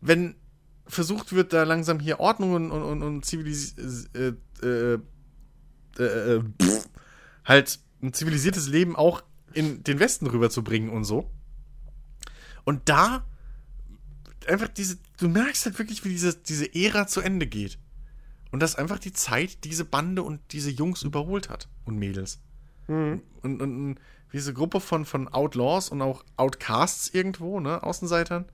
[0.00, 0.36] wenn
[0.86, 3.74] versucht wird, da langsam hier Ordnung und, und, und Zivilis
[4.14, 4.32] äh,
[4.62, 4.98] äh,
[5.98, 6.42] äh, äh
[7.44, 9.22] halt ein zivilisiertes Leben auch
[9.52, 11.30] in den Westen rüberzubringen und so.
[12.64, 13.24] Und da,
[14.48, 17.78] einfach diese, du merkst halt wirklich, wie diese, diese Ära zu Ende geht.
[18.50, 22.40] Und dass einfach die Zeit diese Bande und diese Jungs überholt hat und Mädels.
[22.86, 23.98] Und, und, und
[24.32, 28.46] diese Gruppe von, von Outlaws und auch Outcasts irgendwo, ne, Außenseitern,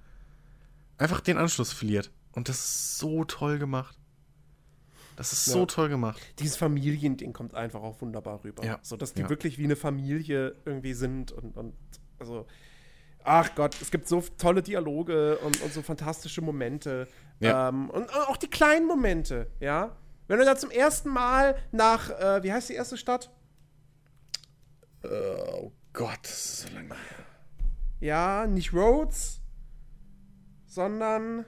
[0.99, 2.10] einfach den Anschluss verliert.
[2.33, 3.97] Und das ist so toll gemacht.
[5.17, 5.67] Das ist so Ja.
[5.67, 6.20] toll gemacht.
[6.39, 8.65] Dieses Familiending kommt einfach auch wunderbar rüber.
[8.65, 8.78] Ja.
[8.83, 9.28] So, dass die Ja.
[9.28, 11.75] wirklich wie eine Familie irgendwie sind und, und
[12.18, 12.47] also,
[13.25, 17.07] ach Gott, es gibt so tolle Dialoge und, und so fantastische Momente.
[17.41, 17.68] Ja.
[17.68, 19.97] Ähm, und auch die kleinen Momente, ja.
[20.28, 23.31] Wenn du da zum ersten Mal nach, äh, wie heißt die erste Stadt?
[25.02, 26.94] Oh Gott, das ist so lange.
[28.00, 29.41] Ja, nicht Rhodes,
[30.67, 31.44] sondern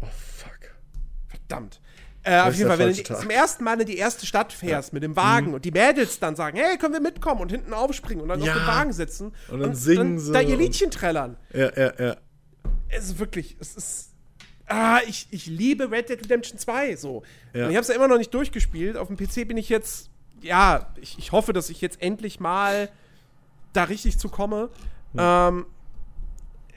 [0.00, 0.06] Oh
[0.36, 0.58] fuck.
[1.28, 1.80] Verdammt.
[2.22, 3.18] Äh, auf jeden Fall, wenn du Tag.
[3.20, 6.36] zum ersten Mal in die erste Stadt fährst mit dem Wagen und die Mädels dann
[6.36, 8.52] sagen, hey, können wir mitkommen und hinten aufspringen und dann Ja.
[8.52, 11.36] auf den Wagen sitzen Und dann singen sie da ihr und- Liedchen trällern.
[11.54, 12.16] Ja, ja, ja.
[12.90, 14.10] Es ist wirklich, es ist,
[14.66, 17.22] ah, ich, ich liebe Red Dead Redemption 2 so.
[17.54, 17.64] Ja.
[17.64, 18.98] Und ich habe es ja immer noch nicht durchgespielt.
[18.98, 20.10] Auf dem PC bin ich jetzt,
[20.42, 22.90] ja, ich, ich hoffe, dass ich jetzt endlich mal
[23.72, 24.68] da richtig zu komme.
[25.16, 25.64] Ähm,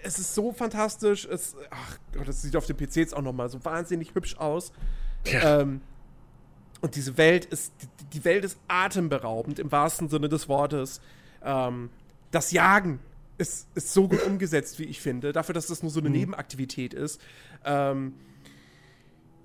[0.03, 1.25] es ist so fantastisch.
[1.25, 4.37] Es, ach Gott, das sieht auf dem PC jetzt auch noch mal so wahnsinnig hübsch
[4.37, 4.71] aus.
[5.25, 5.61] Ja.
[5.61, 5.81] Ähm,
[6.81, 7.71] und diese Welt ist,
[8.11, 10.99] die, Welt ist atemberaubend im wahrsten Sinne des Wortes.
[11.43, 11.89] Ähm,
[12.31, 12.99] das Jagen
[13.37, 16.93] ist, ist so gut umgesetzt, wie ich finde, dafür, dass das nur so eine Nebenaktivität
[16.93, 17.21] ist.
[17.63, 18.13] Ähm,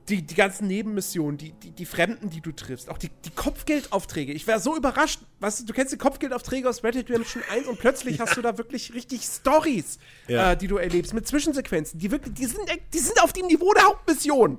[0.09, 4.33] die, die ganzen Nebenmissionen, die, die, die Fremden, die du triffst, auch die, die Kopfgeldaufträge.
[4.33, 7.67] Ich wäre so überrascht, weißt du, du kennst die Kopfgeldaufträge aus Red Dead Redemption 1
[7.67, 10.53] und plötzlich hast du da wirklich richtig Stories, Ja.
[10.53, 12.61] äh, die du erlebst, mit Zwischensequenzen, die wirklich, die sind,
[12.93, 14.59] die sind auf dem Niveau der Hauptmission.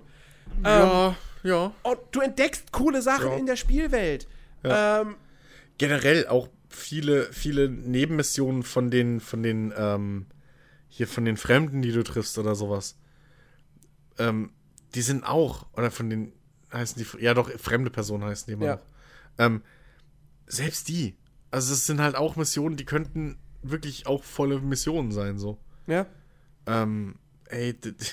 [0.64, 1.72] ja, ja.
[1.84, 3.38] Und du entdeckst coole Sachen Ja.
[3.38, 4.28] in der Spielwelt.
[4.64, 5.16] Ähm,
[5.78, 10.26] Generell auch viele, viele Nebenmissionen von den, von den, ähm,
[10.90, 12.98] hier von den Fremden, die du triffst oder sowas.
[14.18, 14.52] Ähm,
[14.96, 16.34] die sind auch, oder von den,
[16.74, 18.76] heißen die, ja doch, fremde Personen heißen die immer Ja.
[18.76, 18.84] noch.
[19.38, 19.62] Ähm,
[20.48, 21.16] selbst die.
[21.52, 25.58] Also es sind halt auch Missionen, die könnten wirklich auch volle Missionen sein, so.
[25.88, 26.06] ja.
[26.68, 28.06] Ähm, ey, d- d-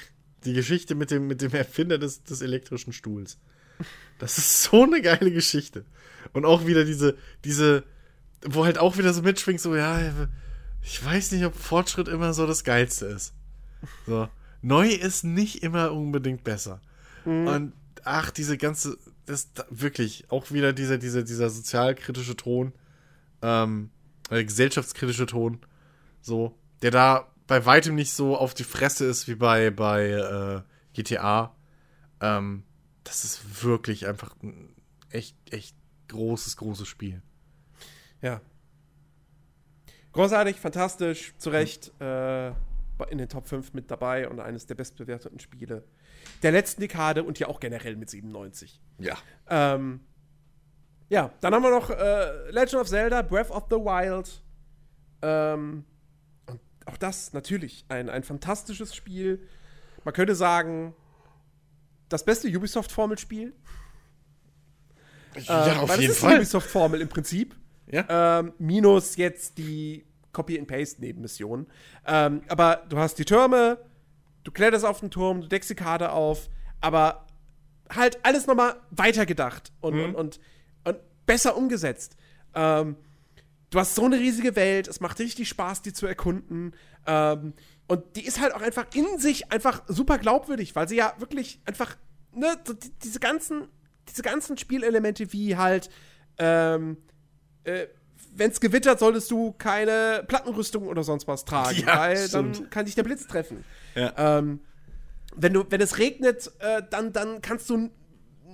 [0.45, 3.39] die Geschichte mit dem, mit dem Erfinder des, des elektrischen Stuhls.
[4.19, 5.85] Das ist so eine geile Geschichte.
[6.33, 7.85] Und auch wieder diese, diese,
[8.43, 10.01] wo halt auch wieder so mitschwingt, so, ja,
[10.83, 13.35] ich weiß nicht, ob Fortschritt immer so das Geilste ist.
[14.07, 14.29] So.
[14.67, 16.81] Neu ist nicht immer unbedingt besser.
[17.25, 17.73] Und
[18.05, 22.73] ach, diese ganze, das da- wirklich, auch wieder dieser, dieser, dieser sozialkritische Ton,
[23.43, 23.91] ähm,
[24.31, 25.61] äh, gesellschaftskritische Ton,
[26.20, 30.62] so, der da bei weitem nicht so auf die Fresse ist wie bei, bei äh,
[30.95, 31.55] GTA.
[32.20, 32.65] Ähm,
[33.05, 34.75] das ist wirklich einfach ein
[35.11, 35.77] echt, echt
[36.09, 37.23] großes, großes Spiel.
[38.20, 38.41] Ja.
[40.12, 42.51] Großartig, fantastisch, zu Recht äh,
[43.10, 45.84] in den Top 5 mit dabei und eines der bestbewerteten Spiele
[46.42, 48.81] der letzten Dekade und ja auch generell mit 97.
[48.99, 49.16] Ja.
[49.49, 50.00] Ähm,
[51.08, 54.42] ja, dann haben wir noch äh, Legend of Zelda, Breath of the Wild.
[55.23, 55.84] Ähm,
[56.47, 59.47] und auch das natürlich ein, ein fantastisches Spiel.
[60.05, 60.94] Man könnte sagen,
[62.08, 63.52] das beste Ubisoft-Formelspiel.
[65.36, 66.36] Ja, Ähm, auf jeden das ist die Fall.
[66.36, 67.55] Ubisoft-Formel im Prinzip.
[67.89, 68.39] Ja.
[68.41, 70.06] Ähm, minus jetzt die
[70.37, 71.67] Copy-and-Paste-Nebenmission.
[72.07, 73.79] Ähm, aber du hast die Türme,
[74.45, 76.49] du kletterst auf den Turm, du deckst die Karte auf,
[76.81, 77.27] aber
[77.91, 80.05] halt alles nochmal weitergedacht und, Mhm.
[80.05, 80.41] und, und,
[80.85, 82.17] und besser umgesetzt.
[82.55, 82.97] Ähm,
[83.71, 86.75] du hast so eine riesige Welt, es macht richtig Spaß, die zu erkunden.
[87.07, 87.53] Ähm,
[87.89, 91.61] und die ist halt auch einfach in sich einfach super glaubwürdig, weil sie ja wirklich
[91.65, 91.97] einfach,
[92.33, 93.69] ne, so die, diese ganzen,
[94.09, 95.89] diese ganzen Spielelemente wie halt,
[96.39, 96.97] ähm,
[97.65, 97.87] äh,
[98.39, 102.61] wenn es gewittert, solltest du keine Plattenrüstung oder sonst was tragen, Ja, weil stimmt.
[102.61, 103.65] dann kann dich der Blitz treffen.
[103.95, 104.13] Ja.
[104.39, 104.61] Ähm,
[105.35, 107.91] wenn, du, wenn es regnet, äh, dann, dann kannst du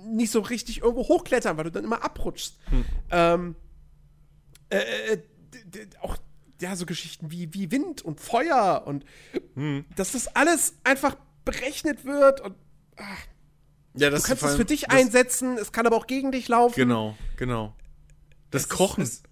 [0.05, 2.57] nicht so richtig irgendwo hochklettern, weil du dann immer abrutschst.
[3.11, 3.55] Ähm,
[4.69, 4.77] äh,
[5.13, 5.17] äh,
[5.65, 6.17] d- auch
[6.61, 9.05] ja, so Geschichten wie, wie Wind und Feuer und
[9.97, 12.55] dass das alles einfach berechnet wird und
[13.95, 16.75] ja, das du kannst es für dich einsetzen, es kann aber auch gegen dich laufen.
[16.75, 17.75] Genau, genau.
[18.49, 19.03] Das Es ist- Kochen.
[19.03, 19.23] es-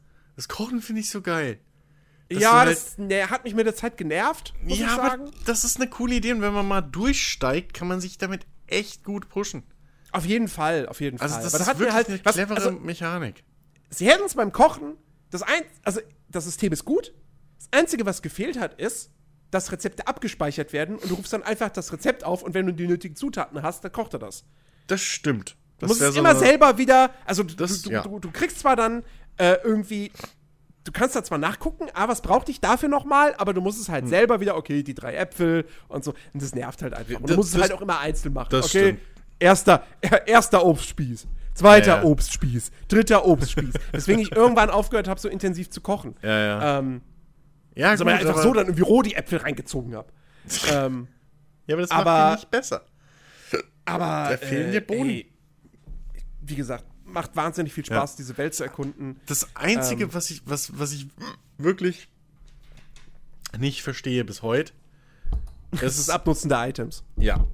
[0.42, 1.60] das Kochen finde ich so geil.
[2.30, 5.22] Dass ja, halt- das ne, hat mich mit der Zeit genervt, muss ja, ich sagen.
[5.24, 8.46] aber das ist eine coole Idee und wenn man mal durchsteigt, kann man sich damit
[8.68, 9.64] echt gut pushen.
[10.12, 11.44] Auf jeden Fall, auf jeden Also Fall.
[11.44, 13.44] das Aber da ist hat mir wirklich halt, eine was, clevere also, Mechanik.
[13.90, 14.96] sie hätten es beim Kochen,
[15.30, 17.14] das ein, also das System ist gut.
[17.58, 19.12] Das Einzige, was gefehlt hat, ist,
[19.52, 22.74] dass Rezepte abgespeichert werden und du rufst dann einfach das Rezept auf und wenn du
[22.74, 24.46] die nötigen Zutaten hast, dann kocht er das.
[24.88, 25.52] Das stimmt.
[25.80, 28.02] Du Das musst es so immer selber wieder, also du, Das- du, ja.
[28.04, 29.04] du, du kriegst zwar dann
[29.42, 30.12] äh, irgendwie
[30.84, 33.88] du kannst da zwar nachgucken, ah, was braucht dich dafür nochmal, aber du musst es
[33.88, 33.94] Hm.
[33.94, 36.16] halt selber wieder, okay, die drei Äpfel und so.
[36.34, 37.16] Und das nervt halt einfach.
[37.18, 38.48] Und du Das- musst es das- halt auch immer einzeln machen.
[38.50, 39.00] das okay, stimmt.
[39.40, 39.84] erster,
[40.26, 42.04] erster Obstspieß, zweiter Ja, ja.
[42.04, 43.74] Obstspieß, dritter Obstspieß.
[43.94, 46.16] Deswegen ich irgendwann aufgehört habe, so intensiv zu kochen.
[46.24, 46.80] Ja, ja.
[46.80, 47.02] Ähm,
[47.76, 50.08] ja, also ich einfach so dann irgendwie roh die Äpfel reingezogen habe.
[50.74, 51.08] ähm,
[51.68, 52.82] ja, aber das aber- macht die nicht besser.
[53.86, 54.30] aber.
[54.32, 55.10] Da fehlen dir Bohnen.
[55.12, 55.32] ey,
[56.42, 59.20] wie gesagt, macht wahnsinnig viel Spaß, diese Welt zu erkunden.
[59.28, 60.14] Das Einzige, Ähm.
[60.14, 61.08] was, ich, was, was ich
[61.58, 62.08] wirklich
[63.58, 64.74] nicht verstehe bis heute,
[65.82, 67.04] ist das Abnutzen der Items.
[67.18, 67.46] Ja.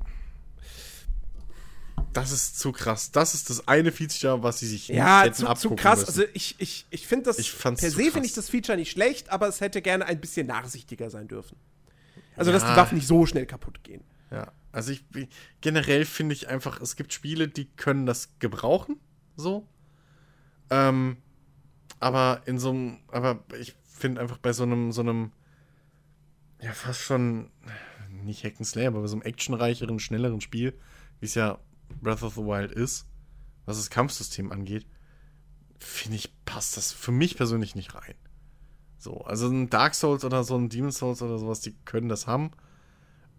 [2.14, 3.12] Das ist zu krass.
[3.12, 6.00] Das ist das eine Feature, was sie sich Ja, hätten zu, zu abgucken krass.
[6.00, 6.10] müssen.
[6.22, 8.78] Also ich, ich, ich finde das Ich fand's per zu se finde ich das Feature
[8.78, 11.58] nicht schlecht, aber es hätte gerne ein bisschen nachsichtiger sein dürfen.
[12.36, 12.72] Also, dass Ja.
[12.72, 14.04] die Waffen nicht so schnell kaputt gehen.
[14.32, 15.04] Ja, also ich
[15.62, 19.00] generell finde ich einfach, es gibt Spiele, die können das gebrauchen,
[19.38, 19.66] so.
[20.70, 21.18] Ähm,
[22.00, 25.32] aber in so einem, aber ich finde einfach bei so einem, so einem,
[26.62, 27.50] ja, fast schon,
[28.24, 30.78] nicht Hack'n'Slay, aber bei so einem actionreicheren, schnelleren Spiel,
[31.20, 31.60] wie es ja
[32.02, 33.08] Breath of the Wild ist,
[33.66, 34.86] was das Kampfsystem angeht,
[35.80, 38.16] finde ich, passt das für mich persönlich nicht rein.
[38.98, 42.28] So, also ein Dark Souls oder so ein Demon Souls oder sowas, die können das
[42.28, 42.52] haben.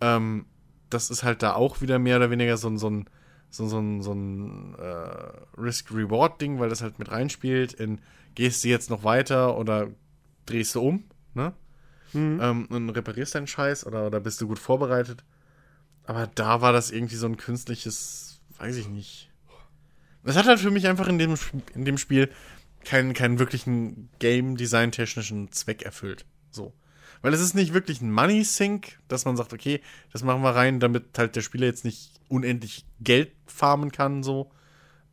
[0.01, 0.47] Ähm,
[0.89, 3.11] das ist halt da auch wieder mehr oder weniger so so ein,
[3.51, 8.01] so, so ein, so ein äh, Risk-Reward-Ding, weil das halt mit reinspielt in,
[8.35, 9.89] gehst du jetzt noch weiter oder
[10.47, 11.05] drehst du um,
[11.35, 11.53] ne?
[12.41, 15.25] Ähm, und reparierst deinen Scheiß oder, oder bist du gut vorbereitet.
[16.05, 19.31] Aber da war das irgendwie so ein künstliches, weiß ich nicht.
[20.25, 21.35] Es hat halt für mich einfach in dem,
[21.75, 22.31] in dem Spiel
[22.85, 26.25] keinen, keinen wirklichen Game-Design-technischen Zweck erfüllt.
[26.51, 26.73] So.
[27.23, 29.81] Weil es ist nicht wirklich ein Money-Sink, dass man sagt, okay,
[30.13, 34.51] das machen wir rein, damit halt der Spieler jetzt nicht unendlich Geld farmen kann, so.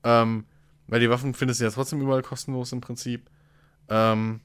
[0.03, 0.45] Ähm,
[0.87, 3.29] weil die Waffen findest du ja trotzdem überall kostenlos im Prinzip.
[3.89, 4.41] Ähm,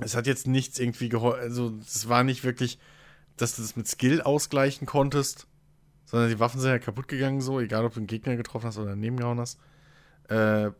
[0.00, 2.78] es hat jetzt nichts irgendwie geholfen, also es war nicht wirklich,
[3.36, 5.46] dass du das mit Skill ausgleichen konntest,
[6.04, 8.78] sondern die Waffen sind ja kaputt gegangen, so, egal ob du einen Gegner getroffen hast
[8.78, 9.58] oder daneben gehauen hast.
[10.28, 10.70] Äh,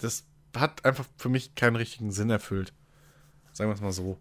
[0.00, 0.24] das
[0.56, 2.72] hat einfach für mich keinen richtigen Sinn erfüllt.
[3.52, 4.18] Sagen wir es mal so.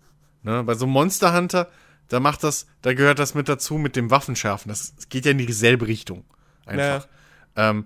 [0.47, 0.63] Ne?
[0.63, 1.69] Bei so Monster Hunter,
[2.07, 4.69] da macht das, da gehört das mit dazu mit dem Waffenschärfen.
[4.69, 6.23] Das, das geht ja in dieselbe Richtung.
[6.65, 7.07] Einfach.
[7.55, 7.85] Ähm,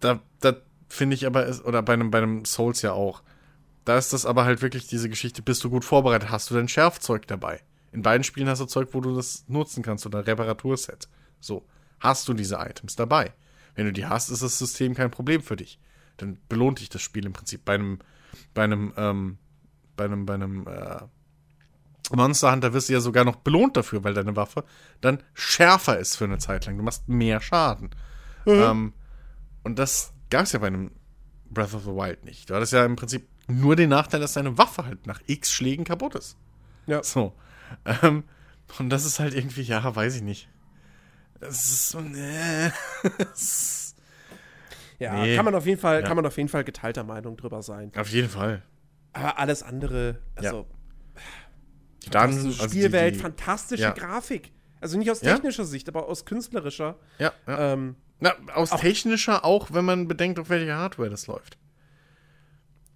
[0.00, 0.56] da da
[0.88, 3.22] finde ich aber, ist, oder bei einem, bei einem Souls ja auch.
[3.84, 6.68] Da ist das aber halt wirklich diese Geschichte, bist du gut vorbereitet, hast du dein
[6.68, 7.60] Schärfzeug dabei.
[7.92, 11.08] In beiden Spielen hast du Zeug, wo du das nutzen kannst oder Reparaturset.
[11.40, 11.64] So,
[12.00, 13.32] hast du diese Items dabei.
[13.74, 15.78] Wenn du die hast, ist das System kein Problem für dich.
[16.16, 17.64] Dann belohnt dich das Spiel im Prinzip.
[17.64, 18.00] Bei einem,
[18.54, 19.38] bei einem, ähm,
[19.96, 21.00] bei einem, bei einem äh,
[22.12, 24.64] Monster Hunter wirst du ja sogar noch belohnt dafür, weil deine Waffe
[25.00, 26.76] dann schärfer ist für eine Zeit lang.
[26.76, 27.90] Du machst mehr Schaden.
[28.46, 28.92] Ähm,
[29.64, 30.90] und das gab es ja bei einem
[31.50, 32.48] Breath of the Wild nicht.
[32.50, 35.84] Du hattest ja im Prinzip nur den Nachteil, dass deine Waffe halt nach x Schlägen
[35.84, 36.36] kaputt ist.
[36.86, 37.02] Ja.
[37.02, 37.34] So.
[38.02, 38.24] Ähm,
[38.78, 40.48] und das ist halt irgendwie, ja, weiß ich nicht.
[41.40, 42.70] Es ist so, nee.
[43.32, 43.94] Es-
[44.98, 45.34] Ja, Nee.
[45.36, 46.06] kann man auf jeden Fall, Ja.
[46.06, 47.90] kann man auf jeden Fall geteilter Meinung drüber sein.
[47.96, 48.62] Auf jeden Fall.
[49.12, 50.66] Aber alles andere, also
[52.10, 53.90] Dann, also die- Spielwelt, die- fantastische Ja.
[53.92, 54.52] Grafik.
[54.80, 55.34] Also nicht aus Ja?
[55.34, 56.96] technischer Sicht, aber aus künstlerischer.
[57.18, 57.72] Ja, ja.
[57.74, 61.56] Ähm, Na, aus Auch- technischer auch, wenn man bedenkt, auf welcher Hardware das läuft.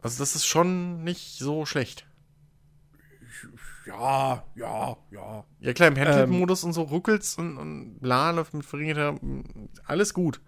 [0.03, 2.07] Also das ist schon nicht so schlecht.
[3.87, 5.45] ja, ja, ja.
[5.61, 6.05] Ja klar, im Ähm.
[6.07, 9.19] Handheld-Modus und so ruckelt's und, und bla, läuft mit verringerter,
[9.87, 10.41] alles gut.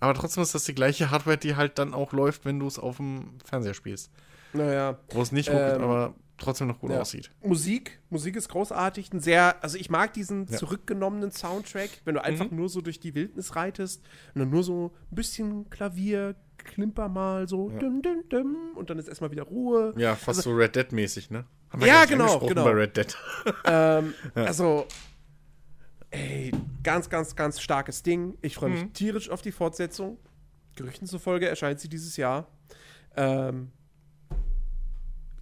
[0.00, 2.78] Aber trotzdem ist das die gleiche Hardware, die halt dann auch läuft, wenn du es
[2.78, 4.10] auf dem Fernseher spielst.
[4.52, 4.98] Naja.
[5.10, 7.00] Wo es nicht ruckelt, Ähm, aber trotzdem noch gut ja.
[7.00, 7.30] aussieht.
[7.42, 10.58] Musik, Musik ist großartig, ein sehr, also ich mag diesen Ja.
[10.58, 12.56] zurückgenommenen Soundtrack, wenn du einfach Mhm.
[12.56, 14.02] nur so durch die Wildnis reitest
[14.34, 17.78] und dann nur so ein bisschen Klavier, Klimper mal so, Ja.
[17.78, 19.94] düm, düm, düm, und dann ist erstmal wieder Ruhe.
[19.96, 21.44] Ja, fast so Red Dead-mäßig, ne?
[21.70, 22.64] Haben Also Ja, genau, genau.
[22.64, 23.16] Bei Red Dead.
[23.64, 24.86] Ähm, Also,
[26.10, 28.36] ey, ganz, ganz, ganz starkes Ding.
[28.42, 28.92] Ich freue mich Mhm.
[28.92, 30.18] tierisch auf die Fortsetzung.
[30.76, 32.46] Gerüchten zufolge erscheint sie dieses Jahr.
[33.16, 33.72] Ähm,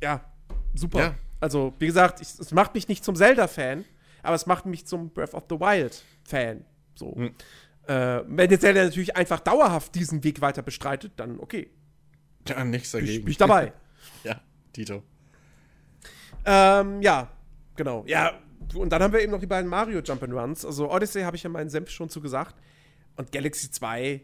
[0.03, 0.25] ja,
[0.75, 0.99] super.
[0.99, 1.15] Ja.
[1.41, 3.85] Also, wie gesagt, ich, es macht mich nicht zum Zelda-Fan,
[4.23, 6.65] aber es macht mich zum Breath of the Wild-Fan.
[6.95, 7.15] So.
[7.17, 7.35] Mhm.
[7.87, 11.71] Äh, wenn jetzt Zelda natürlich einfach dauerhaft diesen Weg weiter bestreitet, dann okay.
[12.47, 13.25] Ja, nichts Bin ich, dagegen.
[13.25, 13.73] bin ich dabei.
[14.25, 14.41] ja,
[14.73, 15.03] Tito.
[16.45, 17.29] Ähm, ja,
[17.77, 18.05] genau.
[18.07, 18.39] Ja,
[18.75, 20.65] und dann haben wir eben noch die beiden Mario Jump'n'Runs.
[20.65, 22.57] Also Odyssey habe ich ja meinen Senf schon zu gesagt.
[23.17, 24.23] Und Galaxy 2,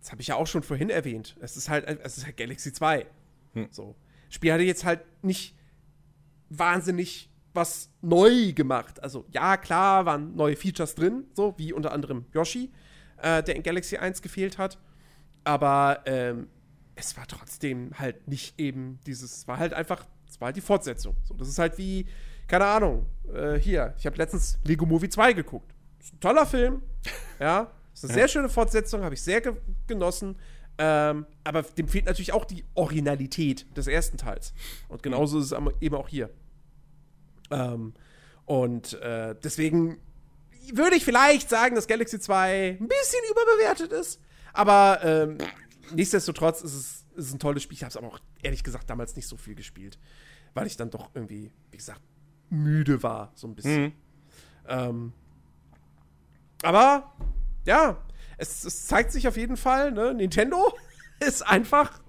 [0.00, 1.36] das habe ich ja auch schon vorhin erwähnt.
[1.40, 3.06] Es ist halt, es ist halt Galaxy 2.
[3.54, 3.68] Hm.
[3.70, 3.96] So.
[4.36, 5.56] Spiel hatte jetzt halt nicht
[6.48, 9.02] wahnsinnig was neu gemacht.
[9.02, 12.70] Also, ja, klar, waren neue Features drin, so wie unter anderem Yoshi,
[13.16, 14.78] äh, der in Galaxy 1 gefehlt hat.
[15.42, 16.48] Aber ähm,
[16.94, 20.60] es war trotzdem halt nicht eben dieses, es war halt einfach, es war halt die
[20.60, 21.16] Fortsetzung.
[21.24, 22.06] So, das ist halt wie,
[22.46, 25.74] keine Ahnung, äh, hier, ich habe letztens Lego Movie 2 geguckt.
[25.98, 26.82] Ist ein toller Film,
[27.40, 28.14] ja, ist eine Ja.
[28.18, 29.54] sehr schöne Fortsetzung, habe ich sehr ge
[29.86, 30.36] genossen.
[30.78, 34.52] Ähm, aber dem fehlt natürlich auch die Originalität des ersten Teils.
[34.88, 36.30] Und genauso ist es eben auch hier.
[37.50, 37.94] Ähm,
[38.44, 39.98] und äh, deswegen
[40.72, 44.20] würde ich vielleicht sagen, dass Galaxy 2 ein bisschen überbewertet ist.
[44.52, 45.38] Aber ähm,
[45.94, 47.76] nichtsdestotrotz ist es, ist ein tolles Spiel.
[47.76, 49.98] Ich habe es aber auch ehrlich gesagt damals nicht so viel gespielt,
[50.54, 52.00] weil ich dann doch irgendwie, wie gesagt,
[52.50, 53.92] müde war, so ein bisschen.
[54.68, 55.12] Ähm,
[56.62, 57.12] aber
[57.64, 58.02] ja,
[58.36, 60.14] es, es zeigt sich auf jeden Fall, ne?
[60.14, 60.76] Nintendo
[61.20, 62.00] ist einfach.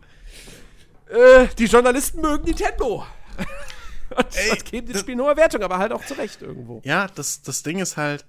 [1.10, 3.06] Äh, die Journalisten mögen Nintendo.
[4.16, 6.82] Und Ey, das geben dem Spiel eine hohe Wertung, aber halt auch zurecht irgendwo.
[6.84, 8.26] Ja, das, das Ding ist halt,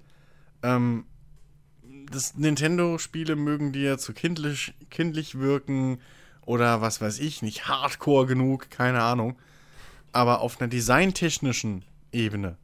[0.63, 1.05] ähm,
[2.11, 6.01] das Nintendo-Spiele mögen dir zu kindlich, kindlich wirken
[6.45, 9.37] oder was weiß ich, nicht hardcore genug, keine Ahnung.
[10.11, 12.57] Aber auf einer designtechnischen Ebene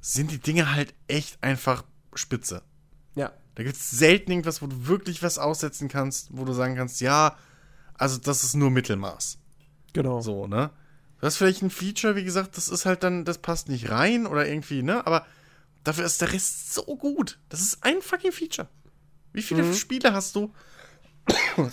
[0.00, 1.84] sind die Dinge halt echt einfach
[2.14, 2.62] spitze.
[3.14, 3.32] Ja.
[3.56, 7.00] Da gibt es selten irgendwas, wo du wirklich was aussetzen kannst, wo du sagen kannst,
[7.00, 7.36] ja,
[7.94, 9.38] also das ist nur Mittelmaß.
[9.94, 10.20] Genau.
[10.20, 10.70] So, ne?
[11.18, 14.26] Du hast vielleicht ein Feature, wie gesagt, das ist halt dann, das passt nicht rein
[14.26, 15.06] oder irgendwie, ne?
[15.06, 15.26] Aber
[15.84, 17.38] dafür ist der Rest so gut.
[17.48, 18.68] Das ist ein fucking Feature.
[19.32, 20.52] Wie viele Spiele hast du?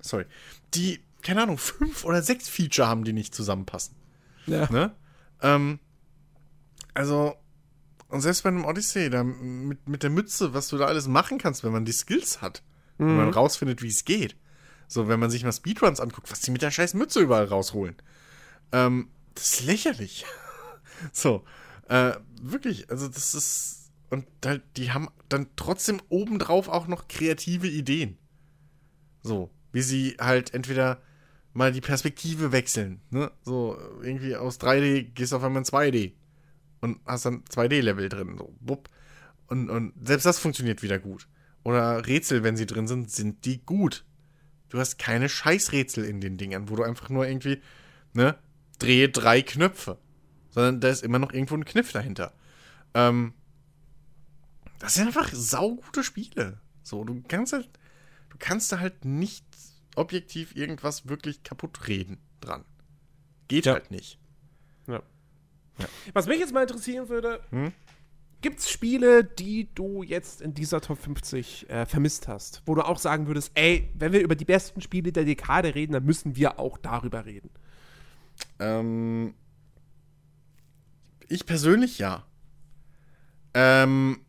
[0.00, 0.24] Sorry.
[0.72, 3.94] Die, keine Ahnung, fünf oder sechs Feature haben, die nicht zusammenpassen.
[4.46, 4.70] Ja.
[4.72, 4.94] Ne?
[5.42, 5.78] Ähm,
[6.94, 7.36] also,
[8.08, 11.38] und selbst bei einem Odyssey, da mit, mit der Mütze, was du da alles machen
[11.38, 12.62] kannst, wenn man die Skills hat,
[12.96, 14.36] wenn man rausfindet, wie es geht.
[14.88, 17.96] So, wenn man sich mal Speedruns anguckt, was die mit der scheiß Mütze überall rausholen.
[18.72, 20.24] Ähm, das ist lächerlich.
[21.12, 21.44] so,
[21.88, 27.68] äh, wirklich, also das ist, und halt, die haben dann trotzdem obendrauf auch noch kreative
[27.68, 28.16] Ideen.
[29.22, 31.02] So, wie sie halt entweder
[31.52, 33.30] mal die Perspektive wechseln, ne?
[33.42, 36.12] So, irgendwie aus 3D gehst du auf einmal in 2D
[36.80, 38.88] und hast dann 2D-Level drin, so, bupp.
[39.46, 41.26] Und, und selbst das funktioniert wieder gut.
[41.64, 44.04] Oder Rätsel, wenn sie drin sind, sind die gut.
[44.68, 47.60] Du hast keine Scheißrätsel in den Dingern, wo du einfach nur irgendwie,
[48.12, 48.36] ne,
[48.78, 49.98] drehe drei Knöpfe.
[50.50, 52.32] Sondern da ist immer noch irgendwo ein Kniff dahinter.
[52.94, 53.32] Ähm,
[54.78, 56.60] das sind einfach saugute Spiele.
[56.82, 57.68] So, du kannst halt,
[58.30, 59.44] du kannst da halt nicht
[59.96, 62.64] objektiv irgendwas wirklich kaputt reden dran.
[63.48, 63.74] Geht Ja.
[63.74, 64.18] halt nicht.
[64.86, 65.02] Ja.
[66.12, 67.72] Was mich jetzt mal interessieren würde, Hm?
[68.40, 72.62] gibt es Spiele, die du jetzt in dieser Top 50 äh, vermisst hast?
[72.66, 75.92] Wo du auch sagen würdest, ey, wenn wir über die besten Spiele der Dekade reden,
[75.92, 77.50] dann müssen wir auch darüber reden.
[78.60, 79.34] Ähm,
[81.28, 82.24] ich persönlich ja.
[83.54, 84.20] Ähm,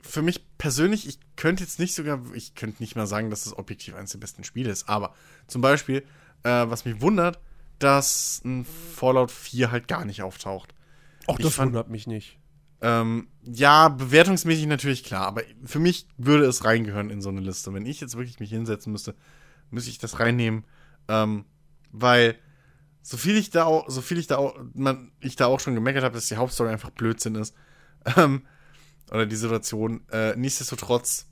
[0.00, 3.58] für mich persönlich, ich könnte jetzt nicht sogar, ich könnte nicht mal sagen, dass das
[3.58, 5.14] objektiv eines der besten Spiele ist, aber
[5.48, 6.04] zum Beispiel,
[6.44, 7.40] äh, was mich wundert,
[7.78, 10.74] dass ein Fallout 4 halt gar nicht auftaucht.
[11.26, 12.38] Auch das fand- wundert mich nicht.
[12.82, 17.72] Ähm, ja, bewertungsmäßig natürlich klar, aber für mich würde es reingehören in so eine Liste.
[17.72, 19.14] Wenn ich jetzt wirklich mich hinsetzen müsste,
[19.70, 20.64] müsste ich das reinnehmen,
[21.08, 21.46] ähm,
[21.90, 22.36] weil
[23.02, 25.74] so viel ich da auch, so viel ich da auch, man, ich da auch schon
[25.74, 27.54] gemeckert habe, dass die Hauptstory einfach Blödsinn ist,
[28.16, 28.42] ähm,
[29.10, 31.26] oder die Situation, äh, nichtsdestotrotz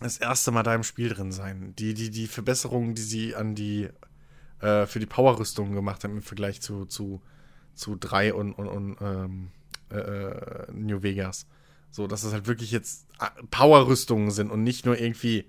[0.00, 1.74] das erste Mal da im Spiel drin sein.
[1.76, 3.88] Die, die, die Verbesserungen, die sie an die,
[4.60, 7.20] äh, für die Power-Rüstungen gemacht haben im Vergleich zu, zu,
[7.74, 9.50] zu 3 und, und, und ähm,
[9.90, 11.46] äh, New Vegas.
[11.90, 15.46] So, dass es halt wirklich jetzt äh, Power-Rüstungen sind und nicht nur irgendwie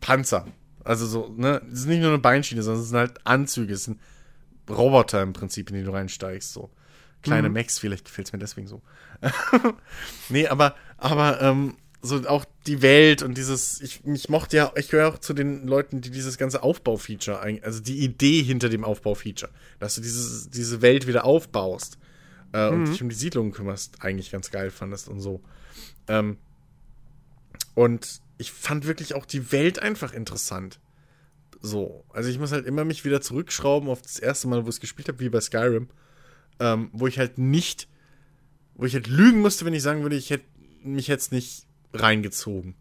[0.00, 0.46] Panzer.
[0.84, 3.84] Also so, ne, es ist nicht nur eine Beinschiene, sondern es sind halt Anzüge, es
[3.84, 4.00] sind
[4.70, 6.70] Roboter im Prinzip, in die du reinsteigst, so.
[7.20, 8.80] Kleine Mechs, vielleicht gefällt es mir deswegen so.
[10.28, 14.88] nee, aber, aber, ähm, so auch die Welt und dieses, ich, ich mochte ja, ich
[14.88, 19.50] gehöre auch zu den Leuten, die dieses ganze Aufbaufeature, also die Idee hinter dem Aufbaufeature,
[19.80, 21.98] dass du dieses, diese Welt wieder aufbaust
[22.52, 25.40] äh, und dich um die Siedlungen kümmerst, eigentlich ganz geil fandest und so.
[26.06, 26.38] Ähm,
[27.74, 30.78] und ich fand wirklich auch die Welt einfach interessant.
[31.60, 34.76] So, also ich muss halt immer mich wieder zurückschrauben auf das erste Mal, wo ich
[34.76, 35.88] es gespielt habe, wie bei Skyrim,
[36.60, 37.88] ähm, wo ich halt nicht,
[38.74, 40.44] wo ich halt lügen musste, wenn ich sagen würde, ich hätte
[40.84, 42.74] mich jetzt nicht reingezogen.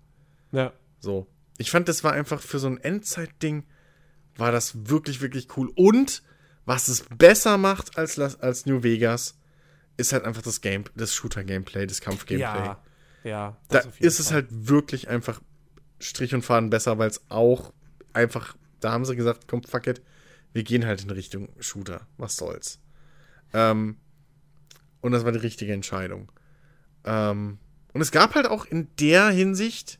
[0.52, 0.74] Ja.
[1.00, 1.27] So.
[1.58, 3.66] Ich fand, das war einfach für so ein Endzeit-Ding,
[4.36, 5.72] war das wirklich, wirklich cool.
[5.76, 6.24] Und
[6.66, 9.40] was es besser macht als, als New Vegas,
[9.98, 12.66] ist halt einfach das Game, das Shooter-Gameplay, das Kampf-Gameplay.
[12.66, 12.84] Ja.
[13.24, 13.58] Ja.
[13.69, 14.36] da ist es Fall.
[14.36, 15.42] halt wirklich einfach
[16.00, 17.74] Strich und Faden besser, weil es auch
[18.14, 20.02] einfach, da haben sie gesagt, komm, fuck it,
[20.53, 22.08] wir gehen halt in Richtung Shooter.
[22.18, 22.80] Was soll's.
[23.53, 23.98] Ähm,
[25.02, 26.32] und das war die richtige Entscheidung.
[27.03, 27.60] Ähm,
[27.98, 29.98] und es gab halt auch in der Hinsicht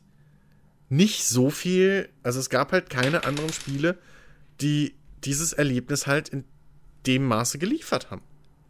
[0.88, 3.98] nicht so viel, also es gab halt keine anderen Spiele,
[4.60, 4.94] die
[5.24, 6.44] dieses Erlebnis halt in
[7.08, 8.22] dem Maße geliefert haben.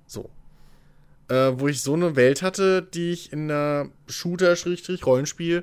[0.07, 0.31] So.
[1.29, 5.63] Äh, wo ich so eine Welt hatte, die ich in einer Shooter-Rollenspiel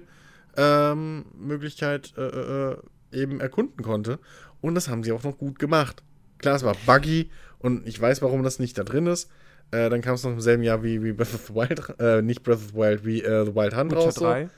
[0.58, 2.78] ähm, Möglichkeit äh, äh,
[3.14, 4.20] eben erkunden konnte.
[4.62, 6.04] Und das haben sie auch noch gut gemacht.
[6.38, 9.32] Klar, es war buggy und ich weiß, warum das nicht da drin ist.
[9.72, 12.22] Äh, dann kam es noch im selben Jahr wie, wie Breath of the Wild, äh,
[12.22, 14.16] nicht Breath of the Wild, wie äh, The Wild Hunt Witcher raus.
[14.16, 14.26] so.
[14.26, 14.50] 3.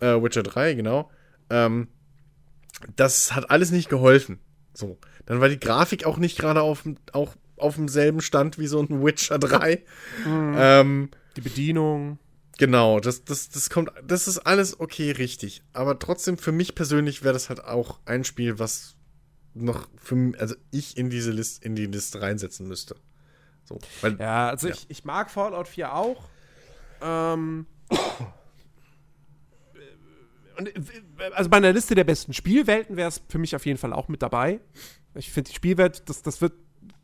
[0.00, 1.10] Äh, Witcher 3, genau.
[1.50, 1.88] Ähm,
[2.96, 4.40] das hat alles nicht geholfen.
[4.72, 4.98] So.
[5.26, 8.80] Dann war die Grafik auch nicht gerade auf, dem- auch auf demselben Stand wie so
[8.80, 9.82] ein Witcher 3.
[10.26, 12.18] Ähm, Die Bedienung.
[12.58, 15.62] genau, das, das, das kommt, das ist alles okay, richtig.
[15.74, 18.96] Aber trotzdem, für mich persönlich wäre das halt auch ein Spiel, was
[19.52, 22.96] noch für also ich in diese Liste, in die Liste reinsetzen müsste.
[23.70, 23.78] So.
[24.02, 24.74] Weil, Ja, also Ja.
[24.74, 26.28] Ich, ich mag Fallout 4 auch.
[27.00, 27.66] Ähm,
[30.58, 30.82] und, äh,
[31.34, 34.08] also bei einer Liste der besten Spielwelten wäre es für mich auf jeden Fall auch
[34.08, 34.60] mit dabei.
[35.14, 36.52] Ich finde die Spielwelt, das, das wird,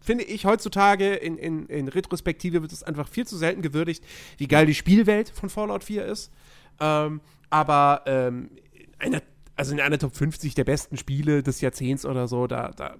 [0.01, 4.05] finde ich, heutzutage in, in, in Retrospektive wird es einfach viel zu selten gewürdigt,
[4.39, 6.33] wie geil die Spielwelt von Fallout 4 ist.
[6.81, 8.51] Ähm, aber ähm,
[8.99, 9.23] einer,
[9.55, 12.97] also in einer Top 50 der besten Spiele des Jahrzehnts oder so, da, da,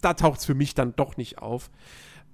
[0.00, 1.70] da taucht es für mich dann doch nicht auf.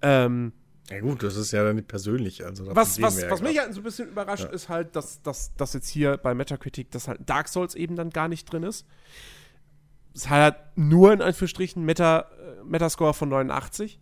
[0.03, 0.53] Ähm,
[0.91, 2.45] ja gut, das ist ja dann nicht persönlich.
[2.45, 4.51] Also was, was, was mich halt so ein bisschen überrascht, Ja.
[4.51, 8.11] ist halt, dass, dass, dass jetzt hier bei Metacritic, dass halt Dark Souls eben dann
[8.11, 8.87] gar nicht drin ist.
[10.15, 14.01] Es hat halt nur in Anführungsstrichen Meta, äh, Metascore von 89.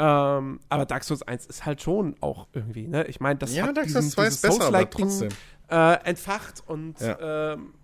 [0.00, 3.04] Ähm, aber Dark Souls 1 ist halt schon auch irgendwie, ne?
[3.06, 5.28] Ich meine, das Ja, hat Dark Souls 2 ist besser, aber Souls-like-Ding, trotzdem.
[5.70, 7.54] äh, entfacht und Ja.
[7.56, 7.74] ähm,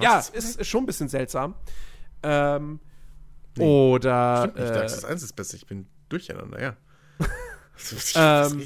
[0.00, 1.54] ja, ist schon ein bisschen seltsam.
[2.22, 2.80] Ähm,
[3.56, 5.56] Nee, oder Stimmt nicht, äh, Dark Souls 1 ist besser.
[5.56, 6.76] Ich bin durcheinander, ja.
[8.14, 8.62] Ähm,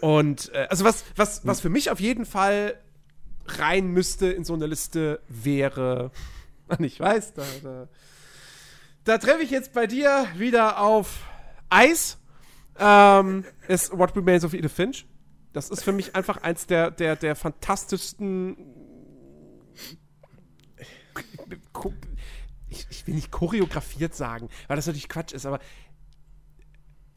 [0.00, 2.78] Und äh, also was, was, was für mich auf jeden Fall
[3.46, 6.10] rein müsste in so eine Liste wäre.
[6.80, 7.88] Ich weiß, da, da,
[9.04, 11.20] da treffe ich jetzt bei dir wieder auf
[11.70, 12.18] Eis.
[12.78, 15.06] Ähm, ist What Remains of Edith Finch.
[15.54, 18.56] Das ist für mich einfach eins der, der, der fantastischsten.
[22.68, 25.60] Ich, ich will nicht choreografiert sagen, weil das natürlich Quatsch ist, aber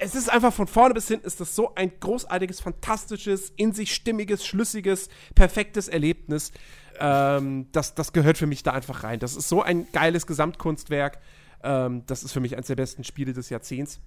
[0.02, 3.94] es ist einfach von vorne bis hinten ist das so ein großartiges, fantastisches, in sich
[3.94, 6.52] stimmiges, schlüssiges, perfektes Erlebnis.
[7.00, 9.20] Ähm, das, das gehört für mich da einfach rein.
[9.20, 11.20] Das ist so ein geiles Gesamtkunstwerk.
[11.64, 14.00] Ähm, das ist für mich eines der besten Spiele des Jahrzehnts.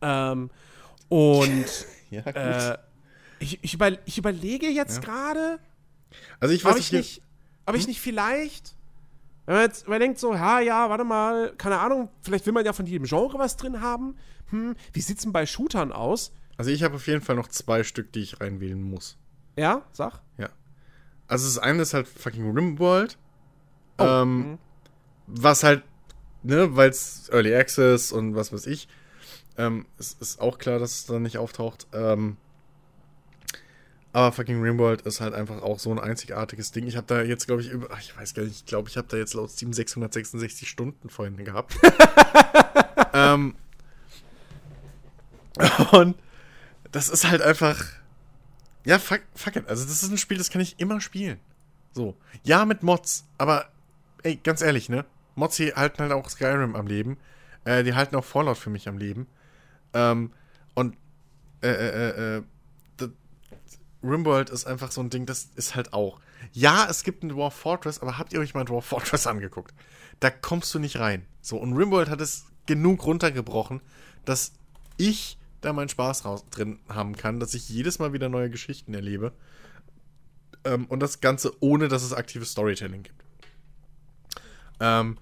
[0.00, 0.50] Ähm,
[1.10, 1.66] und
[2.10, 2.78] ja, äh,
[3.40, 5.58] ich, ich, über, ich überlege jetzt gerade,
[6.40, 7.22] also ich weiß ob ich nicht,
[7.66, 8.74] ob ich nicht vielleicht,
[9.44, 12.72] wenn man jetzt überdenkt, so, ja, ja, warte mal, keine Ahnung, vielleicht will man ja
[12.72, 14.16] von jedem Genre was drin haben.
[14.50, 16.32] Hm, wie sieht's denn bei Shootern aus?
[16.56, 19.16] Also ich habe auf jeden Fall noch zwei Stück, die ich reinwählen muss.
[19.56, 20.20] Ja, sag.
[20.38, 20.48] Ja.
[21.26, 23.18] Also das eine ist halt fucking Rimworld.
[23.98, 24.58] Oh, Ähm,
[25.26, 25.82] was halt,
[26.42, 28.88] ne, weil es Early Access und was weiß ich.
[29.56, 31.86] Ähm, es ist auch klar, dass es da nicht auftaucht.
[31.92, 32.36] Ähm,
[34.12, 36.86] aber fucking Rimworld ist halt einfach auch so ein einzigartiges Ding.
[36.86, 38.96] Ich habe da jetzt, glaube ich, über, ach, ich weiß gar nicht, ich glaube, ich
[38.96, 41.76] habe da jetzt laut Steam 666 Stunden vorhin gehabt.
[43.12, 43.54] ähm,
[45.92, 46.16] und
[46.92, 47.84] das ist halt einfach,
[48.84, 49.68] ja, fuck, fuck it.
[49.68, 51.38] Also, das ist ein Spiel, das kann ich immer spielen.
[51.92, 52.16] So.
[52.44, 53.66] Ja, mit Mods, aber,
[54.22, 55.04] ey, ganz ehrlich, ne?
[55.34, 57.18] Mods hier halten halt auch Skyrim am Leben.
[57.64, 59.26] Äh, die halten auch Fallout für mich am Leben.
[59.94, 60.32] Ähm,
[60.74, 60.96] und,
[61.62, 62.42] äh, äh, äh, äh,
[64.02, 66.20] Rimworld ist einfach so ein Ding, das ist halt auch.
[66.52, 69.74] Ja, es gibt ein Dwarf Fortress, aber habt ihr euch mal Dwarf Fortress angeguckt?
[70.20, 71.26] Da kommst du nicht rein.
[71.40, 73.80] So, und Rimworld hat es genug runtergebrochen,
[74.24, 74.52] dass
[74.96, 78.94] ich da meinen Spaß raus drin haben kann, dass ich jedes Mal wieder neue Geschichten
[78.94, 79.32] erlebe.
[80.64, 83.24] Ähm, und das Ganze ohne, dass es aktives Storytelling gibt.
[84.80, 85.18] Ähm,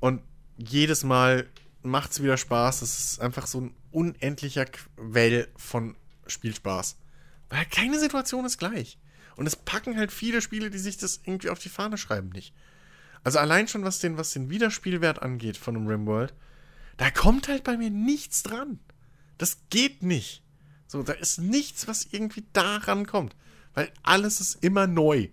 [0.00, 0.22] und
[0.56, 1.46] jedes Mal
[1.82, 2.82] macht es wieder Spaß.
[2.82, 5.96] Es ist einfach so ein unendlicher Quell von
[6.26, 6.96] Spielspaß.
[7.48, 8.98] Weil keine Situation ist gleich.
[9.36, 12.54] Und es packen halt viele Spiele, die sich das irgendwie auf die Fahne schreiben, nicht.
[13.22, 16.32] Also allein schon, was den, was den Wiederspielwert angeht von einem Rimworld,
[16.96, 18.78] da kommt halt bei mir nichts dran.
[19.38, 20.42] Das geht nicht.
[20.86, 23.34] So, da ist nichts, was irgendwie daran kommt.
[23.74, 25.28] Weil alles ist immer neu.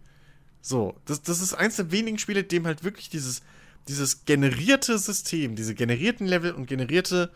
[0.61, 3.41] So, das, das ist eins der wenigen Spiele, dem halt wirklich dieses,
[3.87, 7.31] dieses generierte System, diese generierten Level und generierte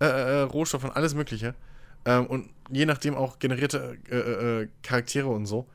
[0.00, 1.54] äh, äh, Rohstoffe und alles Mögliche
[2.06, 5.68] ähm, und je nachdem auch generierte äh, äh, äh, Charaktere und so,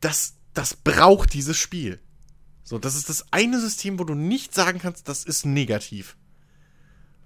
[0.00, 2.00] das, das braucht dieses Spiel.
[2.64, 6.16] So, das ist das eine System, wo du nicht sagen kannst, das ist negativ.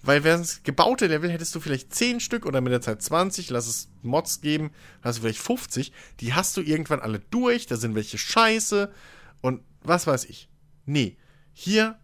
[0.02, 3.51] Weil wären es gebaute Level, hättest du vielleicht 10 Stück oder mit der Zeit 20,
[3.51, 4.70] lass es Mods geben,
[5.02, 5.93] hast du vielleicht 50.
[6.20, 8.93] Die hast du irgendwann alle durch, da sind welche scheiße
[9.41, 10.49] und was weiß ich.
[10.86, 11.17] Nee,
[11.52, 11.99] hier,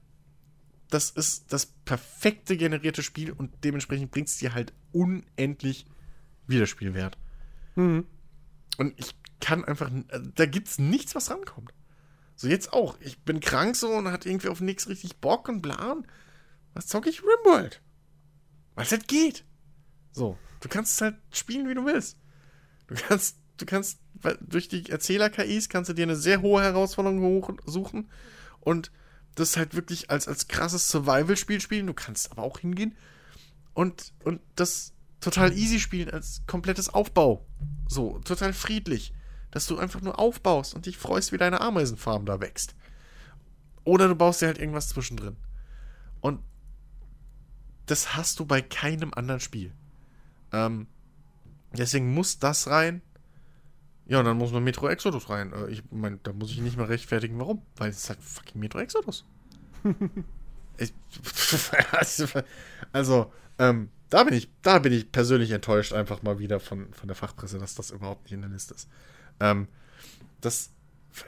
[0.91, 5.87] das ist das perfekte generierte Spiel und dementsprechend bringt es dir halt unendlich
[6.47, 7.17] Wiederspielwert.
[7.77, 8.07] Mhm.
[8.77, 9.91] Und ich kann einfach,
[10.35, 11.73] da gibt's nichts, was rankommt.
[12.35, 12.97] So jetzt auch.
[13.01, 15.97] Ich bin krank so und hat irgendwie auf nichts richtig Bock und bla.
[16.73, 17.23] Was zocke ich?
[17.23, 17.81] Rimworld.
[18.75, 19.45] Weil es halt geht.
[20.13, 20.39] So.
[20.61, 22.19] Du kannst es halt spielen, wie du willst.
[22.87, 24.01] Du kannst, du kannst,
[24.41, 28.11] durch die Erzähler-KIs kannst du dir eine sehr hohe Herausforderung suchen
[28.61, 28.91] und
[29.35, 31.87] das halt wirklich als, als krasses Survival-Spiel spielen.
[31.87, 32.97] Du kannst aber auch hingehen
[33.75, 37.45] und, und das total easy spielen als komplettes Aufbau.
[37.89, 39.13] So, total friedlich.
[39.51, 42.75] Dass du einfach nur aufbaust und dich freust, wie deine Ameisenfarm da wächst.
[43.85, 45.37] Oder du baust dir halt irgendwas zwischendrin.
[46.21, 46.41] Und
[47.87, 49.73] das hast du bei keinem anderen Spiel.
[50.53, 50.87] Ähm,
[51.73, 53.03] deswegen muss das rein.
[54.07, 55.53] Ja, und dann muss man Metro Exodus rein.
[55.53, 57.63] Äh, ich meine, da muss ich nicht mal rechtfertigen, warum.
[57.77, 59.25] Weil es ist halt fucking Metro Exodus.
[60.79, 60.93] ich,
[62.93, 67.09] also, ähm, da bin ich, da bin ich persönlich enttäuscht einfach mal wieder von, von
[67.09, 68.89] der Fachpresse, dass das überhaupt nicht in der Liste ist.
[69.41, 69.69] Ähm,
[70.41, 70.71] das,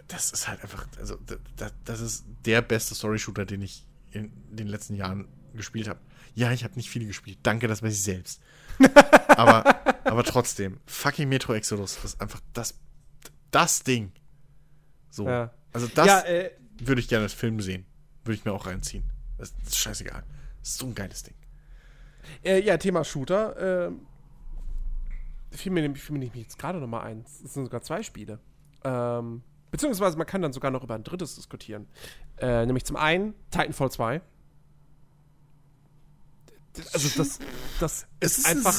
[0.09, 1.19] das ist halt einfach, also,
[1.57, 6.01] das, das ist der beste Story-Shooter, den ich in den letzten Jahren gespielt habe.
[6.37, 7.39] Ja, ich habe nicht viele gespielt.
[7.43, 8.43] Danke, das weiß ich selbst.
[9.29, 9.65] aber,
[10.05, 12.79] aber trotzdem, fucking Metro Exodus ist einfach das,
[13.51, 14.13] das Ding.
[15.11, 15.27] So.
[15.27, 15.51] Ja.
[15.73, 17.87] Also das Ja, äh, würde ich gerne als Film sehen.
[18.23, 19.05] Würde ich mir auch reinziehen.
[19.39, 20.25] Das ist scheißegal.
[20.61, 21.35] Das ist so ein geiles Ding.
[22.45, 23.87] Äh, ja, Thema Shooter.
[23.87, 24.07] Ähm,
[25.53, 27.25] fiel mir nämlich fiel mir jetzt gerade noch mal ein.
[27.25, 28.41] Es sind sogar zwei Spiele.
[28.85, 31.87] Ähm, beziehungsweise man kann dann sogar noch über ein drittes diskutieren.
[32.37, 34.21] Äh, nämlich zum einen Titanfall 2.
[36.93, 37.39] Also das,
[37.81, 38.75] das Es ist einfach.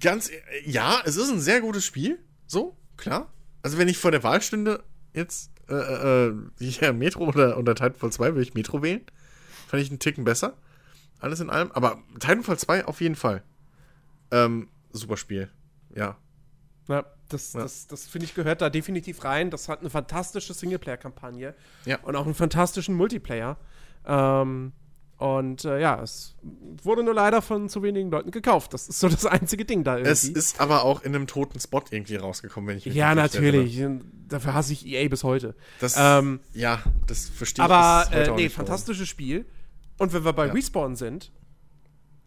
[0.00, 0.30] Ganz,
[0.66, 2.18] ja, es ist ein sehr gutes Spiel.
[2.46, 3.32] So, klar.
[3.62, 4.82] Also, wenn ich vor der Wahl stünde,
[5.14, 9.02] jetzt, äh, äh, hier Metro oder, oder Titanfall 2, würde ich Metro wählen.
[9.68, 10.56] Fand ich einen Ticken besser.
[11.20, 11.70] Alles in allem.
[11.72, 13.42] Aber Titanfall 2 auf jeden Fall.
[14.30, 15.50] Ähm, super Spiel.
[15.94, 16.16] Ja.
[16.88, 17.60] Ja, das, Ja.
[17.60, 19.50] das, das finde ich gehört da definitiv rein.
[19.50, 21.98] Das hat eine fantastische Singleplayer-Kampagne Ja.
[22.02, 23.58] und auch einen fantastischen Multiplayer.
[24.06, 24.72] Ähm,
[25.18, 26.36] und äh, ja, es
[26.84, 28.72] wurde nur leider von zu wenigen Leuten gekauft.
[28.72, 30.12] Das ist so das einzige Ding da irgendwie.
[30.12, 33.34] Es ist aber auch in einem toten Spot irgendwie rausgekommen, wenn ich mich ja, recht
[33.34, 33.64] erinnere.
[33.64, 34.02] natürlich.
[34.28, 35.56] Dafür hasse ich EA bis heute.
[35.80, 37.70] Das, Ähm, ja, das verstehe ich.
[37.70, 39.44] Aber bis heute äh, nee, fantastisches Spiel.
[39.98, 40.52] Und wenn wir bei Ja.
[40.52, 41.32] Respawn sind,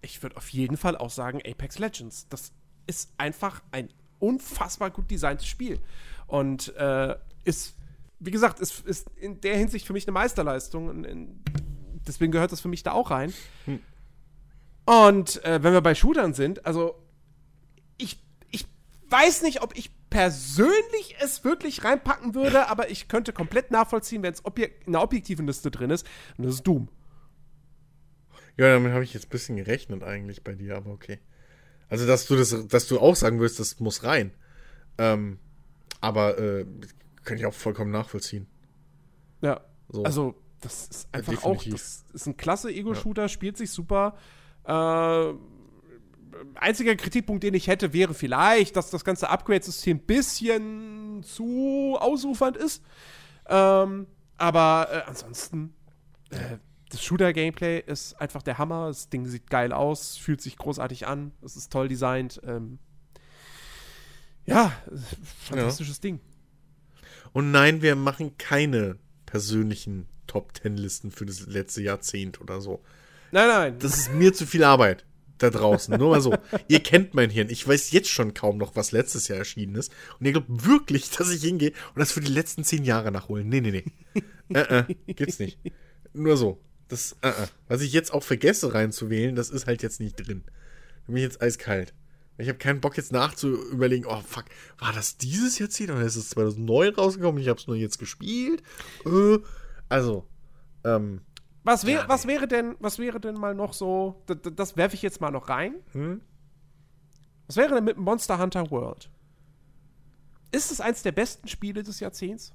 [0.02, 2.28] ich würde auf jeden Fall auch sagen Apex Legends.
[2.28, 2.52] Das
[2.88, 3.88] ist einfach ein
[4.20, 5.80] unfassbar gut designtes Spiel.
[6.28, 7.74] Und äh, ist,
[8.20, 10.90] wie gesagt, ist, ist in der Hinsicht für mich eine Meisterleistung.
[10.90, 11.44] In, in,
[12.08, 13.34] deswegen gehört das für mich da auch rein.
[13.66, 13.80] Hm.
[14.86, 16.96] Und äh, wenn wir bei Shootern sind, also
[17.98, 18.66] ich, ich
[19.10, 24.34] weiß nicht, ob ich persönlich es wirklich reinpacken würde, aber ich könnte komplett nachvollziehen, wenn
[24.34, 26.06] es objek in einer objektiven Liste drin ist.
[26.38, 26.90] Und das ist Doom.
[28.58, 31.20] Ja, damit habe ich jetzt ein bisschen gerechnet eigentlich bei dir, aber okay.
[31.90, 34.32] Also, dass du das, dass du auch sagen würdest, das muss rein.
[34.98, 35.40] Ähm,
[36.00, 36.66] aber äh,
[37.24, 38.48] kann ich auch vollkommen nachvollziehen.
[39.42, 39.62] Ja.
[39.90, 40.04] So.
[40.04, 41.74] Also, das ist Ja, einfach auch, definitiv.
[41.74, 44.16] das ist ein klasse Ego-Shooter, spielt sich super.
[44.64, 45.34] Äh,
[46.56, 52.58] einziger Kritikpunkt, den ich hätte, wäre vielleicht, dass das ganze Upgrade-System ein bisschen zu ausufernd
[52.58, 52.84] ist.
[53.48, 54.08] Ähm,
[54.38, 55.74] aber äh, ansonsten,
[56.30, 56.58] äh,
[56.90, 58.88] das Shooter-Gameplay ist einfach der Hammer.
[58.88, 62.42] Das Ding sieht geil aus, fühlt sich großartig an, es ist toll designt.
[62.46, 62.80] Ähm,
[64.46, 64.72] ja,
[65.48, 66.20] fantastisches Ding.
[67.34, 72.82] Und nein, wir machen keine persönlichen Top Ten Listen für das letzte Jahrzehnt oder so.
[73.34, 73.80] Nein, nein.
[73.80, 75.04] Das ist mir zu viel Arbeit
[75.40, 75.98] da draußen.
[75.98, 76.34] Nur mal so.
[76.70, 77.50] ihr kennt mein Hirn.
[77.50, 79.92] Ich weiß jetzt schon kaum noch, was letztes Jahr erschienen ist.
[80.20, 83.50] Und ihr glaubt wirklich, dass ich hingehe und das für die letzten zehn Jahre nachholen.
[83.50, 84.24] Nee, nee, nee.
[84.58, 85.60] äh, äh, geht's nicht.
[86.14, 86.62] Nur so.
[86.88, 87.48] Das, äh, äh.
[87.68, 90.44] Was ich jetzt auch vergesse reinzuwählen, das ist halt jetzt nicht drin.
[90.46, 91.94] Da bin ich jetzt eiskalt.
[92.38, 94.46] Ich habe keinen Bock jetzt nachzuüberlegen, oh fuck,
[94.80, 97.42] war das dieses Jahrzehnt oder ist es 2009 rausgekommen?
[97.42, 98.64] Ich habe es nur jetzt gespielt.
[99.06, 99.40] Äh,
[99.92, 100.26] also,
[100.86, 101.22] ähm,
[101.64, 104.96] Was, wär, Ja, was wäre denn, was wäre denn mal noch so, das, das werfe
[104.96, 105.76] ich jetzt mal noch rein.
[105.92, 106.22] hm?
[107.48, 109.10] Was wäre denn mit Monster Hunter World?
[110.54, 112.54] Ist es eins der besten Spiele des Jahrzehnts?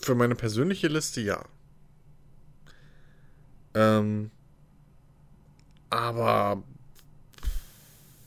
[0.00, 1.44] Für meine persönliche Liste ja.
[3.74, 4.30] Ähm,
[5.90, 6.62] aber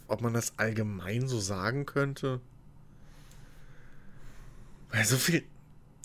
[0.08, 2.42] ob man das allgemein so sagen könnte?
[4.92, 5.44] Weil so viel.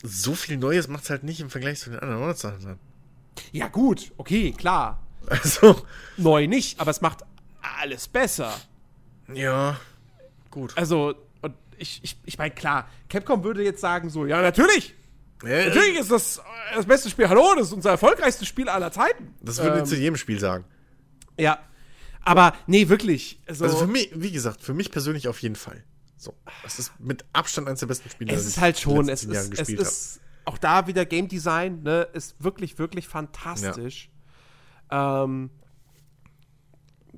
[0.03, 2.79] so viel Neues macht es halt nicht im Vergleich zu den anderen Huntern.
[3.53, 5.03] Ja, gut, okay, klar.
[5.27, 5.87] Also,
[6.17, 7.21] Neu nicht, aber es macht
[7.81, 8.55] alles besser.
[9.33, 9.79] ja,
[10.51, 10.73] gut.
[10.77, 14.95] Also, und ich, ich, ich meine, klar, Capcom würde jetzt sagen so, ja, natürlich,
[15.45, 16.43] Ja, natürlich ist das äh,
[16.77, 19.35] das beste Spiel, hallo, das ist unser erfolgreichstes Spiel aller Zeiten.
[19.43, 20.65] das würde Ähm, ich zu jedem Spiel sagen.
[21.39, 21.59] Ja,
[22.23, 23.41] aber nee, wirklich.
[23.47, 25.85] Also, Also für mich, wie gesagt, für mich persönlich auf jeden Fall.
[26.21, 29.09] So, das ist mit Abstand eines der besten Spiele, es die ist ich halt schon,
[29.09, 34.11] es ist, es ist auch da wieder Game Design, ne, ist wirklich, wirklich fantastisch.
[34.91, 35.49] Ähm,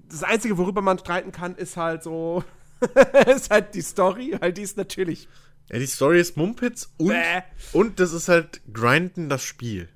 [0.08, 2.44] das Einzige, worüber man streiten kann, ist halt so,
[3.26, 5.28] ist halt die Story, weil die ist natürlich
[5.68, 7.42] Ja, die Story ist Mumpitz und, Bäh.
[7.72, 9.88] und das ist halt Grinden das Spiel.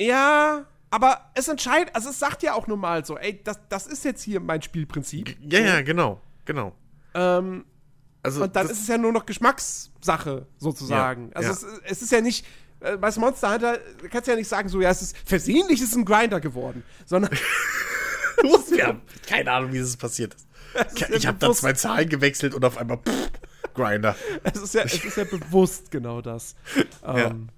[0.00, 3.86] Ja, aber es entscheidet, also es sagt ja auch nun mal so, ey, das, das
[3.86, 5.36] ist jetzt hier mein Spielprinzip.
[5.42, 6.74] Ja, ja, genau, genau.
[7.14, 7.64] Ähm,
[8.22, 11.28] Also und dann ist es ja nur noch Geschmackssache, sozusagen.
[11.30, 11.72] Ja, also ja.
[11.84, 12.44] Es, es ist ja nicht,
[12.80, 13.78] äh, bei Monster Hunter
[14.10, 16.82] kannst du ja nicht sagen, so, ja, es ist versehentlich ist es ein Grinder geworden,
[17.06, 17.30] sondern
[18.76, 20.46] ja, keine Ahnung, wie das passiert ist.
[20.94, 23.30] Ich, ja ich habe da zwei Zahlen gewechselt und auf einmal pff,
[23.74, 24.16] Grinder.
[24.42, 26.54] es ist ja, es ist ja bewusst genau das.
[27.04, 27.48] Ähm,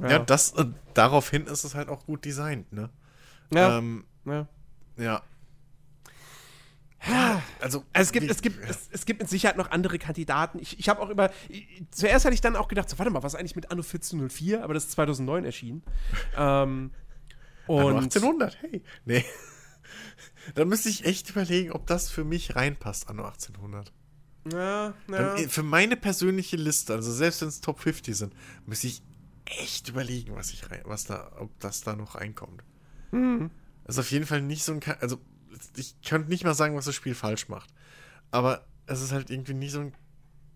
[0.00, 2.90] Ja, das und daraufhin ist es halt auch gut designt, ne?
[3.52, 4.48] ja, Ähm, ja.
[4.96, 5.22] ja.
[7.08, 7.42] Ja.
[7.60, 10.58] Also, Also es gibt, es, gibt, es, es gibt mit Sicherheit noch andere Kandidaten.
[10.60, 11.30] Ich, ich habe auch über.
[11.48, 14.62] ich- Zuerst hatte ich dann auch gedacht, so, warte mal, was eigentlich mit Anno 1404?
[14.64, 15.82] Aber das ist 2009 erschienen.
[16.36, 16.90] ähm,
[17.66, 18.82] Anno und 1800, hey.
[19.04, 19.24] Nee.
[20.54, 23.92] Dann müsste ich echt überlegen, ob das für mich reinpasst, Anno 1800.
[24.52, 24.94] Ja, ja.
[25.08, 28.34] Dann, äh, für meine persönliche Liste, also selbst wenn es Top 50 sind,
[28.66, 29.02] müsste ich
[29.46, 32.62] echt überlegen, was ich rein, was da, ob das da noch reinkommt.
[33.10, 33.50] Hm.
[33.84, 35.18] Das ist auf jeden Fall nicht so ein, also
[35.76, 37.70] ich könnte nicht mal sagen, was das Spiel falsch macht.
[38.30, 39.92] Aber es ist halt irgendwie nicht so ein,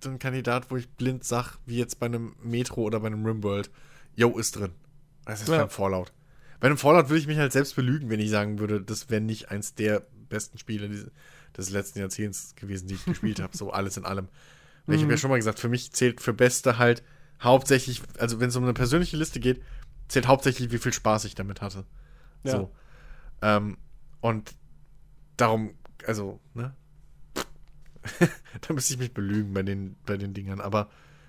[0.03, 3.25] so ein Kandidat, wo ich blind sag, wie jetzt bei einem Metro oder bei einem
[3.25, 3.71] Rimworld,
[4.15, 4.73] yo, ist drin.
[5.25, 5.59] Das ist Ja.
[5.59, 6.13] beim Fallout.
[6.61, 9.21] Bei einem Fallout würde ich mich halt selbst belügen, wenn ich sagen würde, das wäre
[9.21, 11.11] nicht eins der besten Spiele
[11.57, 14.29] des letzten Jahrzehnts gewesen, die ich gespielt habe, so alles in allem.
[14.87, 17.03] Weil Ich habe ja schon mal gesagt, für mich zählt für Beste halt
[17.43, 19.63] hauptsächlich, also wenn es um eine persönliche Liste geht,
[20.09, 21.85] zählt hauptsächlich, wie viel Spaß ich damit hatte.
[22.43, 22.53] Ja.
[22.53, 22.71] So.
[23.43, 23.77] Ähm,
[24.21, 24.55] und
[25.39, 25.75] darum,
[26.07, 26.75] also, ne?
[28.61, 30.61] da müsste ich mich belügen bei den, bei den Dingern.
[30.61, 30.89] Aber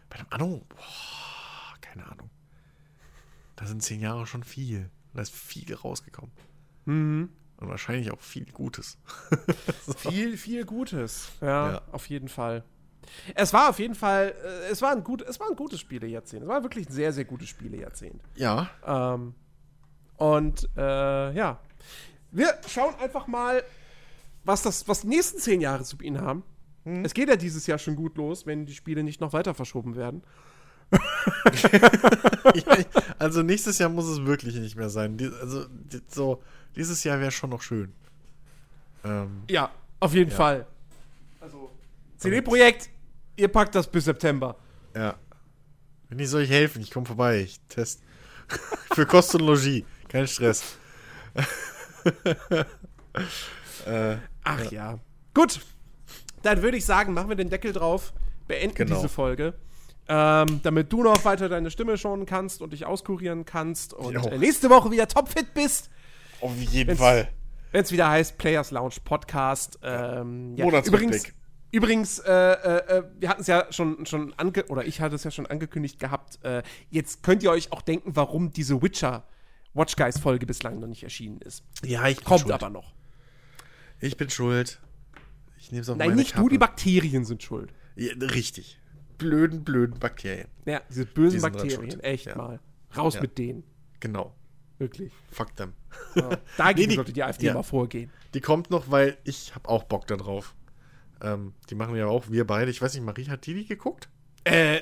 [0.09, 2.29] bei dem Anno, boah, keine Ahnung.
[3.55, 4.89] Da sind zehn Jahre schon viel.
[5.13, 6.31] Da ist viel rausgekommen.
[6.85, 7.29] Mhm.
[7.57, 8.97] Und wahrscheinlich auch viel Gutes.
[9.97, 11.29] Viel, viel Gutes.
[11.41, 11.81] Ja, Ja.
[11.91, 12.63] auf jeden Fall.
[13.35, 16.43] Es war auf jeden Fall, äh, es war ein, gut, es war ein gutes Spielejahrzehnt.
[16.43, 18.21] Es war wirklich ein sehr, sehr gutes Spielejahrzehnt.
[18.35, 18.69] Ja.
[18.85, 19.33] Ähm,
[20.15, 21.59] und äh, ja,
[22.31, 23.61] wir schauen einfach mal,
[24.49, 26.43] was, das, was die nächsten zehn Jahre zu bieten haben.
[27.03, 29.95] Es geht ja dieses Jahr schon gut los, wenn die Spiele nicht noch weiter verschoben
[29.95, 30.23] werden.
[33.19, 35.15] also nächstes Jahr muss es wirklich nicht mehr sein.
[35.17, 36.41] Die, also die, so,
[36.75, 37.93] dieses Jahr wäre schon noch schön.
[39.03, 39.69] Ähm, Ja,
[39.99, 40.35] auf jeden Ja.
[40.35, 40.65] Fall.
[41.41, 41.69] Also,
[42.17, 42.89] CD-Projekt,
[43.35, 44.55] ihr packt das bis September.
[44.95, 45.15] Ja.
[46.09, 47.41] Wenn ich soll ich helfen, ich komme vorbei.
[47.41, 48.01] Ich test.
[48.93, 49.83] Für Kost und Logis.
[50.07, 50.63] Kein Stress.
[53.85, 54.99] äh, Ach ja.
[55.33, 55.59] Gut.
[56.43, 58.13] Dann würde ich sagen, machen wir den Deckel drauf,
[58.47, 58.95] beenden Genau.
[58.95, 59.53] diese Folge.
[60.07, 64.21] Ähm, damit du noch weiter deine Stimme schonen kannst und dich auskurieren kannst und Jo.
[64.27, 65.91] äh, nächste Woche wieder topfit bist,
[66.41, 67.29] auf jeden Wenn's- Fall.
[67.71, 69.77] wenn es wieder heißt Players Lounge Podcast.
[69.83, 70.65] Ähm, ja.
[70.65, 71.25] Übrigens,
[71.71, 75.23] übrigens äh, äh, äh, wir hatten es ja schon, schon ange oder ich hatte es
[75.25, 76.43] ja schon angekündigt gehabt.
[76.43, 79.25] Äh, jetzt könnt ihr euch auch denken, warum diese Witcher
[79.75, 81.63] Watch Guys Folge bislang noch nicht erschienen ist.
[81.85, 82.53] Ja, ich Kommt schuld.
[82.53, 82.93] aber noch.
[83.99, 84.79] Ich bin schuld.
[85.57, 86.43] Ich nehme es auf Nein, meine nicht Kappe.
[86.43, 87.73] du, die Bakterien sind schuld.
[87.95, 88.79] Ja, richtig.
[89.17, 90.47] Blöden, blöden Bakterien.
[90.65, 92.35] Ja, diese bösen Die Bakterien, echt Ja.
[92.35, 92.59] mal.
[92.95, 93.21] Raus Ja.
[93.21, 93.63] mit denen.
[93.99, 94.33] Genau.
[94.77, 95.11] Wirklich.
[95.31, 95.73] Fuck them.
[96.15, 96.37] Ja.
[96.57, 98.09] Dagegen Nee, die- sollte die AfD mal vorgehen.
[98.33, 100.55] Die kommt noch, weil ich habe auch Bock drauf.
[101.21, 102.71] Ähm, die machen ja auch wir beide.
[102.71, 104.07] Ich weiß nicht, Marie, hat die die geguckt?
[104.45, 104.79] Äh,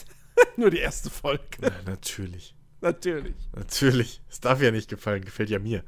[0.56, 1.42] nur die erste Folge.
[1.60, 2.54] Ja, natürlich.
[2.80, 3.34] Natürlich.
[3.54, 4.22] Natürlich.
[4.30, 5.84] Es darf ja nicht gefallen, gefällt ja mir.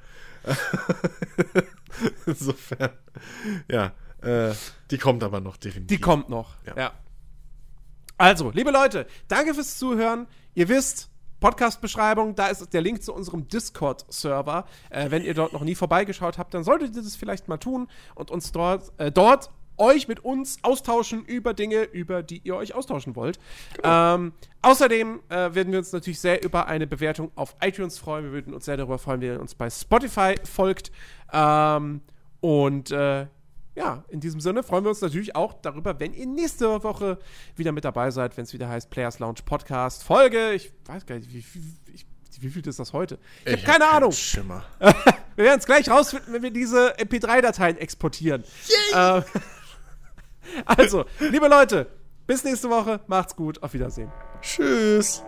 [2.26, 2.90] Insofern.
[3.70, 3.92] Ja,
[4.22, 4.52] äh,
[4.90, 5.96] die kommt aber noch definitiv.
[5.96, 6.54] Die kommt noch.
[6.66, 6.76] Ja.
[6.76, 6.92] Ja.
[8.18, 10.26] Also, liebe Leute, danke fürs Zuhören.
[10.54, 11.10] Ihr wisst,
[11.40, 14.64] Podcast-Beschreibung, da ist der Link zu unserem Discord-Server.
[14.88, 17.88] Äh, wenn ihr dort noch nie vorbeigeschaut habt, dann solltet ihr das vielleicht mal tun
[18.14, 22.74] und uns dort, äh, dort euch mit uns austauschen über Dinge, über die ihr euch
[22.74, 23.38] austauschen wollt.
[23.82, 24.32] Ähm,
[24.62, 28.24] außerdem äh, werden wir uns natürlich sehr über eine Bewertung auf iTunes freuen.
[28.24, 30.90] Wir würden uns sehr darüber freuen, wenn ihr uns bei Spotify folgt.
[31.32, 32.00] Ähm,
[32.40, 33.26] und äh,
[33.76, 37.18] ja, in diesem Sinne freuen wir uns natürlich auch darüber, wenn ihr nächste Woche
[37.56, 40.52] wieder mit dabei seid, wenn es wieder heißt Players Lounge Podcast Folge.
[40.52, 42.06] Ich weiß gar nicht, wie, wie, ich,
[42.40, 43.18] wie viel ist das heute?
[43.44, 44.12] Ich, ich habe keine hab Ahnung.
[44.12, 44.64] Schimmer.
[44.80, 48.44] wir werden es gleich rausfinden, wenn wir diese MP3-Dateien exportieren.
[48.94, 49.22] Äh,
[50.66, 51.86] also, liebe Leute,
[52.26, 53.00] bis nächste Woche.
[53.06, 53.62] Macht's gut.
[53.62, 54.10] Auf Wiedersehen.
[54.40, 55.22] Tschüss.